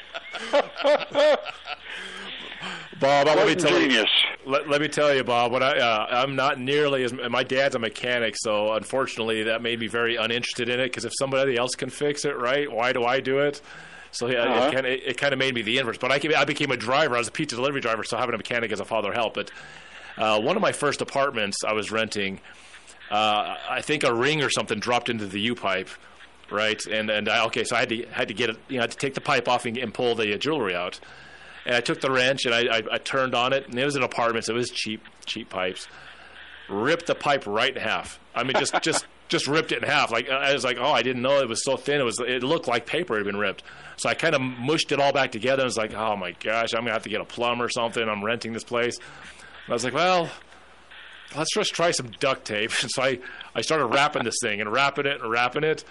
Bob, 3.01 3.27
let 3.27 3.49
me 3.49 3.55
tell 3.57 3.75
ingenious. 3.75 4.09
you. 4.45 4.53
Let, 4.53 4.69
let 4.69 4.81
me 4.81 4.87
tell 4.89 5.13
you, 5.15 5.25
Bob. 5.25 5.51
What 5.51 5.63
I 5.63 5.79
uh, 5.79 6.07
I'm 6.11 6.37
not 6.37 6.61
nearly 6.61 7.03
as 7.03 7.13
my 7.13 7.43
dad's 7.43 7.75
a 7.75 7.79
mechanic, 7.79 8.37
so 8.37 8.75
unfortunately 8.75 9.43
that 9.45 9.61
made 9.61 9.81
me 9.81 9.89
very 9.89 10.17
uninterested 10.17 10.69
in 10.69 10.79
it. 10.79 10.85
Because 10.85 11.05
if 11.05 11.13
somebody 11.19 11.57
else 11.57 11.75
can 11.75 11.91
fix 11.91 12.25
it, 12.25 12.37
right? 12.37 12.71
Why 12.71 12.93
do 12.93 13.05
I 13.05 13.19
do 13.21 13.41
it? 13.41 13.61
So 14.13 14.29
yeah, 14.29 14.43
Uh-huh. 14.43 14.69
it 14.69 14.73
kind 14.75 14.87
of 14.87 14.93
it, 14.93 15.17
kind 15.19 15.33
of 15.33 15.39
made 15.39 15.55
me 15.55 15.63
the 15.63 15.79
inverse. 15.79 15.99
But 15.99 16.13
I 16.13 16.19
came, 16.19 16.33
I 16.37 16.45
became 16.45 16.71
a 16.71 16.77
driver. 16.77 17.17
I 17.17 17.19
was 17.19 17.29
a 17.29 17.33
pizza 17.33 17.57
delivery 17.57 17.81
driver, 17.81 18.05
so 18.05 18.17
having 18.17 18.35
a 18.35 18.39
mechanic 18.39 18.71
as 18.71 18.79
a 18.81 18.85
father 18.85 19.13
helped. 19.13 19.35
But 19.37 19.51
uh, 20.19 20.41
one 20.41 20.55
of 20.57 20.63
my 20.63 20.73
first 20.73 21.01
apartments 21.01 21.57
I 21.67 21.73
was 21.73 21.91
renting, 21.91 22.41
uh, 23.11 23.57
I 23.69 23.81
think 23.83 24.05
a 24.05 24.15
ring 24.15 24.43
or 24.43 24.51
something 24.51 24.79
dropped 24.79 25.09
into 25.09 25.27
the 25.27 25.41
U 25.41 25.55
pipe, 25.55 25.89
right? 26.51 26.81
And 26.87 27.11
and 27.11 27.29
I, 27.29 27.45
okay, 27.47 27.65
so 27.65 27.75
I 27.75 27.81
had 27.81 27.89
to 27.89 28.07
had 28.07 28.29
to 28.29 28.35
get 28.35 28.51
it, 28.51 28.57
you 28.69 28.77
know, 28.77 28.81
I 28.81 28.85
had 28.85 28.91
to 28.93 28.99
take 28.99 29.15
the 29.15 29.21
pipe 29.21 29.49
off 29.49 29.65
and, 29.67 29.77
and 29.79 29.93
pull 29.93 30.15
the 30.15 30.35
uh, 30.35 30.37
jewelry 30.37 30.75
out. 30.75 31.01
And 31.65 31.75
I 31.77 31.81
took 31.81 32.01
the 32.01 32.11
wrench 32.11 32.45
and 32.45 32.53
I, 32.55 32.79
I, 32.79 32.83
I 32.93 32.99
turned 32.99 33.35
on 33.37 33.53
it, 33.53 33.69
and 33.69 33.79
it 33.79 33.85
was 33.85 33.95
an 33.97 34.03
apartment, 34.03 34.45
so 34.47 34.53
it 34.53 34.57
was 34.57 34.69
cheap, 34.71 35.01
cheap 35.27 35.49
pipes. 35.49 35.87
Ripped 36.69 37.07
the 37.07 37.15
pipe 37.15 37.45
right 37.47 37.75
in 37.75 37.81
half. 37.81 38.19
I 38.35 38.43
mean, 38.45 38.55
just 38.59 38.75
just 38.83 39.07
just 39.33 39.49
ripped 39.49 39.73
it 39.73 39.83
in 39.83 39.89
half. 39.89 40.13
Like 40.13 40.29
I 40.29 40.53
was 40.53 40.63
like, 40.63 40.77
oh, 40.79 40.93
I 40.93 41.03
didn't 41.03 41.23
know 41.23 41.41
it 41.41 41.49
was 41.49 41.65
so 41.65 41.77
thin. 41.77 42.01
It 42.01 42.05
was 42.05 42.21
it 42.21 42.45
looked 42.45 42.69
like 42.69 42.87
paper 42.87 43.17
had 43.17 43.25
been 43.25 43.37
ripped. 43.37 43.65
So 43.97 44.09
I 44.09 44.15
kind 44.15 44.35
of 44.35 44.41
mushed 44.41 44.93
it 44.93 45.01
all 45.01 45.13
back 45.13 45.33
together. 45.33 45.63
and 45.63 45.67
was 45.67 45.77
like, 45.77 45.95
oh 45.95 46.17
my 46.17 46.33
gosh, 46.33 46.75
I'm 46.75 46.83
gonna 46.83 46.93
have 46.93 47.03
to 47.03 47.09
get 47.09 47.21
a 47.21 47.25
plumber 47.25 47.65
or 47.65 47.69
something. 47.69 48.09
I'm 48.09 48.25
renting 48.25 48.53
this 48.53 48.63
place. 48.63 48.99
And 48.99 49.71
I 49.71 49.73
was 49.73 49.83
like, 49.85 49.95
well, 49.95 50.31
let's 51.37 51.53
just 51.53 51.75
try 51.75 51.91
some 51.91 52.11
duct 52.21 52.45
tape. 52.45 52.71
so 52.73 53.03
I 53.03 53.19
I 53.55 53.63
started 53.63 53.87
wrapping 53.87 54.23
this 54.23 54.37
thing 54.41 54.61
and 54.61 54.71
wrapping 54.71 55.07
it 55.07 55.21
and 55.21 55.31
wrapping 55.31 55.65
it. 55.65 55.85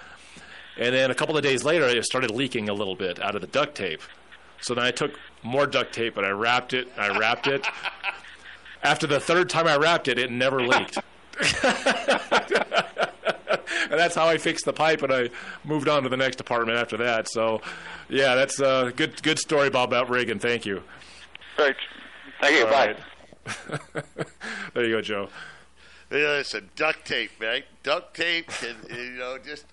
And 0.77 0.95
then 0.95 1.11
a 1.11 1.15
couple 1.15 1.35
of 1.35 1.43
days 1.43 1.65
later, 1.65 1.85
it 1.85 2.05
started 2.05 2.31
leaking 2.31 2.69
a 2.69 2.73
little 2.73 2.95
bit 2.95 3.21
out 3.21 3.35
of 3.35 3.41
the 3.41 3.47
duct 3.47 3.75
tape. 3.75 4.01
So 4.61 4.73
then 4.73 4.85
I 4.85 4.91
took 4.91 5.19
more 5.43 5.67
duct 5.67 5.93
tape 5.93 6.15
and 6.15 6.25
I 6.25 6.29
wrapped 6.29 6.73
it. 6.73 6.87
I 6.97 7.17
wrapped 7.17 7.47
it. 7.47 7.65
After 8.83 9.05
the 9.05 9.19
third 9.19 9.49
time 9.49 9.67
I 9.67 9.75
wrapped 9.77 10.07
it, 10.07 10.17
it 10.17 10.31
never 10.31 10.61
leaked. 10.61 10.97
And 13.89 13.99
that's 13.99 14.15
how 14.15 14.27
I 14.27 14.37
fixed 14.37 14.65
the 14.65 14.73
pipe, 14.73 15.01
and 15.01 15.11
I 15.11 15.29
moved 15.63 15.87
on 15.87 16.03
to 16.03 16.09
the 16.09 16.17
next 16.17 16.39
apartment 16.39 16.77
after 16.77 16.97
that. 16.97 17.27
So, 17.27 17.61
yeah, 18.09 18.35
that's 18.35 18.59
a 18.59 18.93
good 18.95 19.21
good 19.23 19.39
story 19.39 19.67
about 19.67 19.89
Mount 19.91 20.09
Reagan. 20.09 20.39
Thank 20.39 20.65
you. 20.65 20.83
Great. 21.57 21.75
Thank 22.41 22.57
you. 22.57 22.65
All 22.65 22.71
Bye. 22.71 22.95
right. 22.95 24.05
there 24.73 24.85
you 24.85 24.95
go, 24.95 25.01
Joe. 25.01 25.29
Yeah, 26.11 26.17
listen, 26.17 26.69
duct 26.75 27.05
tape, 27.05 27.31
right? 27.39 27.63
Duct 27.83 28.15
tape 28.15 28.47
can, 28.47 28.75
you 28.95 29.11
know, 29.11 29.37
just 29.37 29.65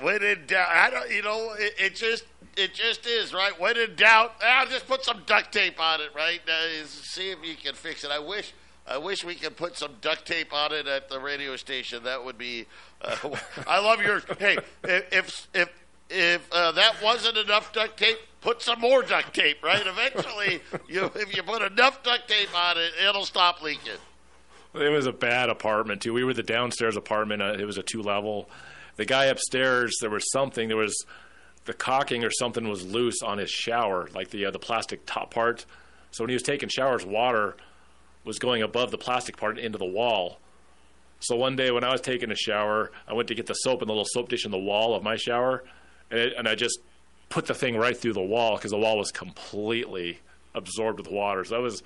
when 0.00 0.22
in 0.22 0.46
doubt. 0.46 0.68
I 0.72 0.90
don't, 0.90 1.10
you 1.10 1.22
know, 1.22 1.54
it, 1.58 1.74
it 1.78 1.94
just, 1.94 2.24
it 2.56 2.72
just 2.72 3.06
is, 3.06 3.34
right? 3.34 3.58
When 3.60 3.76
in 3.76 3.94
doubt, 3.94 4.32
I'll 4.42 4.66
just 4.66 4.86
put 4.86 5.04
some 5.04 5.22
duct 5.26 5.52
tape 5.52 5.78
on 5.78 6.00
it, 6.00 6.10
right? 6.16 6.40
Uh, 6.48 6.86
see 6.86 7.30
if 7.30 7.38
you 7.44 7.56
can 7.56 7.74
fix 7.74 8.04
it. 8.04 8.10
I 8.10 8.18
wish, 8.18 8.54
I 8.86 8.98
wish 8.98 9.24
we 9.24 9.34
could 9.34 9.56
put 9.56 9.78
some 9.78 9.92
duct 10.00 10.26
tape 10.26 10.52
on 10.52 10.72
it 10.72 10.86
at 10.86 11.08
the 11.08 11.18
radio 11.18 11.56
station. 11.56 12.04
That 12.04 12.24
would 12.24 12.36
be. 12.36 12.66
Uh, 13.00 13.16
I 13.66 13.80
love 13.80 14.02
your. 14.02 14.20
Hey, 14.38 14.58
if 14.84 15.48
if 15.54 15.68
if 16.10 16.52
uh, 16.52 16.72
that 16.72 17.02
wasn't 17.02 17.38
enough 17.38 17.72
duct 17.72 17.98
tape, 17.98 18.18
put 18.40 18.60
some 18.62 18.80
more 18.80 19.02
duct 19.02 19.34
tape, 19.34 19.62
right? 19.62 19.84
Eventually, 19.86 20.60
you 20.88 21.10
if 21.14 21.34
you 21.34 21.42
put 21.42 21.62
enough 21.62 22.02
duct 22.02 22.28
tape 22.28 22.54
on 22.54 22.76
it, 22.76 22.92
it'll 23.08 23.24
stop 23.24 23.62
leaking. 23.62 23.94
It 24.74 24.90
was 24.90 25.06
a 25.06 25.12
bad 25.12 25.50
apartment 25.50 26.02
too. 26.02 26.12
We 26.12 26.24
were 26.24 26.34
the 26.34 26.42
downstairs 26.42 26.96
apartment. 26.96 27.40
Uh, 27.40 27.56
it 27.58 27.64
was 27.64 27.78
a 27.78 27.82
two 27.82 28.02
level. 28.02 28.50
The 28.96 29.04
guy 29.04 29.26
upstairs, 29.26 29.96
there 30.00 30.10
was 30.10 30.30
something. 30.30 30.68
There 30.68 30.76
was 30.76 30.94
the 31.64 31.72
caulking 31.72 32.22
or 32.24 32.30
something 32.30 32.68
was 32.68 32.84
loose 32.84 33.22
on 33.22 33.38
his 33.38 33.50
shower, 33.50 34.08
like 34.14 34.30
the 34.30 34.46
uh, 34.46 34.50
the 34.50 34.58
plastic 34.58 35.06
top 35.06 35.32
part. 35.32 35.64
So 36.10 36.22
when 36.22 36.28
he 36.28 36.34
was 36.34 36.42
taking 36.42 36.68
showers, 36.68 37.06
water 37.06 37.56
was 38.24 38.38
going 38.38 38.62
above 38.62 38.90
the 38.90 38.98
plastic 38.98 39.36
part 39.36 39.58
into 39.58 39.78
the 39.78 39.84
wall. 39.84 40.38
So 41.20 41.36
one 41.36 41.56
day 41.56 41.70
when 41.70 41.84
I 41.84 41.92
was 41.92 42.00
taking 42.00 42.30
a 42.30 42.36
shower, 42.36 42.90
I 43.08 43.14
went 43.14 43.28
to 43.28 43.34
get 43.34 43.46
the 43.46 43.54
soap 43.54 43.82
in 43.82 43.88
the 43.88 43.94
little 43.94 44.06
soap 44.06 44.28
dish 44.28 44.44
in 44.44 44.50
the 44.50 44.58
wall 44.58 44.94
of 44.94 45.02
my 45.02 45.16
shower, 45.16 45.64
and, 46.10 46.20
it, 46.20 46.32
and 46.36 46.48
I 46.48 46.54
just 46.54 46.78
put 47.28 47.46
the 47.46 47.54
thing 47.54 47.76
right 47.76 47.96
through 47.96 48.12
the 48.12 48.22
wall 48.22 48.56
because 48.56 48.72
the 48.72 48.78
wall 48.78 48.98
was 48.98 49.10
completely 49.10 50.20
absorbed 50.54 50.98
with 50.98 51.10
water. 51.10 51.44
So 51.44 51.54
that 51.54 51.62
was 51.62 51.82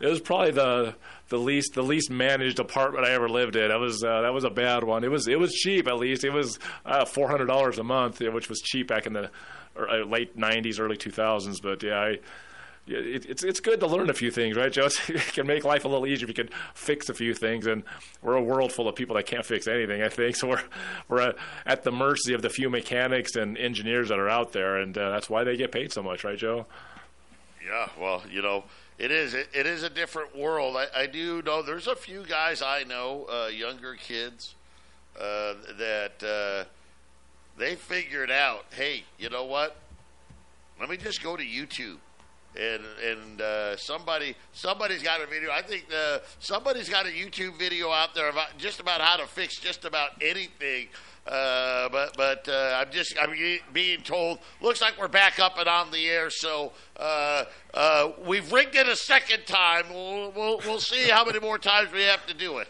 it 0.00 0.06
was 0.06 0.20
probably 0.20 0.52
the 0.52 0.94
the 1.28 1.38
least 1.38 1.74
the 1.74 1.82
least 1.82 2.10
managed 2.10 2.58
apartment 2.58 3.04
I 3.06 3.12
ever 3.12 3.28
lived 3.28 3.54
in. 3.54 3.68
That 3.68 3.78
was 3.78 4.02
uh, 4.02 4.22
that 4.22 4.32
was 4.32 4.44
a 4.44 4.50
bad 4.50 4.82
one. 4.82 5.04
It 5.04 5.10
was 5.10 5.28
it 5.28 5.38
was 5.38 5.52
cheap 5.52 5.86
at 5.86 5.98
least. 5.98 6.24
It 6.24 6.32
was 6.32 6.58
uh, 6.86 7.04
four 7.04 7.28
hundred 7.28 7.46
dollars 7.46 7.78
a 7.78 7.84
month, 7.84 8.20
which 8.20 8.48
was 8.48 8.60
cheap 8.60 8.88
back 8.88 9.06
in 9.06 9.12
the 9.12 9.30
uh, 9.78 10.04
late 10.06 10.36
'90s, 10.38 10.80
early 10.80 10.96
2000s. 10.96 11.60
But 11.62 11.82
yeah, 11.82 12.00
I, 12.00 12.18
it, 12.86 13.26
it's 13.28 13.42
it's 13.44 13.60
good 13.60 13.80
to 13.80 13.86
learn 13.86 14.10
a 14.10 14.14
few 14.14 14.30
things, 14.30 14.56
right, 14.56 14.72
Joe? 14.72 14.88
it 15.08 15.32
can 15.32 15.46
make 15.46 15.64
life 15.64 15.84
a 15.84 15.88
little 15.88 16.06
easier 16.06 16.28
if 16.28 16.36
you 16.36 16.44
can 16.44 16.52
fix 16.74 17.08
a 17.08 17.14
few 17.14 17.34
things. 17.34 17.66
And 17.66 17.82
we're 18.22 18.34
a 18.34 18.42
world 18.42 18.72
full 18.72 18.88
of 18.88 18.94
people 18.94 19.16
that 19.16 19.26
can't 19.26 19.44
fix 19.44 19.66
anything. 19.66 20.02
I 20.02 20.08
think 20.08 20.36
so. 20.36 20.48
We're 20.48 20.62
we're 21.08 21.20
uh, 21.20 21.32
at 21.66 21.84
the 21.84 21.92
mercy 21.92 22.34
of 22.34 22.42
the 22.42 22.50
few 22.50 22.70
mechanics 22.70 23.36
and 23.36 23.56
engineers 23.58 24.08
that 24.08 24.18
are 24.18 24.28
out 24.28 24.52
there, 24.52 24.78
and 24.78 24.96
uh, 24.96 25.10
that's 25.10 25.30
why 25.30 25.44
they 25.44 25.56
get 25.56 25.72
paid 25.72 25.92
so 25.92 26.02
much, 26.02 26.24
right, 26.24 26.38
Joe? 26.38 26.66
Yeah, 27.64 27.88
well, 28.00 28.22
you 28.30 28.42
know, 28.42 28.64
it 28.98 29.10
is 29.10 29.34
it, 29.34 29.48
it 29.52 29.66
is 29.66 29.82
a 29.82 29.90
different 29.90 30.36
world. 30.36 30.76
I, 30.76 30.86
I 30.94 31.06
do 31.06 31.42
know 31.42 31.62
there's 31.62 31.86
a 31.86 31.96
few 31.96 32.24
guys 32.24 32.62
I 32.62 32.84
know, 32.84 33.26
uh, 33.30 33.48
younger 33.48 33.94
kids, 33.94 34.54
uh, 35.18 35.54
that 35.78 36.22
uh, 36.22 36.68
they 37.58 37.76
figured 37.76 38.30
out. 38.30 38.64
Hey, 38.70 39.04
you 39.18 39.30
know 39.30 39.44
what? 39.44 39.76
Let 40.80 40.88
me 40.88 40.96
just 40.96 41.22
go 41.22 41.36
to 41.36 41.44
YouTube. 41.44 41.98
And 42.58 42.82
and 43.04 43.40
uh, 43.40 43.76
somebody 43.76 44.34
somebody's 44.52 45.02
got 45.02 45.20
a 45.20 45.26
video. 45.26 45.50
I 45.52 45.62
think 45.62 45.86
uh, 45.94 46.18
somebody's 46.40 46.88
got 46.88 47.06
a 47.06 47.10
YouTube 47.10 47.58
video 47.58 47.90
out 47.90 48.14
there 48.14 48.28
about 48.28 48.58
just 48.58 48.80
about 48.80 49.00
how 49.00 49.16
to 49.18 49.26
fix 49.26 49.58
just 49.58 49.84
about 49.84 50.10
anything. 50.20 50.88
Uh, 51.26 51.88
but 51.90 52.16
but 52.16 52.48
uh, 52.48 52.80
I'm 52.80 52.90
just 52.90 53.14
I'm 53.20 53.32
being 53.72 54.00
told 54.00 54.38
looks 54.60 54.80
like 54.80 54.98
we're 54.98 55.06
back 55.08 55.38
up 55.38 55.58
and 55.58 55.68
on 55.68 55.90
the 55.90 56.08
air. 56.08 56.28
So 56.30 56.72
uh, 56.96 57.44
uh, 57.72 58.12
we've 58.26 58.50
rigged 58.50 58.74
it 58.74 58.88
a 58.88 58.96
second 58.96 59.46
time. 59.46 59.84
We'll, 59.90 60.32
we'll 60.32 60.58
we'll 60.64 60.80
see 60.80 61.08
how 61.08 61.24
many 61.24 61.38
more 61.38 61.58
times 61.58 61.92
we 61.92 62.02
have 62.02 62.26
to 62.26 62.34
do 62.34 62.58
it. 62.58 62.68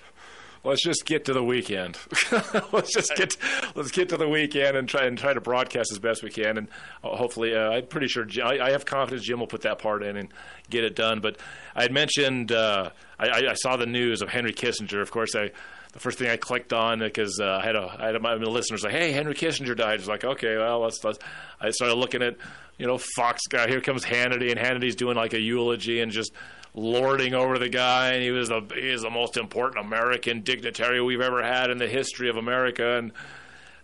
Let's 0.63 0.83
just 0.83 1.07
get 1.07 1.25
to 1.25 1.33
the 1.33 1.43
weekend. 1.43 1.97
let's 2.73 2.93
just 2.93 3.13
get 3.17 3.37
let's 3.75 3.91
get 3.91 4.11
to 4.11 4.19
the 4.19 4.29
weekend 4.29 4.77
and 4.77 4.87
try 4.87 5.07
and 5.07 5.17
try 5.17 5.33
to 5.33 5.41
broadcast 5.41 5.91
as 5.91 5.99
best 5.99 6.23
we 6.23 6.31
can. 6.31 6.59
And 6.59 6.69
uh, 7.03 7.17
hopefully, 7.17 7.57
uh, 7.57 7.71
I'm 7.71 7.87
pretty 7.87 8.09
sure 8.09 8.27
I, 8.45 8.59
I 8.59 8.71
have 8.73 8.85
confidence 8.85 9.25
Jim 9.27 9.39
will 9.41 9.47
put 9.47 9.63
that 9.63 9.79
part 9.79 10.03
in 10.03 10.17
and 10.19 10.29
get 10.69 10.85
it 10.85 10.95
done. 10.95 11.21
But 11.21 11.39
I 11.75 11.83
had 11.83 11.93
mentioned 11.93 12.53
uh, 12.53 12.91
I, 13.19 13.29
I- 13.29 13.51
I 13.53 13.55
saw 13.55 13.77
the 13.79 13.87
news 13.87 14.21
of 14.21 14.29
Henry 14.29 14.53
Kissinger. 14.53 15.01
Of 15.01 15.11
course, 15.11 15.35
I 15.35 15.51
the 15.93 15.99
first 15.99 16.19
thing 16.19 16.29
I 16.29 16.37
clicked 16.37 16.73
on 16.75 16.99
because 16.99 17.41
uh, 17.41 17.59
I 17.63 17.65
had 17.65 17.75
a 17.75 17.97
I 17.99 18.07
had 18.07 18.17
a, 18.17 18.21
my 18.21 18.35
listeners 18.35 18.85
like, 18.85 18.93
hey, 18.93 19.13
Henry 19.13 19.35
Kissinger 19.35 19.75
died. 19.75 19.99
It's 20.01 20.09
like, 20.09 20.25
okay, 20.25 20.59
well, 20.59 20.81
let's, 20.81 21.03
let's. 21.03 21.19
I 21.59 21.71
started 21.71 21.95
looking 21.95 22.23
at 22.23 22.37
you 22.77 22.87
know 22.87 22.99
Fox 23.17 23.41
guy. 23.49 23.67
Here 23.67 23.81
comes 23.81 24.05
Hannity, 24.05 24.51
and 24.51 24.59
Hannity's 24.61 24.95
doing 24.95 25.17
like 25.17 25.33
a 25.33 25.41
eulogy 25.41 26.01
and 26.01 26.13
just 26.13 26.33
lording 26.75 27.35
over 27.35 27.59
the 27.59 27.69
guy, 27.69 28.13
and 28.13 28.23
he 28.23 28.31
was 28.31 28.49
the 28.49 28.61
he 28.75 28.89
is 28.89 29.03
the 29.03 29.11
most 29.11 29.37
important 29.37 29.85
American 29.85 30.43
dignitary 30.43 31.01
we've 31.03 31.21
ever 31.21 31.43
had 31.43 31.71
in 31.71 31.79
the 31.79 31.89
history 31.89 32.29
of 32.29 32.37
America, 32.37 32.99
and. 32.99 33.13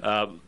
Um, 0.00 0.40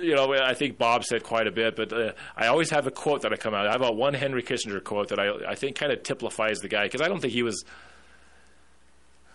you 0.00 0.14
know, 0.14 0.32
I 0.32 0.54
think 0.54 0.78
Bob 0.78 1.04
said 1.04 1.24
quite 1.24 1.48
a 1.48 1.50
bit, 1.50 1.74
but 1.74 1.92
uh, 1.92 2.12
I 2.36 2.46
always 2.46 2.70
have 2.70 2.86
a 2.86 2.90
quote 2.92 3.22
that 3.22 3.32
I 3.32 3.36
come 3.36 3.52
out. 3.52 3.66
I 3.66 3.72
have 3.72 3.82
a 3.82 3.90
one 3.90 4.14
Henry 4.14 4.44
Kissinger 4.44 4.82
quote 4.82 5.08
that 5.08 5.18
I 5.18 5.32
I 5.48 5.54
think 5.56 5.76
kind 5.76 5.90
of 5.90 6.04
typifies 6.04 6.60
the 6.60 6.68
guy 6.68 6.84
because 6.84 7.00
I 7.00 7.08
don't 7.08 7.20
think 7.20 7.32
he 7.32 7.42
was. 7.42 7.64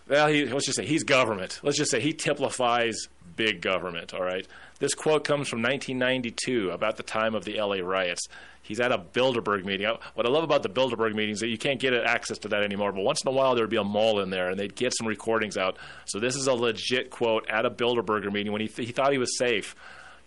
Well, 0.08 0.28
he, 0.28 0.46
let's 0.46 0.66
just 0.66 0.78
say 0.78 0.86
he's 0.86 1.04
government. 1.04 1.60
Let's 1.64 1.78
just 1.78 1.92
say 1.92 2.00
he 2.00 2.14
typifies 2.14 3.10
big 3.36 3.62
government. 3.62 4.14
All 4.14 4.24
right. 4.24 4.48
This 4.80 4.94
quote 4.94 5.24
comes 5.24 5.48
from 5.48 5.62
1992, 5.62 6.72
about 6.72 6.98
the 6.98 7.04
time 7.04 7.36
of 7.36 7.46
the 7.46 7.60
LA 7.60 7.78
riots. 7.78 8.28
He's 8.62 8.80
at 8.80 8.92
a 8.92 8.98
Bilderberg 8.98 9.66
meeting. 9.66 9.94
What 10.14 10.26
I 10.26 10.30
love 10.30 10.44
about 10.44 10.64
the 10.64 10.70
Bilderberg 10.70 11.14
meetings 11.14 11.38
is 11.38 11.42
that 11.42 11.50
you 11.50 11.58
can't 11.58 11.80
get 11.80 11.94
access 11.94 12.38
to 12.40 12.48
that 12.50 12.64
anymore. 12.64 12.94
But 12.94 13.02
once 13.02 13.22
in 13.22 13.28
a 13.28 13.32
while, 13.32 13.56
there 13.56 13.64
would 13.64 13.70
be 13.70 13.78
a 13.78 13.84
mall 13.84 14.22
in 14.22 14.30
there, 14.30 14.50
and 14.50 14.58
they'd 14.58 14.76
get 14.76 14.94
some 14.98 15.06
recordings 15.06 15.58
out. 15.58 15.78
So 16.06 16.20
this 16.20 16.36
is 16.36 16.48
a 16.48 16.54
legit 16.54 17.10
quote 17.10 17.50
at 17.50 17.66
a 17.66 17.70
Bilderberger 17.70 18.32
meeting 18.32 18.54
when 18.54 18.62
he 18.62 18.70
th- 18.70 18.88
he 18.88 18.94
thought 18.94 19.12
he 19.12 19.18
was 19.18 19.38
safe 19.38 19.76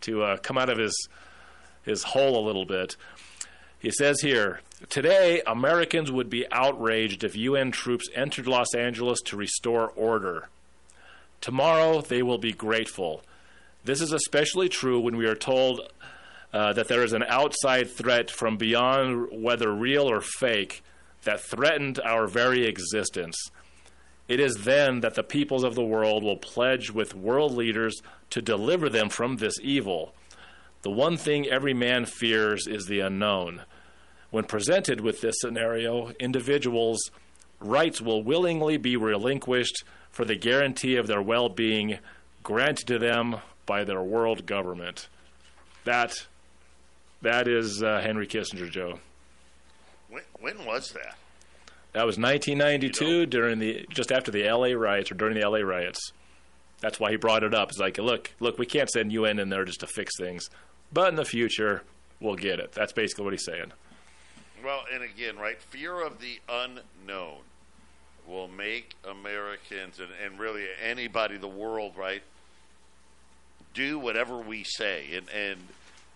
to 0.02 0.22
uh, 0.22 0.36
come 0.36 0.58
out 0.58 0.68
of 0.68 0.78
his 0.78 1.08
his 1.82 2.02
hole 2.02 2.38
a 2.38 2.44
little 2.46 2.66
bit. 2.66 2.96
He 3.78 3.90
says 3.90 4.20
here, 4.20 4.60
today 4.90 5.42
Americans 5.46 6.10
would 6.10 6.28
be 6.28 6.44
outraged 6.50 7.24
if 7.24 7.36
UN 7.36 7.70
troops 7.70 8.08
entered 8.14 8.46
Los 8.46 8.74
Angeles 8.74 9.20
to 9.26 9.36
restore 9.36 9.88
order. 9.90 10.48
Tomorrow 11.46 12.00
they 12.00 12.24
will 12.24 12.38
be 12.38 12.50
grateful. 12.50 13.22
This 13.84 14.00
is 14.00 14.12
especially 14.12 14.68
true 14.68 14.98
when 14.98 15.16
we 15.16 15.26
are 15.26 15.36
told 15.36 15.80
uh, 16.52 16.72
that 16.72 16.88
there 16.88 17.04
is 17.04 17.12
an 17.12 17.22
outside 17.22 17.88
threat 17.88 18.32
from 18.32 18.56
beyond, 18.56 19.28
whether 19.30 19.72
real 19.72 20.10
or 20.10 20.20
fake, 20.20 20.82
that 21.22 21.40
threatened 21.40 22.00
our 22.00 22.26
very 22.26 22.66
existence. 22.66 23.36
It 24.26 24.40
is 24.40 24.64
then 24.64 25.02
that 25.02 25.14
the 25.14 25.22
peoples 25.22 25.62
of 25.62 25.76
the 25.76 25.84
world 25.84 26.24
will 26.24 26.36
pledge 26.36 26.90
with 26.90 27.14
world 27.14 27.52
leaders 27.52 28.02
to 28.30 28.42
deliver 28.42 28.88
them 28.88 29.08
from 29.08 29.36
this 29.36 29.54
evil. 29.62 30.16
The 30.82 30.90
one 30.90 31.16
thing 31.16 31.46
every 31.46 31.74
man 31.74 32.06
fears 32.06 32.66
is 32.66 32.86
the 32.86 32.98
unknown. 32.98 33.62
When 34.32 34.46
presented 34.46 35.00
with 35.00 35.20
this 35.20 35.36
scenario, 35.38 36.10
individuals' 36.18 37.12
rights 37.60 38.00
will 38.00 38.24
willingly 38.24 38.78
be 38.78 38.96
relinquished 38.96 39.84
for 40.16 40.24
the 40.24 40.34
guarantee 40.34 40.96
of 40.96 41.06
their 41.06 41.20
well 41.20 41.50
being 41.50 41.98
granted 42.42 42.86
to 42.86 42.98
them 42.98 43.36
by 43.66 43.84
their 43.84 44.02
world 44.02 44.46
government. 44.46 45.10
That, 45.84 46.26
that 47.20 47.46
is 47.46 47.82
uh, 47.82 48.00
Henry 48.00 48.26
Kissinger, 48.26 48.70
Joe. 48.70 48.98
When, 50.08 50.22
when 50.40 50.64
was 50.64 50.92
that? 50.92 51.18
That 51.92 52.06
was 52.06 52.16
1992 52.16 53.26
during 53.26 53.58
the 53.58 53.84
just 53.90 54.10
after 54.10 54.30
the 54.30 54.50
LA 54.50 54.68
riots 54.68 55.12
or 55.12 55.16
during 55.16 55.38
the 55.38 55.46
LA 55.46 55.58
riots. 55.58 56.12
That's 56.80 56.98
why 56.98 57.10
he 57.10 57.16
brought 57.18 57.42
it 57.42 57.52
up. 57.52 57.68
It's 57.68 57.78
like, 57.78 57.98
look, 57.98 58.32
look, 58.40 58.58
we 58.58 58.64
can't 58.64 58.88
send 58.88 59.12
UN 59.12 59.38
in 59.38 59.50
there 59.50 59.66
just 59.66 59.80
to 59.80 59.86
fix 59.86 60.16
things, 60.16 60.48
but 60.90 61.10
in 61.10 61.16
the 61.16 61.26
future 61.26 61.82
we'll 62.20 62.36
get 62.36 62.58
it. 62.58 62.72
That's 62.72 62.94
basically 62.94 63.24
what 63.24 63.34
he's 63.34 63.44
saying. 63.44 63.72
Well, 64.64 64.84
and 64.90 65.02
again, 65.02 65.36
right, 65.36 65.60
fear 65.60 66.00
of 66.00 66.20
the 66.20 66.40
unknown 66.48 67.40
will 68.26 68.48
make 68.48 68.94
Americans 69.08 69.98
and, 69.98 70.08
and 70.24 70.38
really 70.38 70.64
anybody 70.82 71.36
in 71.36 71.40
the 71.40 71.48
world, 71.48 71.92
right, 71.96 72.22
do 73.74 73.98
whatever 73.98 74.38
we 74.38 74.64
say. 74.64 75.06
And 75.14 75.26
and 75.30 75.58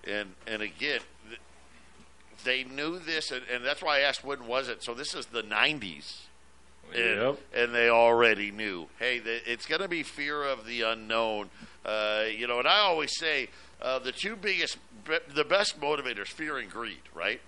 and 0.06 0.28
and 0.46 0.62
again, 0.62 1.00
they 2.44 2.64
knew 2.64 2.98
this, 2.98 3.30
and, 3.30 3.42
and 3.52 3.64
that's 3.64 3.82
why 3.82 3.98
I 3.98 4.00
asked 4.00 4.24
when 4.24 4.46
was 4.46 4.68
it. 4.68 4.82
So 4.82 4.94
this 4.94 5.14
is 5.14 5.26
the 5.26 5.42
'90s. 5.42 6.22
And, 6.92 7.20
Yep. 7.20 7.38
and 7.54 7.72
they 7.74 7.88
already 7.88 8.50
knew. 8.50 8.88
Hey, 8.98 9.20
the, 9.20 9.38
it's 9.48 9.64
going 9.64 9.80
to 9.80 9.86
be 9.86 10.02
fear 10.02 10.42
of 10.42 10.66
the 10.66 10.82
unknown. 10.82 11.48
Uh, 11.86 12.24
you 12.36 12.48
know, 12.48 12.58
and 12.58 12.66
I 12.66 12.80
always 12.80 13.16
say 13.16 13.48
uh, 13.80 14.00
the 14.00 14.10
two 14.10 14.34
biggest, 14.34 14.76
the 15.32 15.44
best 15.44 15.80
motivators, 15.80 16.26
fear 16.26 16.58
and 16.58 16.68
greed, 16.68 16.98
right? 17.14 17.40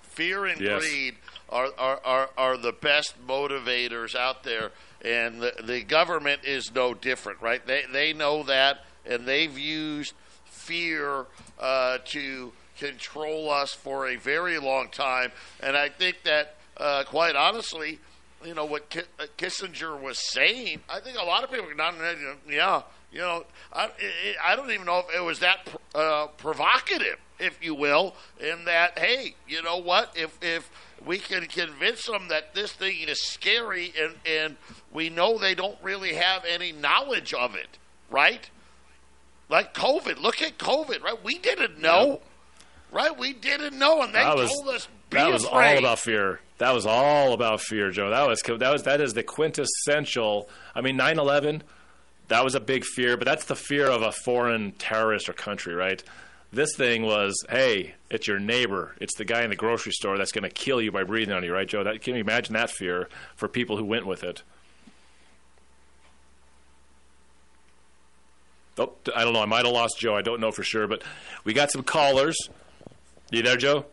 Fear 0.00 0.46
and 0.46 0.58
Yes. 0.60 0.80
greed 0.80 1.16
are, 1.50 1.70
are, 1.78 2.00
are, 2.04 2.30
are 2.36 2.56
the 2.56 2.72
best 2.72 3.14
motivators 3.26 4.14
out 4.14 4.44
there. 4.44 4.72
and 5.02 5.40
the 5.40 5.54
the 5.62 5.82
government 5.82 6.42
is 6.44 6.74
no 6.74 6.94
different, 6.94 7.40
right? 7.40 7.66
They 7.66 7.84
they 7.92 8.12
know 8.12 8.42
that, 8.44 8.84
and 9.06 9.26
they've 9.26 9.58
used 9.58 10.14
fear 10.44 11.26
uh, 11.58 11.98
to 12.06 12.52
control 12.78 13.50
us 13.50 13.72
for 13.72 14.08
a 14.08 14.16
very 14.16 14.58
long 14.58 14.88
time. 14.88 15.32
And 15.60 15.76
I 15.76 15.88
think 15.88 16.22
that, 16.24 16.56
uh, 16.76 17.04
quite 17.04 17.36
honestly, 17.36 17.98
you 18.44 18.54
know 18.54 18.64
what 18.64 18.94
uh, 19.18 19.24
Kissinger 19.36 20.00
was 20.00 20.18
saying. 20.18 20.80
I 20.88 21.00
think 21.00 21.18
a 21.18 21.24
lot 21.24 21.44
of 21.44 21.50
people 21.50 21.66
not. 21.76 21.94
Yeah, 22.48 22.82
you 23.12 23.20
know, 23.20 23.44
I, 23.72 23.90
I 24.44 24.56
don't 24.56 24.70
even 24.70 24.86
know 24.86 25.00
if 25.00 25.14
it 25.14 25.22
was 25.22 25.40
that 25.40 25.68
uh, 25.94 26.28
provocative, 26.36 27.18
if 27.40 27.62
you 27.62 27.74
will, 27.74 28.14
in 28.38 28.64
that 28.66 28.98
hey, 28.98 29.34
you 29.48 29.62
know 29.62 29.78
what? 29.78 30.12
If 30.16 30.36
if 30.42 30.70
we 31.04 31.18
can 31.18 31.46
convince 31.46 32.06
them 32.06 32.28
that 32.28 32.54
this 32.54 32.72
thing 32.72 32.96
is 33.08 33.22
scary, 33.22 33.92
and 34.00 34.14
and 34.26 34.56
we 34.92 35.08
know 35.10 35.38
they 35.38 35.54
don't 35.54 35.78
really 35.82 36.14
have 36.14 36.44
any 36.44 36.72
knowledge 36.72 37.32
of 37.34 37.54
it, 37.54 37.78
right? 38.10 38.48
Like 39.48 39.74
COVID. 39.74 40.20
Look 40.20 40.42
at 40.42 40.58
COVID, 40.58 41.02
right? 41.02 41.22
We 41.24 41.38
didn't 41.38 41.80
know, 41.80 42.20
right? 42.92 43.16
We 43.16 43.32
didn't 43.32 43.78
know, 43.78 44.02
and 44.02 44.14
they 44.14 44.20
That 44.20 44.36
was- 44.36 44.50
told 44.50 44.68
us 44.68 44.88
be 45.08 45.16
that 45.16 45.32
was 45.32 45.44
afraid. 45.44 45.72
all 45.72 45.78
about 45.78 45.98
fear. 45.98 46.40
That 46.58 46.72
was 46.74 46.86
all 46.86 47.32
about 47.32 47.60
fear, 47.62 47.90
Joe. 47.90 48.10
That 48.10 48.28
was 48.28 48.40
that 48.42 48.70
was 48.70 48.82
that 48.84 49.00
is 49.00 49.14
the 49.14 49.22
quintessential. 49.24 50.48
I 50.74 50.82
mean, 50.82 50.96
9/11, 50.96 51.62
that 52.28 52.44
was 52.44 52.54
a 52.54 52.60
big 52.60 52.84
fear, 52.84 53.16
but 53.16 53.24
that's 53.24 53.46
the 53.46 53.56
fear 53.56 53.86
of 53.86 54.02
a 54.02 54.12
foreign 54.12 54.72
terrorist 54.72 55.28
or 55.28 55.32
country, 55.32 55.74
right? 55.74 56.02
This 56.52 56.74
thing 56.76 57.02
was, 57.02 57.34
hey, 57.48 57.94
it's 58.10 58.26
your 58.26 58.40
neighbor. 58.40 58.96
It's 59.00 59.14
the 59.16 59.24
guy 59.24 59.42
in 59.42 59.50
the 59.50 59.56
grocery 59.56 59.92
store 59.92 60.18
that's 60.18 60.32
going 60.32 60.42
to 60.42 60.50
kill 60.50 60.82
you 60.82 60.90
by 60.90 61.04
breathing 61.04 61.32
on 61.32 61.44
you, 61.44 61.52
right, 61.52 61.68
Joe? 61.68 61.84
That, 61.84 62.02
can 62.02 62.14
you 62.14 62.20
imagine 62.20 62.54
that 62.54 62.70
fear 62.70 63.08
for 63.36 63.46
people 63.46 63.76
who 63.76 63.84
went 63.84 64.04
with 64.04 64.24
it? 64.24 64.42
Oh, 68.78 68.92
I 69.14 69.24
don't 69.24 69.32
know. 69.32 69.42
I 69.42 69.46
might 69.46 69.64
have 69.64 69.74
lost 69.74 69.98
Joe. 69.98 70.16
I 70.16 70.22
don't 70.22 70.40
know 70.40 70.50
for 70.50 70.64
sure, 70.64 70.88
but 70.88 71.02
we 71.44 71.52
got 71.52 71.70
some 71.70 71.82
callers. 71.82 72.36
You 73.30 73.42
there, 73.42 73.56
Joe? 73.56 73.84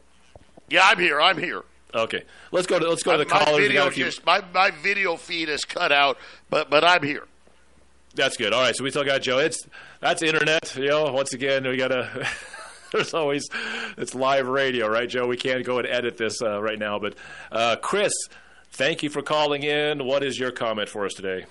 Yeah, 0.69 0.81
I'm 0.83 0.97
here. 0.97 1.19
I'm 1.21 1.37
here. 1.37 1.63
Okay, 1.93 2.23
let's 2.51 2.67
go 2.67 2.79
to 2.79 2.87
let's 2.89 3.03
go 3.03 3.13
to 3.13 3.23
the 3.23 3.25
my 3.25 3.43
callers. 3.43 3.59
We 3.61 3.67
video 3.67 3.83
got 3.83 3.87
a 3.87 3.91
few- 3.91 4.05
just 4.05 4.25
my, 4.25 4.43
my 4.53 4.71
video 4.71 5.15
feed 5.15 5.49
is 5.49 5.63
cut 5.63 5.91
out, 5.91 6.17
but 6.49 6.69
but 6.69 6.83
I'm 6.83 7.01
here. 7.03 7.23
That's 8.17 8.35
good. 8.35 8.51
All 8.51 8.61
right, 8.61 8.75
so 8.75 8.83
we 8.83 8.89
still 8.89 9.05
got 9.05 9.21
Joe. 9.21 9.37
It's 9.37 9.67
that's 10.01 10.21
internet. 10.21 10.75
You 10.75 10.87
know, 10.87 11.11
once 11.13 11.33
again, 11.33 11.67
we 11.67 11.77
gotta. 11.77 12.27
There's 12.91 13.13
always 13.13 13.47
it's 13.97 14.15
live 14.15 14.47
radio, 14.47 14.87
right, 14.87 15.09
Joe? 15.09 15.27
We 15.27 15.35
can't 15.37 15.63
go 15.65 15.77
and 15.77 15.87
edit 15.87 16.17
this 16.17 16.41
uh, 16.41 16.61
right 16.61 16.79
now, 16.79 16.99
but 16.99 17.15
uh, 17.51 17.75
Chris, 17.81 18.13
thank 18.71 19.03
you 19.03 19.09
for 19.09 19.21
calling 19.21 19.63
in. 19.63 20.05
What 20.05 20.23
is 20.23 20.39
your 20.39 20.51
comment 20.51 20.87
for 20.87 21.05
us 21.05 21.13
today? 21.13 21.45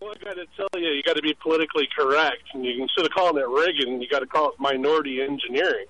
Well, 0.00 0.12
I 0.20 0.24
got 0.24 0.34
to 0.34 0.46
tell 0.56 0.80
you, 0.80 0.88
you 0.88 1.02
got 1.02 1.16
to 1.16 1.22
be 1.22 1.34
politically 1.34 1.88
correct. 1.96 2.42
And 2.52 2.64
you, 2.64 2.82
instead 2.82 3.06
of 3.06 3.12
calling 3.12 3.38
it 3.38 3.48
rigging, 3.48 4.02
you 4.02 4.08
got 4.08 4.18
to 4.20 4.26
call 4.26 4.50
it 4.50 4.60
minority 4.60 5.22
engineering. 5.22 5.86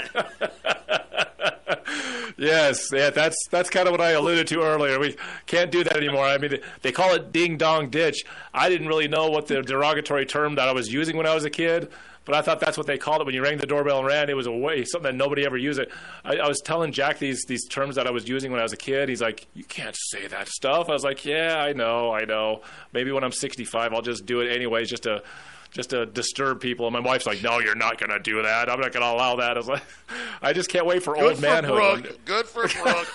Yes, 2.40 2.90
yeah, 2.94 3.10
that's 3.10 3.36
that's 3.52 3.70
kind 3.70 3.86
of 3.86 3.92
what 3.92 4.00
I 4.00 4.12
alluded 4.12 4.48
to 4.48 4.62
earlier. 4.62 4.98
We 4.98 5.18
can't 5.46 5.72
do 5.72 5.84
that 5.84 5.98
anymore. 5.98 6.24
I 6.24 6.38
mean, 6.38 6.60
they 6.82 6.94
call 6.94 7.14
it 7.14 7.34
ding 7.34 7.58
dong 7.58 7.90
ditch. 7.90 8.24
I 8.54 8.70
didn't 8.70 8.88
really 8.88 9.10
know 9.10 9.30
what 9.30 9.48
the 9.48 9.62
derogatory 9.62 10.26
term 10.26 10.56
that 10.56 10.70
I 10.70 10.72
was 10.72 10.92
using 10.92 11.18
when 11.18 11.26
I 11.26 11.36
was 11.36 11.44
a 11.44 11.50
kid, 11.50 11.92
but 12.24 12.36
I 12.36 12.42
thought 12.42 12.62
that's 12.62 12.78
what 12.78 12.88
they 12.88 12.98
called 12.98 13.20
it 13.20 13.26
when 13.26 13.36
you 13.36 13.44
rang 13.44 13.58
the 13.58 13.66
doorbell 13.66 13.98
and 13.98 14.08
ran. 14.08 14.30
It 14.30 14.38
was 14.38 14.48
a 14.48 14.54
way 14.54 14.86
something 14.86 15.12
that 15.12 15.16
nobody 15.16 15.46
ever 15.46 15.58
used 15.58 15.80
it. 15.80 15.92
I, 16.24 16.38
I 16.38 16.48
was 16.48 16.62
telling 16.62 16.94
Jack 16.94 17.20
these 17.20 17.44
these 17.46 17.68
terms 17.68 17.96
that 17.96 18.08
I 18.08 18.12
was 18.12 18.26
using 18.30 18.52
when 18.52 18.62
I 18.62 18.64
was 18.64 18.72
a 18.74 18.78
kid. 18.78 19.10
He's 19.10 19.22
like, 19.22 19.48
"You 19.54 19.66
can't 19.66 19.98
say 19.98 20.28
that 20.28 20.48
stuff." 20.48 20.88
I 20.88 20.94
was 20.94 21.04
like, 21.04 21.26
"Yeah, 21.26 21.58
I 21.58 21.74
know, 21.74 22.14
I 22.14 22.24
know. 22.24 22.62
Maybe 22.94 23.12
when 23.12 23.26
I'm 23.26 23.34
65, 23.34 23.94
I'll 23.94 24.02
just 24.02 24.26
do 24.26 24.40
it 24.40 24.50
anyways, 24.50 24.90
just 24.90 25.04
to." 25.04 25.24
Just 25.72 25.92
to 25.92 26.08
disturb 26.08 26.60
people, 26.62 26.88
and 26.88 26.94
my 26.94 27.00
wife's 27.00 27.28
like, 27.28 27.44
"No, 27.44 27.60
you're 27.60 27.76
not 27.76 28.00
going 28.00 28.10
to 28.10 28.18
do 28.20 28.42
that. 28.42 28.70
I'm 28.72 28.80
not 28.80 28.92
going 28.92 29.04
to 29.06 29.12
allow 29.12 29.36
that." 29.36 29.52
I 29.52 29.60
was 29.60 29.68
like, 29.68 29.84
"I 30.42 30.52
just 30.52 30.68
can't 30.70 30.86
wait 30.88 31.04
for 31.04 31.14
Good 31.14 31.24
old 31.24 31.36
for 31.36 31.42
manhood." 31.42 32.04
Brooke. 32.04 32.26
Good 32.26 32.46
for 32.48 32.68
Brooke. 32.84 33.08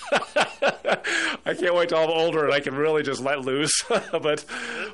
I 1.44 1.54
can't 1.54 1.74
wait 1.74 1.88
till 1.88 1.98
I'm 1.98 2.10
older 2.10 2.44
and 2.44 2.54
I 2.54 2.60
can 2.60 2.74
really 2.76 3.02
just 3.02 3.20
let 3.20 3.40
loose. 3.40 3.82
but 3.88 4.44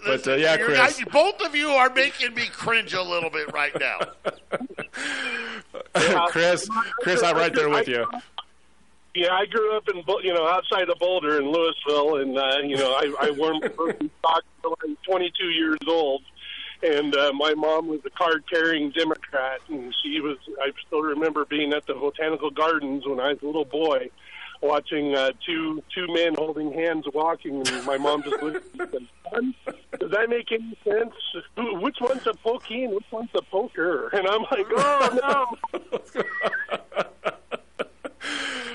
but 0.07 0.27
uh, 0.27 0.35
yeah, 0.37 0.57
Chris. 0.57 0.99
not- 1.01 1.13
both 1.13 1.41
of 1.43 1.55
you 1.55 1.69
are 1.69 1.91
making 1.91 2.35
me 2.35 2.47
cringe 2.47 2.95
a 2.95 3.03
little 3.03 3.31
bit 3.31 3.53
right 3.53 3.79
now. 3.79 3.99
Chris, 6.29 6.67
Chris, 7.03 7.23
I'm 7.23 7.37
right 7.37 7.55
there 7.55 7.69
with 7.69 7.89
you. 7.89 8.07
Yeah, 9.15 9.33
I 9.33 9.45
grew 9.47 9.77
up 9.77 9.89
in 9.93 10.03
Bo- 10.03 10.21
you 10.21 10.33
know 10.33 10.47
outside 10.47 10.89
of 10.89 10.99
Boulder 10.99 11.39
in 11.39 11.51
Louisville, 11.51 12.17
and 12.17 12.39
uh, 12.39 12.59
you 12.63 12.77
know 12.77 12.93
I, 12.93 13.13
I 13.21 13.31
wore 13.33 13.53
my 13.55 13.69
first 13.69 13.99
stock 14.21 14.43
until 14.63 14.77
I 14.83 14.87
was 14.87 14.97
22 15.05 15.45
years 15.47 15.79
old, 15.89 16.23
and 16.83 17.15
uh, 17.17 17.33
my 17.33 17.55
mom 17.55 17.89
was 17.89 18.01
a 18.05 18.11
card-carrying 18.11 18.91
Democrat, 18.91 19.61
and 19.69 19.95
she 20.03 20.21
was. 20.21 20.39
I 20.61 20.71
still 20.87 21.03
remember 21.03 21.45
being 21.45 21.73
at 21.73 21.87
the 21.87 21.95
Botanical 21.95 22.51
Gardens 22.51 23.07
when 23.07 23.21
I 23.21 23.31
was 23.31 23.43
a 23.43 23.47
little 23.47 23.65
boy, 23.65 24.11
watching 24.61 25.15
uh, 25.15 25.33
two 25.45 25.83
two 25.95 26.07
men 26.13 26.35
holding 26.35 26.73
hands 26.73 27.07
walking, 27.13 27.67
and 27.67 27.85
my 27.85 27.99
mom 27.99 28.23
just 28.23 28.43
looked 28.43 28.81
at 28.81 28.91
said, 28.93 29.55
does 29.99 30.11
that 30.11 30.29
make 30.29 30.51
any 30.53 30.77
sense? 30.85 31.15
Who, 31.57 31.81
which 31.81 31.99
one's 32.01 32.27
a 32.27 32.35
pokey 32.35 32.85
and 32.85 32.95
which 32.95 33.05
one's 33.11 33.31
a 33.35 33.43
poker?" 33.43 34.09
And 34.09 34.27
I'm 34.27 34.43
like, 34.51 34.67
"Oh 34.71 35.57
no." 35.73 35.83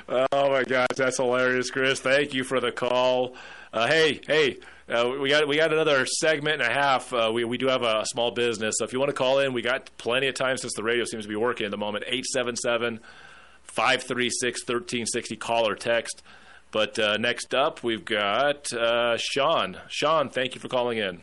Oh 0.07 0.49
my 0.49 0.63
gosh, 0.63 0.87
that's 0.95 1.17
hilarious, 1.17 1.71
Chris. 1.71 1.99
Thank 1.99 2.33
you 2.33 2.43
for 2.43 2.59
the 2.59 2.71
call. 2.71 3.35
Uh, 3.73 3.87
hey, 3.87 4.21
hey, 4.27 4.57
uh, 4.87 5.15
we 5.19 5.29
got 5.29 5.47
we 5.47 5.57
got 5.57 5.73
another 5.73 6.05
segment 6.05 6.61
and 6.61 6.71
a 6.71 6.73
half. 6.73 7.11
Uh, 7.11 7.31
we 7.33 7.43
we 7.43 7.57
do 7.57 7.67
have 7.67 7.81
a 7.81 8.05
small 8.05 8.31
business, 8.31 8.75
so 8.77 8.85
if 8.85 8.93
you 8.93 8.99
want 8.99 9.09
to 9.09 9.15
call 9.15 9.39
in, 9.39 9.53
we 9.53 9.61
got 9.61 9.89
plenty 9.97 10.27
of 10.27 10.35
time 10.35 10.57
since 10.57 10.73
the 10.73 10.83
radio 10.83 11.05
seems 11.05 11.23
to 11.23 11.29
be 11.29 11.35
working 11.35 11.65
at 11.65 11.71
the 11.71 11.77
moment. 11.77 12.03
877 12.07 12.99
536 13.63 14.61
1360 14.61 15.35
call 15.37 15.67
or 15.67 15.75
text. 15.75 16.21
But 16.71 16.99
uh, 16.99 17.17
next 17.17 17.55
up, 17.55 17.83
we've 17.83 18.05
got 18.05 18.71
uh, 18.73 19.17
Sean. 19.17 19.77
Sean, 19.87 20.29
thank 20.29 20.55
you 20.55 20.61
for 20.61 20.67
calling 20.67 20.97
in. 20.97 21.21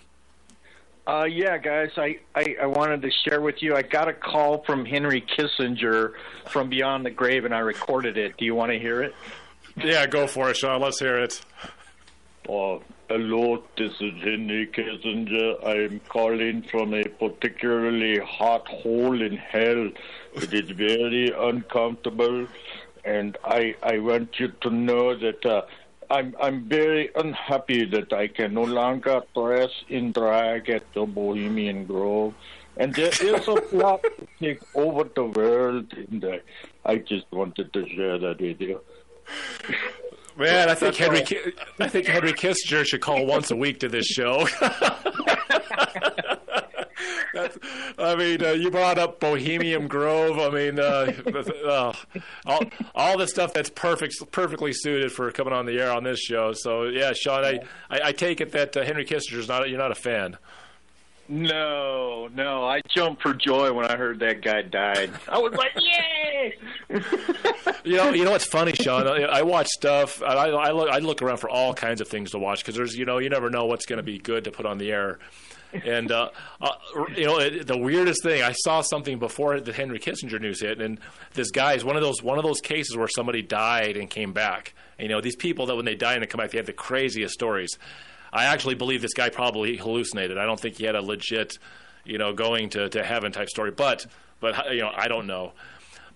Uh, 1.07 1.25
yeah, 1.25 1.59
guys, 1.59 1.91
I, 1.97 2.21
I, 2.35 2.57
I 2.63 2.67
wanted 2.67 3.03
to 3.03 3.11
share 3.25 3.41
with 3.41 3.57
you. 3.61 3.75
I 3.75 3.83
got 3.83 4.09
a 4.09 4.13
call 4.13 4.63
from 4.65 4.85
Henry 4.85 5.21
Kissinger 5.21 6.13
from 6.49 6.69
beyond 6.69 7.05
the 7.05 7.11
grave, 7.11 7.45
and 7.45 7.53
I 7.53 7.59
recorded 7.59 8.17
it. 8.17 8.37
Do 8.37 8.45
you 8.45 8.55
want 8.55 8.71
to 8.73 8.79
hear 8.79 9.03
it? 9.03 9.15
Yeah, 9.77 10.07
go 10.07 10.27
for 10.27 10.49
it, 10.51 10.57
Sean. 10.57 10.81
Let's 10.81 11.01
hear 11.01 11.19
it. 11.19 11.45
Uh, 12.49 12.79
hello, 13.13 13.63
this 13.77 13.93
is 14.01 14.15
Henry 14.23 14.67
Kissinger. 14.69 15.63
I'm 15.67 16.01
calling 16.09 16.63
from 16.63 16.95
a 16.95 17.05
particularly 17.05 18.19
hot 18.19 18.67
hole 18.67 19.21
in 19.21 19.37
hell. 19.37 19.91
It 20.37 20.55
is 20.55 20.71
very 20.71 21.31
uncomfortable, 21.31 22.47
and 23.05 23.37
I 23.45 23.75
I 23.83 23.99
want 23.99 24.41
you 24.41 24.49
to 24.63 24.71
know 24.71 25.15
that 25.15 25.45
uh, 25.45 25.61
I'm 26.11 26.35
I'm 26.41 26.65
very 26.71 27.11
unhappy 27.15 27.85
that 27.97 28.15
I 28.15 28.29
can 28.29 28.55
no 28.55 28.65
longer 28.65 29.21
dress 29.35 29.73
in 29.91 30.13
drag 30.13 30.71
at 30.71 30.91
the 30.95 31.05
Bohemian 31.05 31.85
Grove. 31.85 32.33
And 32.79 32.95
there 32.95 33.13
is 33.21 33.47
a 33.47 33.61
plot 33.61 34.03
to 34.05 34.27
take 34.41 34.63
over 34.75 35.05
the 35.05 35.27
world, 35.27 35.93
and 35.93 36.25
I, 36.25 36.41
I 36.87 36.97
just 36.97 37.27
wanted 37.31 37.75
to 37.75 37.87
share 37.91 38.19
that 38.19 38.41
with 38.41 38.63
you. 38.63 38.81
Man, 40.37 40.69
I 40.69 40.75
think 40.75 40.97
That's 40.97 40.99
Henry, 40.99 41.21
all. 41.21 41.85
I 41.85 41.89
think 41.89 42.07
Henry 42.07 42.33
Kissinger 42.33 42.85
should 42.85 43.01
call 43.01 43.27
once 43.27 43.51
a 43.51 43.57
week 43.57 43.81
to 43.81 43.89
this 43.89 44.07
show. 44.07 44.47
That's, 47.35 47.57
I 47.99 48.15
mean, 48.15 48.45
uh, 48.45 48.51
you 48.51 48.71
brought 48.71 48.99
up 48.99 49.19
Bohemian 49.19 49.89
Grove. 49.89 50.39
I 50.39 50.51
mean, 50.51 50.79
uh, 50.79 51.13
uh, 51.67 51.93
all 52.45 52.61
all 52.95 53.17
the 53.19 53.27
stuff 53.27 53.55
that's 53.55 53.71
perfect, 53.71 54.15
perfectly 54.33 54.73
suited 54.75 55.13
for 55.13 55.31
coming 55.33 55.55
on 55.55 55.65
the 55.65 55.81
air 55.81 55.91
on 55.91 56.05
this 56.05 56.21
show. 56.21 56.53
So, 56.53 56.85
yeah, 56.85 57.13
Sean, 57.15 57.45
I, 57.45 57.61
I, 57.91 58.01
I 58.09 58.13
take 58.13 58.41
it 58.41 58.53
that 58.53 58.77
uh, 58.77 58.85
Henry 58.85 59.05
Kissinger's 59.07 59.49
not 59.49 59.69
you're 59.69 59.79
not 59.79 59.93
a 59.93 59.97
fan. 59.97 60.37
No, 61.29 62.29
no, 62.35 62.65
I 62.65 62.83
jumped 62.95 63.23
for 63.23 63.33
joy 63.33 63.73
when 63.73 63.87
I 63.87 63.97
heard 63.97 64.19
that 64.21 64.43
guy 64.43 64.63
died. 64.63 65.11
I 65.29 65.39
was 65.39 65.55
like, 65.55 65.73
You 67.85 67.97
know, 67.97 68.11
you 68.11 68.25
know 68.25 68.31
what's 68.31 68.47
funny, 68.47 68.73
Sean? 68.73 69.09
I, 69.09 69.23
I 69.23 69.43
watch 69.43 69.67
stuff. 69.67 70.23
I, 70.23 70.35
I 70.35 70.71
look, 70.71 70.89
I 70.89 70.99
look 70.99 71.21
around 71.21 71.39
for 71.39 71.51
all 71.51 71.75
kinds 71.75 72.01
of 72.01 72.07
things 72.07 72.31
to 72.31 72.39
watch 72.39 72.61
because 72.61 72.77
there's, 72.77 72.95
you 72.97 73.05
know, 73.05 73.19
you 73.19 73.29
never 73.29 73.51
know 73.51 73.65
what's 73.65 73.87
going 73.87 73.97
to 73.97 74.05
be 74.05 74.19
good 74.19 74.45
to 74.45 74.53
put 74.53 74.67
on 74.67 74.79
the 74.79 74.93
air. 74.93 75.19
And 75.85 76.13
uh, 76.13 76.31
uh, 76.61 76.71
you 77.17 77.25
know, 77.25 77.39
it, 77.39 77.67
the 77.67 77.79
weirdest 77.79 78.23
thing, 78.23 78.43
I 78.43 78.53
saw 78.53 78.83
something 78.83 79.19
before 79.19 79.59
the 79.59 79.73
Henry 79.73 79.99
Kissinger 79.99 80.41
news 80.41 80.61
hit, 80.61 80.81
and 80.81 81.01
this 81.35 81.51
guy 81.51 81.75
is 81.75 81.85
one 81.85 81.97
of 81.97 82.03
those 82.03 82.23
one 82.23 82.39
of 82.39 82.45
those 82.45 82.61
cases 82.61 82.97
where 82.97 83.09
somebody 83.09 83.43
died 83.43 83.97
and 83.97 84.09
came 84.09 84.33
back. 84.33 84.75
And, 84.99 85.09
you 85.09 85.15
know, 85.15 85.21
these 85.21 85.37
people 85.37 85.67
that 85.67 85.75
when 85.75 85.85
they 85.85 85.95
die 85.95 86.15
and 86.15 86.23
they 86.23 86.27
come 86.27 86.39
back, 86.39 86.51
they 86.51 86.59
have 86.59 86.67
the 86.67 86.73
craziest 86.73 87.35
stories. 87.35 87.79
I 88.33 88.45
actually 88.45 88.75
believe 88.75 89.03
this 89.03 89.15
guy 89.15 89.29
probably 89.31 89.77
hallucinated. 89.77 90.39
I 90.39 90.45
don't 90.45 90.61
think 90.61 90.77
he 90.77 90.85
had 90.85 90.95
a 90.95 91.03
legit, 91.03 91.59
you 92.05 92.19
know, 92.19 92.33
going 92.33 92.71
to, 92.71 92.89
to 92.91 93.03
heaven 93.03 93.33
type 93.33 93.49
story. 93.49 93.71
But 93.71 94.07
but 94.41 94.73
you 94.75 94.83
know, 94.83 94.93
I 94.95 95.09
don't 95.09 95.27
know. 95.27 95.53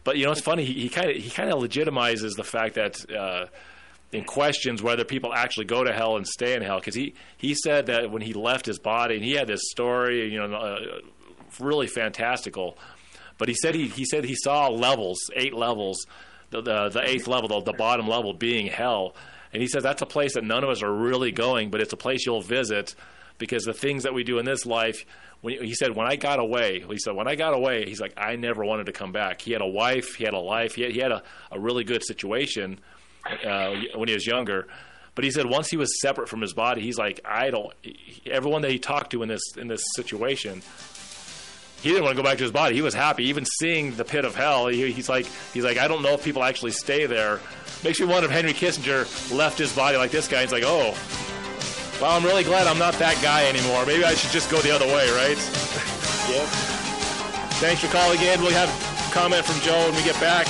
But 0.07 0.19
you 0.19 0.25
know, 0.25 0.31
it's 0.31 0.41
funny. 0.41 0.65
He 0.65 0.89
kind 0.89 1.11
of 1.11 1.17
he 1.17 1.29
kind 1.31 1.51
of 1.51 1.59
legitimizes 1.59 2.37
the 2.37 2.45
fact 2.45 2.77
that 2.77 3.11
uh, 3.11 3.47
questions 4.25 4.81
whether 4.81 5.05
people 5.05 5.35
actually 5.35 5.65
go 5.65 5.83
to 5.83 5.93
hell 5.93 6.17
and 6.17 6.25
stay 6.25 6.55
in 6.55 6.63
hell. 6.63 6.79
Because 6.79 6.95
he 6.95 7.15
he 7.37 7.57
said 7.57 7.87
that 7.87 8.09
when 8.13 8.23
he 8.23 8.33
left 8.33 8.67
his 8.67 8.79
body, 8.79 9.17
and 9.17 9.25
he 9.25 9.33
had 9.33 9.49
this 9.49 9.63
story, 9.69 10.33
you 10.33 10.39
know, 10.39 10.55
uh, 10.55 10.79
really 11.59 11.89
fantastical. 11.89 12.79
But 13.37 13.49
he 13.49 13.55
said 13.55 13.75
he 13.75 13.89
he 13.89 14.05
said 14.05 14.25
he 14.25 14.37
saw 14.37 14.69
levels, 14.69 15.19
eight 15.35 15.55
levels, 15.55 16.07
the 16.51 16.63
the, 16.63 16.89
the 16.89 17.03
eighth 17.03 17.27
level, 17.27 17.49
the, 17.49 17.73
the 17.73 17.77
bottom 17.77 18.07
level 18.07 18.33
being 18.33 18.69
hell. 18.69 19.17
And 19.53 19.61
he 19.61 19.67
says 19.67 19.83
that's 19.83 20.03
a 20.03 20.07
place 20.07 20.35
that 20.35 20.45
none 20.45 20.63
of 20.63 20.71
us 20.71 20.85
are 20.85 20.93
really 20.93 21.33
going, 21.33 21.71
but 21.71 21.81
it's 21.81 21.93
a 21.93 21.97
place 21.97 22.25
you'll 22.25 22.43
visit 22.43 22.95
because 23.39 23.65
the 23.65 23.73
things 23.73 24.05
that 24.05 24.15
we 24.15 24.25
do 24.25 24.39
in 24.39 24.45
this 24.45 24.67
life. 24.67 25.05
When 25.43 25.63
he 25.63 25.75
said, 25.75 25.95
when 25.95 26.07
I 26.07 26.17
got 26.17 26.41
away, 26.41 26.85
he 26.89 26.99
said, 26.99 27.15
when 27.15 27.29
I 27.29 27.35
got 27.35 27.55
away, 27.55 27.85
he's 27.87 28.01
like, 28.01 28.15
I 28.17 28.37
never 28.37 28.65
wanted 28.65 28.87
to 28.87 28.93
come 28.93 29.13
back. 29.13 29.43
He 29.43 29.53
had 29.53 29.61
a 29.61 29.67
wife, 29.67 30.15
he 30.15 30.25
had 30.25 30.33
a 30.33 30.39
life, 30.41 30.75
he 30.75 30.83
had, 30.83 30.93
he 30.93 30.99
had 30.99 31.13
a, 31.13 31.23
a 31.53 31.61
really 31.61 31.85
good 31.85 32.03
situation 32.03 32.81
uh, 33.47 33.75
when 33.95 34.09
he 34.09 34.15
was 34.15 34.27
younger. 34.27 34.67
But 35.15 35.25
he 35.25 35.31
said 35.31 35.47
once 35.47 35.69
he 35.69 35.77
was 35.77 36.01
separate 36.01 36.29
from 36.29 36.41
his 36.41 36.53
body, 36.53 36.83
he's 36.83 36.99
like, 36.99 37.21
I 37.25 37.51
don't. 37.51 37.73
Everyone 38.31 38.63
that 38.63 38.71
he 38.71 38.79
talked 38.79 39.13
to 39.13 39.23
in 39.23 39.29
this 39.29 39.43
in 39.57 39.67
this 39.67 39.83
situation, 39.95 40.63
he 41.81 41.89
didn't 41.89 42.05
want 42.05 42.17
to 42.17 42.23
go 42.23 42.29
back 42.29 42.39
to 42.39 42.45
his 42.45 42.53
body. 42.53 42.75
He 42.75 42.83
was 42.83 42.95
happy, 42.95 43.25
even 43.25 43.45
seeing 43.45 43.95
the 43.97 44.05
pit 44.05 44.25
of 44.25 44.35
hell. 44.35 44.67
He, 44.67 44.93
he's 44.93 45.09
like, 45.09 45.27
he's 45.55 45.65
like, 45.65 45.79
I 45.79 45.89
don't 45.89 46.03
know 46.03 46.15
if 46.15 46.25
people 46.25 46.45
actually 46.45 46.73
stay 46.73 47.07
there. 47.07 47.41
Makes 47.83 48.01
me 48.01 48.07
wonder 48.07 48.27
if 48.27 48.33
Henry 48.33 48.53
Kissinger 48.53 49.35
left 49.35 49.59
his 49.59 49.75
body 49.75 49.97
like 49.97 50.11
this 50.11 50.29
guy. 50.29 50.43
He's 50.43 50.53
like, 50.53 50.65
oh, 50.67 50.95
well, 52.01 52.13
I'm 52.13 52.25
really 52.25 52.45
glad 52.45 52.67
I'm 52.67 52.79
not 52.79 52.95
that 52.95 53.21
guy 53.23 53.47
anymore. 53.49 53.87
Maybe 53.87 54.05
I 54.05 54.15
should 54.15 54.31
just 54.31 54.51
go 54.51 54.61
the 54.61 54.71
other 54.71 54.87
way, 54.87 55.09
right? 55.11 55.39
yep. 56.29 56.49
Thanks 57.59 57.81
for 57.81 57.89
calling 57.89 58.21
in. 58.21 58.41
We'll 58.41 58.53
have 58.53 58.69
a 58.69 59.13
comment 59.13 59.45
from 59.45 59.61
Joe 59.61 59.79
when 59.87 59.97
we 59.97 60.05
get 60.05 60.19
back. 60.21 60.47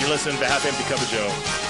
You're 0.00 0.10
listening 0.10 0.38
to 0.38 0.46
Half 0.46 0.66
Empty 0.66 0.84
Cup 0.84 1.00
of 1.00 1.08
Joe. 1.08 1.69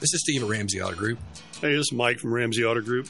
This 0.00 0.14
is 0.14 0.20
Steve 0.20 0.44
at 0.44 0.48
Ramsey 0.48 0.80
Auto 0.80 0.94
Group. 0.94 1.18
Hey, 1.60 1.72
this 1.74 1.86
is 1.86 1.92
Mike 1.92 2.20
from 2.20 2.32
Ramsey 2.32 2.64
Auto 2.64 2.80
Group. 2.80 3.08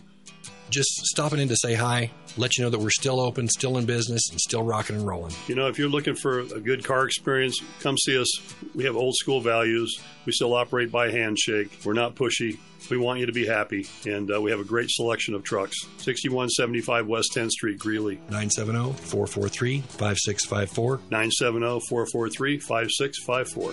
Just 0.70 0.88
stopping 1.06 1.38
in 1.40 1.48
to 1.48 1.56
say 1.56 1.74
hi, 1.74 2.10
let 2.36 2.56
you 2.56 2.64
know 2.64 2.70
that 2.70 2.78
we're 2.78 2.90
still 2.90 3.20
open, 3.20 3.48
still 3.48 3.78
in 3.78 3.84
business, 3.86 4.30
and 4.30 4.40
still 4.40 4.62
rocking 4.62 4.96
and 4.96 5.06
rolling. 5.06 5.34
You 5.46 5.54
know, 5.54 5.68
if 5.68 5.78
you're 5.78 5.88
looking 5.88 6.14
for 6.14 6.40
a 6.40 6.60
good 6.60 6.84
car 6.84 7.04
experience, 7.04 7.58
come 7.80 7.96
see 7.98 8.18
us. 8.18 8.28
We 8.74 8.84
have 8.84 8.96
old 8.96 9.14
school 9.16 9.40
values. 9.40 10.00
We 10.24 10.32
still 10.32 10.54
operate 10.54 10.90
by 10.90 11.10
handshake. 11.10 11.78
We're 11.84 11.94
not 11.94 12.14
pushy. 12.14 12.58
We 12.90 12.98
want 12.98 13.20
you 13.20 13.26
to 13.26 13.32
be 13.32 13.46
happy, 13.46 13.86
and 14.06 14.32
uh, 14.32 14.40
we 14.40 14.50
have 14.50 14.60
a 14.60 14.64
great 14.64 14.88
selection 14.90 15.34
of 15.34 15.42
trucks. 15.42 15.76
6175 15.98 17.06
West 17.06 17.32
10th 17.34 17.50
Street, 17.50 17.78
Greeley. 17.78 18.16
970 18.30 18.94
443 18.94 19.80
5654. 19.82 21.00
970 21.10 21.80
443 21.88 22.58
5654. 22.58 23.72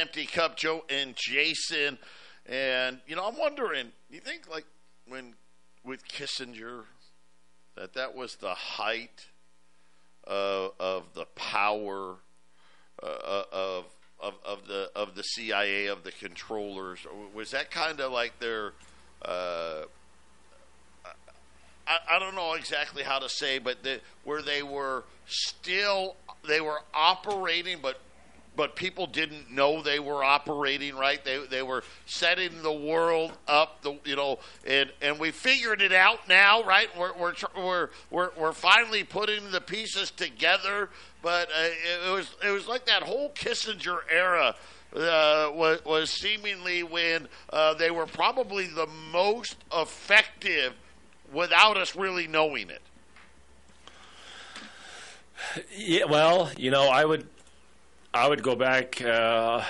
Empty 0.00 0.26
cup, 0.26 0.56
Joe 0.56 0.84
and 0.88 1.14
Jason. 1.16 1.98
And 2.46 3.00
you 3.06 3.16
know, 3.16 3.26
I'm 3.26 3.38
wondering, 3.38 3.92
you 4.10 4.20
think 4.20 4.48
like 4.50 4.64
when 5.06 5.34
with 5.84 6.06
Kissinger 6.08 6.84
that 7.76 7.94
that 7.94 8.14
was 8.14 8.36
the 8.36 8.54
height 8.54 9.28
of, 10.24 10.72
of 10.78 11.14
the 11.14 11.26
power 11.34 12.16
uh, 13.02 13.42
of 13.52 13.84
of 14.18 14.34
of 14.44 14.66
the 14.66 14.90
of 14.94 15.14
the 15.14 15.22
CIA 15.22 15.86
of 15.86 16.02
the 16.04 16.12
controllers 16.12 17.06
was 17.34 17.50
that 17.52 17.70
kind 17.70 18.00
of 18.00 18.12
like 18.12 18.38
their 18.38 18.72
uh, 19.22 19.82
I, 21.86 21.98
I 22.16 22.18
don't 22.18 22.34
know 22.34 22.54
exactly 22.54 23.02
how 23.02 23.18
to 23.18 23.28
say, 23.28 23.58
but 23.58 23.82
the, 23.82 24.00
where 24.24 24.42
they 24.42 24.62
were 24.62 25.04
still 25.26 26.16
they 26.46 26.60
were 26.60 26.80
operating, 26.94 27.78
but 27.82 28.00
but 28.60 28.76
people 28.76 29.06
didn't 29.06 29.50
know 29.50 29.80
they 29.80 29.98
were 29.98 30.22
operating 30.22 30.94
right. 30.94 31.24
They 31.24 31.42
they 31.46 31.62
were 31.62 31.82
setting 32.04 32.62
the 32.62 32.70
world 32.70 33.32
up, 33.48 33.80
the 33.80 33.98
you 34.04 34.16
know, 34.16 34.38
and 34.66 34.92
and 35.00 35.18
we 35.18 35.30
figured 35.30 35.80
it 35.80 35.94
out 35.94 36.28
now, 36.28 36.62
right? 36.62 36.88
We're 36.94 37.14
we're 37.16 37.32
we're 37.56 37.88
we're, 38.10 38.30
we're 38.38 38.52
finally 38.52 39.02
putting 39.02 39.50
the 39.50 39.62
pieces 39.62 40.10
together, 40.10 40.90
but 41.22 41.48
uh, 41.48 42.08
it, 42.08 42.12
was 42.12 42.34
it 42.46 42.50
was 42.50 42.68
like 42.68 42.84
that 42.84 43.02
whole 43.02 43.30
Kissinger 43.30 44.00
era. 44.10 44.54
Uh, 44.94 45.50
was, 45.54 45.82
was 45.86 46.10
seemingly 46.10 46.82
when 46.82 47.28
uh, 47.52 47.72
they 47.72 47.90
were 47.90 48.06
probably 48.06 48.66
the 48.66 48.88
most 49.10 49.56
effective 49.72 50.74
without 51.32 51.78
us 51.78 51.96
really 51.96 52.26
knowing 52.26 52.68
it. 52.68 52.82
Yeah, 55.74 56.04
well, 56.04 56.50
you 56.58 56.70
know, 56.70 56.88
I 56.88 57.04
would, 57.04 57.26
I 58.12 58.28
would 58.28 58.42
go 58.42 58.56
back 58.56 59.00
uh, 59.00 59.62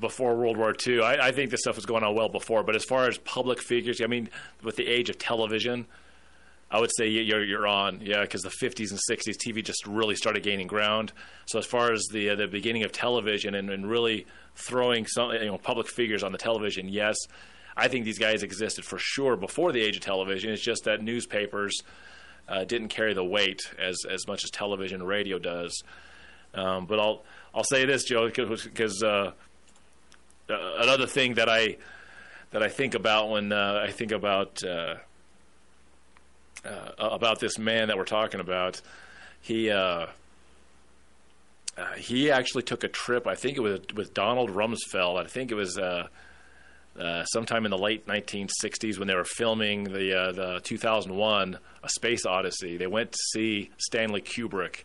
before 0.00 0.34
World 0.34 0.56
War 0.56 0.74
II. 0.86 1.02
I, 1.02 1.28
I 1.28 1.32
think 1.32 1.50
this 1.50 1.60
stuff 1.60 1.76
was 1.76 1.84
going 1.84 2.04
on 2.04 2.14
well 2.14 2.30
before, 2.30 2.62
but 2.62 2.74
as 2.74 2.84
far 2.84 3.06
as 3.06 3.18
public 3.18 3.60
figures, 3.60 4.00
I 4.00 4.06
mean, 4.06 4.30
with 4.62 4.76
the 4.76 4.86
age 4.86 5.10
of 5.10 5.18
television, 5.18 5.86
I 6.70 6.80
would 6.80 6.90
say 6.96 7.06
you're 7.06 7.44
you're 7.44 7.66
on, 7.66 8.00
yeah, 8.00 8.22
because 8.22 8.42
the 8.42 8.48
50s 8.48 8.90
and 8.90 9.00
60s 9.10 9.36
TV 9.36 9.62
just 9.62 9.86
really 9.86 10.16
started 10.16 10.42
gaining 10.42 10.66
ground. 10.66 11.12
So 11.46 11.58
as 11.58 11.66
far 11.66 11.92
as 11.92 12.06
the 12.10 12.30
uh, 12.30 12.34
the 12.34 12.48
beginning 12.48 12.82
of 12.82 12.92
television 12.92 13.54
and, 13.54 13.70
and 13.70 13.88
really 13.88 14.26
throwing 14.54 15.06
some 15.06 15.32
you 15.32 15.44
know 15.44 15.58
public 15.58 15.86
figures 15.86 16.24
on 16.24 16.32
the 16.32 16.38
television, 16.38 16.88
yes, 16.88 17.16
I 17.76 17.88
think 17.88 18.04
these 18.04 18.18
guys 18.18 18.42
existed 18.42 18.84
for 18.84 18.98
sure 18.98 19.36
before 19.36 19.70
the 19.70 19.82
age 19.82 19.96
of 19.96 20.02
television. 20.02 20.50
It's 20.50 20.62
just 20.62 20.84
that 20.84 21.02
newspapers 21.02 21.82
uh, 22.48 22.64
didn't 22.64 22.88
carry 22.88 23.12
the 23.12 23.24
weight 23.24 23.60
as 23.78 23.98
as 24.10 24.26
much 24.26 24.44
as 24.44 24.50
television 24.50 25.02
and 25.02 25.08
radio 25.08 25.38
does. 25.38 25.82
Um, 26.54 26.86
but 26.86 26.98
I'll 26.98 27.22
I'll 27.56 27.64
say 27.64 27.86
this, 27.86 28.04
Joe, 28.04 28.28
because 28.28 29.02
uh, 29.02 29.32
uh, 30.50 30.74
another 30.78 31.06
thing 31.06 31.34
that 31.34 31.48
I 31.48 31.78
that 32.50 32.62
I 32.62 32.68
think 32.68 32.94
about 32.94 33.30
when 33.30 33.50
uh, 33.50 33.80
I 33.82 33.90
think 33.90 34.12
about 34.12 34.62
uh, 34.62 34.96
uh, 36.66 36.90
about 36.98 37.40
this 37.40 37.58
man 37.58 37.88
that 37.88 37.96
we're 37.96 38.04
talking 38.04 38.40
about, 38.40 38.82
he. 39.40 39.70
Uh, 39.70 40.06
he 41.98 42.30
actually 42.30 42.62
took 42.62 42.84
a 42.84 42.88
trip. 42.88 43.26
I 43.26 43.34
think 43.34 43.58
it 43.58 43.60
was 43.60 43.80
with 43.94 44.14
Donald 44.14 44.48
Rumsfeld. 44.48 45.22
I 45.22 45.26
think 45.26 45.52
it 45.52 45.56
was 45.56 45.78
sometime 47.30 47.66
in 47.66 47.70
the 47.70 47.76
late 47.76 48.06
1960s 48.06 48.98
when 48.98 49.06
they 49.06 49.14
were 49.14 49.26
filming 49.26 49.84
the 49.84 50.32
the 50.34 50.60
2001 50.64 51.58
A 51.82 51.88
Space 51.90 52.24
Odyssey. 52.24 52.78
They 52.78 52.86
went 52.86 53.12
to 53.12 53.18
see 53.34 53.72
Stanley 53.76 54.22
Kubrick, 54.22 54.84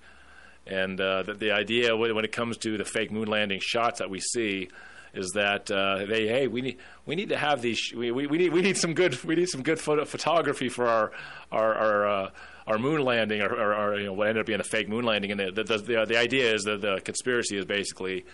and 0.67 0.99
uh, 0.99 1.23
the, 1.23 1.33
the 1.33 1.51
idea 1.51 1.95
when 1.95 2.23
it 2.23 2.31
comes 2.31 2.57
to 2.57 2.77
the 2.77 2.85
fake 2.85 3.11
moon 3.11 3.27
landing 3.27 3.59
shots 3.61 3.99
that 3.99 4.09
we 4.09 4.19
see 4.19 4.69
is 5.13 5.31
that 5.31 5.69
uh, 5.69 6.05
they 6.05 6.27
hey 6.27 6.47
we 6.47 6.61
need 6.61 6.77
we 7.05 7.15
need 7.15 7.29
to 7.29 7.37
have 7.37 7.61
these 7.61 7.91
we, 7.95 8.11
we, 8.11 8.27
we 8.27 8.37
need 8.37 8.53
we 8.53 8.61
need 8.61 8.77
some 8.77 8.93
good 8.93 9.21
we 9.23 9.35
need 9.35 9.49
some 9.49 9.61
good 9.61 9.79
photo- 9.79 10.05
photography 10.05 10.69
for 10.69 10.87
our 10.87 11.11
our 11.51 11.75
our, 11.75 12.07
uh, 12.07 12.29
our 12.67 12.77
moon 12.77 13.01
landing 13.01 13.41
or, 13.41 13.53
or, 13.53 13.73
or 13.75 13.99
you 13.99 14.05
know 14.05 14.13
what 14.13 14.27
ended 14.27 14.41
up 14.41 14.47
being 14.47 14.59
a 14.59 14.63
fake 14.63 14.87
moon 14.87 15.03
landing 15.03 15.31
and 15.31 15.39
the 15.39 15.63
the, 15.63 15.77
the, 15.77 16.05
the 16.05 16.17
idea 16.17 16.53
is 16.53 16.63
that 16.63 16.81
the 16.81 17.01
conspiracy 17.03 17.57
is 17.57 17.65
basically 17.65 18.25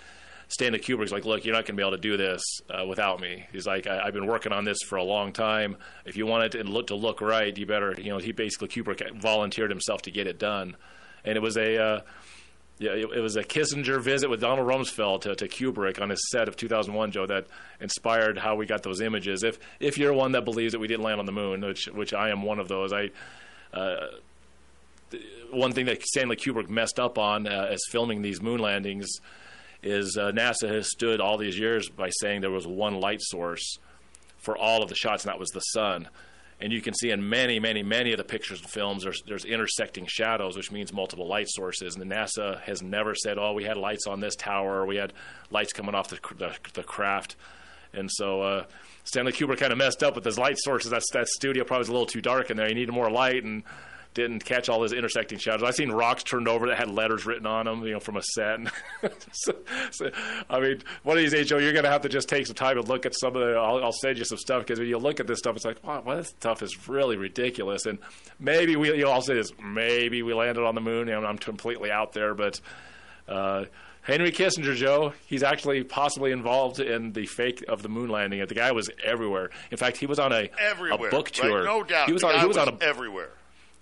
Stanley 0.50 0.80
Kubrick's 0.80 1.12
like, 1.12 1.26
look, 1.26 1.44
you're 1.44 1.54
not 1.54 1.66
going 1.66 1.76
to 1.76 1.82
be 1.82 1.82
able 1.82 1.98
to 1.98 2.02
do 2.02 2.16
this 2.16 2.42
uh, 2.70 2.86
without 2.86 3.20
me. 3.20 3.46
He's 3.52 3.68
like, 3.68 3.86
I, 3.86 4.00
I've 4.06 4.14
been 4.14 4.28
working 4.28 4.54
on 4.54 4.64
this 4.64 4.78
for 4.88 4.96
a 4.96 5.04
long 5.04 5.34
time. 5.34 5.76
If 6.06 6.16
you 6.16 6.26
want 6.26 6.46
it 6.46 6.58
to 6.58 6.64
look, 6.64 6.88
to 6.88 6.96
look 6.96 7.20
right, 7.20 7.56
you 7.58 7.66
better, 7.66 7.94
you 7.98 8.12
know, 8.12 8.18
he 8.18 8.32
basically, 8.32 8.70
Kubrick 8.70 9.20
volunteered 9.20 9.70
himself 9.70 10.04
to 10.04 10.12
get 10.12 10.26
it 10.26 10.40
done. 10.40 10.78
And 11.26 11.36
it 11.36 11.42
was 11.42 11.58
a, 11.58 11.82
uh, 11.82 12.02
yeah, 12.80 12.92
it, 12.92 13.10
it 13.16 13.22
was 13.22 13.36
a 13.36 13.44
Kissinger 13.44 14.02
visit 14.02 14.30
with 14.30 14.42
Donald 14.42 14.68
Rumsfeld 14.68 15.22
to, 15.22 15.36
to 15.36 15.48
Kubrick 15.48 16.00
on 16.02 16.10
his 16.10 16.30
set 16.30 16.48
of 16.48 16.56
2001, 16.56 17.12
Joe, 17.12 17.26
that 17.26 17.48
inspired 17.82 18.38
how 18.38 18.56
we 18.56 18.66
got 18.66 18.84
those 18.84 19.02
images. 19.02 19.44
If 19.44 19.58
if 19.80 19.98
you're 19.98 20.14
one 20.14 20.34
that 20.34 20.46
believes 20.46 20.74
that 20.74 20.80
we 20.80 20.88
didn't 20.88 21.04
land 21.04 21.20
on 21.20 21.26
the 21.26 21.32
moon, 21.32 21.62
which 21.62 21.88
which 21.88 22.14
I 22.14 22.30
am 22.30 22.44
one 22.44 22.60
of 22.60 22.68
those, 22.68 22.94
I 22.94 23.10
uh, 23.74 24.08
one 25.52 25.72
thing 25.72 25.86
that 25.86 26.04
Stanley 26.04 26.36
Kubrick 26.36 26.70
messed 26.70 27.00
up 27.00 27.18
on 27.18 27.48
uh, 27.48 27.68
as 27.72 27.80
filming 27.90 28.22
these 28.22 28.42
moon 28.42 28.60
landings 28.60 29.08
is 29.84 30.18
uh, 30.18 30.32
NASA 30.32 30.70
has 30.70 30.90
stood 30.90 31.22
all 31.22 31.38
these 31.38 31.58
years 31.58 31.90
by 31.90 32.10
saying 32.10 32.42
there 32.42 32.52
was 32.52 32.68
one 32.68 33.00
light 33.00 33.22
source 33.22 33.78
for 34.38 34.58
all 34.58 34.84
of 34.84 34.90
the 34.90 34.96
shots, 34.96 35.24
and 35.24 35.32
that 35.32 35.40
was 35.40 35.50
the 35.50 35.60
sun. 35.60 36.08
And 36.60 36.74
you 36.74 36.82
can 36.82 36.96
see 36.96 37.12
in 37.12 37.30
many, 37.30 37.60
many, 37.60 37.84
many 37.84 38.12
of 38.14 38.18
the 38.18 38.24
pictures 38.24 38.62
and 38.62 38.70
films, 38.70 39.04
there's, 39.04 39.22
there's 39.28 39.46
intersecting 39.46 40.08
shadows, 40.08 40.58
which 40.58 40.72
means 40.72 40.92
multiple 40.92 41.28
light 41.28 41.48
sources. 41.50 41.96
And 41.96 42.12
NASA 42.12 42.60
has 42.62 42.82
never 42.82 43.14
said, 43.14 43.38
"Oh, 43.38 43.54
we 43.54 43.64
had 43.64 43.78
lights 43.78 44.08
on 44.08 44.20
this 44.20 44.36
tower, 44.36 44.86
we 44.86 44.96
had 44.96 45.14
lights 45.52 45.72
coming 45.72 45.94
off 45.94 46.08
the, 46.08 46.20
the, 46.38 46.56
the 46.74 46.84
craft." 46.84 47.36
And 47.94 48.10
so 48.12 48.42
uh, 48.42 48.66
Stanley 49.04 49.34
Kubrick 49.34 49.60
kind 49.60 49.72
of 49.72 49.78
messed 49.78 50.04
up 50.04 50.16
with 50.16 50.26
his 50.26 50.40
light 50.40 50.58
sources. 50.58 50.92
That 50.92 51.04
that 51.14 51.28
studio 51.28 51.64
probably 51.64 51.82
was 51.82 51.90
a 51.90 51.94
little 51.94 52.08
too 52.08 52.22
dark 52.22 52.50
in 52.50 52.58
there. 52.58 52.68
He 52.68 52.74
needed 52.74 52.92
more 52.92 53.10
light, 53.10 53.44
and 53.44 53.64
didn't 54.18 54.44
catch 54.44 54.68
all 54.68 54.82
his 54.82 54.94
intersecting 54.94 55.38
shadows. 55.38 55.62
I've 55.62 55.76
seen 55.76 55.92
rocks 55.92 56.24
turned 56.24 56.48
over 56.48 56.68
that 56.68 56.78
had 56.78 56.90
letters 56.90 57.28
written 57.28 57.46
on 57.46 57.66
them, 57.66 57.84
you 57.86 57.94
know, 57.94 58.00
from 58.00 58.18
a 58.18 58.24
set. 58.24 58.60
so, 59.32 59.54
so, 59.92 60.10
I 60.50 60.60
mean, 60.60 60.82
one 61.04 61.18
of 61.18 61.22
these 61.22 61.32
days, 61.32 61.48
Joe, 61.48 61.60
you're 61.60 61.72
going 61.72 61.86
to 61.86 61.92
have 61.92 62.02
to 62.02 62.10
just 62.10 62.28
take 62.28 62.48
some 62.48 62.56
time 62.56 62.80
and 62.80 62.88
look 62.88 63.06
at 63.06 63.14
some 63.16 63.36
of 63.36 63.42
the. 63.42 63.54
I'll, 63.54 63.84
I'll 63.84 63.92
send 63.92 64.18
you 64.18 64.26
some 64.26 64.40
stuff 64.40 64.64
because 64.64 64.80
when 64.80 64.88
you 64.88 64.98
look 64.98 65.20
at 65.20 65.28
this 65.28 65.38
stuff, 65.38 65.56
it's 65.56 65.66
like, 65.66 65.84
wow, 65.84 66.02
well, 66.04 66.18
this 66.18 66.30
stuff 66.30 66.64
is 66.64 66.90
really 66.90 67.16
ridiculous. 67.16 67.86
And 67.86 68.00
maybe 68.40 68.76
we, 68.76 68.90
you 68.90 69.04
know, 69.04 69.12
I'll 69.12 69.22
say 69.22 69.36
this, 69.36 69.52
maybe 69.64 70.24
we 70.24 70.34
landed 70.34 70.66
on 70.66 70.74
the 70.74 70.82
moon. 70.82 71.10
And 71.10 71.26
I'm 71.26 71.38
completely 71.38 71.92
out 71.92 72.14
there, 72.14 72.34
but. 72.34 72.60
Uh, 73.28 73.66
Henry 74.02 74.32
Kissinger, 74.32 74.74
Joe, 74.74 75.12
he's 75.26 75.44
actually 75.44 75.84
possibly 75.84 76.32
involved 76.32 76.80
in 76.80 77.12
the 77.12 77.26
fake 77.26 77.66
of 77.68 77.84
the 77.84 77.90
moon 77.90 78.10
landing. 78.10 78.40
The 78.48 78.56
guy 78.56 78.72
was 78.72 78.90
everywhere. 79.04 79.50
In 79.70 79.76
fact, 79.76 79.98
he 79.98 80.06
was 80.06 80.18
on 80.18 80.32
a, 80.32 80.50
Everywhere, 80.58 81.10
a 81.10 81.12
book 81.12 81.26
right? 81.26 81.34
tour. 81.34 81.66
No 81.66 81.84
doubt. 81.84 82.08
He 82.08 82.14
was 82.14 82.24
on. 82.24 82.40
He 82.40 82.46
was, 82.48 82.56
was 82.56 82.70
on 82.70 82.78
a 82.82 82.86
everywhere. 82.86 83.32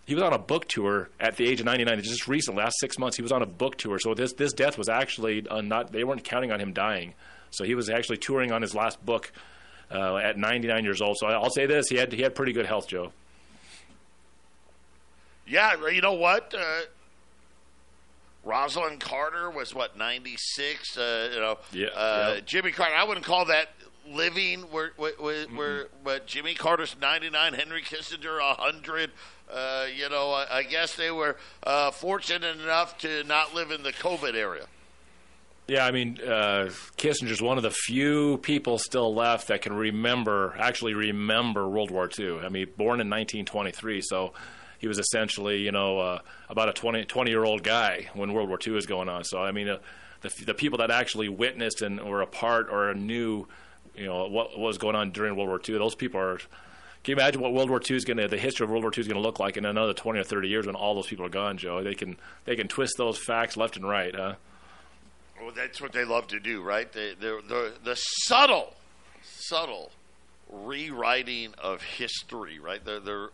He 0.06 0.14
was 0.14 0.23
on 0.23 0.34
a 0.34 0.38
book 0.38 0.68
tour 0.68 1.10
at 1.19 1.36
the 1.36 1.48
age 1.48 1.60
of 1.60 1.65
99 1.65 2.02
just 2.03 2.27
recently 2.27 2.61
last 2.61 2.80
six 2.80 2.99
months 2.99 3.18
he 3.18 3.23
was 3.23 3.32
on 3.32 3.41
a 3.41 3.45
book 3.45 3.76
tour 3.77 3.98
so 3.99 4.14
this 4.14 4.34
this 4.34 4.53
death 4.53 4.77
was 4.77 4.88
actually 4.88 5.48
uh, 5.49 5.61
not 5.61 5.91
they 5.91 6.03
weren't 6.03 6.23
counting 6.23 6.52
on 6.52 6.60
him 6.60 6.73
dying 6.73 7.14
so 7.49 7.64
he 7.64 7.73
was 7.73 7.90
actually 7.90 8.18
touring 8.18 8.52
on 8.52 8.61
his 8.61 8.76
last 8.76 9.03
book 9.06 9.32
uh, 9.91 10.18
at 10.18 10.38
99 10.38 10.84
years 10.84 11.02
old 11.02 11.18
so 11.18 11.26
i'll 11.27 11.49
say 11.49 11.65
this 11.65 11.88
he 11.90 11.95
had 11.98 12.11
he 12.14 12.22
had 12.22 12.36
pretty 12.36 12.53
good 12.53 12.65
health 12.68 12.88
joe 12.88 13.11
Yeah, 15.48 15.76
you 15.90 16.02
know 16.02 16.14
what? 16.14 16.53
Uh, 16.57 16.82
Rosalynn 18.45 18.99
Carter 18.99 19.49
was 19.49 19.73
what 19.73 19.98
ninety 19.98 20.36
six. 20.38 20.98
Uh, 20.98 21.30
you 21.34 21.40
know, 21.40 21.57
Yeah, 21.72 21.88
uh, 21.88 22.34
yeah. 22.36 22.41
Jimmy 22.45 22.72
Carter. 22.72 22.95
I 22.95 23.03
wouldn't 23.03 23.26
call 23.26 23.45
that 23.45 23.69
living. 24.07 24.61
Where, 24.72 24.91
where, 24.98 25.14
where, 25.19 25.45
where 25.48 25.88
but 26.03 26.27
Jimmy 26.27 26.53
Carter's 26.53 26.95
ninety 27.02 27.30
nine, 27.30 27.53
Henry 27.53 27.82
Kissinger 27.82 28.40
hundred. 28.40 29.11
Uh, 29.51 29.85
you 29.95 30.09
know, 30.09 30.31
I, 30.31 30.57
I 30.57 30.63
guess 30.63 30.95
they 30.95 31.11
were 31.11 31.38
uh, 31.63 31.91
fortunate 31.91 32.59
enough 32.59 32.97
to 32.99 33.23
not 33.26 33.53
live 33.53 33.72
in 33.72 33.84
the 33.84 33.93
COVID 33.93 34.34
area. 34.34 34.65
Yeah, 35.67 35.85
I 35.85 35.91
mean, 35.91 36.19
uh, 36.22 36.69
Kissinger's 36.97 37.41
one 37.41 37.57
of 37.57 37.63
the 37.63 37.72
few 37.72 38.38
people 38.38 38.77
still 38.77 39.15
left 39.15 39.47
that 39.47 39.63
can 39.63 39.73
remember, 39.73 40.55
actually 40.59 40.93
remember 40.93 41.67
World 41.67 41.89
War 41.89 42.07
II. 42.17 42.39
I 42.39 42.49
mean, 42.49 42.67
born 42.77 43.01
in 43.01 43.09
1923, 43.09 44.01
so 44.01 44.34
he 44.77 44.88
was 44.88 44.99
essentially, 44.99 45.61
you 45.61 45.72
know, 45.72 45.97
uh, 45.97 46.19
about 46.49 46.69
a 46.69 46.73
20, 46.73 47.05
20 47.05 47.31
year 47.31 47.43
old 47.43 47.63
guy 47.63 48.09
when 48.13 48.34
World 48.34 48.47
War 48.47 48.59
II 48.65 48.73
was 48.73 48.85
going 48.85 49.09
on. 49.09 49.23
So, 49.23 49.41
I 49.41 49.51
mean, 49.51 49.67
uh, 49.67 49.80
the, 50.22 50.31
the 50.45 50.53
people 50.53 50.77
that 50.80 50.91
actually 50.91 51.30
witnessed 51.30 51.81
and 51.81 51.99
were 51.99 52.22
a 52.22 52.27
part 52.27 52.69
or 52.69 52.93
knew, 52.93 53.47
you 53.95 54.05
know, 54.05 54.27
what, 54.27 54.51
what 54.51 54.59
was 54.59 54.77
going 54.77 54.95
on 54.95 55.11
during 55.11 55.35
World 55.35 55.49
War 55.49 55.61
II, 55.67 55.80
those 55.80 55.95
people 55.95 56.19
are. 56.19 56.39
Can 57.06 57.11
you 57.11 57.18
imagine 57.18 57.40
what 57.40 57.53
World 57.53 57.69
War 57.69 57.80
II 57.88 57.95
is 57.95 58.03
going 58.03 58.18
to, 58.18 58.27
the 58.27 58.36
history 58.36 58.64
of 58.64 58.72
World 58.72 58.84
War 58.84 58.91
II 58.91 59.02
is 59.02 59.07
going 59.07 59.22
to 59.22 59.22
look 59.22 59.40
like 59.40 59.57
in 59.57 59.65
another 59.65 59.94
20 59.94 60.19
or 60.19 60.23
30 60.23 60.48
years 60.48 60.65
when 60.65 60.73
all 60.73 60.95
those 60.95 61.06
people 61.06 61.23
are 61.23 61.30
gone, 61.30 61.56
Joe? 61.56 61.84
They 61.84 61.94
can, 61.94 62.18
they 62.45 62.56
can 62.56 62.68
twist 62.68 62.95
those 62.98 63.19
facts 63.19 63.56
left 63.56 63.77
and 63.77 63.88
right, 63.88 64.15
huh? 64.15 64.34
Well, 65.40 65.52
that's 65.56 65.80
what 65.80 65.94
they 65.94 66.03
love 66.03 66.26
to 66.30 66.40
do, 66.40 66.64
right? 66.64 66.91
They, 66.91 67.14
they're, 67.14 67.44
they're, 67.48 67.73
the 67.84 67.94
subtle, 67.94 68.73
subtle 69.22 69.91
rewriting 70.49 71.53
of 71.60 71.84
history, 71.84 72.57
right? 72.57 72.84
They're, 72.84 72.99
they're 72.99 73.30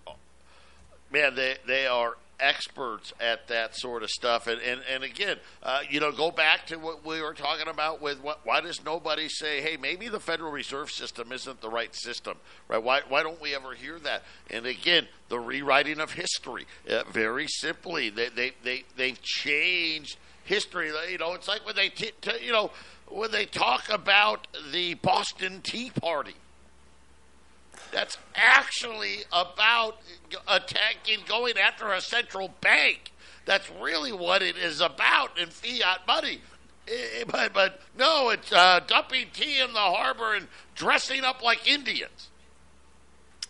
man, 1.10 1.35
they 1.35 1.56
they 1.65 1.88
are 1.88 2.18
experts 2.41 3.13
at 3.19 3.47
that 3.47 3.76
sort 3.76 4.03
of 4.03 4.09
stuff. 4.09 4.47
And 4.47 4.61
and, 4.61 4.81
and 4.91 5.03
again, 5.03 5.38
uh, 5.63 5.81
you 5.89 5.99
know, 5.99 6.11
go 6.11 6.31
back 6.31 6.65
to 6.68 6.77
what 6.77 7.05
we 7.05 7.22
were 7.22 7.34
talking 7.34 7.68
about 7.68 8.01
with 8.01 8.22
what, 8.22 8.45
why 8.45 8.59
does 8.61 8.84
nobody 8.84 9.30
say, 9.30 9.61
hey, 9.61 9.77
maybe 9.77 10.09
the 10.09 10.19
Federal 10.19 10.51
Reserve 10.51 10.91
System 10.91 11.31
isn't 11.31 11.61
the 11.61 11.69
right 11.69 11.93
system, 11.95 12.38
right? 12.68 12.81
Why 12.81 13.01
why 13.07 13.23
don't 13.23 13.41
we 13.41 13.55
ever 13.55 13.73
hear 13.73 13.99
that? 13.99 14.23
And 14.49 14.65
again, 14.65 15.07
the 15.30 15.39
rewriting 15.39 15.99
of 15.99 16.11
history. 16.11 16.65
Uh, 16.89 17.03
very 17.09 17.47
simply, 17.47 18.09
they 18.09 18.30
they 18.30 18.53
they 18.63 18.84
they've 18.97 19.22
changed 19.22 20.18
history. 20.43 20.91
You 21.09 21.18
know, 21.18 21.34
it's 21.34 21.47
like 21.47 21.65
when 21.65 21.76
they 21.76 21.89
t- 21.89 22.11
t- 22.22 22.45
you 22.45 22.51
know 22.51 22.72
when 23.07 23.31
they 23.31 23.45
talk 23.45 23.89
about 23.89 24.47
the 24.72 24.95
Boston 24.95 25.61
Tea 25.61 25.91
Party. 25.91 26.35
That's 27.91 28.18
actually 28.35 29.19
about 29.31 29.97
attacking, 30.47 31.19
going 31.27 31.57
after 31.57 31.91
a 31.91 32.01
central 32.01 32.53
bank. 32.61 33.11
That's 33.45 33.69
really 33.81 34.13
what 34.13 34.41
it 34.41 34.55
is 34.57 34.81
about 34.81 35.38
in 35.38 35.49
fiat 35.49 36.07
money. 36.07 36.41
But, 37.27 37.53
but 37.53 37.81
no, 37.97 38.30
it's 38.30 38.51
uh, 38.51 38.81
dumping 38.85 39.27
tea 39.34 39.59
in 39.59 39.73
the 39.73 39.80
harbor 39.80 40.35
and 40.35 40.47
dressing 40.76 41.23
up 41.23 41.41
like 41.41 41.68
Indians. 41.68 42.30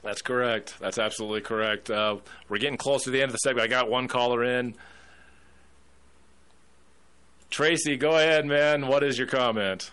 That's 0.03 0.21
correct. 0.21 0.75
That's 0.79 0.97
absolutely 0.97 1.41
correct. 1.41 1.91
Uh, 1.91 2.17
we're 2.49 2.57
getting 2.57 2.77
close 2.77 3.03
to 3.03 3.11
the 3.11 3.21
end 3.21 3.29
of 3.29 3.33
the 3.33 3.37
segment. 3.37 3.65
I 3.65 3.67
got 3.67 3.89
one 3.89 4.07
caller 4.07 4.43
in. 4.43 4.75
Tracy, 7.49 7.97
go 7.97 8.11
ahead, 8.11 8.45
man. 8.45 8.87
What 8.87 9.03
is 9.03 9.17
your 9.17 9.27
comment? 9.27 9.91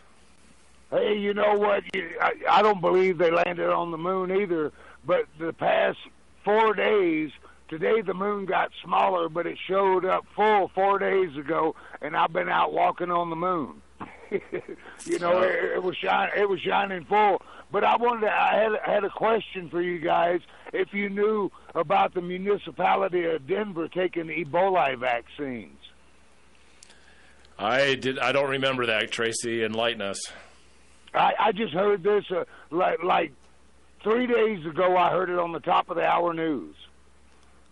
Hey, 0.91 1.19
you 1.19 1.35
know 1.35 1.55
what? 1.55 1.85
You, 1.95 2.17
I, 2.21 2.33
I 2.51 2.63
don't 2.63 2.81
believe 2.81 3.19
they 3.19 3.31
landed 3.31 3.69
on 3.69 3.91
the 3.91 3.99
moon 3.99 4.31
either. 4.31 4.73
But 5.05 5.27
the 5.39 5.53
past 5.53 5.99
four 6.45 6.75
days, 6.75 7.31
today 7.69 8.01
the 8.01 8.15
moon 8.15 8.47
got 8.47 8.71
smaller, 8.83 9.29
but 9.29 9.47
it 9.47 9.59
showed 9.67 10.05
up 10.05 10.25
full 10.35 10.71
four 10.75 10.99
days 10.99 11.37
ago, 11.37 11.77
and 12.01 12.17
I've 12.17 12.33
been 12.33 12.49
out 12.49 12.73
walking 12.73 13.11
on 13.11 13.31
the 13.31 13.37
moon. 13.37 13.83
you 15.05 15.19
know, 15.19 15.41
it, 15.41 15.77
it 15.77 15.83
was 15.83 15.97
shine, 15.97 16.31
it 16.37 16.49
was 16.49 16.61
shining 16.61 17.05
full. 17.05 17.43
But 17.71 17.85
I 17.85 17.97
wanted, 17.97 18.23
to, 18.23 18.33
I 18.33 18.55
had 18.55 18.73
I 18.87 18.95
had 18.95 19.05
a 19.05 19.11
question 19.11 19.69
for 19.69 19.83
you 19.83 19.99
guys. 19.99 20.41
If 20.73 20.95
you 20.95 21.11
knew 21.11 21.51
about 21.75 22.15
the 22.15 22.23
municipality 22.23 23.25
of 23.27 23.47
Denver 23.47 23.89
taking 23.89 24.27
Ebola 24.29 24.99
vaccines. 24.99 25.77
I 27.59 27.95
did. 27.97 28.19
I 28.19 28.33
don't 28.33 28.51
remember 28.51 28.87
that. 28.87 29.11
Tracy, 29.11 29.65
enlighten 29.65 30.01
us. 30.01 30.21
I, 31.15 31.35
I 31.39 31.53
just 31.53 31.73
heard 31.73 32.03
this 32.03 32.25
uh, 32.31 32.45
like 32.71 33.03
like 33.03 33.33
three 34.03 34.27
days 34.27 34.65
ago. 34.67 34.97
I 34.97 35.11
heard 35.11 35.31
it 35.31 35.39
on 35.39 35.53
the 35.53 35.61
top 35.61 35.91
of 35.91 35.97
the 35.97 36.05
hour 36.05 36.35
news. 36.35 36.75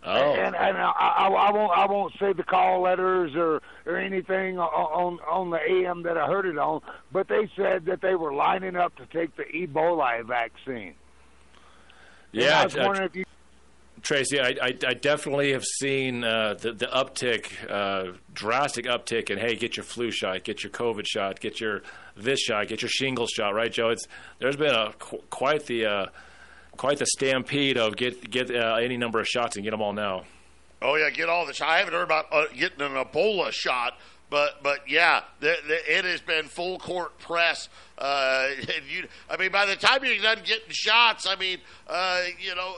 Oh, 0.09 0.35
And 0.35 0.55
and 0.55 0.77
I, 0.79 0.93
I, 0.97 1.27
I 1.27 1.51
won't 1.51 1.73
I 1.77 1.87
won't 1.87 2.13
say 2.21 2.33
the 2.33 2.45
call 2.45 2.83
letters 2.83 3.35
or 3.35 3.61
or 3.87 3.97
anything 3.97 4.59
on 4.59 5.19
on 5.21 5.51
the 5.51 5.59
AM 5.59 6.05
that 6.05 6.17
I 6.17 6.27
heard 6.27 6.47
it 6.47 6.57
on, 6.59 6.81
but 7.13 7.27
they 7.27 7.51
said 7.57 7.87
that 7.87 8.03
they 8.03 8.15
were 8.15 8.33
lining 8.33 8.77
up 8.77 8.95
to 8.97 9.07
take 9.07 9.37
the 9.37 9.45
Ebola 9.45 10.25
vaccine. 10.25 10.95
And 12.33 12.43
yeah. 12.43 12.61
I 12.61 12.65
was 12.65 12.77
uh, 12.77 12.83
wondering 12.85 13.09
if 13.09 13.17
you 13.17 13.26
Tracy, 14.07 14.39
I, 14.39 14.55
I, 14.63 14.75
I 14.87 14.95
definitely 14.95 15.51
have 15.51 15.65
seen 15.65 16.23
uh, 16.23 16.55
the, 16.55 16.71
the 16.71 16.87
uptick, 16.87 17.51
uh, 17.69 18.13
drastic 18.33 18.85
uptick 18.85 19.31
in 19.31 19.39
hey, 19.39 19.57
get 19.57 19.77
your 19.77 19.83
flu 19.83 20.13
shot, 20.13 20.45
get 20.45 20.63
your 20.63 20.71
COVID 20.71 21.05
shot, 21.05 21.41
get 21.41 21.61
your 21.61 21.83
this 22.17 22.39
shot, 22.39 22.69
get 22.69 22.83
your 22.83 22.89
shingles 22.89 23.31
shot, 23.31 23.53
right, 23.53 23.73
Joe? 23.73 23.89
It's 23.89 24.07
there's 24.39 24.55
been 24.55 24.73
a 24.73 24.93
qu- 24.97 25.25
quite 25.29 25.67
the 25.67 25.87
uh, 25.87 26.07
quite 26.77 26.99
the 26.99 27.07
stampede 27.07 27.79
of 27.79 27.97
get 27.97 28.31
get 28.31 28.49
uh, 28.49 28.77
any 28.77 28.97
number 28.97 29.19
of 29.19 29.27
shots 29.27 29.57
and 29.57 29.65
get 29.65 29.73
them 29.73 29.83
all 29.83 29.93
now. 29.93 30.23
Oh 30.81 30.95
yeah, 30.95 31.11
get 31.11 31.29
all 31.29 31.45
the 31.45 31.53
shots. 31.53 31.69
I 31.69 31.79
haven't 31.79 31.95
heard 31.95 32.05
about 32.05 32.27
uh, 32.31 32.45
getting 32.57 32.83
an 32.83 32.93
Ebola 32.93 33.51
shot, 33.51 33.99
but 34.31 34.63
but 34.63 34.89
yeah, 34.89 35.23
the, 35.41 35.57
the, 35.67 35.99
it 35.99 36.05
has 36.05 36.21
been 36.21 36.45
full 36.45 36.79
court 36.79 37.19
press. 37.19 37.69
Uh, 37.99 38.51
you, 38.89 39.09
I 39.29 39.37
mean, 39.37 39.51
by 39.51 39.67
the 39.67 39.75
time 39.75 40.05
you're 40.05 40.23
done 40.23 40.43
getting 40.45 40.71
shots, 40.71 41.27
I 41.27 41.35
mean, 41.35 41.59
you 42.39 42.55
know, 42.55 42.77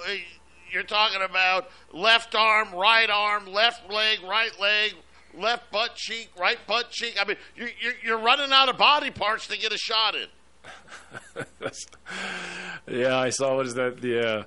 you're 0.73 0.83
talking 0.83 1.23
about 1.23 1.71
left 1.93 2.35
arm, 2.35 2.75
right 2.75 3.09
arm, 3.11 3.47
left 3.47 3.91
leg, 3.91 4.19
right 4.23 4.53
leg, 4.61 4.95
left 5.35 5.71
butt 5.71 5.95
cheek, 5.95 6.31
right 6.39 6.59
butt 6.67 6.91
cheek. 6.91 7.17
I 7.21 7.25
mean, 7.25 7.37
you're 7.57 7.71
you're, 8.03 8.19
running 8.19 8.53
out 8.53 8.69
of 8.69 8.77
body 8.79 9.11
parts 9.11 9.47
to 9.49 9.59
get 9.59 9.73
a 9.73 9.79
shot 9.79 10.15
in. 10.15 10.27
Yeah, 12.91 13.19
I 13.19 13.29
saw 13.31 13.57
what 13.57 13.67
is 13.67 13.75
that 13.75 14.01
the. 14.01 14.27
Uh, 14.27 14.45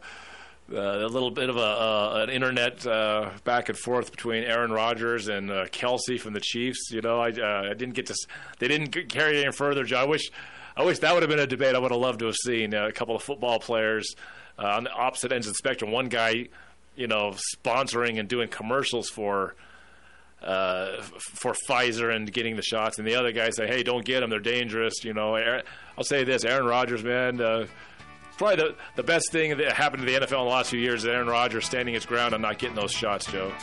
uh, 0.74 1.06
a 1.06 1.08
little 1.08 1.32
bit 1.32 1.50
of 1.50 1.58
a 1.58 1.60
uh, 1.60 2.20
an 2.24 2.30
internet 2.30 2.86
uh, 2.88 3.30
back 3.44 3.68
and 3.68 3.78
forth 3.78 4.10
between 4.10 4.44
Aaron 4.44 4.72
Rodgers 4.72 5.28
and 5.28 5.52
uh, 5.52 5.66
Kelce 5.66 6.18
from 6.18 6.32
the 6.34 6.40
Chiefs. 6.40 6.92
You 6.92 7.02
know, 7.02 7.20
I 7.20 7.32
uh, 7.32 7.70
I 7.72 7.74
didn't 7.74 7.94
get 7.96 8.06
to. 8.06 8.16
They 8.60 8.70
didn't 8.70 9.10
carry 9.10 9.40
it 9.40 9.44
any 9.44 9.52
further. 9.52 9.84
Joe. 9.84 9.98
I 9.98 10.06
wish 10.06 10.32
I 10.78 10.84
wish 10.84 11.00
that 11.00 11.14
would 11.14 11.24
have 11.24 11.30
been 11.30 11.40
a 11.40 11.48
debate. 11.48 11.76
I 11.76 11.80
would 11.80 11.92
have 11.92 12.00
loved 12.00 12.20
to 12.20 12.26
have 12.28 12.36
seen 12.36 12.74
uh, 12.74 12.88
a 12.88 12.92
couple 12.92 13.16
of 13.16 13.24
football 13.24 13.60
players 13.60 14.16
uh, 14.58 14.68
on 14.68 14.84
the 14.84 14.92
opposite 14.92 15.32
ends 15.32 15.48
of 15.48 15.54
the 15.54 15.58
spectrum. 15.58 15.92
One 15.92 16.10
guy, 16.10 16.48
you 16.96 17.08
know, 17.08 17.36
sponsoring 17.56 18.20
and 18.20 18.28
doing 18.28 18.48
commercials 18.48 19.10
for. 19.10 19.56
Uh, 20.44 21.04
for 21.20 21.54
Pfizer 21.70 22.12
and 22.12 22.34
getting 22.34 22.56
the 22.56 22.64
shots, 22.64 22.98
and 22.98 23.08
the 23.08 23.14
other 23.14 23.32
guy 23.32 23.52
say, 23.52 23.68
"Hey, 23.68 23.84
don't 23.84 24.04
get 24.04 24.22
them; 24.22 24.32
they're 24.32 24.40
dangerous." 24.40 25.04
You 25.04 25.14
know, 25.14 25.36
Aaron, 25.36 25.62
I'll 25.96 26.04
say 26.04 26.24
this: 26.24 26.44
Aaron 26.44 26.66
Rodgers, 26.66 27.04
man, 27.04 27.40
uh, 27.40 27.68
probably 28.40 28.56
the, 28.56 28.76
the 28.96 29.04
best 29.04 29.32
thing 29.32 29.56
that 29.58 29.74
happened 29.74 30.04
to 30.04 30.12
the 30.12 30.18
NFL 30.20 30.40
in 30.40 30.46
the 30.46 30.52
last 30.52 30.72
few 30.72 30.80
years 30.80 31.04
is 31.04 31.08
Aaron 31.08 31.28
Rodgers 31.28 31.66
standing 31.66 31.94
his 31.94 32.08
ground 32.08 32.34
and 32.34 32.42
not 32.42 32.58
getting 32.58 32.76
those 32.76 32.92
shots, 32.92 33.32
Joe. 33.32 33.54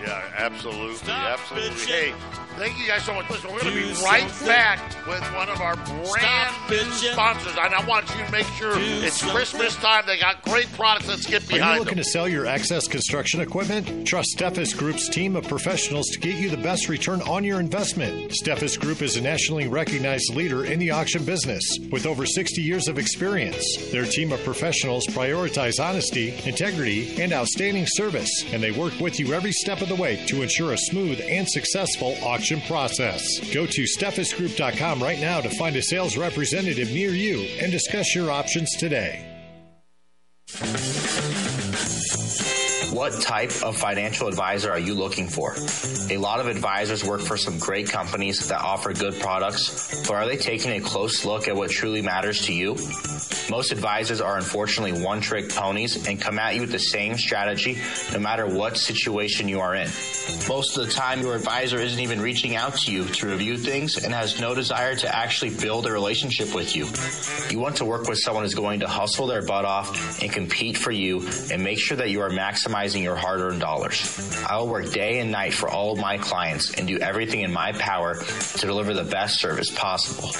Yeah, 0.00 0.22
absolutely, 0.36 1.10
absolutely. 1.12 1.86
Hey, 1.86 2.14
thank 2.56 2.78
you 2.78 2.86
guys 2.86 3.02
so 3.04 3.14
much. 3.14 3.28
Listen, 3.30 3.52
we're 3.52 3.60
going 3.62 3.74
to 3.74 3.80
be 3.80 4.04
right 4.04 4.30
back 4.46 4.78
with 5.06 5.22
one 5.34 5.48
of 5.48 5.60
our 5.60 5.74
brand 5.76 6.54
new 6.70 6.78
sponsors, 6.92 7.56
and 7.58 7.74
I 7.74 7.84
want 7.84 8.08
you 8.10 8.24
to 8.24 8.30
make 8.30 8.46
sure 8.58 8.72
it's 8.76 9.22
Christmas 9.30 9.74
time. 9.76 10.04
They 10.06 10.18
got 10.18 10.42
great 10.42 10.70
products. 10.72 11.08
Let's 11.08 11.26
get 11.26 11.46
behind. 11.48 11.50
Are 11.50 11.56
you 11.56 11.58
behind 11.58 11.80
looking 11.80 11.96
them. 11.96 12.04
to 12.04 12.10
sell 12.10 12.28
your 12.28 12.46
excess 12.46 12.86
construction 12.86 13.40
equipment? 13.40 14.06
Trust 14.06 14.36
Steffes 14.38 14.76
Group's 14.76 15.08
team 15.08 15.34
of 15.34 15.48
professionals 15.48 16.06
to 16.12 16.20
get 16.20 16.36
you 16.36 16.48
the 16.48 16.56
best 16.56 16.88
return 16.88 17.20
on 17.22 17.42
your 17.42 17.58
investment. 17.58 18.30
Steffes 18.30 18.78
Group 18.78 19.02
is 19.02 19.16
a 19.16 19.20
nationally 19.20 19.66
recognized 19.66 20.32
leader 20.34 20.64
in 20.64 20.78
the 20.78 20.92
auction 20.92 21.24
business 21.24 21.62
with 21.90 22.06
over 22.06 22.24
60 22.24 22.62
years 22.62 22.86
of 22.86 22.98
experience. 22.98 23.64
Their 23.90 24.04
team 24.04 24.32
of 24.32 24.42
professionals 24.44 25.06
prioritize 25.08 25.80
honesty, 25.80 26.34
integrity, 26.46 27.20
and 27.20 27.32
outstanding 27.32 27.86
service, 27.88 28.30
and 28.52 28.62
they 28.62 28.70
work 28.70 28.98
with 29.00 29.18
you 29.18 29.32
every 29.34 29.52
step 29.52 29.80
of 29.80 29.87
the 29.88 29.96
way 29.96 30.24
to 30.26 30.42
ensure 30.42 30.72
a 30.72 30.78
smooth 30.78 31.20
and 31.26 31.48
successful 31.48 32.16
auction 32.22 32.60
process. 32.62 33.38
Go 33.52 33.66
to 33.66 33.82
steffesgroup.com 33.84 35.02
right 35.02 35.20
now 35.20 35.40
to 35.40 35.50
find 35.50 35.76
a 35.76 35.82
sales 35.82 36.16
representative 36.16 36.90
near 36.90 37.10
you 37.10 37.40
and 37.60 37.72
discuss 37.72 38.14
your 38.14 38.30
options 38.30 38.76
today. 38.76 39.24
What 42.92 43.20
type 43.20 43.52
of 43.62 43.76
financial 43.76 44.28
advisor 44.28 44.70
are 44.72 44.78
you 44.78 44.94
looking 44.94 45.28
for? 45.28 45.54
A 46.10 46.16
lot 46.16 46.40
of 46.40 46.48
advisors 46.48 47.04
work 47.04 47.20
for 47.20 47.36
some 47.36 47.58
great 47.58 47.88
companies 47.88 48.48
that 48.48 48.60
offer 48.60 48.92
good 48.92 49.20
products, 49.20 50.02
but 50.06 50.14
are 50.14 50.26
they 50.26 50.36
taking 50.36 50.72
a 50.72 50.80
close 50.80 51.24
look 51.24 51.48
at 51.48 51.54
what 51.54 51.70
truly 51.70 52.02
matters 52.02 52.46
to 52.46 52.52
you? 52.52 52.76
Most 53.50 53.72
advisors 53.72 54.20
are 54.20 54.36
unfortunately 54.36 55.02
one 55.02 55.20
trick 55.20 55.48
ponies 55.48 56.06
and 56.06 56.20
come 56.20 56.38
at 56.38 56.54
you 56.54 56.60
with 56.60 56.72
the 56.72 56.78
same 56.78 57.16
strategy 57.16 57.78
no 58.12 58.18
matter 58.18 58.46
what 58.46 58.76
situation 58.76 59.48
you 59.48 59.60
are 59.60 59.74
in. 59.74 59.88
Most 60.48 60.76
of 60.76 60.86
the 60.86 60.92
time, 60.92 61.22
your 61.22 61.34
advisor 61.34 61.78
isn't 61.78 61.98
even 62.00 62.20
reaching 62.20 62.56
out 62.56 62.76
to 62.80 62.92
you 62.92 63.06
to 63.06 63.26
review 63.26 63.56
things 63.56 64.02
and 64.04 64.12
has 64.12 64.40
no 64.40 64.54
desire 64.54 64.94
to 64.96 65.14
actually 65.14 65.50
build 65.50 65.86
a 65.86 65.92
relationship 65.92 66.54
with 66.54 66.76
you. 66.76 66.86
You 67.50 67.58
want 67.58 67.76
to 67.76 67.86
work 67.86 68.06
with 68.06 68.18
someone 68.18 68.44
who's 68.44 68.54
going 68.54 68.80
to 68.80 68.88
hustle 68.88 69.26
their 69.26 69.42
butt 69.42 69.64
off 69.64 70.22
and 70.22 70.30
compete 70.30 70.76
for 70.76 70.90
you 70.90 71.26
and 71.50 71.64
make 71.64 71.78
sure 71.78 71.96
that 71.96 72.10
you 72.10 72.20
are 72.20 72.30
maximizing 72.30 73.02
your 73.02 73.16
hard 73.16 73.40
earned 73.40 73.60
dollars. 73.60 74.14
I 74.48 74.58
will 74.58 74.68
work 74.68 74.90
day 74.92 75.20
and 75.20 75.30
night 75.30 75.54
for 75.54 75.68
all 75.68 75.92
of 75.92 75.98
my 75.98 76.18
clients 76.18 76.74
and 76.74 76.86
do 76.86 76.98
everything 76.98 77.40
in 77.40 77.52
my 77.52 77.72
power 77.72 78.14
to 78.14 78.66
deliver 78.66 78.92
the 78.92 79.04
best 79.04 79.40
service 79.40 79.70
possible. 79.70 80.30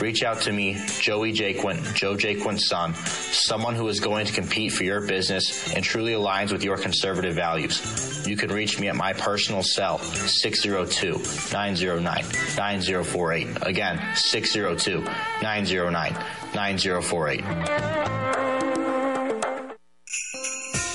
Reach 0.00 0.22
out 0.22 0.42
to 0.42 0.52
me, 0.52 0.76
Joey 1.00 1.32
Jaquin, 1.32 1.94
Joe 1.94 2.16
Jaquin's 2.58 2.68
son, 2.68 2.94
someone 2.94 3.74
who 3.74 3.88
is 3.88 4.00
going 4.00 4.26
to 4.26 4.32
compete 4.32 4.72
for 4.72 4.84
your 4.84 5.00
business 5.00 5.72
and 5.74 5.84
truly 5.84 6.12
aligns 6.12 6.52
with 6.52 6.64
your 6.64 6.76
conservative 6.76 7.34
values. 7.34 8.26
You 8.26 8.36
can 8.36 8.50
reach 8.50 8.78
me 8.80 8.88
at 8.88 8.96
my 8.96 9.12
personal 9.12 9.62
cell, 9.62 9.98
602 9.98 11.12
909 11.52 12.24
9048. 12.56 13.48
Again, 13.62 14.00
602 14.14 15.00
909 15.42 16.12
9048. 16.54 17.44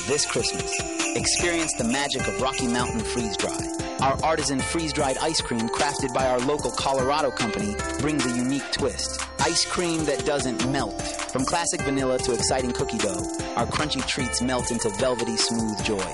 This 0.05 0.25
Christmas, 0.25 1.15
experience 1.15 1.73
the 1.77 1.85
magic 1.85 2.27
of 2.27 2.41
Rocky 2.41 2.67
Mountain 2.67 2.99
Freeze 2.99 3.37
Dry. 3.37 3.82
Our 4.03 4.21
artisan 4.21 4.59
freeze 4.59 4.91
dried 4.91 5.17
ice 5.19 5.39
cream, 5.39 5.69
crafted 5.69 6.13
by 6.13 6.27
our 6.27 6.39
local 6.39 6.71
Colorado 6.71 7.31
company, 7.31 7.73
brings 8.01 8.25
a 8.25 8.35
unique 8.35 8.69
twist. 8.73 9.21
Ice 9.39 9.63
cream 9.63 10.03
that 10.03 10.25
doesn't 10.25 10.69
melt, 10.69 11.01
From 11.31 11.45
classic 11.45 11.79
vanilla 11.83 12.17
to 12.19 12.33
exciting 12.33 12.73
cookie 12.73 12.97
dough, 12.97 13.25
our 13.55 13.65
crunchy 13.65 14.05
treats 14.05 14.41
melt 14.41 14.71
into 14.71 14.89
velvety 14.89 15.37
smooth 15.37 15.81
joy. 15.85 16.05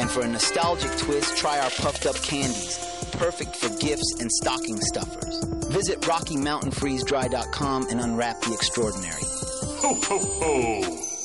And 0.00 0.10
for 0.10 0.22
a 0.22 0.26
nostalgic 0.26 0.90
twist, 0.98 1.36
try 1.36 1.60
our 1.60 1.70
puffed 1.70 2.06
up 2.06 2.16
candies, 2.16 2.80
perfect 3.12 3.54
for 3.54 3.68
gifts 3.78 4.16
and 4.20 4.30
stocking 4.32 4.80
stuffers. 4.80 5.44
Visit 5.68 6.00
RockyMountainFreezeDry.com 6.00 7.86
and 7.90 8.00
unwrap 8.00 8.40
the 8.40 8.54
extraordinary. 8.54 9.22
Ho, 9.22 9.94
ho, 9.94 10.18
ho! 10.18 11.15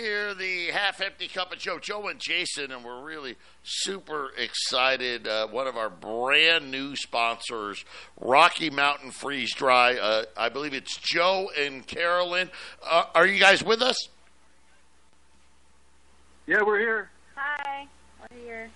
Here, 0.00 0.34
the 0.34 0.66
half 0.68 1.00
empty 1.00 1.28
cup 1.28 1.52
of 1.52 1.58
Joe, 1.58 1.78
Joe 1.78 2.08
and 2.08 2.18
Jason, 2.18 2.72
and 2.72 2.84
we're 2.84 3.02
really 3.02 3.36
super 3.62 4.30
excited. 4.36 5.28
Uh, 5.28 5.46
one 5.48 5.66
of 5.66 5.76
our 5.76 5.90
brand 5.90 6.70
new 6.70 6.96
sponsors, 6.96 7.84
Rocky 8.18 8.70
Mountain 8.70 9.10
Freeze 9.10 9.54
Dry. 9.54 9.96
Uh, 9.96 10.24
I 10.36 10.48
believe 10.48 10.72
it's 10.72 10.96
Joe 10.96 11.50
and 11.58 11.86
Carolyn. 11.86 12.50
Uh, 12.82 13.04
are 13.14 13.26
you 13.26 13.38
guys 13.38 13.62
with 13.62 13.82
us? 13.82 14.08
Yeah, 16.46 16.62
we're 16.62 16.78
here. 16.78 17.10
Hi, 17.36 17.86
we're 18.20 18.38
here. 18.38 18.70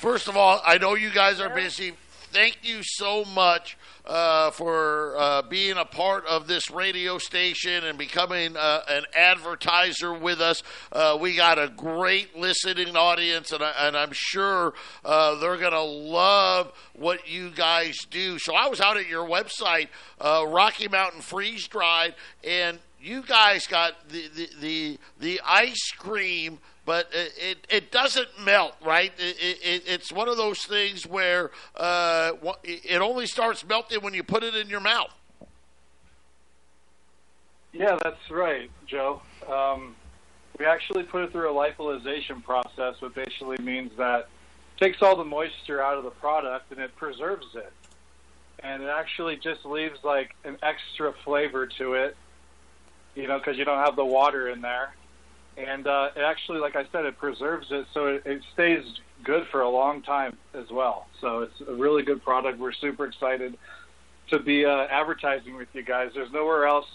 First 0.00 0.28
of 0.28 0.36
all, 0.36 0.60
I 0.64 0.76
know 0.76 0.94
you 0.94 1.10
guys 1.10 1.40
are 1.40 1.48
busy. 1.48 1.94
Thank 2.30 2.58
you 2.62 2.80
so 2.82 3.24
much 3.24 3.77
uh, 4.08 4.50
for 4.50 5.14
uh, 5.18 5.42
being 5.42 5.76
a 5.76 5.84
part 5.84 6.26
of 6.26 6.46
this 6.46 6.70
radio 6.70 7.18
station 7.18 7.84
and 7.84 7.98
becoming 7.98 8.56
uh, 8.56 8.82
an 8.88 9.04
advertiser 9.14 10.14
with 10.14 10.40
us. 10.40 10.62
Uh, 10.90 11.16
we 11.20 11.36
got 11.36 11.58
a 11.58 11.68
great 11.68 12.36
listening 12.36 12.96
audience, 12.96 13.52
and, 13.52 13.62
I, 13.62 13.90
I'm 13.94 14.12
sure 14.12 14.72
uh, 15.04 15.38
they're 15.38 15.58
going 15.58 15.72
to 15.72 15.82
love 15.82 16.72
what 16.94 17.28
you 17.28 17.50
guys 17.50 17.98
do. 18.10 18.38
So 18.38 18.54
I 18.54 18.68
was 18.68 18.80
out 18.80 18.96
at 18.96 19.06
your 19.06 19.28
website, 19.28 19.88
uh, 20.20 20.44
Rocky 20.48 20.88
Mountain 20.88 21.20
Freeze 21.20 21.68
Dried, 21.68 22.14
and 22.42 22.78
you 23.00 23.22
guys 23.22 23.66
got 23.66 24.08
the 24.08 24.28
the 24.28 24.48
the, 24.60 24.98
the 25.20 25.40
ice 25.44 25.92
cream 25.96 26.58
but 26.88 27.06
it, 27.12 27.34
it, 27.36 27.66
it 27.68 27.92
doesn't 27.92 28.28
melt, 28.42 28.74
right? 28.82 29.12
It, 29.18 29.36
it, 29.62 29.82
it's 29.86 30.10
one 30.10 30.26
of 30.26 30.38
those 30.38 30.64
things 30.64 31.06
where 31.06 31.50
uh, 31.76 32.32
it 32.64 33.02
only 33.02 33.26
starts 33.26 33.62
melting 33.68 34.00
when 34.00 34.14
you 34.14 34.22
put 34.22 34.42
it 34.42 34.54
in 34.54 34.70
your 34.70 34.80
mouth. 34.80 35.12
Yeah, 37.74 37.98
that's 38.02 38.30
right, 38.30 38.70
Joe. 38.86 39.20
Um, 39.46 39.96
we 40.58 40.64
actually 40.64 41.02
put 41.02 41.24
it 41.24 41.32
through 41.32 41.50
a 41.50 41.52
lyophilization 41.52 42.42
process, 42.42 42.94
which 43.02 43.12
basically 43.12 43.58
means 43.58 43.92
that 43.98 44.30
takes 44.80 45.02
all 45.02 45.14
the 45.14 45.26
moisture 45.26 45.82
out 45.82 45.98
of 45.98 46.04
the 46.04 46.10
product 46.10 46.72
and 46.72 46.80
it 46.80 46.96
preserves 46.96 47.54
it. 47.54 47.70
And 48.60 48.82
it 48.82 48.88
actually 48.88 49.36
just 49.36 49.66
leaves 49.66 49.98
like 50.04 50.34
an 50.42 50.56
extra 50.62 51.12
flavor 51.22 51.66
to 51.66 51.92
it, 51.92 52.16
you 53.14 53.28
know, 53.28 53.36
because 53.36 53.58
you 53.58 53.66
don't 53.66 53.84
have 53.84 53.94
the 53.94 54.06
water 54.06 54.48
in 54.48 54.62
there 54.62 54.94
and 55.58 55.86
uh, 55.86 56.10
it 56.14 56.20
actually, 56.20 56.60
like 56.60 56.76
I 56.76 56.84
said, 56.92 57.04
it 57.04 57.18
preserves 57.18 57.66
it 57.70 57.86
so 57.92 58.06
it, 58.06 58.22
it 58.24 58.42
stays 58.52 58.84
good 59.24 59.46
for 59.50 59.62
a 59.62 59.68
long 59.68 60.02
time 60.02 60.36
as 60.54 60.70
well. 60.70 61.08
So 61.20 61.40
it's 61.40 61.60
a 61.66 61.74
really 61.74 62.02
good 62.02 62.22
product. 62.22 62.58
We're 62.58 62.72
super 62.72 63.06
excited 63.06 63.58
to 64.30 64.38
be 64.38 64.64
uh, 64.64 64.86
advertising 64.90 65.56
with 65.56 65.68
you 65.72 65.82
guys. 65.82 66.10
There's 66.14 66.30
nowhere 66.32 66.66
else 66.66 66.86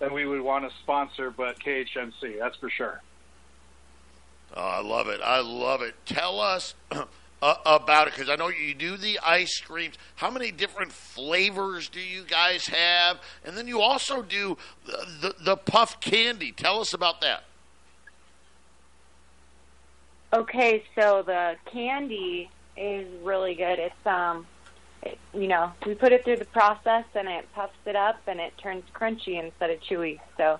that 0.00 0.12
we 0.12 0.26
would 0.26 0.40
want 0.40 0.68
to 0.68 0.76
sponsor 0.82 1.30
but 1.30 1.60
KHNC. 1.60 2.38
That's 2.40 2.56
for 2.56 2.70
sure. 2.70 3.00
Oh, 4.54 4.60
I 4.60 4.80
love 4.80 5.08
it. 5.08 5.20
I 5.22 5.40
love 5.40 5.80
it. 5.82 5.94
Tell 6.04 6.40
us 6.40 6.74
about 7.42 8.08
it 8.08 8.14
because 8.14 8.28
I 8.28 8.36
know 8.36 8.48
you 8.48 8.74
do 8.74 8.96
the 8.96 9.18
ice 9.24 9.60
creams. 9.60 9.94
How 10.16 10.30
many 10.30 10.50
different 10.50 10.92
flavors 10.92 11.88
do 11.88 12.00
you 12.00 12.24
guys 12.24 12.66
have? 12.66 13.20
And 13.44 13.56
then 13.56 13.68
you 13.68 13.80
also 13.80 14.22
do 14.22 14.58
the, 14.86 15.06
the, 15.20 15.34
the 15.40 15.56
puff 15.56 16.00
candy. 16.00 16.52
Tell 16.52 16.80
us 16.80 16.92
about 16.92 17.20
that. 17.20 17.44
Okay, 20.34 20.82
so 20.94 21.22
the 21.22 21.56
candy 21.70 22.50
is 22.74 23.06
really 23.22 23.54
good. 23.54 23.78
It's 23.78 24.06
um, 24.06 24.46
it, 25.02 25.18
you 25.34 25.46
know, 25.46 25.72
we 25.86 25.94
put 25.94 26.12
it 26.12 26.24
through 26.24 26.36
the 26.36 26.46
process 26.46 27.04
and 27.14 27.28
it 27.28 27.46
puffs 27.54 27.74
it 27.84 27.96
up 27.96 28.16
and 28.26 28.40
it 28.40 28.56
turns 28.56 28.84
crunchy 28.94 29.42
instead 29.42 29.68
of 29.68 29.80
chewy. 29.80 30.20
So 30.38 30.58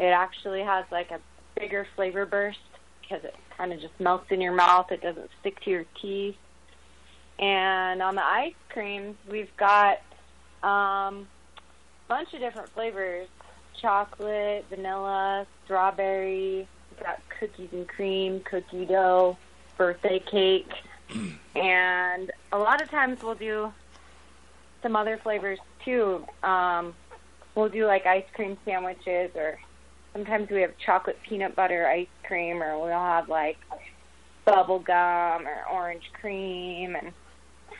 it 0.00 0.06
actually 0.06 0.62
has 0.62 0.86
like 0.90 1.12
a 1.12 1.20
bigger 1.56 1.86
flavor 1.94 2.26
burst 2.26 2.58
because 3.00 3.22
it 3.22 3.36
kind 3.56 3.72
of 3.72 3.80
just 3.80 3.94
melts 4.00 4.26
in 4.30 4.40
your 4.40 4.54
mouth. 4.54 4.90
It 4.90 5.02
doesn't 5.02 5.30
stick 5.40 5.60
to 5.60 5.70
your 5.70 5.84
teeth. 6.00 6.36
And 7.38 8.02
on 8.02 8.16
the 8.16 8.24
ice 8.24 8.54
creams, 8.70 9.16
we've 9.30 9.56
got 9.56 9.98
um, 10.64 11.28
a 12.06 12.08
bunch 12.08 12.34
of 12.34 12.40
different 12.40 12.70
flavors: 12.70 13.28
chocolate, 13.80 14.64
vanilla, 14.68 15.46
strawberry, 15.64 16.66
We 16.90 17.04
got 17.04 17.20
cookies 17.42 17.70
and 17.72 17.88
cream, 17.88 18.40
cookie 18.40 18.86
dough, 18.86 19.36
birthday 19.76 20.20
cake, 20.20 20.70
and 21.56 22.30
a 22.52 22.58
lot 22.58 22.80
of 22.80 22.88
times 22.88 23.20
we'll 23.20 23.34
do 23.34 23.72
some 24.80 24.94
other 24.94 25.18
flavors 25.18 25.58
too. 25.84 26.24
Um, 26.44 26.94
we'll 27.56 27.68
do 27.68 27.84
like 27.86 28.06
ice 28.06 28.24
cream 28.34 28.56
sandwiches, 28.64 29.32
or 29.34 29.58
sometimes 30.12 30.50
we 30.50 30.60
have 30.60 30.78
chocolate 30.78 31.18
peanut 31.28 31.56
butter 31.56 31.88
ice 31.88 32.06
cream, 32.22 32.62
or 32.62 32.78
we'll 32.78 32.90
have 32.90 33.28
like 33.28 33.58
bubble 34.44 34.78
gum 34.78 35.46
or 35.46 35.64
orange 35.72 36.10
cream 36.20 36.94
and 36.94 37.12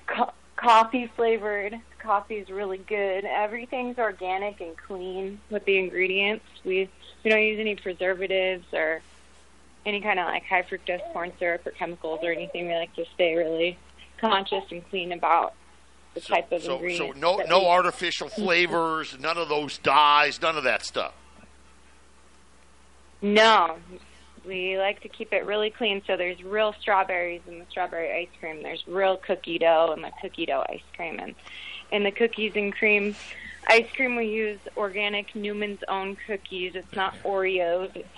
co- 0.08 0.32
coffee 0.56 1.08
flavored. 1.14 1.78
Coffee 2.00 2.38
is 2.38 2.50
really 2.50 2.78
good. 2.78 3.24
Everything's 3.24 3.98
organic 3.98 4.60
and 4.60 4.76
clean 4.76 5.40
with 5.50 5.64
the 5.66 5.78
ingredients. 5.78 6.46
We 6.64 6.90
we 7.22 7.30
don't 7.30 7.42
use 7.42 7.60
any 7.60 7.76
preservatives 7.76 8.66
or 8.72 9.02
any 9.84 10.00
kind 10.00 10.18
of 10.18 10.26
like 10.26 10.44
high 10.44 10.62
fructose 10.62 11.00
corn 11.12 11.32
syrup 11.38 11.66
or 11.66 11.72
chemicals 11.72 12.20
or 12.22 12.32
anything. 12.32 12.68
We 12.68 12.74
like 12.74 12.94
to 12.96 13.04
stay 13.14 13.34
really 13.34 13.78
conscious 14.20 14.64
and 14.70 14.88
clean 14.90 15.12
about 15.12 15.54
the 16.14 16.20
so, 16.20 16.34
type 16.34 16.52
of 16.52 16.62
so, 16.62 16.74
ingredients. 16.74 17.14
So 17.14 17.20
no 17.20 17.36
no 17.48 17.60
we- 17.60 17.66
artificial 17.66 18.28
flavors, 18.28 19.18
none 19.18 19.38
of 19.38 19.48
those 19.48 19.78
dyes, 19.78 20.40
none 20.40 20.56
of 20.56 20.64
that 20.64 20.84
stuff. 20.84 21.14
No, 23.20 23.76
we 24.44 24.78
like 24.78 25.00
to 25.02 25.08
keep 25.08 25.32
it 25.32 25.46
really 25.46 25.70
clean. 25.70 26.02
So 26.06 26.16
there's 26.16 26.42
real 26.42 26.74
strawberries 26.80 27.42
in 27.46 27.60
the 27.60 27.66
strawberry 27.70 28.12
ice 28.12 28.28
cream. 28.40 28.62
There's 28.62 28.86
real 28.88 29.16
cookie 29.16 29.58
dough 29.58 29.92
in 29.96 30.02
the 30.02 30.10
cookie 30.20 30.46
dough 30.46 30.64
ice 30.68 30.82
cream, 30.96 31.18
and 31.20 31.34
in 31.92 32.02
the 32.02 32.10
cookies 32.10 32.52
and 32.56 32.72
cream 32.72 33.14
ice 33.68 33.86
cream 33.94 34.16
we 34.16 34.26
use 34.26 34.58
organic 34.76 35.34
Newman's 35.34 35.80
Own 35.88 36.16
cookies. 36.26 36.74
It's 36.74 36.94
not 36.94 37.14
Oreos. 37.22 37.94
It's 37.94 38.08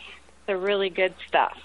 the 0.47 0.57
really 0.57 0.91
good 0.91 1.15
stuff. 1.27 1.57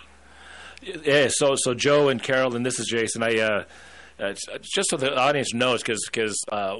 Yeah, 0.81 1.27
so 1.29 1.55
so 1.57 1.73
Joe 1.73 2.09
and 2.09 2.21
Carol, 2.21 2.55
and 2.55 2.65
this 2.65 2.79
is 2.79 2.87
Jason. 2.87 3.21
I 3.21 3.39
uh, 3.39 3.63
uh, 4.19 4.33
just 4.61 4.89
so 4.89 4.97
the 4.97 5.17
audience 5.17 5.53
knows, 5.53 5.83
because 5.83 6.41
uh, 6.51 6.77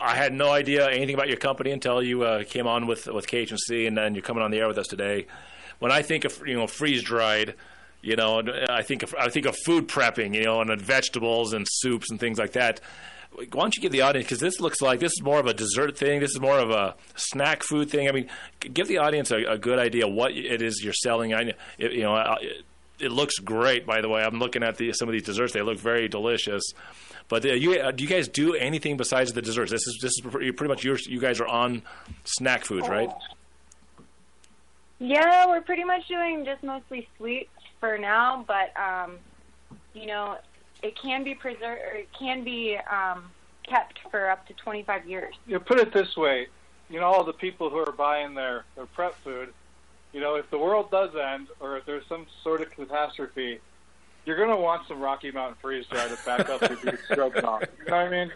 I 0.00 0.14
had 0.14 0.32
no 0.32 0.50
idea 0.50 0.88
anything 0.88 1.14
about 1.14 1.28
your 1.28 1.36
company 1.38 1.70
until 1.70 2.02
you 2.02 2.22
uh, 2.22 2.44
came 2.44 2.66
on 2.66 2.86
with 2.86 3.06
with 3.06 3.26
KHNC, 3.26 3.86
and 3.86 3.96
then 3.96 4.14
you're 4.14 4.22
coming 4.22 4.42
on 4.42 4.50
the 4.50 4.58
air 4.58 4.68
with 4.68 4.78
us 4.78 4.86
today. 4.86 5.26
When 5.80 5.90
I 5.90 6.02
think 6.02 6.24
of 6.24 6.40
you 6.46 6.54
know 6.54 6.66
freeze 6.66 7.02
dried, 7.02 7.54
you 8.02 8.16
know, 8.16 8.42
I 8.68 8.82
think 8.82 9.02
of 9.02 9.14
I 9.18 9.28
think 9.28 9.46
of 9.46 9.56
food 9.64 9.88
prepping, 9.88 10.34
you 10.34 10.44
know, 10.44 10.60
and 10.60 10.80
vegetables 10.80 11.52
and 11.52 11.66
soups 11.68 12.10
and 12.10 12.18
things 12.18 12.38
like 12.38 12.52
that. 12.52 12.80
Why 13.34 13.46
don't 13.46 13.74
you 13.74 13.82
give 13.82 13.92
the 13.92 14.02
audience 14.02 14.26
because 14.26 14.40
this 14.40 14.60
looks 14.60 14.80
like 14.80 15.00
this 15.00 15.12
is 15.12 15.22
more 15.22 15.38
of 15.38 15.46
a 15.46 15.54
dessert 15.54 15.96
thing. 15.96 16.20
This 16.20 16.30
is 16.30 16.40
more 16.40 16.58
of 16.58 16.70
a 16.70 16.94
snack 17.16 17.62
food 17.62 17.90
thing. 17.90 18.08
I 18.08 18.12
mean, 18.12 18.28
give 18.60 18.88
the 18.88 18.98
audience 18.98 19.30
a, 19.30 19.38
a 19.44 19.58
good 19.58 19.78
idea 19.78 20.06
what 20.06 20.32
it 20.32 20.60
is 20.60 20.82
you're 20.82 20.92
selling. 20.92 21.32
I, 21.32 21.52
it, 21.78 21.92
you 21.92 22.02
know, 22.02 22.16
it, 22.40 22.64
it 22.98 23.10
looks 23.10 23.38
great. 23.38 23.86
By 23.86 24.00
the 24.00 24.08
way, 24.08 24.22
I'm 24.22 24.38
looking 24.38 24.62
at 24.62 24.76
the, 24.76 24.92
some 24.92 25.08
of 25.08 25.12
these 25.12 25.24
desserts. 25.24 25.52
They 25.52 25.62
look 25.62 25.78
very 25.78 26.08
delicious. 26.08 26.62
But 27.28 27.44
uh, 27.46 27.54
you, 27.54 27.74
uh, 27.80 27.90
do 27.90 28.04
you 28.04 28.10
guys 28.10 28.28
do 28.28 28.54
anything 28.54 28.96
besides 28.96 29.32
the 29.32 29.42
desserts? 29.42 29.70
This 29.70 29.86
is 29.86 29.98
this 30.02 30.12
is 30.12 30.20
pretty 30.20 30.52
pretty 30.52 30.68
much 30.68 30.84
your, 30.84 30.98
you 31.06 31.20
guys 31.20 31.40
are 31.40 31.46
on 31.46 31.82
snack 32.24 32.64
foods, 32.64 32.88
right? 32.88 33.08
Yeah, 34.98 35.46
we're 35.46 35.62
pretty 35.62 35.84
much 35.84 36.06
doing 36.06 36.44
just 36.44 36.62
mostly 36.62 37.08
sweets 37.16 37.50
for 37.80 37.98
now, 37.98 38.44
but 38.46 38.78
um, 38.80 39.18
you 39.94 40.06
know, 40.06 40.38
it 40.82 41.00
can 41.00 41.24
be 41.24 41.34
preserved. 41.34 41.80
Or 41.82 41.96
it 41.96 42.08
can 42.18 42.44
be 42.44 42.76
um, 42.90 43.30
kept 43.68 44.00
for 44.10 44.30
up 44.30 44.46
to 44.48 44.54
25 44.54 45.06
years. 45.08 45.34
You 45.46 45.54
know, 45.54 45.60
put 45.60 45.78
it 45.78 45.92
this 45.92 46.16
way: 46.16 46.48
you 46.88 47.00
know, 47.00 47.06
all 47.06 47.24
the 47.24 47.32
people 47.32 47.70
who 47.70 47.78
are 47.78 47.92
buying 47.92 48.34
their, 48.34 48.64
their 48.76 48.86
prep 48.86 49.14
food, 49.24 49.52
you 50.12 50.20
know, 50.20 50.34
if 50.34 50.50
the 50.50 50.58
world 50.58 50.90
does 50.90 51.10
end 51.16 51.48
or 51.58 51.78
if 51.78 51.86
there's 51.86 52.06
some 52.06 52.26
sort 52.44 52.60
of 52.60 52.70
catastrophe, 52.70 53.60
you're 54.26 54.36
going 54.36 54.50
to 54.50 54.56
want 54.56 54.86
some 54.86 55.00
Rocky 55.00 55.30
Mountain 55.30 55.56
freeze 55.60 55.86
dry 55.86 56.06
to 56.06 56.18
back 56.24 56.48
up 56.50 56.60
your 56.60 56.76
beef 56.84 57.00
stroganoff. 57.10 57.62
You 57.62 57.90
know 57.90 57.96
what 57.96 58.06
I 58.06 58.10
mean? 58.10 58.32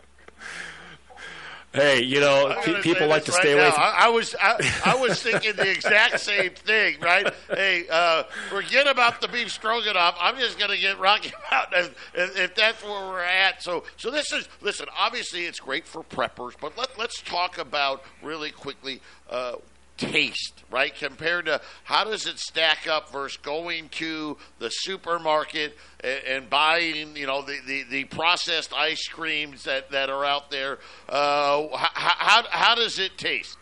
Hey, 1.76 2.02
you 2.02 2.20
know, 2.20 2.54
pe- 2.64 2.80
people 2.80 3.06
like 3.06 3.24
to 3.26 3.30
this 3.30 3.40
stay 3.40 3.54
right 3.54 3.64
away 3.64 3.70
from. 3.70 3.82
I, 3.82 3.94
I 3.98 4.08
was 4.08 4.34
I, 4.40 4.72
I 4.86 4.96
was 4.96 5.22
thinking 5.22 5.54
the 5.56 5.70
exact 5.70 6.20
same 6.20 6.50
thing, 6.52 6.98
right? 7.00 7.32
Hey, 7.50 7.84
uh, 7.90 8.22
forget 8.48 8.86
about 8.86 9.20
the 9.20 9.28
beef 9.28 9.50
stroganoff. 9.50 10.16
I'm 10.18 10.36
just 10.36 10.58
going 10.58 10.70
to 10.70 10.78
get 10.78 10.98
Rocky 10.98 11.32
Mountain 11.50 11.78
if, 11.84 12.10
if, 12.14 12.38
if 12.38 12.54
that's 12.54 12.82
where 12.82 13.08
we're 13.08 13.20
at. 13.20 13.62
So, 13.62 13.84
so 13.98 14.10
this 14.10 14.32
is 14.32 14.48
listen. 14.62 14.86
Obviously, 14.98 15.44
it's 15.44 15.60
great 15.60 15.86
for 15.86 16.02
preppers, 16.02 16.54
but 16.60 16.76
let, 16.78 16.98
let's 16.98 17.20
talk 17.20 17.58
about 17.58 18.02
really 18.22 18.50
quickly. 18.50 19.00
Uh, 19.28 19.56
taste, 19.96 20.62
right? 20.70 20.94
Compared 20.94 21.46
to 21.46 21.60
how 21.84 22.04
does 22.04 22.26
it 22.26 22.38
stack 22.38 22.86
up 22.88 23.10
versus 23.12 23.38
going 23.38 23.88
to 23.90 24.36
the 24.58 24.68
supermarket 24.68 25.76
and, 26.00 26.20
and 26.26 26.50
buying, 26.50 27.16
you 27.16 27.26
know, 27.26 27.42
the, 27.42 27.58
the, 27.66 27.84
the 27.90 28.04
processed 28.04 28.72
ice 28.72 29.06
creams 29.08 29.64
that, 29.64 29.90
that 29.90 30.10
are 30.10 30.24
out 30.24 30.50
there. 30.50 30.78
Uh, 31.08 31.68
how, 31.76 31.88
how, 31.94 32.44
how 32.50 32.74
does 32.74 32.98
it 32.98 33.16
taste? 33.18 33.56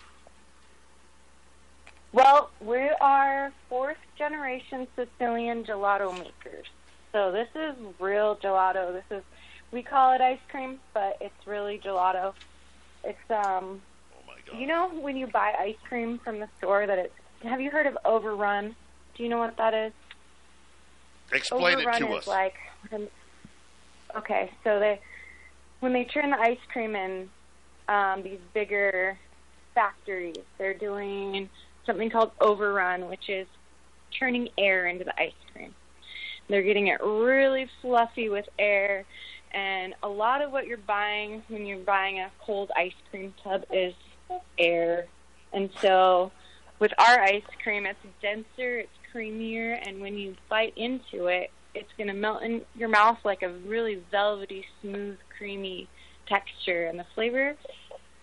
Well, 2.13 2.51
we 2.61 2.89
are 3.01 3.53
fourth 3.69 3.97
generation 4.17 4.87
Sicilian 4.95 5.65
gelato 5.65 6.13
makers. 6.13 6.67
So 7.11 7.33
this 7.33 7.49
is 7.55 7.75
real 7.99 8.37
gelato. 8.37 8.93
This 8.93 9.19
is 9.19 9.25
we 9.73 9.83
call 9.83 10.13
it 10.13 10.21
ice 10.21 10.39
cream, 10.49 10.79
but 10.93 11.17
it's 11.21 11.47
really 11.47 11.81
gelato. 11.85 12.33
It's 13.03 13.19
um 13.31 13.83
you 14.55 14.67
know 14.67 14.91
when 15.01 15.17
you 15.17 15.27
buy 15.27 15.53
ice 15.59 15.77
cream 15.89 16.21
from 16.23 16.41
the 16.41 16.49
store 16.59 16.87
that 16.87 16.99
it's 16.99 17.13
have 17.43 17.61
you 17.61 17.71
heard 17.71 17.87
of 17.87 17.99
overrun? 18.05 18.75
Do 19.17 19.23
you 19.23 19.29
know 19.29 19.39
what 19.39 19.57
that 19.59 19.75
is? 19.75 19.93
Explain 21.33 21.79
overrun 21.79 22.03
it 22.03 22.07
to 22.07 22.13
is 22.13 22.19
us. 22.21 22.27
like 22.27 22.55
okay, 24.17 24.51
so 24.63 24.79
they 24.79 25.01
when 25.81 25.93
they 25.93 26.05
turn 26.05 26.31
the 26.31 26.39
ice 26.39 26.59
cream 26.73 26.95
in 26.95 27.29
um, 27.89 28.23
these 28.23 28.39
bigger 28.55 29.19
factories, 29.75 30.37
they're 30.59 30.75
doing 30.75 31.49
something 31.85 32.09
called 32.09 32.31
overrun, 32.41 33.09
which 33.09 33.29
is 33.29 33.47
turning 34.19 34.49
air 34.57 34.87
into 34.87 35.05
the 35.05 35.21
ice 35.21 35.33
cream. 35.53 35.75
They're 36.49 36.63
getting 36.63 36.89
it 36.89 37.03
really 37.03 37.67
fluffy 37.83 38.29
with 38.29 38.47
air, 38.59 39.05
and 39.53 39.95
a 40.03 40.09
lot 40.09 40.43
of 40.43 40.53
what 40.53 40.67
you're 40.67 40.79
buying 40.79 41.43
when 41.49 41.67
you're 41.67 41.79
buying 41.79 42.21
a 42.21 42.31
cold 42.45 42.71
ice 42.77 42.93
cream 43.11 43.35
tub 43.43 43.65
is 43.73 43.95
air. 44.59 45.07
And 45.53 45.71
so 45.81 46.33
with 46.79 46.93
our 46.99 47.23
ice 47.23 47.43
cream, 47.63 47.87
it's 47.87 47.99
denser, 48.21 48.81
it's 48.81 48.91
creamier, 49.15 49.79
and 49.87 50.01
when 50.01 50.15
you 50.19 50.35
bite 50.49 50.77
into 50.77 51.27
it, 51.27 51.51
it's 51.75 51.91
going 51.97 52.09
to 52.09 52.15
melt 52.15 52.43
in 52.43 52.63
your 52.77 52.89
mouth 52.89 53.19
like 53.25 53.43
a 53.43 53.53
really 53.67 54.03
velvety, 54.11 54.65
smooth, 54.81 55.19
creamy 55.37 55.89
texture, 56.29 56.87
and 56.87 56.99
the 56.99 57.07
flavor 57.15 57.57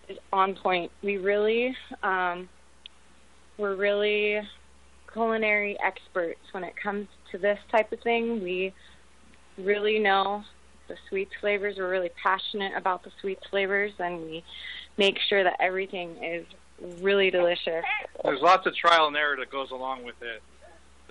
is 0.08 0.18
on 0.32 0.54
point. 0.54 0.90
We 1.02 1.16
really, 1.18 1.74
um, 2.02 2.48
we're 3.58 3.76
really 3.76 4.40
culinary 5.12 5.76
experts 5.84 6.40
when 6.52 6.64
it 6.64 6.74
comes 6.82 7.06
to 7.30 7.38
this 7.38 7.58
type 7.70 7.92
of 7.92 8.00
thing. 8.00 8.42
We 8.42 8.72
really 9.58 9.98
know 9.98 10.42
the 10.88 10.96
sweet 11.08 11.28
flavors. 11.40 11.76
We're 11.78 11.90
really 11.90 12.10
passionate 12.22 12.72
about 12.76 13.04
the 13.04 13.10
sweet 13.20 13.38
flavors, 13.50 13.92
and 13.98 14.22
we 14.22 14.44
make 14.96 15.18
sure 15.28 15.44
that 15.44 15.56
everything 15.60 16.22
is 16.22 16.46
really 17.00 17.30
delicious. 17.30 17.84
There's 18.24 18.40
lots 18.40 18.66
of 18.66 18.74
trial 18.74 19.06
and 19.06 19.16
error 19.16 19.36
that 19.38 19.50
goes 19.50 19.70
along 19.70 20.04
with 20.04 20.20
it. 20.22 20.42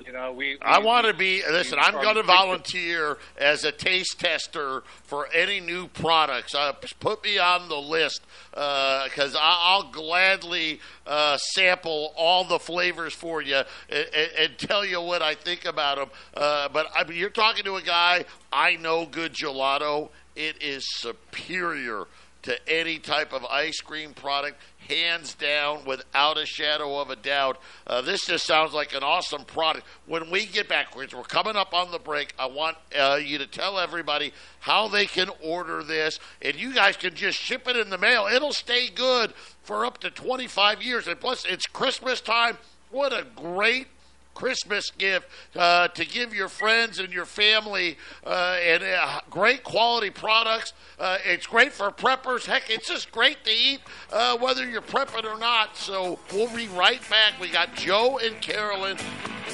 You 0.06 0.12
know, 0.14 0.32
we. 0.32 0.58
I 0.64 0.80
want 0.80 1.06
to 1.06 1.14
be. 1.14 1.44
Listen, 1.48 1.78
we- 1.78 1.84
I'm 1.86 2.02
going 2.02 2.16
to 2.16 2.24
volunteer 2.24 3.20
as 3.38 3.64
a 3.66 3.72
taste 3.72 4.20
tester 4.20 4.82
for 5.04 5.28
any 5.32 5.60
new 5.60 5.88
products. 5.88 6.56
Uh, 6.56 6.74
put 7.00 7.24
me 7.24 7.38
on 7.38 7.70
the 7.70 7.78
list 7.78 8.22
because 8.52 9.36
I'll 9.40 9.92
gladly 9.92 10.80
uh, 11.06 11.38
sample 11.38 12.14
all 12.18 12.44
the 12.46 12.58
flavors 12.58 13.14
for 13.14 13.44
you 13.44 13.58
and, 13.90 14.08
and, 14.16 14.32
and 14.40 14.58
tell 14.58 14.84
you 14.84 15.00
what 15.02 15.22
I 15.22 15.36
think 15.36 15.66
about 15.66 15.98
them. 15.98 16.10
Uh, 16.34 16.68
but 16.70 16.88
I 16.96 17.04
mean, 17.04 17.18
you're 17.20 17.30
talking 17.30 17.64
to 17.66 17.76
a 17.76 17.82
guy. 17.84 18.26
I 18.52 18.78
know 18.78 19.06
good 19.06 19.34
gelato. 19.34 20.10
It 20.36 20.64
is 20.64 20.84
superior 20.98 22.08
to 22.44 22.58
any 22.68 22.98
type 23.00 23.34
of 23.34 23.46
ice 23.46 23.80
cream 23.82 24.14
product, 24.14 24.60
hands 24.88 25.36
down, 25.36 25.86
without 25.86 26.38
a 26.38 26.46
shadow 26.46 27.00
of 27.00 27.10
a 27.10 27.16
doubt. 27.16 27.60
Uh, 27.86 28.02
this 28.02 28.26
just 28.26 28.46
sounds 28.46 28.74
like 28.74 28.94
an 28.94 29.04
awesome 29.04 29.44
product. 29.46 29.86
When 30.08 30.30
we 30.32 30.46
get 30.46 30.68
back, 30.68 30.96
we're 30.96 31.08
coming 31.08 31.56
up 31.56 31.74
on 31.74 31.92
the 31.92 32.00
break. 32.00 32.34
I 32.40 32.48
want 32.48 32.78
uh, 32.98 33.20
you 33.24 33.38
to 33.38 33.48
tell 33.48 33.80
everybody 33.80 34.34
how 34.60 34.88
they 34.88 35.06
can 35.06 35.30
order 35.44 35.84
this, 35.84 36.20
and 36.42 36.56
you 36.56 36.74
guys 36.74 36.98
can 36.98 37.14
just 37.14 37.40
ship 37.40 37.68
it 37.68 37.76
in 37.76 37.90
the 37.90 37.98
mail. 37.98 38.28
It'll 38.32 38.54
stay 38.54 38.90
good 38.90 39.34
for 39.64 39.86
up 39.86 40.00
to 40.00 40.10
25 40.10 40.82
years, 40.82 41.08
and 41.08 41.20
plus, 41.20 41.46
it's 41.46 41.66
Christmas 41.68 42.22
time. 42.22 42.58
What 42.90 43.14
a 43.14 43.26
great 43.36 43.88
Christmas 44.34 44.90
gift 44.92 45.28
uh, 45.56 45.88
to 45.90 46.06
give 46.06 46.34
your 46.34 46.48
friends 46.50 47.00
and 47.00 47.14
your 47.14 47.26
family, 47.26 47.98
uh, 48.26 48.58
and 48.62 48.84
uh, 48.84 49.22
great 49.30 49.64
quality 49.64 50.10
products. 50.10 50.74
Uh, 51.00 51.18
it's 51.26 51.48
great 51.48 51.72
for 51.72 51.90
preppers. 51.92 52.46
Heck, 52.46 52.70
it's 52.70 52.88
just 52.88 53.12
great 53.12 53.44
to 53.46 53.52
eat, 53.52 53.80
uh, 54.12 54.38
whether 54.38 54.68
you're 54.68 54.82
prepping 54.82 55.24
or 55.26 55.38
not. 55.40 55.78
So 55.78 56.20
we'll 56.32 56.54
be 56.56 56.68
right 56.70 57.02
back. 57.10 57.40
We 57.40 57.50
got 57.50 57.76
Joe 57.76 58.20
and 58.20 58.40
Carolyn, 58.42 58.98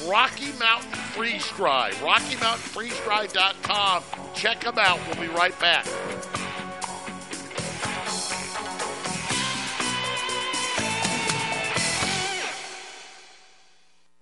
Rocky 0.07 0.51
Mountain 0.59 0.91
Freeze 0.91 1.47
Dry, 1.51 1.91
RockyMountainFreezeDry.com. 1.95 4.03
Check 4.33 4.61
them 4.61 4.77
out. 4.77 4.99
We'll 5.07 5.19
be 5.27 5.33
right 5.33 5.59
back. 5.59 5.85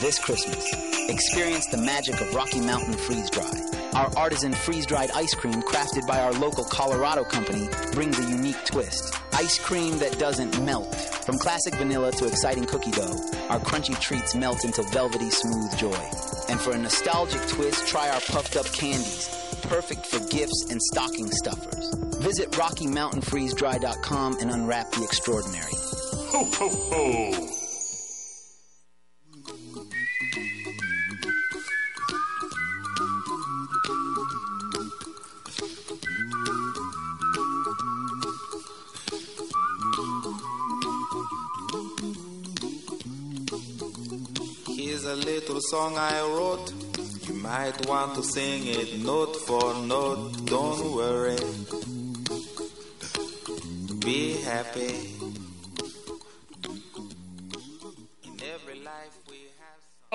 This 0.00 0.18
Christmas, 0.18 0.66
experience 1.08 1.66
the 1.66 1.76
magic 1.76 2.20
of 2.20 2.34
Rocky 2.34 2.60
Mountain 2.60 2.94
Freeze 2.94 3.30
Dry. 3.30 3.52
Our 3.92 4.10
artisan 4.16 4.52
freeze 4.52 4.86
dried 4.86 5.10
ice 5.12 5.34
cream, 5.34 5.62
crafted 5.62 6.06
by 6.06 6.18
our 6.20 6.32
local 6.32 6.64
Colorado 6.64 7.22
company, 7.22 7.68
brings 7.92 8.18
a 8.18 8.30
unique 8.30 8.64
twist. 8.64 9.14
Ice 9.34 9.58
cream 9.58 9.98
that 9.98 10.18
doesn't 10.18 10.60
melt. 10.64 10.94
From 10.94 11.38
classic 11.38 11.74
vanilla 11.74 12.10
to 12.12 12.26
exciting 12.26 12.64
cookie 12.64 12.90
dough, 12.90 13.16
our 13.48 13.60
crunchy 13.60 13.98
treats 14.00 14.34
melt 14.34 14.64
into 14.64 14.82
velvety 14.82 15.30
smooth 15.30 15.76
joy. 15.76 16.10
And 16.48 16.58
for 16.58 16.72
a 16.72 16.78
nostalgic 16.78 17.46
twist, 17.48 17.86
try 17.86 18.08
our 18.08 18.20
puffed 18.20 18.56
up 18.56 18.66
candies, 18.72 19.28
perfect 19.62 20.06
for 20.06 20.20
gifts 20.30 20.66
and 20.70 20.80
stocking 20.82 21.30
stuffers. 21.30 21.94
Visit 22.16 22.50
RockyMountainFreezeDry.com 22.52 24.38
and 24.40 24.50
unwrap 24.50 24.90
the 24.92 25.04
extraordinary. 25.04 25.72
Ho, 25.74 26.44
ho, 26.44 26.68
ho! 26.68 27.61
A 45.12 45.14
little 45.14 45.60
song 45.60 45.98
I 45.98 46.22
wrote. 46.22 46.72
You 47.28 47.34
might 47.34 47.86
want 47.86 48.14
to 48.14 48.22
sing 48.22 48.62
it 48.64 49.04
note 49.04 49.36
for 49.36 49.74
note. 49.74 50.46
Don't 50.46 50.94
worry. 50.94 51.36
Be 54.00 54.40
happy. 54.40 55.12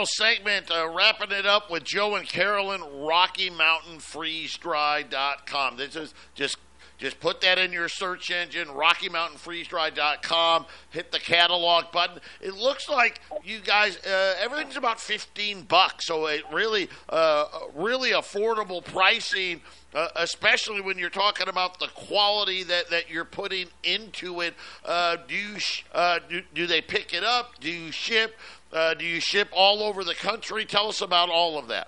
segment, 0.05 0.71
uh, 0.71 0.87
wrapping 0.89 1.31
it 1.31 1.45
up 1.45 1.69
with 1.71 1.83
Joe 1.83 2.15
and 2.15 2.27
Carolyn, 2.27 2.81
Rocky 2.81 3.49
Mountain 3.49 3.97
RockyMountainFreezeDry.com. 3.97 5.77
This 5.77 5.95
is 5.95 6.13
just 6.35 6.57
just 6.97 7.19
put 7.19 7.41
that 7.41 7.59
in 7.59 7.71
your 7.71 7.89
search 7.89 8.31
engine, 8.31 8.69
RockyMountainFreezeDry.com. 8.69 10.65
Hit 10.89 11.11
the 11.11 11.19
catalog 11.19 11.91
button. 11.91 12.19
It 12.41 12.55
looks 12.55 12.89
like 12.89 13.21
you 13.43 13.59
guys, 13.59 13.97
uh, 13.97 14.33
everything's 14.39 14.77
about 14.77 14.99
fifteen 14.99 15.61
bucks, 15.61 16.07
so 16.07 16.25
it 16.25 16.41
really, 16.51 16.89
uh, 17.09 17.45
really 17.75 18.11
affordable 18.11 18.83
pricing. 18.83 19.61
Uh, 19.95 20.09
especially 20.17 20.81
when 20.81 20.97
you're 20.97 21.09
talking 21.09 21.47
about 21.47 21.79
the 21.79 21.87
quality 21.87 22.61
that, 22.61 22.89
that 22.89 23.09
you're 23.09 23.23
putting 23.23 23.67
into 23.83 24.41
it. 24.41 24.53
Uh, 24.83 25.15
do 25.27 25.33
you 25.33 25.57
sh- 25.57 25.85
uh, 25.95 26.19
do, 26.29 26.41
do 26.53 26.67
they 26.67 26.81
pick 26.81 27.13
it 27.13 27.23
up? 27.23 27.57
Do 27.61 27.71
you 27.71 27.89
ship? 27.91 28.35
Uh, 28.71 28.93
do 28.93 29.05
you 29.05 29.21
ship 29.21 29.47
all 29.53 29.81
over 29.81 30.03
the 30.03 30.13
country? 30.13 30.65
Tell 30.65 30.89
us 30.89 30.99
about 31.01 31.29
all 31.29 31.57
of 31.57 31.69
that. 31.69 31.87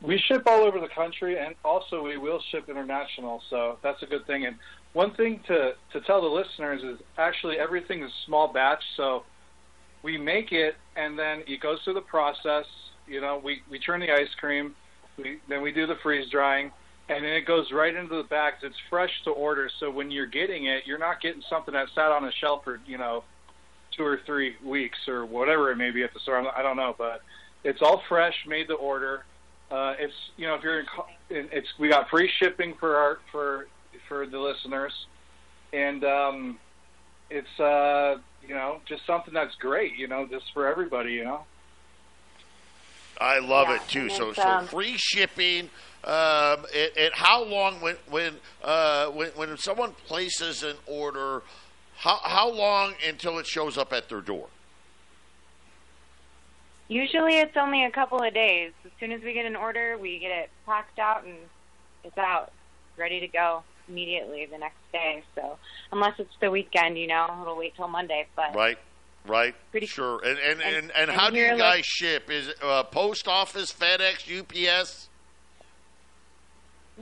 We 0.00 0.18
ship 0.18 0.44
all 0.46 0.62
over 0.62 0.78
the 0.78 0.88
country, 0.88 1.38
and 1.38 1.54
also 1.64 2.02
we 2.04 2.18
will 2.18 2.40
ship 2.50 2.68
international. 2.68 3.42
So 3.50 3.78
that's 3.82 4.02
a 4.02 4.06
good 4.06 4.26
thing. 4.26 4.46
And 4.46 4.56
one 4.92 5.12
thing 5.14 5.40
to 5.48 5.74
to 5.92 6.00
tell 6.02 6.20
the 6.20 6.28
listeners 6.28 6.82
is 6.82 7.00
actually 7.16 7.58
everything 7.58 8.02
is 8.02 8.12
small 8.26 8.52
batch. 8.52 8.82
So 8.96 9.24
we 10.02 10.16
make 10.16 10.52
it, 10.52 10.76
and 10.96 11.18
then 11.18 11.42
it 11.46 11.60
goes 11.60 11.80
through 11.82 11.94
the 11.94 12.00
process. 12.00 12.66
You 13.06 13.20
know, 13.20 13.40
we 13.42 13.62
we 13.70 13.78
turn 13.78 14.00
the 14.00 14.12
ice 14.12 14.32
cream, 14.38 14.74
we, 15.16 15.38
then 15.48 15.62
we 15.62 15.72
do 15.72 15.86
the 15.86 15.96
freeze 15.96 16.30
drying, 16.30 16.70
and 17.08 17.24
then 17.24 17.32
it 17.32 17.46
goes 17.46 17.72
right 17.72 17.94
into 17.94 18.16
the 18.16 18.28
bags. 18.28 18.58
It's 18.62 18.76
fresh 18.88 19.10
to 19.24 19.30
order. 19.30 19.70
So 19.80 19.90
when 19.90 20.10
you're 20.10 20.26
getting 20.26 20.66
it, 20.66 20.86
you're 20.86 20.98
not 20.98 21.20
getting 21.20 21.42
something 21.50 21.74
that 21.74 21.88
sat 21.94 22.12
on 22.12 22.24
a 22.24 22.32
shelf 22.32 22.64
for 22.64 22.80
you 22.86 22.98
know 22.98 23.24
two 23.96 24.04
or 24.04 24.20
three 24.24 24.56
weeks 24.64 24.98
or 25.08 25.26
whatever 25.26 25.70
it 25.72 25.76
may 25.76 25.90
be 25.90 26.04
at 26.04 26.14
the 26.14 26.20
store. 26.20 26.46
I 26.56 26.62
don't 26.62 26.76
know, 26.76 26.94
but 26.96 27.22
it's 27.64 27.82
all 27.82 28.02
fresh, 28.08 28.34
made 28.46 28.68
to 28.68 28.74
order. 28.74 29.24
Uh, 29.70 29.94
it's 29.98 30.14
you 30.36 30.46
know 30.46 30.54
if 30.54 30.62
you're 30.62 30.80
in, 30.80 31.48
it's 31.52 31.68
we 31.78 31.88
got 31.88 32.08
free 32.08 32.30
shipping 32.38 32.74
for 32.80 32.96
our 32.96 33.18
for 33.30 33.66
for 34.08 34.26
the 34.26 34.38
listeners, 34.38 34.92
and 35.72 36.04
um, 36.04 36.58
it's 37.30 37.60
uh, 37.60 38.16
you 38.46 38.54
know 38.54 38.80
just 38.86 39.04
something 39.06 39.34
that's 39.34 39.54
great. 39.56 39.96
You 39.96 40.08
know, 40.08 40.26
just 40.26 40.46
for 40.54 40.66
everybody. 40.66 41.12
You 41.12 41.24
know. 41.24 41.40
I 43.20 43.40
love 43.40 43.68
Yeah, 43.68 43.76
it 43.76 43.88
too. 43.88 44.08
So 44.08 44.32
so 44.32 44.48
um, 44.48 44.66
free 44.66 44.94
shipping. 44.96 45.70
Um, 46.04 46.64
and, 46.74 46.90
and 46.96 47.10
how 47.12 47.44
long 47.44 47.80
when 47.80 47.96
when 48.08 48.34
uh, 48.62 49.06
when 49.08 49.28
when 49.30 49.56
someone 49.58 49.92
places 50.06 50.62
an 50.62 50.76
order? 50.86 51.42
How 51.96 52.20
how 52.22 52.50
long 52.50 52.94
until 53.06 53.38
it 53.38 53.46
shows 53.46 53.76
up 53.76 53.92
at 53.92 54.08
their 54.08 54.20
door? 54.20 54.46
Usually 56.88 57.38
it's 57.38 57.56
only 57.56 57.84
a 57.84 57.90
couple 57.90 58.22
of 58.22 58.32
days. 58.32 58.72
As 58.84 58.90
soon 58.98 59.12
as 59.12 59.22
we 59.22 59.34
get 59.34 59.44
an 59.44 59.56
order, 59.56 59.98
we 59.98 60.18
get 60.18 60.30
it 60.30 60.50
packed 60.64 60.98
out 60.98 61.24
and 61.24 61.36
it's 62.02 62.16
out, 62.16 62.50
ready 62.96 63.20
to 63.20 63.28
go 63.28 63.62
immediately 63.88 64.46
the 64.46 64.58
next 64.58 64.78
day. 64.92 65.22
So 65.34 65.58
unless 65.92 66.14
it's 66.18 66.32
the 66.40 66.50
weekend, 66.50 66.98
you 66.98 67.06
know, 67.06 67.26
it'll 67.42 67.56
wait 67.56 67.74
till 67.76 67.88
Monday. 67.88 68.26
But 68.34 68.54
Right, 68.54 68.78
right, 69.26 69.54
Pretty- 69.70 69.86
sure. 69.86 70.20
And 70.24 70.38
and 70.38 70.62
and, 70.62 70.76
and- 70.76 70.92
and, 70.92 71.10
how 71.10 71.28
do 71.30 71.36
you 71.36 71.48
guys 71.50 71.58
like- 71.58 71.84
ship? 71.84 72.30
Is 72.30 72.48
it 72.48 72.56
uh, 72.62 72.84
post 72.84 73.28
office, 73.28 73.70
FedEx, 73.72 74.26
UPS? 74.40 75.08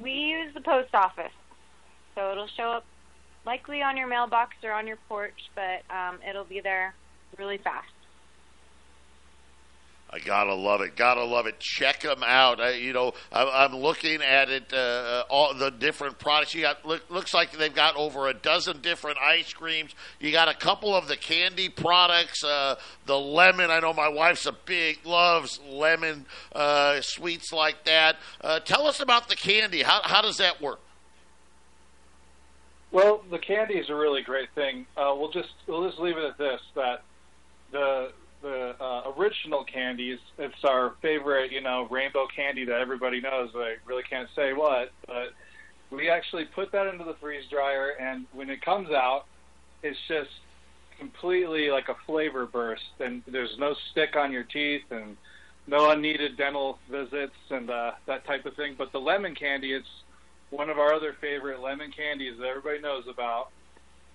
we 0.01 0.11
use 0.13 0.53
the 0.53 0.61
post 0.61 0.95
office, 0.95 1.33
so 2.15 2.31
it'll 2.33 2.49
show 2.49 2.71
up 2.71 2.85
likely 3.47 3.81
on 3.83 3.97
your 3.97 4.07
mailbox 4.07 4.55
or 4.63 4.73
on 4.73 4.87
your 4.87 4.99
porch, 5.09 5.49
but 5.55 5.83
um, 5.95 6.19
it'll 6.29 6.45
be 6.45 6.61
there 6.61 6.95
really 7.39 7.57
fast. 7.59 7.89
I 10.17 10.19
gotta 10.21 10.55
love 10.55 10.81
it. 10.81 10.97
Gotta 10.97 11.25
love 11.25 11.47
it. 11.47 11.61
Check 11.61 12.01
them 12.01 12.23
out. 12.25 12.59
I, 12.59 12.71
you 12.71 12.95
know, 12.95 13.13
I, 13.31 13.67
I'm 13.67 13.77
looking 13.77 14.23
at 14.23 14.49
it. 14.49 14.73
Uh, 14.73 15.25
all 15.29 15.53
the 15.53 15.71
different 15.71 16.19
products 16.19 16.55
you 16.55 16.63
got. 16.63 16.87
Look, 16.87 17.11
looks 17.11 17.35
like 17.35 17.53
they've 17.53 17.75
got 17.75 17.97
over 17.97 18.27
a 18.27 18.33
dozen 18.33 18.81
different 18.81 19.19
ice 19.19 19.53
creams. 19.53 19.95
You 20.19 20.33
got 20.33 20.49
a 20.49 20.55
couple 20.55 20.95
of 20.95 21.07
the 21.07 21.19
candy 21.19 21.69
products. 21.69 22.43
Uh, 22.43 22.77
the 23.05 23.19
lemon. 23.19 23.71
I 23.71 23.81
know 23.81 23.93
my 23.93 24.09
wife's 24.09 24.47
a 24.47 24.53
big 24.53 25.05
loves 25.05 25.61
lemon 25.69 26.25
uh, 26.55 27.03
sweets 27.03 27.53
like 27.53 27.85
that. 27.85 28.17
Uh, 28.41 28.59
tell 28.61 28.87
us 28.87 29.01
about 29.01 29.29
the 29.29 29.37
candy. 29.37 29.83
How 29.83 30.01
how 30.03 30.23
does 30.23 30.39
that 30.39 30.63
work? 30.63 30.81
Well, 32.91 33.23
the 33.31 33.39
candy 33.39 33.75
is 33.75 33.91
a 33.91 33.95
really 33.95 34.23
great 34.23 34.49
thing. 34.55 34.87
Uh, 34.97 35.15
we'll 35.15 35.31
just 35.31 35.51
we'll 35.67 35.87
just 35.87 36.01
leave 36.01 36.17
it 36.17 36.25
at 36.25 36.39
this: 36.39 36.63
that 36.75 37.03
the 37.71 38.13
the 38.47 38.77
uh, 38.81 39.13
original 39.19 39.65
candies, 39.65 40.21
it's 40.39 40.63
our 40.63 40.95
favorite, 41.03 41.51
you 41.51 41.61
know, 41.61 41.89
rainbow 41.91 42.29
candy 42.35 42.65
that 42.65 42.81
everybody 42.81 43.21
knows. 43.21 43.51
I 43.57 43.75
really 43.85 44.05
can't 44.09 44.29
say 44.37 44.53
what, 44.53 44.93
but 45.07 45.35
we 45.91 46.09
actually 46.09 46.45
put 46.55 46.71
that 46.71 46.87
into 46.87 47.05
the 47.05 47.17
freeze 47.21 47.45
dryer, 47.51 47.91
and 48.01 48.25
when 48.33 48.49
it 48.49 48.63
comes 48.63 48.91
out, 48.91 49.25
it's 49.83 49.99
just 50.07 50.31
completely 50.97 51.71
like 51.71 51.89
a 51.89 51.97
flavor 52.07 52.47
burst, 52.47 52.83
and 53.01 53.23
there's 53.27 53.57
no 53.59 53.75
stick 53.91 54.15
on 54.15 54.31
your 54.31 54.45
teeth, 54.45 54.85
and 54.93 55.17
no 55.67 55.91
unneeded 55.91 56.37
dental 56.37 56.79
visits 56.89 57.35
and 57.51 57.69
uh, 57.69 57.91
that 58.07 58.25
type 58.27 58.47
of 58.47 58.55
thing. 58.55 58.77
But 58.79 58.93
the 58.93 59.01
lemon 59.01 59.35
candy, 59.35 59.73
it's 59.73 59.89
one 60.51 60.71
of 60.71 60.79
our 60.79 60.95
other 60.95 61.17
favorite 61.21 61.61
lemon 61.61 61.91
candies 61.91 62.35
that 62.39 62.47
everybody 62.47 62.81
knows 62.81 63.05
about. 63.13 63.49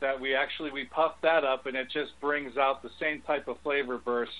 That 0.01 0.19
we 0.19 0.35
actually 0.35 0.71
we 0.71 0.85
puff 0.85 1.13
that 1.21 1.43
up 1.43 1.67
and 1.67 1.77
it 1.77 1.87
just 1.91 2.19
brings 2.19 2.57
out 2.57 2.81
the 2.81 2.89
same 2.99 3.21
type 3.21 3.47
of 3.47 3.59
flavor 3.61 3.99
burst, 3.99 4.31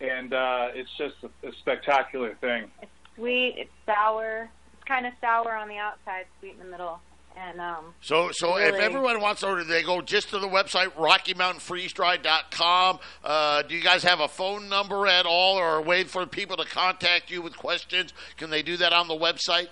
and 0.00 0.32
uh, 0.32 0.68
it's 0.74 0.90
just 0.96 1.16
a, 1.24 1.48
a 1.48 1.52
spectacular 1.60 2.36
thing. 2.40 2.70
Sweet, 3.16 3.56
it's 3.58 3.70
sour. 3.84 4.48
It's 4.74 4.84
kind 4.84 5.06
of 5.06 5.12
sour 5.20 5.56
on 5.56 5.66
the 5.68 5.78
outside, 5.78 6.26
sweet 6.38 6.52
in 6.52 6.60
the 6.60 6.66
middle, 6.70 7.00
and 7.36 7.60
um. 7.60 7.94
So, 8.00 8.30
so 8.32 8.58
if 8.58 8.76
everyone 8.76 9.20
wants 9.20 9.40
to 9.40 9.48
order, 9.48 9.64
they 9.64 9.82
go 9.82 10.00
just 10.02 10.30
to 10.30 10.38
the 10.38 10.46
website 10.48 10.92
RockyMountainFreezeDry.com. 10.92 12.98
Uh, 13.24 13.62
do 13.62 13.74
you 13.74 13.82
guys 13.82 14.04
have 14.04 14.20
a 14.20 14.28
phone 14.28 14.68
number 14.68 15.08
at 15.08 15.26
all, 15.26 15.56
or 15.56 15.78
a 15.78 15.82
way 15.82 16.04
for 16.04 16.26
people 16.26 16.56
to 16.58 16.64
contact 16.64 17.28
you 17.30 17.42
with 17.42 17.56
questions? 17.56 18.12
Can 18.36 18.50
they 18.50 18.62
do 18.62 18.76
that 18.76 18.92
on 18.92 19.08
the 19.08 19.14
website? 19.14 19.66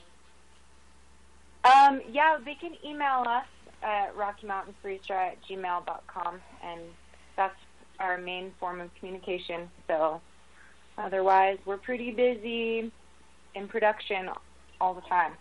Um, 1.65 2.01
yeah, 2.11 2.39
they 2.45 2.55
can 2.55 2.75
email 2.85 3.23
us 3.27 3.47
at 3.85 4.17
RockyMountainFreezeDry 4.17 5.11
at 5.11 5.45
gmail.com, 5.45 6.41
and 6.65 6.81
that's 7.37 7.59
our 8.01 8.19
main 8.19 8.53
form 8.59 8.81
of 8.81 8.95
communication. 8.95 9.69
So, 9.87 10.21
otherwise, 10.99 11.59
we're 11.65 11.77
pretty 11.77 12.11
busy 12.11 12.91
in 13.55 13.69
production 13.69 14.31
all 14.81 14.95
the 14.95 15.03
time. 15.03 15.33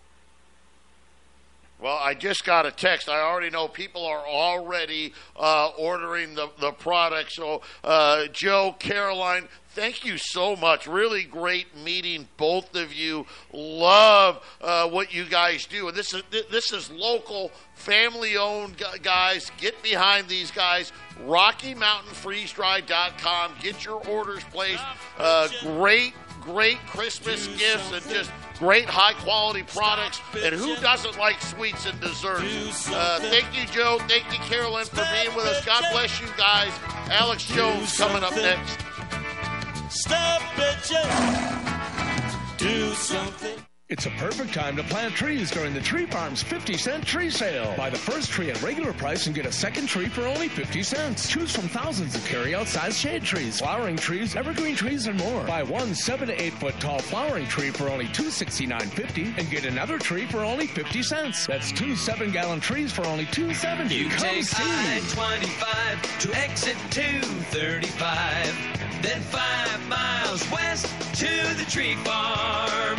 Well, 1.80 1.98
I 2.00 2.14
just 2.14 2.44
got 2.44 2.66
a 2.66 2.70
text. 2.70 3.08
I 3.08 3.20
already 3.20 3.50
know 3.50 3.66
people 3.68 4.06
are 4.06 4.24
already 4.26 5.12
uh, 5.36 5.70
ordering 5.76 6.34
the, 6.34 6.48
the 6.58 6.70
product. 6.70 7.32
So, 7.32 7.62
uh, 7.82 8.26
Joe, 8.32 8.76
Caroline, 8.78 9.48
thank 9.70 10.04
you 10.04 10.16
so 10.16 10.54
much. 10.56 10.86
Really 10.86 11.24
great 11.24 11.76
meeting 11.76 12.28
both 12.36 12.76
of 12.76 12.94
you. 12.94 13.26
Love 13.52 14.40
uh, 14.62 14.88
what 14.88 15.12
you 15.12 15.24
guys 15.24 15.66
do. 15.66 15.88
And 15.88 15.96
this 15.96 16.14
is 16.14 16.22
this 16.30 16.72
is 16.72 16.88
local, 16.90 17.50
family 17.74 18.36
owned 18.36 18.80
guys. 19.02 19.50
Get 19.58 19.82
behind 19.82 20.28
these 20.28 20.52
guys. 20.52 20.92
RockyMountainFreezeDry.com. 21.26 23.52
Get 23.60 23.84
your 23.84 24.00
orders 24.08 24.44
placed. 24.44 24.84
Uh, 25.18 25.48
great 25.60 26.14
great 26.44 26.78
Christmas 26.86 27.46
gifts 27.46 27.92
and 27.92 28.02
just 28.12 28.30
great 28.58 28.86
high 28.86 29.14
quality 29.22 29.62
products. 29.62 30.20
And 30.42 30.54
who 30.54 30.76
doesn't 30.76 31.18
like 31.18 31.40
sweets 31.40 31.86
and 31.86 31.98
desserts? 32.00 32.90
Uh, 32.90 33.18
thank 33.22 33.46
you, 33.56 33.66
Joe. 33.66 33.98
Thank 34.08 34.24
you, 34.32 34.38
Carolyn, 34.44 34.86
for 34.86 35.06
being 35.12 35.34
with 35.34 35.46
us. 35.46 35.64
God 35.64 35.84
bless 35.92 36.20
you 36.20 36.28
guys. 36.36 36.72
Alex 37.10 37.46
Jones 37.46 37.96
coming 37.96 38.22
up 38.22 38.34
next. 38.36 38.78
Stop 39.90 40.42
it. 40.58 40.84
Do 42.58 42.92
something. 42.94 43.73
It's 43.94 44.06
a 44.06 44.10
perfect 44.18 44.52
time 44.52 44.74
to 44.74 44.82
plant 44.82 45.14
trees 45.14 45.52
during 45.52 45.72
the 45.72 45.80
Tree 45.80 46.04
Farm's 46.04 46.42
50 46.42 46.76
cent 46.76 47.06
tree 47.06 47.30
sale. 47.30 47.72
Buy 47.76 47.90
the 47.90 47.96
first 47.96 48.28
tree 48.28 48.50
at 48.50 48.60
regular 48.60 48.92
price 48.92 49.26
and 49.26 49.34
get 49.36 49.46
a 49.46 49.52
second 49.52 49.86
tree 49.86 50.08
for 50.08 50.22
only 50.22 50.48
50 50.48 50.82
cents. 50.82 51.28
Choose 51.28 51.54
from 51.54 51.68
thousands 51.68 52.16
of 52.16 52.24
carry-out 52.24 52.66
size 52.66 52.98
shade 52.98 53.22
trees, 53.22 53.60
flowering 53.60 53.94
trees, 53.94 54.34
evergreen 54.34 54.74
trees, 54.74 55.06
and 55.06 55.16
more. 55.20 55.44
Buy 55.44 55.62
one 55.62 55.94
7 55.94 56.26
to 56.26 56.42
8 56.42 56.54
foot 56.54 56.74
tall 56.80 56.98
flowering 56.98 57.46
tree 57.46 57.70
for 57.70 57.88
only 57.88 58.06
$269.50 58.06 59.38
and 59.38 59.48
get 59.48 59.64
another 59.64 60.00
tree 60.00 60.26
for 60.26 60.40
only 60.40 60.66
50 60.66 61.00
cents. 61.04 61.46
That's 61.46 61.70
two 61.70 61.94
7 61.94 62.32
gallon 62.32 62.58
trees 62.58 62.90
for 62.90 63.06
only 63.06 63.26
270. 63.26 63.94
You 63.94 64.08
Come 64.08 64.18
take 64.18 64.42
see. 64.42 64.60
I-25 64.60 66.18
to 66.18 66.34
exit 66.36 66.76
235, 66.90 69.02
then 69.02 69.20
five 69.20 69.88
miles 69.88 70.50
west 70.50 70.86
to 71.20 71.28
the 71.56 71.64
tree 71.70 71.94
farm. 72.02 72.98